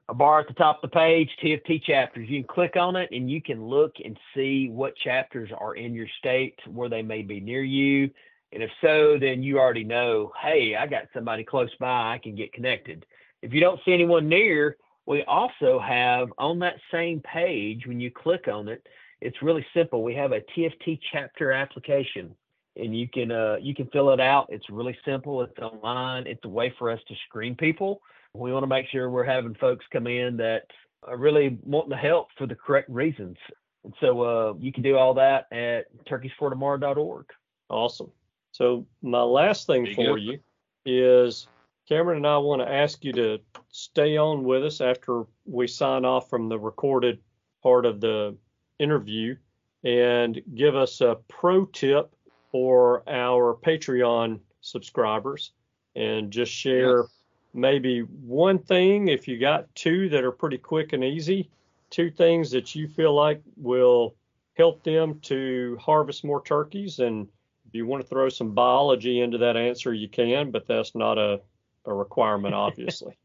a 0.09 0.13
bar 0.13 0.39
at 0.39 0.47
the 0.47 0.53
top 0.53 0.81
of 0.83 0.89
the 0.89 0.95
page, 0.95 1.29
TFT 1.43 1.83
chapters. 1.83 2.29
You 2.29 2.41
can 2.41 2.47
click 2.47 2.75
on 2.77 2.95
it 2.95 3.09
and 3.11 3.29
you 3.29 3.41
can 3.41 3.65
look 3.65 3.95
and 4.03 4.17
see 4.33 4.69
what 4.69 4.95
chapters 4.95 5.49
are 5.57 5.75
in 5.75 5.93
your 5.93 6.07
state, 6.19 6.57
where 6.65 6.87
they 6.87 7.01
may 7.01 7.21
be 7.21 7.41
near 7.41 7.63
you. 7.63 8.09
And 8.53 8.63
if 8.63 8.69
so, 8.79 9.17
then 9.19 9.43
you 9.43 9.59
already 9.59 9.83
know, 9.83 10.31
hey, 10.41 10.75
I 10.75 10.87
got 10.87 11.09
somebody 11.13 11.43
close 11.43 11.69
by, 11.79 12.13
I 12.13 12.19
can 12.23 12.35
get 12.35 12.53
connected. 12.53 13.05
If 13.41 13.53
you 13.53 13.59
don't 13.59 13.81
see 13.83 13.93
anyone 13.93 14.29
near, 14.29 14.77
we 15.05 15.23
also 15.23 15.79
have 15.79 16.29
on 16.37 16.59
that 16.59 16.77
same 16.91 17.21
page, 17.21 17.85
when 17.85 17.99
you 17.99 18.09
click 18.09 18.47
on 18.47 18.69
it, 18.69 18.87
it's 19.19 19.41
really 19.41 19.65
simple. 19.73 20.03
We 20.03 20.15
have 20.15 20.31
a 20.31 20.41
TFT 20.55 20.99
chapter 21.11 21.51
application 21.51 22.33
and 22.79 22.97
you 22.97 23.07
can 23.07 23.31
uh, 23.31 23.57
you 23.61 23.73
can 23.73 23.87
fill 23.87 24.11
it 24.11 24.19
out. 24.19 24.47
It's 24.49 24.69
really 24.69 24.97
simple. 25.05 25.41
It's 25.41 25.57
online. 25.59 26.27
It's 26.27 26.43
a 26.45 26.49
way 26.49 26.73
for 26.77 26.89
us 26.91 26.99
to 27.07 27.15
screen 27.27 27.55
people. 27.55 28.01
We 28.33 28.53
want 28.53 28.63
to 28.63 28.67
make 28.67 28.87
sure 28.89 29.09
we're 29.09 29.23
having 29.23 29.55
folks 29.55 29.85
come 29.91 30.07
in 30.07 30.37
that 30.37 30.63
are 31.03 31.17
really 31.17 31.57
wanting 31.63 31.91
to 31.91 31.97
help 31.97 32.27
for 32.37 32.45
the 32.45 32.55
correct 32.55 32.89
reasons. 32.89 33.37
And 33.83 33.93
so 33.99 34.21
uh, 34.21 34.53
you 34.59 34.71
can 34.71 34.83
do 34.83 34.97
all 34.97 35.13
that 35.15 35.47
at 35.51 35.85
turkeysfortomorrow.org. 36.05 37.25
Awesome. 37.69 38.11
So 38.51 38.85
my 39.01 39.21
last 39.21 39.67
thing 39.67 39.85
you 39.85 39.95
for 39.95 40.03
go. 40.03 40.15
you 40.15 40.39
is 40.85 41.47
Cameron 41.87 42.17
and 42.17 42.27
I 42.27 42.37
want 42.37 42.61
to 42.61 42.71
ask 42.71 43.03
you 43.03 43.13
to 43.13 43.39
stay 43.71 44.17
on 44.17 44.43
with 44.43 44.65
us 44.65 44.81
after 44.81 45.23
we 45.45 45.67
sign 45.67 46.05
off 46.05 46.29
from 46.29 46.49
the 46.49 46.59
recorded 46.59 47.19
part 47.63 47.85
of 47.85 48.01
the 48.01 48.35
interview 48.79 49.35
and 49.83 50.41
give 50.53 50.75
us 50.75 51.01
a 51.01 51.17
pro 51.27 51.65
tip 51.65 52.13
for 52.51 53.03
our 53.07 53.55
Patreon 53.55 54.39
subscribers 54.61 55.51
and 55.95 56.31
just 56.31 56.51
share 56.51 57.05
maybe 57.53 58.01
one 58.01 58.59
thing 58.59 59.07
if 59.07 59.27
you 59.27 59.39
got 59.39 59.73
two 59.75 60.09
that 60.09 60.23
are 60.23 60.31
pretty 60.31 60.57
quick 60.57 60.93
and 60.93 61.03
easy, 61.03 61.49
two 61.89 62.11
things 62.11 62.51
that 62.51 62.75
you 62.75 62.87
feel 62.87 63.13
like 63.13 63.41
will 63.55 64.15
help 64.55 64.83
them 64.83 65.19
to 65.21 65.77
harvest 65.81 66.23
more 66.23 66.43
turkeys 66.43 66.99
and 66.99 67.27
if 67.67 67.75
you 67.75 67.85
want 67.85 68.01
to 68.01 68.07
throw 68.07 68.29
some 68.29 68.53
biology 68.53 69.21
into 69.21 69.37
that 69.39 69.57
answer, 69.57 69.93
you 69.93 70.07
can, 70.07 70.51
but 70.51 70.67
that's 70.67 70.95
not 70.95 71.17
a, 71.17 71.41
a 71.85 71.93
requirement, 71.93 72.55
obviously. 72.55 73.17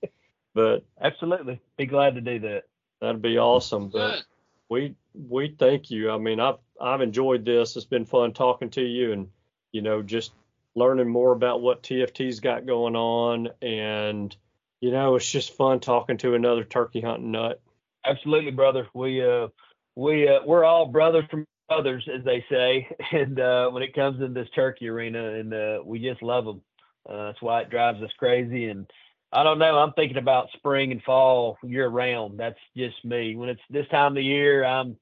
but 0.54 0.84
Absolutely. 1.00 1.60
Be 1.76 1.86
glad 1.86 2.16
to 2.16 2.20
do 2.20 2.38
that. 2.40 2.64
that'd 3.00 3.22
be 3.22 3.38
awesome. 3.38 3.88
But 3.88 4.24
we 4.68 4.96
we 5.14 5.54
thank 5.58 5.90
you. 5.90 6.10
I 6.10 6.18
mean, 6.18 6.40
I've 6.40 6.56
I've 6.82 7.00
enjoyed 7.00 7.44
this. 7.44 7.76
It's 7.76 7.84
been 7.86 8.04
fun 8.04 8.32
talking 8.32 8.70
to 8.70 8.82
you, 8.82 9.12
and 9.12 9.28
you 9.70 9.82
know, 9.82 10.02
just 10.02 10.32
learning 10.74 11.08
more 11.08 11.32
about 11.32 11.62
what 11.62 11.82
TFT's 11.82 12.40
got 12.40 12.66
going 12.66 12.96
on, 12.96 13.48
and 13.62 14.34
you 14.80 14.90
know, 14.90 15.14
it's 15.14 15.30
just 15.30 15.56
fun 15.56 15.80
talking 15.80 16.18
to 16.18 16.34
another 16.34 16.64
turkey 16.64 17.00
hunting 17.00 17.30
nut. 17.30 17.60
Absolutely, 18.04 18.50
brother. 18.50 18.88
We 18.94 19.24
uh 19.24 19.48
we 19.94 20.28
uh 20.28 20.40
we're 20.44 20.64
all 20.64 20.86
brothers 20.86 21.24
from 21.30 21.46
brothers, 21.68 22.08
as 22.12 22.24
they 22.24 22.44
say, 22.50 22.88
and 23.12 23.38
uh 23.38 23.70
when 23.70 23.82
it 23.82 23.94
comes 23.94 24.20
in 24.20 24.34
this 24.34 24.48
turkey 24.54 24.88
arena, 24.88 25.34
and 25.34 25.54
uh 25.54 25.78
we 25.84 26.00
just 26.00 26.22
love 26.22 26.44
them. 26.44 26.62
Uh, 27.08 27.26
that's 27.26 27.42
why 27.42 27.60
it 27.60 27.70
drives 27.70 28.02
us 28.02 28.10
crazy. 28.18 28.66
And 28.68 28.88
I 29.32 29.42
don't 29.42 29.58
know. 29.58 29.78
I'm 29.78 29.92
thinking 29.92 30.18
about 30.18 30.52
spring 30.52 30.92
and 30.92 31.02
fall 31.02 31.58
year 31.62 31.88
round. 31.88 32.38
That's 32.38 32.58
just 32.76 33.04
me. 33.04 33.34
When 33.34 33.48
it's 33.48 33.62
this 33.70 33.88
time 33.88 34.16
of 34.16 34.22
year, 34.22 34.64
I'm 34.64 34.96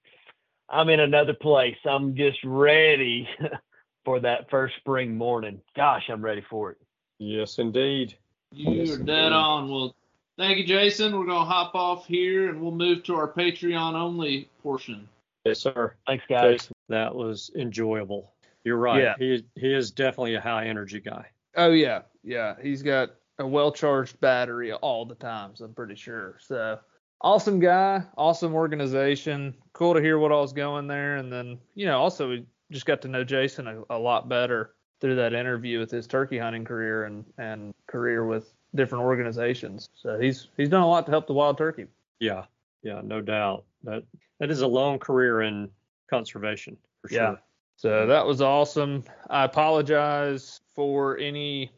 I'm 0.71 0.89
in 0.89 1.01
another 1.01 1.35
place. 1.35 1.77
I'm 1.85 2.15
just 2.15 2.39
ready 2.45 3.29
for 4.05 4.21
that 4.21 4.49
first 4.51 4.77
spring 4.77 5.17
morning. 5.17 5.61
Gosh, 5.77 6.05
I'm 6.09 6.23
ready 6.23 6.43
for 6.49 6.71
it. 6.73 6.79
Yes, 7.19 7.59
indeed. 7.59 8.17
You 8.53 8.73
Yes, 8.73 8.91
are 8.91 8.95
indeed. 8.95 9.07
dead 9.07 9.33
on. 9.33 9.69
Well, 9.71 9.95
thank 10.39 10.59
you, 10.59 10.65
Jason. 10.67 11.17
We're 11.19 11.27
gonna 11.27 11.45
hop 11.45 11.75
off 11.75 12.07
here 12.07 12.49
and 12.49 12.61
we'll 12.61 12.73
move 12.73 13.03
to 13.05 13.15
our 13.15 13.33
Patreon 13.33 13.95
only 13.95 14.49
portion. 14.63 15.09
Yes, 15.45 15.61
sir. 15.61 15.95
Thanks, 16.07 16.25
guys. 16.29 16.61
Jason, 16.63 16.73
that 16.89 17.15
was 17.15 17.51
enjoyable. 17.57 18.33
You're 18.65 18.77
right. 18.77 19.03
Yeah. 19.03 19.15
He 19.19 19.45
he 19.57 19.73
is 19.73 19.91
definitely 19.91 20.35
a 20.35 20.41
high 20.41 20.67
energy 20.67 21.01
guy. 21.01 21.27
Oh 21.57 21.71
yeah, 21.73 22.03
yeah. 22.23 22.55
He's 22.63 22.83
got 22.83 23.11
a 23.39 23.47
well 23.47 23.73
charged 23.73 24.21
battery 24.21 24.73
all 24.73 25.05
the 25.07 25.15
times. 25.15 25.61
I'm 25.61 25.73
pretty 25.75 25.95
sure. 25.95 26.37
So 26.41 26.79
awesome 27.21 27.61
guy, 27.61 28.03
awesome 28.17 28.55
organization. 28.55 29.55
Cool 29.73 29.95
to 29.95 30.01
hear 30.01 30.19
what 30.19 30.33
all's 30.33 30.53
going 30.53 30.87
there, 30.87 31.17
and 31.17 31.33
then 31.33 31.59
you 31.75 31.87
know 31.87 31.99
also 31.99 32.29
we 32.29 32.47
just 32.71 32.87
got 32.87 33.03
to 33.03 33.09
know 33.09 33.25
Jason 33.25 33.67
a, 33.67 33.83
a 33.91 33.99
lot 33.99 34.29
better 34.29 34.75
through 35.01 35.17
that 35.17 35.33
interview 35.33 35.79
with 35.79 35.91
his 35.91 36.07
turkey 36.07 36.39
hunting 36.39 36.65
career 36.65 37.05
and 37.05 37.25
and 37.39 37.75
career 37.87 38.25
with 38.25 38.53
different 38.75 39.05
organizations. 39.05 39.89
So 39.95 40.19
he's 40.19 40.49
he's 40.57 40.69
done 40.69 40.83
a 40.83 40.89
lot 40.89 41.07
to 41.07 41.13
help 41.13 41.27
the 41.27 41.33
wild 41.33 41.59
turkey. 41.59 41.87
Yeah, 42.19 42.45
yeah, 42.83 43.01
no 43.03 43.21
doubt. 43.21 43.65
That 43.85 44.05
that 44.39 44.51
is 44.51 44.61
a 44.61 44.67
long 44.67 44.99
career 44.99 45.43
in 45.43 45.71
conservation 46.09 46.77
for 47.03 47.09
sure. 47.09 47.19
Yeah. 47.19 47.29
sure. 47.31 47.41
So 47.77 48.07
that 48.07 48.27
was 48.27 48.43
awesome. 48.43 49.05
I 49.31 49.45
apologize 49.45 50.61
for 50.75 51.17
any 51.17 51.71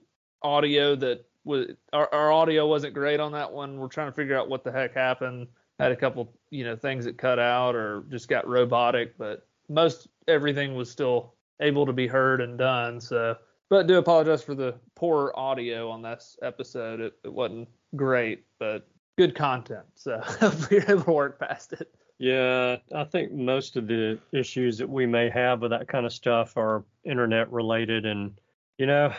audio 0.43 0.97
that 0.97 1.25
was 1.45 1.69
our, 1.93 2.13
our 2.13 2.33
audio 2.33 2.67
wasn't 2.67 2.95
great 2.95 3.21
on 3.21 3.33
that 3.33 3.51
one. 3.51 3.79
We're 3.79 3.89
trying 3.89 4.09
to 4.09 4.13
figure 4.13 4.37
out 4.37 4.49
what 4.49 4.65
the 4.65 4.73
heck 4.73 4.95
happened. 4.95 5.49
Had 5.79 5.93
a 5.93 5.97
couple, 5.97 6.33
you 6.51 6.65
know, 6.65 6.77
things 6.77 7.05
that 7.05 7.19
cut 7.19 7.39
out 7.39 7.75
or 7.75 8.05
just 8.11 8.29
got 8.29 8.47
robotic, 8.47 9.17
but 9.19 9.47
most 9.69 10.09
everything 10.29 10.75
was 10.75 10.91
still 10.91 11.35
able 11.61 11.87
to 11.87 11.93
be 11.93 12.07
heard 12.07 12.41
and 12.41 12.59
done. 12.59 13.01
So 13.01 13.37
But 13.69 13.87
do 13.87 13.97
apologize 13.97 14.43
for 14.43 14.55
the 14.55 14.75
poor 14.95 15.33
audio 15.35 15.91
on 15.91 16.03
this 16.03 16.37
episode. 16.43 17.01
It, 17.01 17.15
it 17.25 17.33
wasn't 17.33 17.69
great, 17.97 18.45
but 18.59 18.87
good 19.17 19.35
content. 19.35 19.87
So 19.95 20.19
hopefully 20.23 20.81
you're 20.81 20.91
able 20.91 21.05
to 21.05 21.13
work 21.13 21.41
past 21.41 21.73
it. 21.73 21.93
Yeah, 22.19 22.77
I 22.95 23.05
think 23.05 23.33
most 23.33 23.77
of 23.77 23.89
the 23.89 24.19
issues 24.33 24.79
that 24.79 24.89
we 24.89 25.07
may 25.07 25.29
have 25.31 25.63
with 25.63 25.73
that 25.73 25.89
kind 25.89 26.07
of 26.07 26.13
stuff 26.13 26.57
are 26.57 26.85
internet 27.05 27.51
related. 27.51 28.07
And, 28.07 28.33
you 28.79 28.87
know, 28.87 29.13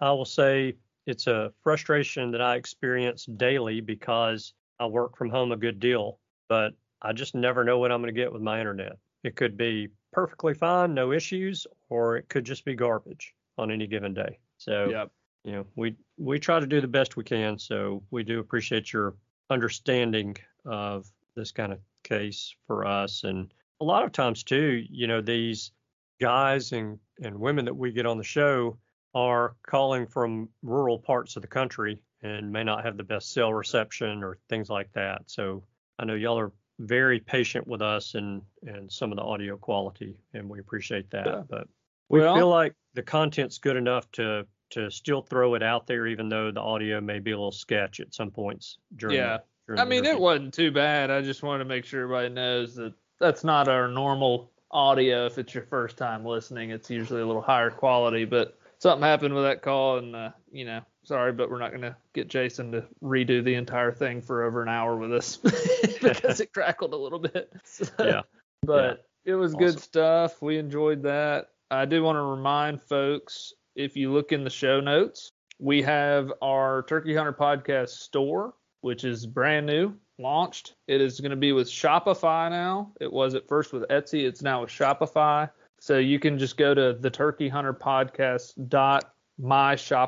I 0.00 0.10
will 0.12 0.26
say 0.26 0.76
it's 1.06 1.26
a 1.26 1.52
frustration 1.62 2.30
that 2.32 2.40
I 2.40 2.56
experience 2.56 3.26
daily 3.26 3.80
because 3.80 4.54
I 4.78 4.86
work 4.86 5.16
from 5.16 5.30
home 5.30 5.52
a 5.52 5.56
good 5.56 5.80
deal, 5.80 6.18
but 6.48 6.72
I 7.02 7.12
just 7.12 7.34
never 7.34 7.64
know 7.64 7.78
what 7.78 7.92
I'm 7.92 8.00
going 8.00 8.14
to 8.14 8.20
get 8.20 8.32
with 8.32 8.42
my 8.42 8.60
internet. 8.60 8.98
It 9.24 9.36
could 9.36 9.56
be 9.56 9.88
perfectly 10.12 10.54
fine, 10.54 10.94
no 10.94 11.12
issues, 11.12 11.66
or 11.88 12.16
it 12.16 12.28
could 12.28 12.44
just 12.44 12.64
be 12.64 12.74
garbage 12.74 13.34
on 13.58 13.70
any 13.70 13.86
given 13.86 14.14
day. 14.14 14.38
So, 14.58 14.90
Yep. 14.90 15.10
you 15.44 15.52
know, 15.52 15.66
we 15.76 15.96
we 16.16 16.38
try 16.38 16.60
to 16.60 16.66
do 16.66 16.80
the 16.80 16.88
best 16.88 17.16
we 17.16 17.24
can. 17.24 17.58
So 17.58 18.02
we 18.10 18.22
do 18.22 18.38
appreciate 18.40 18.92
your 18.92 19.14
understanding 19.50 20.36
of 20.64 21.06
this 21.36 21.52
kind 21.52 21.72
of 21.72 21.80
case 22.02 22.54
for 22.66 22.86
us. 22.86 23.24
And 23.24 23.52
a 23.80 23.84
lot 23.84 24.04
of 24.04 24.12
times 24.12 24.42
too, 24.42 24.84
you 24.88 25.06
know, 25.06 25.20
these 25.20 25.72
guys 26.20 26.72
and 26.72 26.98
and 27.22 27.38
women 27.38 27.64
that 27.66 27.74
we 27.74 27.92
get 27.92 28.06
on 28.06 28.18
the 28.18 28.24
show 28.24 28.78
are 29.14 29.54
calling 29.66 30.06
from 30.06 30.48
rural 30.62 30.98
parts 30.98 31.36
of 31.36 31.42
the 31.42 31.48
country 31.48 31.98
and 32.22 32.52
may 32.52 32.62
not 32.64 32.84
have 32.84 32.96
the 32.96 33.02
best 33.02 33.32
cell 33.32 33.52
reception 33.52 34.22
or 34.22 34.38
things 34.48 34.68
like 34.70 34.92
that. 34.92 35.22
So 35.26 35.64
I 35.98 36.04
know 36.04 36.14
y'all 36.14 36.38
are 36.38 36.52
very 36.78 37.20
patient 37.20 37.66
with 37.66 37.82
us 37.82 38.14
and 38.14 38.42
and 38.66 38.90
some 38.90 39.12
of 39.12 39.16
the 39.16 39.22
audio 39.22 39.56
quality, 39.56 40.16
and 40.34 40.48
we 40.48 40.60
appreciate 40.60 41.10
that. 41.10 41.26
Yeah. 41.26 41.42
But 41.48 41.68
we 42.08 42.20
Well- 42.20 42.36
feel 42.36 42.48
like 42.48 42.74
the 42.94 43.02
content's 43.02 43.58
good 43.58 43.76
enough 43.76 44.10
to 44.12 44.46
to 44.70 44.88
still 44.88 45.20
throw 45.20 45.54
it 45.56 45.64
out 45.64 45.88
there, 45.88 46.06
even 46.06 46.28
though 46.28 46.52
the 46.52 46.60
audio 46.60 47.00
may 47.00 47.18
be 47.18 47.32
a 47.32 47.36
little 47.36 47.50
sketch 47.50 47.98
at 47.98 48.14
some 48.14 48.30
points 48.30 48.78
during. 48.96 49.16
Yeah. 49.16 49.38
the- 49.38 49.42
during 49.66 49.80
I 49.80 49.84
mean, 49.84 50.04
it 50.04 50.18
wasn't 50.18 50.54
too 50.54 50.70
bad. 50.70 51.10
I 51.10 51.22
just 51.22 51.42
wanted 51.42 51.64
to 51.64 51.68
make 51.68 51.84
sure 51.84 52.02
everybody 52.04 52.28
knows 52.28 52.76
that 52.76 52.92
that's 53.18 53.42
not 53.44 53.66
our 53.68 53.88
normal 53.88 54.52
audio. 54.70 55.26
If 55.26 55.38
it's 55.38 55.54
your 55.54 55.64
first 55.64 55.96
time 55.96 56.24
listening, 56.24 56.70
it's 56.70 56.88
usually 56.88 57.20
a 57.20 57.26
little 57.26 57.42
higher 57.42 57.70
quality. 57.70 58.24
But 58.24 58.56
something 58.80 59.02
happened 59.06 59.34
with 59.34 59.44
that 59.44 59.62
call, 59.62 59.98
and 59.98 60.14
uh, 60.16 60.30
you 60.50 60.64
know, 60.64 60.80
sorry, 61.04 61.32
but 61.32 61.48
we're 61.50 61.58
not 61.60 61.70
gonna 61.72 61.96
get 62.14 62.28
Jason 62.28 62.72
to 62.72 62.84
redo 63.02 63.42
the 63.44 63.54
entire 63.54 63.92
thing 63.92 64.20
for 64.20 64.42
over 64.44 64.62
an 64.62 64.68
hour 64.68 64.96
with 64.96 65.12
us 65.14 65.36
because 66.02 66.40
it 66.40 66.52
crackled 66.52 66.92
a 66.92 66.96
little 66.96 67.18
bit. 67.20 67.52
So- 67.64 67.86
Yeah. 68.00 68.22
But 68.62 69.06
it 69.24 69.34
was 69.34 69.54
good 69.54 69.80
stuff. 69.80 70.42
We 70.42 70.58
enjoyed 70.58 71.02
that. 71.04 71.48
I 71.70 71.84
do 71.86 72.02
want 72.02 72.16
to 72.16 72.22
remind 72.22 72.82
folks 72.82 73.52
if 73.76 73.96
you 73.96 74.12
look 74.12 74.32
in 74.32 74.44
the 74.44 74.50
show 74.50 74.80
notes, 74.80 75.32
we 75.58 75.80
have 75.82 76.32
our 76.42 76.82
Turkey 76.82 77.14
Hunter 77.14 77.32
podcast 77.32 77.90
store, 77.90 78.54
which 78.82 79.04
is 79.04 79.24
brand 79.26 79.66
new, 79.66 79.94
launched. 80.18 80.74
It 80.88 81.00
is 81.00 81.20
going 81.20 81.30
to 81.30 81.36
be 81.36 81.52
with 81.52 81.68
Shopify 81.68 82.50
now. 82.50 82.92
It 83.00 83.10
was 83.12 83.34
at 83.34 83.48
first 83.48 83.72
with 83.72 83.88
Etsy, 83.88 84.24
it's 84.26 84.42
now 84.42 84.60
with 84.62 84.70
Shopify. 84.70 85.48
So 85.80 85.96
you 85.98 86.18
can 86.20 86.38
just 86.38 86.56
go 86.58 86.74
to 86.74 86.92
the 86.92 87.10
Turkey 87.10 87.48
Hunter 87.48 87.72
podcast 87.74 88.68
dot 88.68 89.14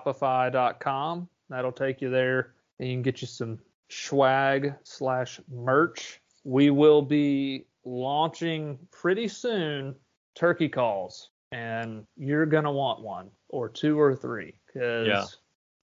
myshopify.com. 0.03 1.29
That'll 1.49 1.73
take 1.73 2.01
you 2.01 2.11
there 2.11 2.53
and 2.79 2.89
you 2.89 2.95
can 2.95 3.03
get 3.03 3.21
you 3.21 3.27
some 3.27 3.59
swag 3.89 4.75
slash 4.85 5.41
merch. 5.51 6.21
We 6.45 6.71
will 6.71 7.03
be 7.03 7.67
launching 7.85 8.79
pretty 8.91 9.29
soon 9.29 9.95
turkey 10.35 10.69
calls 10.69 11.31
and 11.53 12.07
you're 12.17 12.47
going 12.47 12.65
to 12.65 12.71
want 12.71 13.03
one 13.03 13.31
or 13.49 13.69
two 13.69 14.01
or 14.01 14.15
three 14.15 14.55
because 14.67 15.07
Yeah. 15.07 15.25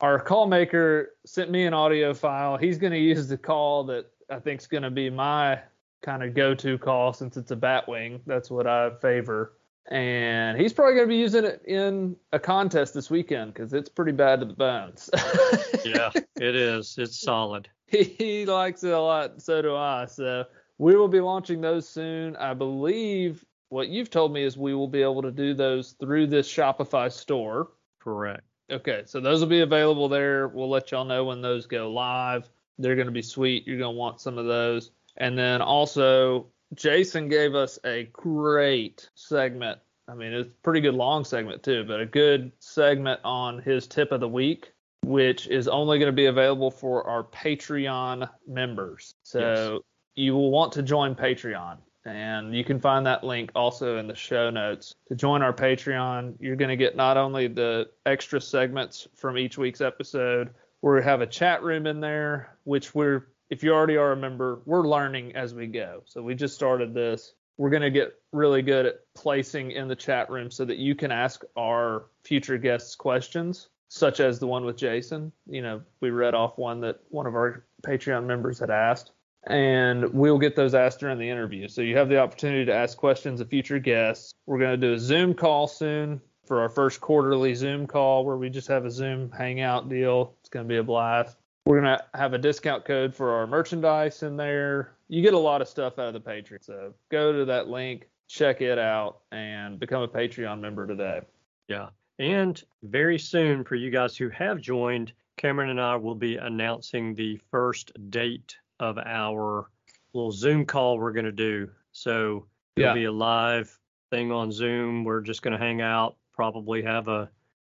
our 0.02 0.20
call 0.20 0.48
maker 0.48 1.16
sent 1.26 1.52
me 1.52 1.66
an 1.66 1.74
audio 1.74 2.14
file. 2.14 2.58
He's 2.58 2.78
going 2.78 2.94
to 2.94 3.00
use 3.00 3.28
the 3.28 3.38
call 3.38 3.84
that 3.86 4.06
I 4.30 4.40
think 4.40 4.62
is 4.62 4.68
going 4.68 4.84
to 4.84 4.92
be 4.92 5.10
my 5.10 5.60
kind 6.02 6.24
of 6.24 6.34
go-to 6.34 6.78
call 6.78 7.12
since 7.14 7.38
it's 7.38 7.52
a 7.52 7.56
batwing. 7.56 8.22
That's 8.26 8.50
what 8.50 8.66
I 8.68 8.92
favor. 9.02 9.54
And 9.90 10.60
he's 10.60 10.72
probably 10.72 10.94
going 10.94 11.08
to 11.08 11.10
be 11.10 11.18
using 11.18 11.46
it 11.46 11.64
in 11.66 12.16
a 12.32 12.40
contest 12.40 12.94
this 12.94 13.10
weekend 13.10 13.54
because 13.54 13.74
it's 13.74 13.90
pretty 13.90 14.12
bad 14.12 14.40
to 14.40 14.46
the 14.46 14.54
bones. 14.54 15.10
yeah, 15.84 16.12
it 16.36 16.56
is. 16.56 16.96
It's 17.00 17.20
solid. 17.20 17.68
he 17.88 18.46
likes 18.46 18.84
it 18.84 18.92
a 18.92 19.00
lot. 19.00 19.42
So 19.42 19.64
do 19.64 19.76
I. 19.76 20.06
So 20.06 20.46
we 20.78 20.96
will 20.96 21.08
be 21.08 21.20
launching 21.20 21.60
those 21.60 21.90
soon. 21.90 22.36
I 22.36 22.54
believe 22.54 23.44
what 23.70 23.90
you've 23.90 24.12
told 24.12 24.32
me 24.32 24.44
is 24.44 24.58
we 24.58 24.76
will 24.76 24.88
be 24.88 25.02
able 25.02 25.24
to 25.24 25.32
do 25.32 25.56
those 25.56 25.94
through 25.94 26.28
this 26.28 26.48
Shopify 26.48 27.12
store. 27.12 27.70
Correct. 28.00 28.44
Okay, 28.72 29.02
so 29.06 29.20
those 29.20 29.40
will 29.40 29.48
be 29.48 29.62
available 29.62 30.08
there. 30.08 30.48
We'll 30.50 30.70
let 30.70 30.92
y'all 30.92 31.06
know 31.06 31.26
when 31.26 31.42
those 31.42 31.66
go 31.66 31.92
live. 31.92 32.48
They're 32.78 32.96
going 32.96 33.08
to 33.08 33.12
be 33.12 33.24
sweet. 33.24 33.66
You're 33.66 33.80
going 33.80 33.96
to 33.96 33.98
want 33.98 34.22
some 34.22 34.38
of 34.38 34.46
those. 34.46 34.92
And 35.18 35.38
then 35.38 35.62
also, 35.62 36.48
Jason 36.76 37.30
gave 37.30 37.56
us 37.56 37.80
a 37.84 38.10
great 38.14 39.10
segment. 39.16 39.80
I 40.08 40.16
mean, 40.16 40.34
it's 40.34 40.48
a 40.48 40.52
pretty 40.64 40.82
good 40.82 40.96
long 40.96 41.24
segment 41.24 41.64
too, 41.64 41.84
but 41.84 42.00
a 42.00 42.06
good 42.06 42.52
segment 42.60 43.20
on 43.24 43.60
his 43.62 43.88
tip 43.88 44.12
of 44.12 44.20
the 44.20 44.28
week, 44.28 44.72
which 45.04 45.48
is 45.48 45.68
only 45.68 46.00
going 46.00 46.12
to 46.12 46.16
be 46.16 46.26
available 46.26 46.72
for 46.72 47.08
our 47.08 47.24
Patreon 47.24 48.30
members. 48.48 49.14
So 49.24 49.84
you 50.16 50.34
will 50.34 50.52
want 50.52 50.74
to 50.74 50.84
join 50.84 51.16
Patreon. 51.16 51.78
And 52.06 52.56
you 52.56 52.64
can 52.64 52.80
find 52.80 53.06
that 53.06 53.24
link 53.24 53.52
also 53.56 53.98
in 53.98 54.08
the 54.08 54.16
show 54.16 54.50
notes. 54.50 54.96
To 55.10 55.16
join 55.16 55.42
our 55.42 55.54
Patreon, 55.54 56.36
you're 56.40 56.56
going 56.56 56.70
to 56.70 56.78
get 56.78 56.96
not 56.96 57.18
only 57.18 57.48
the 57.48 57.90
extra 58.06 58.40
segments 58.40 59.08
from 59.16 59.38
each 59.38 59.58
week's 59.58 59.82
episode, 59.82 60.50
we 60.82 61.04
have 61.04 61.22
a 61.22 61.28
chat 61.28 61.62
room 61.62 61.86
in 61.86 62.00
there, 62.00 62.58
which 62.64 62.96
we're, 62.96 63.28
if 63.50 63.64
you 63.64 63.74
already 63.74 63.98
are 63.98 64.12
a 64.12 64.18
member, 64.18 64.62
we're 64.66 64.88
learning 64.88 65.36
as 65.36 65.54
we 65.54 65.68
go. 65.68 66.04
So 66.06 66.22
we 66.22 66.36
just 66.36 66.56
started 66.56 66.94
this. 66.94 67.34
We're 67.58 67.70
going 67.70 67.82
to 67.82 67.92
get 67.92 68.14
really 68.32 68.62
good 68.62 68.86
at 68.86 69.00
placing 69.16 69.72
in 69.72 69.88
the 69.88 69.96
chat 69.96 70.30
room 70.30 70.50
so 70.50 70.64
that 70.66 70.78
you 70.78 70.96
can 70.96 71.12
ask 71.12 71.44
our 71.58 72.06
future 72.24 72.58
guests 72.58 72.96
questions, 72.96 73.70
such 73.90 74.20
as 74.20 74.40
the 74.40 74.48
one 74.48 74.66
with 74.66 74.78
Jason. 74.78 75.32
You 75.48 75.62
know, 75.62 75.82
we 76.00 76.10
read 76.10 76.36
off 76.36 76.58
one 76.58 76.80
that 76.82 77.00
one 77.10 77.26
of 77.26 77.36
our 77.36 77.66
Patreon 77.86 78.26
members 78.26 78.60
had 78.60 78.70
asked 78.70 79.12
and 79.48 80.14
we'll 80.14 80.38
get 80.38 80.56
those 80.56 80.74
asked 80.74 81.00
during 81.00 81.18
the 81.18 81.30
interview. 81.30 81.68
So 81.68 81.82
you 81.82 81.98
have 81.98 82.10
the 82.10 82.20
opportunity 82.20 82.66
to 82.66 82.74
ask 82.74 82.98
questions 82.98 83.42
of 83.42 83.50
future 83.50 83.80
guests. 83.80 84.34
We're 84.46 84.60
going 84.60 84.80
to 84.80 84.88
do 84.88 84.94
a 84.94 85.00
Zoom 85.00 85.34
call 85.34 85.68
soon 85.68 86.22
for 86.46 86.62
our 86.62 86.70
first 86.70 87.00
quarterly 87.00 87.54
Zoom 87.56 87.88
call 87.88 88.26
where 88.26 88.38
we 88.38 88.50
just 88.50 88.68
have 88.68 88.86
a 88.86 88.92
Zoom 88.92 89.32
hangout 89.32 89.90
deal. 89.90 90.34
It's 90.42 90.50
going 90.50 90.66
to 90.66 90.70
be 90.70 90.78
a 90.78 90.84
blast. 90.84 91.38
We're 91.70 91.82
going 91.82 92.00
to 92.00 92.04
have 92.18 92.34
a 92.34 92.40
discount 92.40 92.84
code 92.84 93.14
for 93.14 93.30
our 93.30 93.46
merchandise 93.46 94.24
in 94.24 94.36
there. 94.36 94.94
You 95.08 95.22
get 95.22 95.36
a 95.36 95.38
lot 95.38 95.62
of 95.62 95.68
stuff 95.68 96.00
out 96.00 96.08
of 96.08 96.14
the 96.16 96.20
Patreon. 96.20 96.66
So 96.66 96.96
go 97.12 97.32
to 97.32 97.46
that 97.46 97.68
link, 97.68 98.10
check 98.28 98.62
it 98.62 98.80
out, 98.80 99.20
and 99.32 99.80
become 99.80 100.02
a 100.02 100.08
Patreon 100.08 100.62
member 100.62 100.88
today. 100.88 101.22
Yeah. 101.68 101.90
And 102.18 102.60
very 102.82 103.20
soon, 103.20 103.64
for 103.64 103.76
you 103.76 103.92
guys 103.92 104.18
who 104.18 104.30
have 104.30 104.60
joined, 104.60 105.14
Cameron 105.38 105.70
and 105.70 105.80
I 105.80 105.96
will 105.96 106.16
be 106.16 106.38
announcing 106.38 107.14
the 107.14 107.40
first 107.52 107.92
date 108.10 108.56
of 108.80 108.98
our 108.98 109.70
little 110.14 110.32
Zoom 110.32 110.66
call 110.66 110.98
we're 110.98 111.14
going 111.14 111.26
to 111.26 111.32
do. 111.32 111.70
So 111.92 112.48
it'll 112.78 112.88
Yeah. 112.88 112.94
be 112.96 113.04
a 113.04 113.12
live 113.12 113.78
thing 114.10 114.32
on 114.32 114.52
Zoom. 114.52 115.04
We're 115.04 115.22
just 115.22 115.44
going 115.44 115.56
to 115.56 115.64
hang 115.64 115.82
out, 115.82 116.16
probably 116.34 116.82
have 116.82 117.10
a 117.10 117.30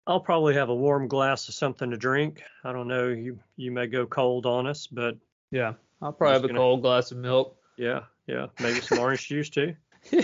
I'll 0.06 0.20
probably 0.20 0.54
have 0.54 0.68
a 0.68 0.74
warm 0.74 1.08
glass 1.08 1.48
of 1.48 1.54
something 1.54 1.90
to 1.90 1.96
drink. 1.96 2.42
I 2.64 2.72
don't 2.72 2.88
know, 2.88 3.08
you 3.08 3.38
you 3.56 3.72
may 3.72 3.86
go 3.86 4.06
cold 4.06 4.46
on 4.46 4.66
us, 4.66 4.86
but 4.86 5.16
Yeah. 5.50 5.74
I'll 6.02 6.12
probably 6.12 6.34
have 6.34 6.44
a 6.44 6.48
gonna- 6.48 6.58
cold 6.60 6.82
glass 6.82 7.10
of 7.10 7.18
milk. 7.18 7.56
yeah, 7.76 8.04
yeah, 8.26 8.46
maybe 8.60 8.80
some 8.80 8.98
orange 8.98 9.26
juice 9.28 9.50
too. 9.50 9.74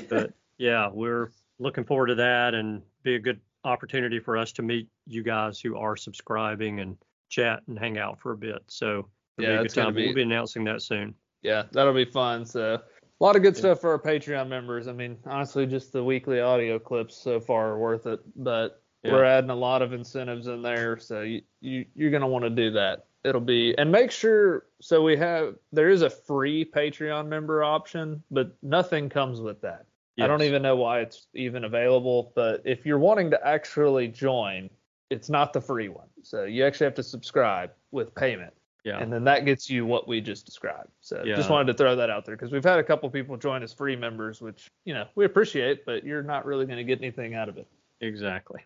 But 0.09 0.33
yeah, 0.59 0.89
we're 0.93 1.31
looking 1.59 1.85
forward 1.85 2.09
to 2.09 2.15
that 2.17 2.55
and 2.55 2.83
be 3.03 3.15
a 3.15 3.19
good 3.19 3.41
opportunity 3.65 4.19
for 4.21 4.37
us 4.37 4.53
to 4.53 4.63
meet 4.63 4.89
you 5.07 5.23
guys 5.23 5.61
who 5.61 5.77
are 5.77 5.97
subscribing 5.97 6.81
and 6.81 6.97
chat 7.29 7.63
and 7.69 7.79
hang 7.79 7.99
out 7.99 8.21
for 8.21 8.33
a 8.33 8.37
bit. 8.37 8.63
So 8.69 9.09
it'll 9.39 9.51
Yeah, 9.51 9.57
be 9.57 9.63
a 9.63 9.63
it's 9.63 9.75
good 9.75 9.81
gonna 9.81 9.87
time. 9.89 9.95
but 9.95 10.01
We'll 10.01 10.09
be- 10.11 10.15
be 10.15 10.23
announcing 10.23 10.65
that 10.65 10.83
soon. 10.83 11.15
yeah, 11.43 11.65
that'll 11.73 11.95
be 11.95 12.05
fun. 12.05 12.45
So 12.45 12.75
a 12.75 13.25
lot 13.25 13.37
of 13.37 13.43
good 13.43 13.57
stuff 13.57 13.81
for 13.81 13.91
our 13.93 13.99
Patreon 13.99 14.49
members. 14.49 14.89
I 14.89 14.93
mean, 14.93 15.17
honestly, 15.27 15.65
just 15.67 15.93
the 15.93 16.03
weekly 16.05 16.41
audio 16.41 16.79
clips 16.79 17.17
so 17.17 17.41
far 17.41 17.69
are 17.71 17.79
worth 17.79 18.07
it. 18.07 18.21
But 18.37 18.82
Yeah. 19.03 19.13
we're 19.13 19.25
adding 19.25 19.51
a 19.51 19.55
lot 19.55 19.83
of 19.83 19.93
incentives 19.93 20.47
in 20.47 20.63
there, 20.63 20.99
so 20.99 21.23
you, 21.23 21.43
you 21.61 21.87
you're 21.95 22.11
gonna 22.11 22.29
want 22.29 22.45
to 22.45 22.51
do 22.51 22.71
that. 22.73 23.07
It'll 23.25 23.41
be 23.41 23.77
and 23.79 23.91
make 23.91 24.11
sure. 24.11 24.67
So 24.81 25.03
we 25.03 25.17
have 25.17 25.57
there 25.73 25.89
is 25.89 26.03
a 26.03 26.11
free 26.11 26.65
Patreon 26.65 27.27
member 27.29 27.63
option, 27.65 28.23
but 28.31 28.55
nothing 28.63 29.09
comes 29.09 29.41
with 29.41 29.61
that. 29.63 29.87
I 30.21 30.27
don't 30.27 30.43
even 30.43 30.63
know 30.63 30.77
why 30.77 31.01
it's 31.01 31.27
even 31.35 31.65
available. 31.65 32.33
But 32.37 32.63
if 32.65 32.85
you're 32.87 32.99
wanting 32.99 33.31
to 33.31 33.47
actually 33.47 34.09
join, 34.09 34.69
it's 35.11 35.29
not 35.31 35.53
the 35.53 35.61
free 35.61 35.89
one. 35.89 36.07
So 36.23 36.45
you 36.45 36.65
actually 36.65 36.85
have 36.85 36.95
to 36.95 37.03
subscribe 37.03 37.71
with 37.91 38.15
payment 38.15 38.53
Yeah. 38.85 38.99
and 39.03 39.13
then 39.13 39.25
that 39.25 39.45
gets 39.45 39.69
you 39.71 39.85
what 39.87 40.07
we 40.07 40.21
just 40.21 40.45
described. 40.47 40.91
So 41.01 41.23
Yeah. 41.25 41.35
just 41.37 41.51
wanted 41.51 41.73
to 41.73 41.75
throw 41.75 41.97
that 41.97 42.09
out 42.11 42.25
there 42.25 42.37
because 42.37 42.53
we've 42.53 42.63
had 42.63 42.79
a 42.79 42.85
couple 42.85 43.09
people 43.11 43.37
join 43.37 43.63
as 43.63 43.73
free 43.73 43.97
members, 43.97 44.41
which 44.41 44.69
you 44.85 44.95
know 44.95 45.07
we 45.17 45.25
appreciate, 45.25 45.85
but 45.87 46.05
you're 46.05 46.23
not 46.23 46.45
really 46.47 46.67
going 46.67 46.79
to 46.79 46.85
get 46.85 46.99
anything 47.01 47.35
out 47.35 47.49
of 47.49 47.57
it. 47.59 47.67
exactly. 48.01 48.61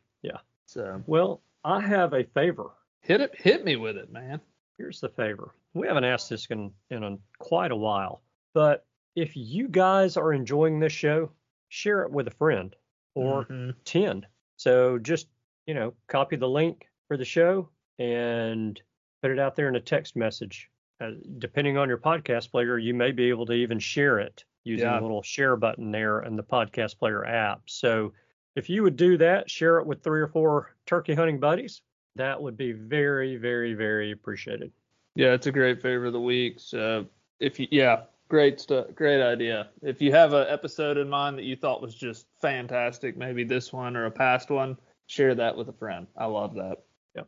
So 0.66 1.02
Well, 1.06 1.42
I 1.64 1.80
have 1.80 2.12
a 2.12 2.24
favor. 2.24 2.70
Hit 3.02 3.20
it, 3.20 3.34
hit 3.36 3.64
me 3.64 3.76
with 3.76 3.96
it, 3.96 4.10
man. 4.10 4.40
Here's 4.78 5.00
the 5.00 5.08
favor. 5.08 5.54
We 5.74 5.86
haven't 5.86 6.04
asked 6.04 6.28
this 6.30 6.46
in, 6.46 6.72
in 6.90 7.04
a, 7.04 7.16
quite 7.38 7.70
a 7.70 7.76
while, 7.76 8.22
but 8.52 8.84
if 9.14 9.36
you 9.36 9.68
guys 9.68 10.16
are 10.16 10.32
enjoying 10.32 10.80
this 10.80 10.92
show, 10.92 11.30
share 11.68 12.02
it 12.02 12.10
with 12.10 12.26
a 12.28 12.32
friend 12.32 12.74
or 13.14 13.44
Mhm. 13.46 13.74
10. 13.84 14.26
So 14.56 14.98
just, 14.98 15.28
you 15.66 15.74
know, 15.74 15.94
copy 16.08 16.36
the 16.36 16.48
link 16.48 16.88
for 17.08 17.16
the 17.16 17.24
show 17.24 17.68
and 17.98 18.80
put 19.22 19.30
it 19.30 19.38
out 19.38 19.54
there 19.56 19.68
in 19.68 19.76
a 19.76 19.80
text 19.80 20.16
message. 20.16 20.68
Uh, 21.00 21.10
depending 21.38 21.76
on 21.78 21.88
your 21.88 21.98
podcast 21.98 22.50
player, 22.50 22.78
you 22.78 22.92
may 22.94 23.12
be 23.12 23.28
able 23.28 23.46
to 23.46 23.52
even 23.52 23.78
share 23.78 24.18
it 24.18 24.44
using 24.64 24.86
Yeah. 24.86 24.96
the 24.96 25.02
little 25.02 25.22
share 25.22 25.56
button 25.56 25.90
there 25.92 26.22
in 26.22 26.36
the 26.36 26.42
podcast 26.42 26.98
player 26.98 27.24
app. 27.24 27.62
So 27.70 28.12
if 28.56 28.68
you 28.68 28.82
would 28.82 28.96
do 28.96 29.16
that, 29.18 29.48
share 29.50 29.78
it 29.78 29.86
with 29.86 30.02
three 30.02 30.20
or 30.20 30.26
four 30.28 30.74
turkey 30.86 31.14
hunting 31.14 31.38
buddies, 31.38 31.82
that 32.16 32.40
would 32.40 32.56
be 32.56 32.72
very, 32.72 33.36
very, 33.36 33.74
very 33.74 34.10
appreciated. 34.12 34.72
Yeah, 35.14 35.32
it's 35.32 35.46
a 35.46 35.52
great 35.52 35.80
favor 35.80 36.06
of 36.06 36.12
the 36.12 36.20
week. 36.20 36.58
So 36.58 37.06
if 37.38 37.60
you, 37.60 37.68
yeah, 37.70 38.02
great 38.28 38.58
stuff, 38.60 38.86
great 38.94 39.22
idea. 39.22 39.68
If 39.82 40.00
you 40.02 40.10
have 40.12 40.32
an 40.32 40.46
episode 40.48 40.96
in 40.96 41.08
mind 41.08 41.38
that 41.38 41.44
you 41.44 41.56
thought 41.56 41.80
was 41.82 41.94
just 41.94 42.26
fantastic, 42.40 43.16
maybe 43.16 43.44
this 43.44 43.72
one 43.72 43.96
or 43.96 44.06
a 44.06 44.10
past 44.10 44.50
one, 44.50 44.76
share 45.06 45.34
that 45.34 45.56
with 45.56 45.68
a 45.68 45.72
friend. 45.74 46.06
I 46.16 46.26
love 46.26 46.54
that. 46.54 46.78
Yeah, 47.14 47.22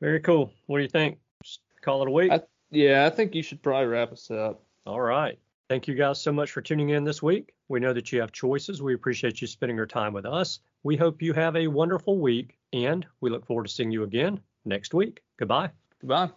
very 0.00 0.20
cool. 0.20 0.52
What 0.66 0.78
do 0.78 0.82
you 0.82 0.88
think? 0.88 1.18
Just 1.42 1.60
call 1.82 2.02
it 2.02 2.08
a 2.08 2.12
week. 2.12 2.30
I- 2.32 2.42
Yeah, 2.70 3.06
I 3.06 3.10
think 3.10 3.34
you 3.34 3.42
should 3.42 3.62
probably 3.62 3.86
wrap 3.86 4.12
us 4.12 4.30
up. 4.30 4.62
All 4.86 5.00
right. 5.00 5.38
Thank 5.70 5.88
you 5.88 5.94
guys 5.94 6.20
so 6.20 6.30
much 6.32 6.50
for 6.50 6.60
tuning 6.60 6.90
in 6.90 7.04
this 7.04 7.22
week. 7.22 7.54
We 7.68 7.80
know 7.80 7.94
that 7.94 8.12
you 8.12 8.20
have 8.20 8.32
choices. 8.32 8.82
We 8.82 8.92
appreciate 8.94 9.40
you 9.40 9.46
spending 9.46 9.76
your 9.76 9.86
time 9.86 10.12
with 10.12 10.26
us. 10.26 10.60
We 10.84 10.96
hope 10.96 11.20
you 11.22 11.32
have 11.32 11.56
a 11.56 11.66
wonderful 11.68 12.18
week, 12.18 12.58
and 12.70 13.06
we 13.22 13.30
look 13.30 13.46
forward 13.46 13.66
to 13.66 13.72
seeing 13.72 13.90
you 13.90 14.02
again 14.02 14.40
next 14.66 14.92
week. 14.92 15.22
Goodbye. 15.38 15.70
Goodbye. 16.00 16.28